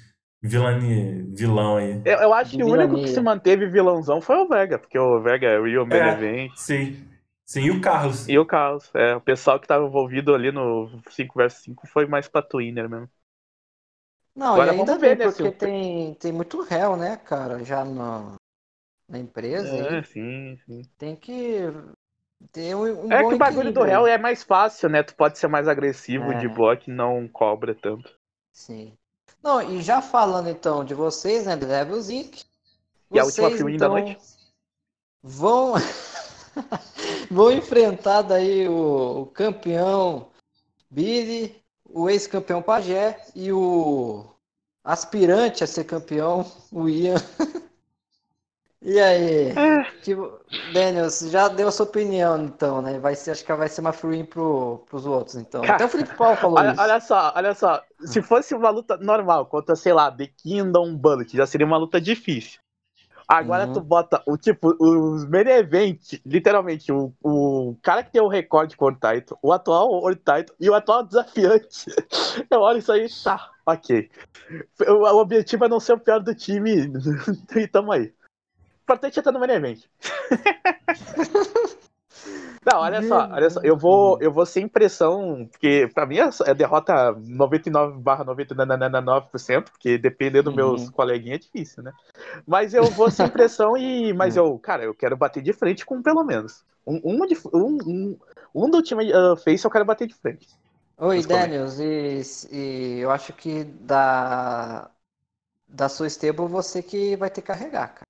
vilani, 0.42 1.22
vilão 1.34 1.76
aí. 1.76 2.02
Eu, 2.04 2.18
eu 2.18 2.34
acho 2.34 2.56
que 2.56 2.64
o 2.64 2.68
único 2.68 2.98
que 2.98 3.08
se 3.08 3.20
manteve 3.20 3.66
vilãozão 3.68 4.20
foi 4.20 4.36
o 4.36 4.48
Vega, 4.48 4.78
porque 4.78 4.98
o 4.98 5.20
Vega 5.22 5.46
é 5.46 5.58
o 5.58 5.64
Real 5.64 5.86
Main 5.86 5.98
É. 5.98 6.08
Event. 6.08 6.52
Sim. 6.56 7.08
Sim, 7.44 7.62
e 7.66 7.70
o 7.70 7.80
Carlos. 7.80 8.28
E 8.28 8.38
o 8.38 8.46
Carlos. 8.46 8.90
É, 8.94 9.14
o 9.14 9.20
pessoal 9.20 9.60
que 9.60 9.66
tava 9.68 9.84
envolvido 9.86 10.34
ali 10.34 10.50
no 10.50 10.88
5 11.10 11.34
vs 11.38 11.54
5 11.62 11.86
foi 11.86 12.06
mais 12.06 12.28
pra 12.28 12.42
Twinner 12.42 12.88
mesmo. 12.88 13.08
Não, 14.34 14.54
Agora 14.54 14.70
e 14.72 14.76
ainda 14.76 14.96
vamos 14.96 15.00
ver, 15.00 15.16
bem, 15.16 15.18
né, 15.18 15.30
porque 15.30 15.50
tem, 15.52 16.14
tem 16.14 16.32
muito 16.32 16.60
réu, 16.62 16.96
né, 16.96 17.16
cara, 17.18 17.62
já 17.64 17.84
no, 17.84 18.36
na 19.08 19.18
empresa. 19.18 19.76
É, 19.76 20.02
aí 20.02 20.04
sim, 20.04 20.56
sim. 20.66 20.82
tem 20.98 21.16
que 21.16 21.60
ter 22.52 22.74
um, 22.76 23.06
um 23.06 23.08
É 23.10 23.18
bom 23.18 23.28
que 23.28 23.34
o 23.34 23.38
bagulho 23.38 23.72
do 23.72 23.82
réu 23.84 24.08
é 24.08 24.18
mais 24.18 24.42
fácil, 24.42 24.88
né? 24.88 25.04
Tu 25.04 25.14
pode 25.14 25.38
ser 25.38 25.46
mais 25.46 25.68
agressivo 25.68 26.32
É. 26.32 26.38
de 26.40 26.48
bloco 26.48 26.90
e 26.90 26.92
não 26.92 27.28
cobra 27.28 27.76
tanto. 27.76 28.18
Sim. 28.52 28.96
Não, 29.42 29.60
e 29.60 29.82
já 29.82 30.00
falando 30.00 30.48
então 30.48 30.84
de 30.84 30.94
vocês, 30.94 31.46
né, 31.46 31.56
do 31.56 31.66
Devils 31.66 32.08
Inc. 32.08 32.44
E 33.10 33.18
a 33.18 33.24
última 33.24 33.48
vocês, 33.48 33.58
filminha 33.58 33.78
da 33.78 33.86
então, 33.86 33.98
noite? 33.98 34.18
Vão, 35.22 35.74
vão 37.30 37.52
enfrentar 37.52 38.22
daí 38.22 38.68
o, 38.68 39.22
o 39.22 39.26
campeão 39.26 40.28
Billy, 40.90 41.62
o 41.84 42.08
ex-campeão 42.08 42.62
Pajé 42.62 43.20
e 43.34 43.52
o 43.52 44.24
aspirante 44.84 45.64
a 45.64 45.66
ser 45.66 45.84
campeão, 45.84 46.50
o 46.70 46.88
Ian. 46.88 47.16
E 48.84 48.98
aí, 49.00 49.50
É. 49.56 49.86
tipo, 50.02 50.40
Daniel, 50.72 51.08
você 51.08 51.28
já 51.30 51.48
deu 51.48 51.68
a 51.68 51.72
sua 51.72 51.86
opinião, 51.86 52.44
então, 52.44 52.82
né? 52.82 52.98
Vai 52.98 53.14
ser, 53.14 53.30
acho 53.30 53.44
que 53.44 53.52
vai 53.54 53.68
ser 53.68 53.80
uma 53.80 53.92
free 53.92 54.24
pro, 54.24 54.78
pros 54.90 55.06
outros, 55.06 55.36
então. 55.36 55.62
Até 55.64 55.84
o 55.84 55.88
Felipe 55.88 56.14
Paulo 56.16 56.36
falou 56.36 56.58
Olha, 56.58 56.70
isso. 56.72 56.80
olha 56.80 57.00
só, 57.00 57.32
olha 57.36 57.54
só. 57.54 57.82
Se 58.04 58.20
fosse 58.20 58.54
uma 58.54 58.70
luta 58.70 58.96
normal 58.96 59.46
contra, 59.46 59.76
sei 59.76 59.92
lá, 59.92 60.10
The 60.10 60.26
Kingdom 60.26 60.96
Bullet, 60.96 61.36
já 61.36 61.46
seria 61.46 61.66
uma 61.66 61.76
luta 61.76 62.00
difícil. 62.00 62.60
Agora 63.28 63.66
Uhum. 63.66 63.72
tu 63.74 63.80
bota 63.80 64.22
o 64.26 64.36
tipo, 64.36 64.76
os 64.78 65.24
main 65.26 65.46
event, 65.48 66.20
literalmente, 66.26 66.92
o, 66.92 67.12
o 67.22 67.76
cara 67.82 68.02
que 68.02 68.10
tem 68.12 68.20
o 68.20 68.28
recorde 68.28 68.76
com 68.76 68.86
o 68.86 68.92
title, 68.94 69.38
o 69.42 69.52
atual 69.52 69.88
World 69.90 70.20
title 70.20 70.54
e 70.60 70.68
o 70.68 70.74
atual 70.74 71.04
desafiante. 71.04 71.86
Eu 72.50 72.60
olho 72.60 72.78
isso 72.78 72.92
aí, 72.92 73.06
tá, 73.22 73.50
ok. 73.64 74.10
O, 74.88 74.92
o 74.92 75.20
objetivo 75.20 75.64
é 75.64 75.68
não 75.68 75.80
ser 75.80 75.94
o 75.94 76.00
pior 76.00 76.20
do 76.20 76.34
time 76.34 76.90
e 77.56 77.68
tamo 77.68 77.92
aí. 77.92 78.12
Importante 78.92 79.18
é 79.18 79.20
estar 79.20 79.32
no 79.32 79.40
main 79.40 79.50
event. 79.52 79.84
Não, 82.64 82.78
olha 82.80 83.02
só, 83.02 83.28
olha 83.32 83.50
só, 83.50 83.60
eu 83.62 83.76
vou, 83.76 84.18
eu 84.20 84.32
vou 84.32 84.46
sem 84.46 84.68
pressão, 84.68 85.48
porque 85.50 85.90
pra 85.92 86.06
mim 86.06 86.18
é 86.18 86.28
é 86.46 86.54
derrota 86.54 87.12
99 87.12 87.98
barra 87.98 88.24
99%, 88.24 89.70
porque 89.72 89.98
dependendo 89.98 90.44
dos 90.44 90.54
meus 90.54 90.88
Uhum. 90.88 90.90
coleguinhas 90.90 91.36
é 91.36 91.38
difícil, 91.40 91.82
né? 91.82 91.92
Mas 92.46 92.74
eu 92.74 92.90
vou 92.90 93.10
sem 93.10 93.28
pressão 93.30 93.76
e, 93.76 94.12
mas 94.12 94.36
eu, 94.36 94.58
cara, 94.58 94.84
eu 94.84 94.94
quero 94.94 95.16
bater 95.16 95.42
de 95.42 95.52
frente 95.52 95.84
com 95.86 96.02
pelo 96.02 96.24
menos. 96.24 96.64
Um, 96.86 97.00
um, 97.04 97.26
de- 97.26 97.38
um, 97.52 97.78
um, 97.86 98.18
um 98.54 98.70
do 98.70 98.82
time 98.82 99.12
uh, 99.12 99.36
face 99.36 99.64
eu 99.64 99.70
quero 99.70 99.84
bater 99.84 100.06
de 100.06 100.14
frente. 100.14 100.46
Oi? 100.98 101.22
Daniels, 101.22 101.78
e, 101.80 102.22
e 102.56 103.00
eu 103.00 103.10
acho 103.10 103.32
que 103.34 103.64
da, 103.64 104.90
da 105.68 105.88
sua 105.88 106.08
stable 106.08 106.48
você 106.48 106.82
que 106.82 107.16
vai 107.16 107.30
ter 107.30 107.42
que 107.42 107.48
carregar, 107.48 107.88
cara. 107.94 108.04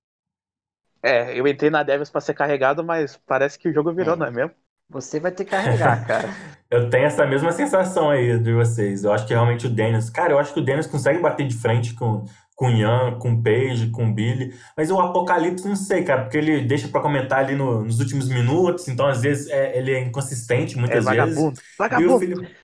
É, 1.03 1.39
eu 1.39 1.47
entrei 1.49 1.71
na 1.71 1.83
Devils 1.83 2.11
pra 2.11 2.21
ser 2.21 2.35
carregado, 2.35 2.85
mas 2.85 3.19
parece 3.27 3.59
que 3.59 3.69
o 3.69 3.73
jogo 3.73 3.93
virou, 3.93 4.15
É. 4.15 4.17
não 4.17 4.27
é 4.27 4.31
mesmo? 4.31 4.53
Você 4.89 5.19
vai 5.19 5.33
ter 5.33 5.45
que 5.45 5.51
carregar, 5.51 6.05
cara. 6.07 6.29
Eu 6.71 6.91
tenho 6.91 7.07
essa 7.07 7.27
mesma 7.27 7.51
sensação 7.53 8.11
aí 8.11 8.39
de 8.39 8.53
vocês. 8.53 9.05
Eu 9.05 9.13
acho 9.13 9.27
que 9.27 9.33
realmente 9.33 9.67
o 9.67 9.71
Dennis. 9.71 10.11
Cara, 10.11 10.33
eu 10.33 10.39
acho 10.39 10.53
que 10.53 10.61
o 10.61 10.65
Dennis 10.65 10.87
consegue 10.87 11.19
bater 11.19 11.47
de 11.47 11.55
frente 11.57 11.95
com, 11.95 12.25
com 12.55 12.67
o 12.67 12.71
Ian, 12.71 13.19
com 13.19 13.33
o 13.33 13.43
Page, 13.43 13.89
com 13.91 14.07
o 14.11 14.13
Billy. 14.13 14.55
Mas 14.77 14.91
o 14.91 15.01
Apocalipse, 15.01 15.67
não 15.67 15.77
sei, 15.77 16.05
cara, 16.05 16.23
porque 16.23 16.37
ele 16.37 16.61
deixa 16.63 16.89
pra 16.89 17.01
comentar 17.01 17.39
ali 17.39 17.55
no- 17.57 17.83
nos 17.83 18.01
últimos 18.01 18.29
minutos. 18.29 18.87
Então, 18.87 19.07
às 19.07 19.23
vezes, 19.23 19.49
é- 19.51 19.77
ele 19.79 19.93
é 19.93 20.01
inconsistente, 20.01 20.77
É 20.77 20.79
muitas 20.81 21.05
vezes. 21.05 21.17
vagabundo. 21.35 21.59
E 21.59 21.63
o 21.63 21.79
Vagabundo. 21.79 22.19
Felipe, 22.19 22.41
o 22.41 22.45
Fi- 22.47 22.55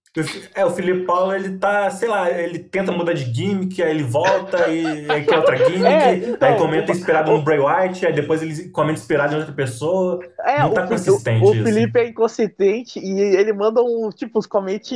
é, 0.55 0.65
o 0.65 0.71
Felipe 0.71 1.05
Paulo, 1.05 1.33
ele 1.35 1.59
tá, 1.59 1.91
sei 1.91 2.09
lá, 2.09 2.31
ele 2.31 2.59
tenta 2.59 2.93
mudar 2.93 3.13
de 3.13 3.25
gimmick, 3.33 3.83
aí 3.83 3.91
ele 3.91 4.03
volta 4.05 4.69
e 4.69 5.11
aí 5.11 5.25
quer 5.25 5.39
outra 5.39 5.57
gimmick, 5.65 5.85
É, 5.87 6.15
então, 6.17 6.49
aí 6.49 6.57
comenta 6.57 6.93
o- 6.93 6.95
inspirado 6.95 7.31
no 7.33 7.43
Bray 7.43 7.59
White, 7.59 8.07
aí 8.07 8.13
depois 8.13 8.43
ele 8.43 8.69
comenta 8.71 8.99
inspirado 8.99 9.35
em 9.35 9.39
outra 9.39 9.53
pessoa. 9.55 10.21
É, 10.41 10.61
Não 10.61 10.71
o, 10.71 10.75
tá 10.75 10.83
Fi- 10.83 10.89
consistente 10.89 11.45
o, 11.45 11.51
o. 11.51 11.65
Felipe 11.65 11.99
é 11.99 12.09
inconsistente 12.09 12.99
e 12.99 13.21
ele 13.37 13.53
manda 13.53 13.83
um, 13.83 14.11
tipo, 14.15 14.39
uns 14.39 14.47
comente 14.47 14.95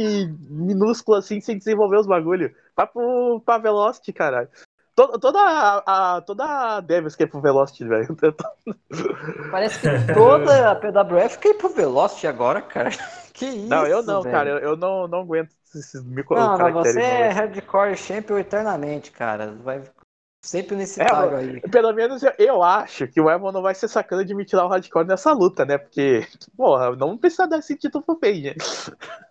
minúsculos 0.49 1.25
assim, 1.25 1.41
sem 1.41 1.59
desenvolver 1.59 1.99
os 1.99 2.07
bagulho. 2.07 2.51
Vai 2.77 2.87
pro, 2.87 3.41
pra 3.45 3.59
Velocity, 3.59 4.13
caralho. 4.13 4.49
Toda, 4.95 5.19
toda 5.19 5.39
a, 5.41 6.17
a- 6.17 6.21
toda 6.21 6.45
a 6.45 6.81
Devils 6.81 7.17
quer 7.17 7.25
ir 7.25 7.29
pro 7.29 7.41
Velocity, 7.41 7.85
velho. 7.87 8.09
Parece 9.51 9.79
que 9.81 10.13
toda 10.13 10.71
a 10.71 10.75
PWF 10.75 11.39
quer 11.39 11.51
ir 11.51 11.55
pro 11.55 11.71
Velocity 11.71 12.27
agora, 12.27 12.61
cara. 12.61 12.91
Que 13.43 13.49
isso, 13.49 13.67
Não, 13.67 13.85
eu 13.85 14.03
não, 14.05 14.23
velho. 14.23 14.35
cara. 14.37 14.51
Eu, 14.51 14.59
eu 14.59 14.77
não, 14.77 15.09
não 15.09 15.21
aguento 15.23 15.51
esses 15.75 16.05
micro 16.05 16.37
Não, 16.37 16.57
mas 16.57 16.73
você 16.73 17.01
é 17.01 17.29
hardcore 17.29 17.97
champion 17.97 18.39
eternamente, 18.39 19.11
cara. 19.11 19.53
Vai 19.65 19.83
sempre 20.45 20.77
nesse 20.77 21.03
É, 21.03 21.07
aí. 21.37 21.61
Pelo 21.63 21.93
menos 21.93 22.23
eu, 22.23 22.33
eu 22.39 22.63
acho 22.63 23.09
que 23.09 23.21
o 23.21 23.29
Evan 23.29 23.51
não 23.51 23.61
vai 23.61 23.75
ser 23.75 23.89
sacana 23.89 24.25
de 24.25 24.33
me 24.33 24.45
tirar 24.45 24.65
o 24.65 24.69
hardcore 24.69 25.07
nessa 25.09 25.33
luta, 25.33 25.65
né? 25.65 25.77
Porque, 25.77 26.25
porra, 26.57 26.95
não 26.95 27.19
precisa 27.19 27.49
dar 27.49 27.59
esse 27.59 27.77
título 27.77 28.05
pro 28.05 28.15
Page. 28.15 28.55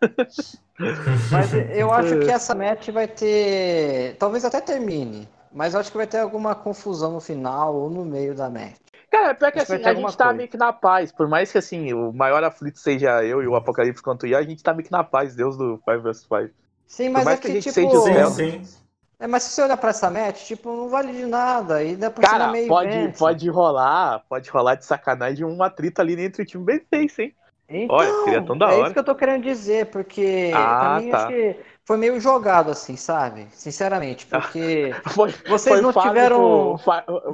Mas 1.31 1.53
eu 1.53 1.89
acho 1.93 2.19
que 2.19 2.29
essa 2.29 2.53
match 2.53 2.89
vai 2.89 3.07
ter. 3.07 4.17
Talvez 4.17 4.43
até 4.43 4.59
termine. 4.59 5.29
Mas 5.53 5.73
eu 5.73 5.79
acho 5.79 5.91
que 5.91 5.97
vai 5.97 6.07
ter 6.07 6.19
alguma 6.19 6.53
confusão 6.53 7.13
no 7.13 7.21
final 7.21 7.73
ou 7.75 7.89
no 7.89 8.03
meio 8.03 8.35
da 8.35 8.49
match. 8.49 8.90
Cara, 9.11 9.35
pior 9.35 9.51
que 9.51 9.59
assim, 9.59 9.73
a 9.73 9.93
gente 9.93 10.15
tá 10.17 10.23
coisa. 10.25 10.38
meio 10.38 10.49
que 10.49 10.57
na 10.57 10.71
paz. 10.71 11.11
Por 11.11 11.27
mais 11.27 11.51
que 11.51 11.57
assim, 11.57 11.91
o 11.93 12.13
maior 12.13 12.41
aflito 12.45 12.79
seja 12.79 13.23
eu 13.25 13.43
e 13.43 13.47
o 13.47 13.55
Apocalipse 13.55 14.01
quanto 14.01 14.23
o 14.23 14.27
Ian, 14.27 14.39
a 14.39 14.43
gente 14.43 14.63
tá 14.63 14.73
meio 14.73 14.85
que 14.85 14.91
na 14.91 15.03
paz, 15.03 15.35
Deus 15.35 15.57
do 15.57 15.77
5 15.85 16.01
vs 16.01 16.21
5. 16.21 16.49
Sim, 16.88 17.09
mas 17.09 17.25
mais 17.25 17.38
é 17.38 17.41
que 17.41 17.47
a 17.47 17.49
que, 17.49 17.61
gente 17.61 17.73
tipo. 17.73 17.91
sente 17.91 18.33
Sim, 18.33 18.61
sim. 18.61 18.81
É, 19.19 19.27
mas 19.27 19.43
se 19.43 19.51
você 19.51 19.61
olhar 19.63 19.77
pra 19.77 19.91
essa 19.91 20.09
match, 20.09 20.45
tipo, 20.47 20.75
não 20.75 20.89
vale 20.89 21.11
de 21.11 21.25
nada. 21.25 21.83
E 21.83 21.95
dá 21.95 22.09
pra 22.09 22.23
ser 22.23 22.29
Cara, 22.29 22.47
meio 22.47 22.67
pode, 22.67 23.13
pode 23.19 23.49
rolar, 23.49 24.23
pode 24.27 24.49
rolar 24.49 24.75
de 24.75 24.85
sacanagem 24.85 25.45
um 25.45 25.61
atrito 25.61 26.01
ali 26.01 26.19
entre 26.19 26.41
o 26.41 26.45
time 26.45 26.63
bem 26.63 26.81
face, 26.89 27.21
hein? 27.21 27.35
Então, 27.69 27.97
Olha, 27.97 28.13
seria 28.23 28.41
tão 28.41 28.57
da 28.57 28.71
é 28.71 28.75
hora. 28.75 28.85
isso 28.85 28.93
que 28.93 28.99
eu 28.99 29.03
tô 29.03 29.15
querendo 29.15 29.43
dizer, 29.43 29.85
porque 29.88 30.51
Ah, 30.53 30.75
pra 30.79 30.99
mim 31.01 31.09
tá. 31.09 31.17
acho 31.17 31.27
que 31.27 31.55
foi 31.91 31.97
meio 31.97 32.22
jogado 32.22 32.72
assim, 32.72 32.95
sabe? 32.95 33.49
Sinceramente, 33.51 34.26
porque 34.26 34.91
Foi, 35.13 35.30
vocês 35.45 35.76
foi 35.76 35.81
não 35.81 35.91
tiveram. 35.91 36.80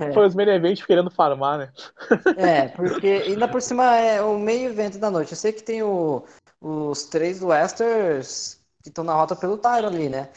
É. 0.01 0.11
Foi 0.13 0.25
os 0.25 0.33
main 0.33 0.49
event 0.49 0.83
querendo 0.83 1.11
farmar, 1.11 1.59
né? 1.59 1.69
É, 2.35 2.67
porque 2.69 3.23
ainda 3.27 3.47
por 3.47 3.61
cima 3.61 3.95
é 3.97 4.19
o 4.19 4.35
meio 4.39 4.69
evento 4.71 4.97
da 4.97 5.11
noite. 5.11 5.33
Eu 5.33 5.37
sei 5.37 5.51
que 5.53 5.61
tem 5.61 5.83
o- 5.83 6.23
os 6.59 7.03
três 7.05 7.43
Westers 7.43 8.59
que 8.81 8.89
estão 8.89 9.03
na 9.03 9.13
rota 9.13 9.35
pelo 9.35 9.59
Tyro 9.59 9.85
ali, 9.85 10.09
né? 10.09 10.29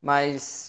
Mas 0.00 0.65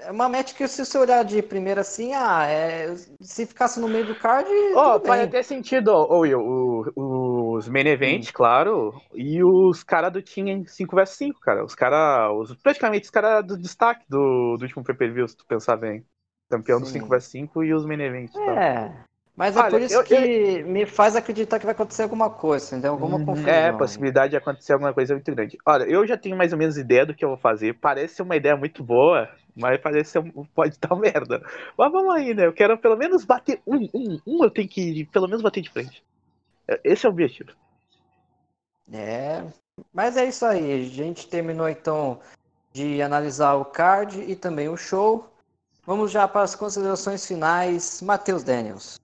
é 0.00 0.10
uma 0.10 0.28
match 0.28 0.54
que 0.54 0.66
se 0.68 0.84
você 0.84 0.98
olhar 0.98 1.24
de 1.24 1.42
primeira 1.42 1.80
assim, 1.82 2.12
ah, 2.14 2.46
é, 2.46 2.94
se 3.20 3.46
ficasse 3.46 3.80
no 3.80 3.88
meio 3.88 4.06
do 4.06 4.14
card, 4.14 4.48
tudo 4.82 5.00
faz 5.04 5.20
até 5.22 5.42
sentido, 5.42 5.88
ô, 5.92 6.20
Will, 6.20 6.40
o- 6.40 7.56
os 7.56 7.68
main 7.68 7.86
event, 7.88 8.32
claro, 8.32 9.00
e 9.14 9.42
os 9.42 9.82
caras 9.82 10.12
do 10.12 10.22
Team 10.22 10.64
5vs5, 10.66 11.40
cara. 11.40 11.64
Os 11.64 11.74
caras, 11.74 12.30
os, 12.50 12.56
praticamente 12.56 13.04
os 13.04 13.10
caras 13.10 13.44
do 13.46 13.58
destaque 13.58 14.04
do, 14.08 14.56
do 14.56 14.62
último 14.62 14.84
pay-per-view, 14.84 15.26
se 15.28 15.36
tu 15.36 15.44
pensar 15.46 15.76
bem. 15.76 16.06
Campeão 16.48 16.80
Sim. 16.80 16.80
do 16.80 16.86
5vs5 16.86 17.62
e 17.64 17.72
os 17.74 17.84
main 17.84 18.00
event. 18.00 18.30
tá? 18.44 18.60
É. 18.60 19.04
Mas 19.36 19.56
é 19.56 19.62
Olha, 19.62 19.70
por 19.70 19.80
isso 19.80 20.02
eu- 20.02 20.04
que 20.04 20.62
me 20.64 20.84
faz 20.86 21.16
acreditar 21.16 21.58
que 21.58 21.64
vai 21.64 21.74
acontecer 21.74 22.02
alguma 22.02 22.28
coisa, 22.30 22.66
entendeu? 22.74 22.92
Alguma 22.92 23.18
Uhum, 23.18 23.20
confusão. 23.20 23.48
É, 23.48 23.68
a 23.68 23.72
possibilidade 23.72 24.30
de 24.32 24.36
acontecer 24.36 24.72
alguma 24.74 24.92
coisa 24.92 25.14
muito 25.14 25.30
grande. 25.34 25.56
Olha, 25.66 25.84
eu 25.84 26.06
já 26.06 26.16
tenho 26.18 26.36
mais 26.36 26.52
ou 26.52 26.58
menos 26.58 26.76
ideia 26.76 27.06
do 27.06 27.14
que 27.14 27.24
eu 27.24 27.28
vou 27.30 27.38
fazer. 27.38 27.74
Parece 27.80 28.16
ser 28.16 28.22
uma 28.22 28.36
ideia 28.36 28.56
muito 28.56 28.84
boa, 28.84 29.28
mas 29.56 29.80
parece 29.80 30.12
ser, 30.12 30.18
um- 30.18 30.44
pode 30.54 30.78
dar 30.78 30.94
merda. 30.96 31.42
Mas 31.76 31.92
vamos 31.92 32.14
aí, 32.14 32.34
né? 32.34 32.46
Eu 32.46 32.52
quero 32.52 32.76
pelo 32.78 32.96
menos 32.96 33.24
bater 33.24 33.60
um, 33.66 33.88
um, 33.94 34.20
um 34.26 34.44
eu 34.44 34.50
tenho 34.50 34.68
que 34.68 35.04
pelo 35.06 35.26
menos 35.26 35.42
bater 35.42 35.60
de 35.62 35.70
frente. 35.70 36.02
É, 36.68 36.80
Esse 36.84 37.06
é 37.06 37.08
o 37.08 37.12
objetivo. 37.12 37.50
É, 38.92 39.44
mas 39.92 40.16
é 40.16 40.24
isso 40.26 40.44
aí. 40.44 40.72
A 40.72 40.84
gente 40.84 41.28
terminou 41.28 41.68
então 41.68 42.20
de 42.72 43.02
analisar 43.02 43.54
o 43.54 43.64
card 43.64 44.20
e 44.20 44.34
também 44.36 44.68
o 44.68 44.76
show. 44.76 45.28
Vamos 45.84 46.10
já 46.10 46.28
para 46.28 46.42
as 46.42 46.54
considerações 46.54 47.26
finais. 47.26 48.02
Matheus 48.02 48.44
Daniels. 48.44 49.00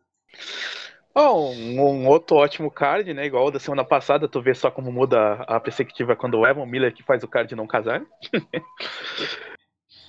Bom, 1.14 1.50
um, 1.54 1.80
um 1.80 2.08
outro 2.08 2.36
ótimo 2.36 2.70
card, 2.70 3.14
né? 3.14 3.24
Igual 3.24 3.46
o 3.46 3.50
da 3.50 3.58
semana 3.58 3.82
passada, 3.82 4.28
tu 4.28 4.42
vê 4.42 4.54
só 4.54 4.70
como 4.70 4.92
muda 4.92 5.42
a 5.48 5.58
perspectiva 5.58 6.14
quando 6.14 6.38
o 6.38 6.46
Evan 6.46 6.66
Miller 6.66 6.92
que 6.94 7.02
faz 7.02 7.22
o 7.22 7.28
card 7.28 7.54
não 7.56 7.66
casar. 7.66 8.04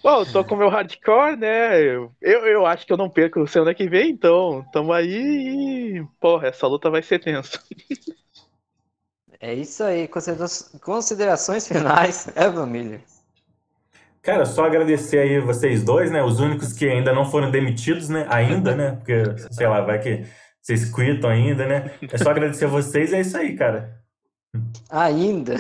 Bom, 0.08 0.22
eu 0.22 0.32
tô 0.32 0.46
com 0.46 0.56
o 0.56 0.58
meu 0.58 0.70
hardcore, 0.70 1.36
né? 1.36 1.82
Eu, 1.82 2.14
eu 2.22 2.66
acho 2.66 2.88
que 2.88 2.94
eu 2.94 2.98
não 2.98 3.10
perco 3.10 3.46
semana 3.46 3.76
que 3.76 3.90
vem, 3.90 4.12
então 4.12 4.66
tamo 4.72 4.94
aí 4.94 5.98
e. 5.98 6.06
Porra, 6.18 6.48
essa 6.48 6.66
luta 6.66 6.90
vai 6.90 7.04
ser 7.04 7.20
tensa. 7.20 7.60
É 9.40 9.54
isso 9.54 9.84
aí. 9.84 10.08
considera- 10.08 10.48
Considerações 10.82 11.68
finais. 11.68 12.30
Evan 12.38 12.68
Miller. 12.68 13.02
Cara, 14.22 14.46
só 14.46 14.66
agradecer 14.66 15.20
aí 15.20 15.42
vocês 15.42 15.84
dois, 15.84 16.10
né? 16.10 16.24
Os 16.24 16.40
únicos 16.40 16.72
que 16.72 16.88
ainda 16.88 17.12
não 17.12 17.30
foram 17.30 17.52
demitidos, 17.52 18.08
né? 18.08 18.26
Ainda, 18.30 18.76
né? 18.76 18.92
Porque, 18.92 19.24
sei 19.52 19.68
lá, 19.68 19.82
vai 19.82 20.00
que 20.00 20.26
vocês 20.62 20.86
quitam 20.90 21.30
ainda, 21.30 21.66
né? 21.68 21.92
É 22.10 22.18
só 22.18 22.30
agradecer 22.32 22.64
a 22.64 22.70
vocês, 22.70 23.12
é 23.12 23.20
isso 23.20 23.38
aí, 23.38 23.58
cara. 23.58 24.00
Ainda. 24.90 25.56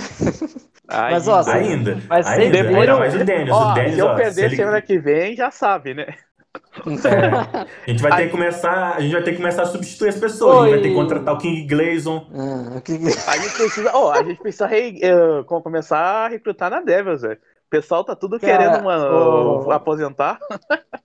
Ai, 0.90 1.12
Mas, 1.14 1.28
ó, 1.28 1.44
Ainda. 1.50 1.98
mas 2.08 2.26
ainda. 2.28 2.58
vocês 2.64 2.76
Ainda 2.76 2.96
mais 2.98 3.16
o 3.16 3.26
Denis. 3.26 3.50
Ó, 3.54 3.72
o 3.72 3.74
Denis, 3.74 3.94
se 3.94 4.00
eu 4.00 4.06
ó, 4.06 4.16
perder 4.16 4.34
se 4.34 4.42
ele- 4.46 4.56
semana 4.56 4.82
que 4.82 4.98
vem, 5.00 5.36
já 5.36 5.52
sabe, 5.52 5.94
né? 5.94 6.06
É. 6.08 6.18
A 7.86 7.90
gente 7.90 8.02
vai 8.02 8.16
ter 8.16 8.26
que 8.26 8.30
começar, 8.32 8.96
a 8.96 9.00
gente 9.02 9.12
vai 9.12 9.22
ter 9.22 9.32
que 9.32 9.38
começar 9.38 9.62
a 9.64 9.66
substituir 9.68 10.10
as 10.10 10.16
pessoas. 10.18 10.56
A 10.58 10.62
gente 10.64 10.72
vai 10.74 10.82
ter 10.82 10.90
que 10.90 10.96
contratar 10.96 11.34
o 11.34 11.38
King 11.38 11.68
Glazon. 11.68 12.26
Ah, 12.34 12.82
A 13.32 13.38
gente 13.38 13.54
precisa, 13.58 13.92
ó, 13.94 14.12
a 14.12 14.24
gente 14.24 14.40
precisa 14.42 14.66
re- 14.66 15.00
com- 15.46 15.62
começar 15.62 16.00
a 16.00 16.28
recrutar 16.30 16.72
na 16.72 16.82
Devils, 16.82 17.22
velho. 17.22 17.36
O 17.36 17.70
pessoal 17.70 18.04
tá 18.04 18.16
tudo 18.16 18.40
Cara, 18.40 18.58
querendo 18.58 18.80
uma- 18.82 18.98
ô. 19.68 19.72
aposentar. 19.72 20.40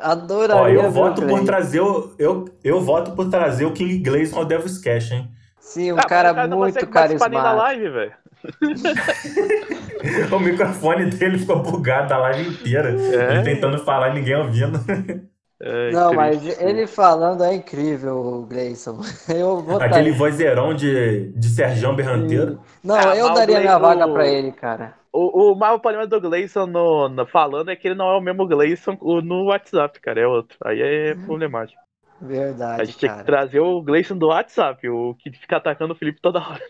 Adoraria 0.00 0.80
Ó, 0.80 0.84
eu 0.84 0.90
voto 0.90 1.22
por 1.26 1.44
trazer 1.44 1.80
o 1.80 2.12
eu, 2.18 2.44
eu 2.62 2.80
voto 2.80 3.12
por 3.12 3.28
trazer 3.28 3.64
o 3.64 3.72
King 3.72 3.98
Glazon 3.98 4.38
ao 4.38 4.44
Devil's 4.44 4.78
Cash, 4.78 5.10
hein? 5.12 5.28
Sim, 5.58 5.92
um 5.92 5.98
Ah, 5.98 6.02
cara 6.06 6.30
o 6.32 6.34
cara 6.34 6.46
não 6.48 6.58
muito 6.58 6.86
carismático. 6.86 7.36
live, 7.56 7.90
velho. 7.90 8.12
O 10.32 10.38
microfone 10.38 11.06
dele 11.10 11.38
ficou 11.38 11.62
bugado 11.62 12.14
a 12.14 12.18
live 12.18 12.48
inteira. 12.48 12.90
É. 12.90 13.34
Ele 13.34 13.42
tentando 13.44 13.78
falar 13.84 14.10
e 14.10 14.14
ninguém 14.14 14.36
ouvindo. 14.36 14.78
Ai, 15.62 15.90
Não, 15.92 16.14
mas 16.14 16.58
ele 16.58 16.86
falando 16.86 17.44
é 17.44 17.54
incrível, 17.54 18.16
o 18.16 18.46
Gleison. 18.46 19.00
Eu 19.28 19.60
votaria. 19.60 19.94
Aquele 19.96 20.12
vozeirão 20.12 20.72
de, 20.74 21.28
de 21.32 21.48
Serjão 21.48 21.94
Berranteiro. 21.94 22.58
Não, 22.82 22.94
Ah, 22.96 23.14
eu 23.14 23.34
daria 23.34 23.60
minha 23.60 23.78
Gleison- 23.78 23.98
vaga 23.98 24.10
pra 24.12 24.26
ele, 24.26 24.52
cara. 24.52 24.94
O, 25.12 25.52
o 25.52 25.54
maior 25.58 25.78
problema 25.78 26.06
do 26.06 26.18
Gleison 26.20 26.66
no, 26.66 27.08
no- 27.10 27.26
falando 27.26 27.70
é 27.70 27.76
que 27.76 27.88
ele 27.88 27.94
não 27.94 28.08
é 28.10 28.16
o 28.16 28.22
mesmo 28.22 28.46
Gleison 28.46 28.96
no 29.22 29.44
WhatsApp, 29.48 30.00
cara. 30.00 30.20
É 30.20 30.26
outro. 30.26 30.56
Aí 30.64 30.80
é 30.80 31.14
problemático. 31.14 31.78
A 32.22 32.24
Verdade, 32.24 32.84
gente 32.86 32.98
tinha 32.98 33.10
que 33.10 33.16
cara. 33.16 33.26
trazer 33.26 33.60
o 33.60 33.82
Gleison 33.82 34.16
do 34.16 34.28
WhatsApp, 34.28 34.88
o 34.88 35.14
que 35.16 35.30
fica 35.32 35.56
atacando 35.58 35.92
o 35.92 35.96
Felipe 35.96 36.20
toda 36.22 36.38
hora. 36.38 36.60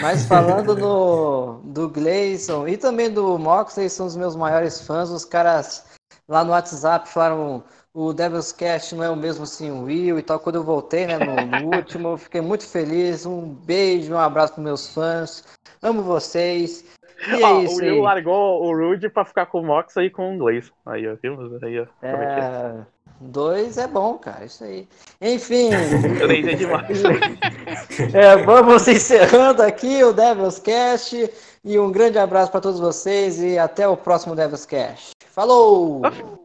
Mas 0.00 0.24
falando 0.26 0.76
no, 0.76 1.60
do 1.64 1.88
Gleison 1.88 2.68
e 2.68 2.76
também 2.76 3.10
do 3.10 3.36
Moxley, 3.36 3.90
são 3.90 4.06
os 4.06 4.16
meus 4.16 4.36
maiores 4.36 4.80
fãs. 4.80 5.10
Os 5.10 5.24
caras 5.24 5.84
lá 6.28 6.44
no 6.44 6.52
WhatsApp 6.52 7.08
falaram 7.08 7.64
o 7.92 8.12
Devil's 8.12 8.52
Cast 8.52 8.94
não 8.94 9.02
é 9.02 9.10
o 9.10 9.16
mesmo 9.16 9.42
assim 9.42 9.72
o 9.72 9.84
Will 9.84 10.18
e 10.18 10.22
tal. 10.22 10.38
Quando 10.38 10.54
eu 10.54 10.62
voltei, 10.62 11.06
né, 11.06 11.18
no, 11.18 11.34
no 11.34 11.74
último, 11.76 12.10
eu 12.10 12.16
fiquei 12.16 12.40
muito 12.40 12.64
feliz. 12.64 13.26
Um 13.26 13.54
beijo, 13.54 14.14
um 14.14 14.18
abraço 14.18 14.54
para 14.54 14.62
meus 14.62 14.94
fãs. 14.94 15.44
Amo 15.82 16.02
vocês. 16.02 16.84
E 17.26 17.42
é 17.42 17.44
Ó, 17.44 17.60
isso 17.62 17.80
o 17.80 17.82
aí. 17.82 17.90
Will 17.90 18.02
largou 18.02 18.62
o 18.62 18.72
Rude 18.72 19.08
pra 19.08 19.24
ficar 19.24 19.46
com 19.46 19.60
o 19.60 19.66
Mox 19.66 19.96
e 19.96 20.08
com 20.10 20.36
o 20.36 20.38
Gleison. 20.38 20.72
Aí, 20.86 21.08
ó, 21.08 21.16
viu? 21.20 21.58
Aí, 21.60 21.80
ó. 21.80 21.86
É 22.00 22.08
é? 22.08 22.12
É, 22.12 22.86
dois 23.20 23.78
é 23.78 23.86
bom, 23.86 24.14
cara, 24.18 24.44
isso 24.44 24.64
aí. 24.64 24.88
Enfim, 25.20 25.70
nem 26.28 26.44
sei 26.44 26.54
demais. 26.56 27.02
é, 28.14 28.36
vamos 28.44 28.86
encerrando 28.88 29.62
aqui 29.62 30.02
o 30.02 30.12
Devil's 30.12 30.58
Cast 30.58 31.30
e 31.64 31.78
um 31.78 31.90
grande 31.90 32.18
abraço 32.18 32.50
para 32.50 32.60
todos 32.60 32.80
vocês 32.80 33.42
e 33.42 33.58
até 33.58 33.86
o 33.86 33.96
próximo 33.96 34.34
Devil's 34.34 34.66
Cast. 34.66 35.12
Falou! 35.30 36.02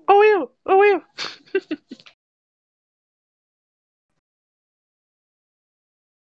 Ô 0.10 0.14
Will! 0.20 0.50
Ô 0.66 0.78
Will! 0.78 1.02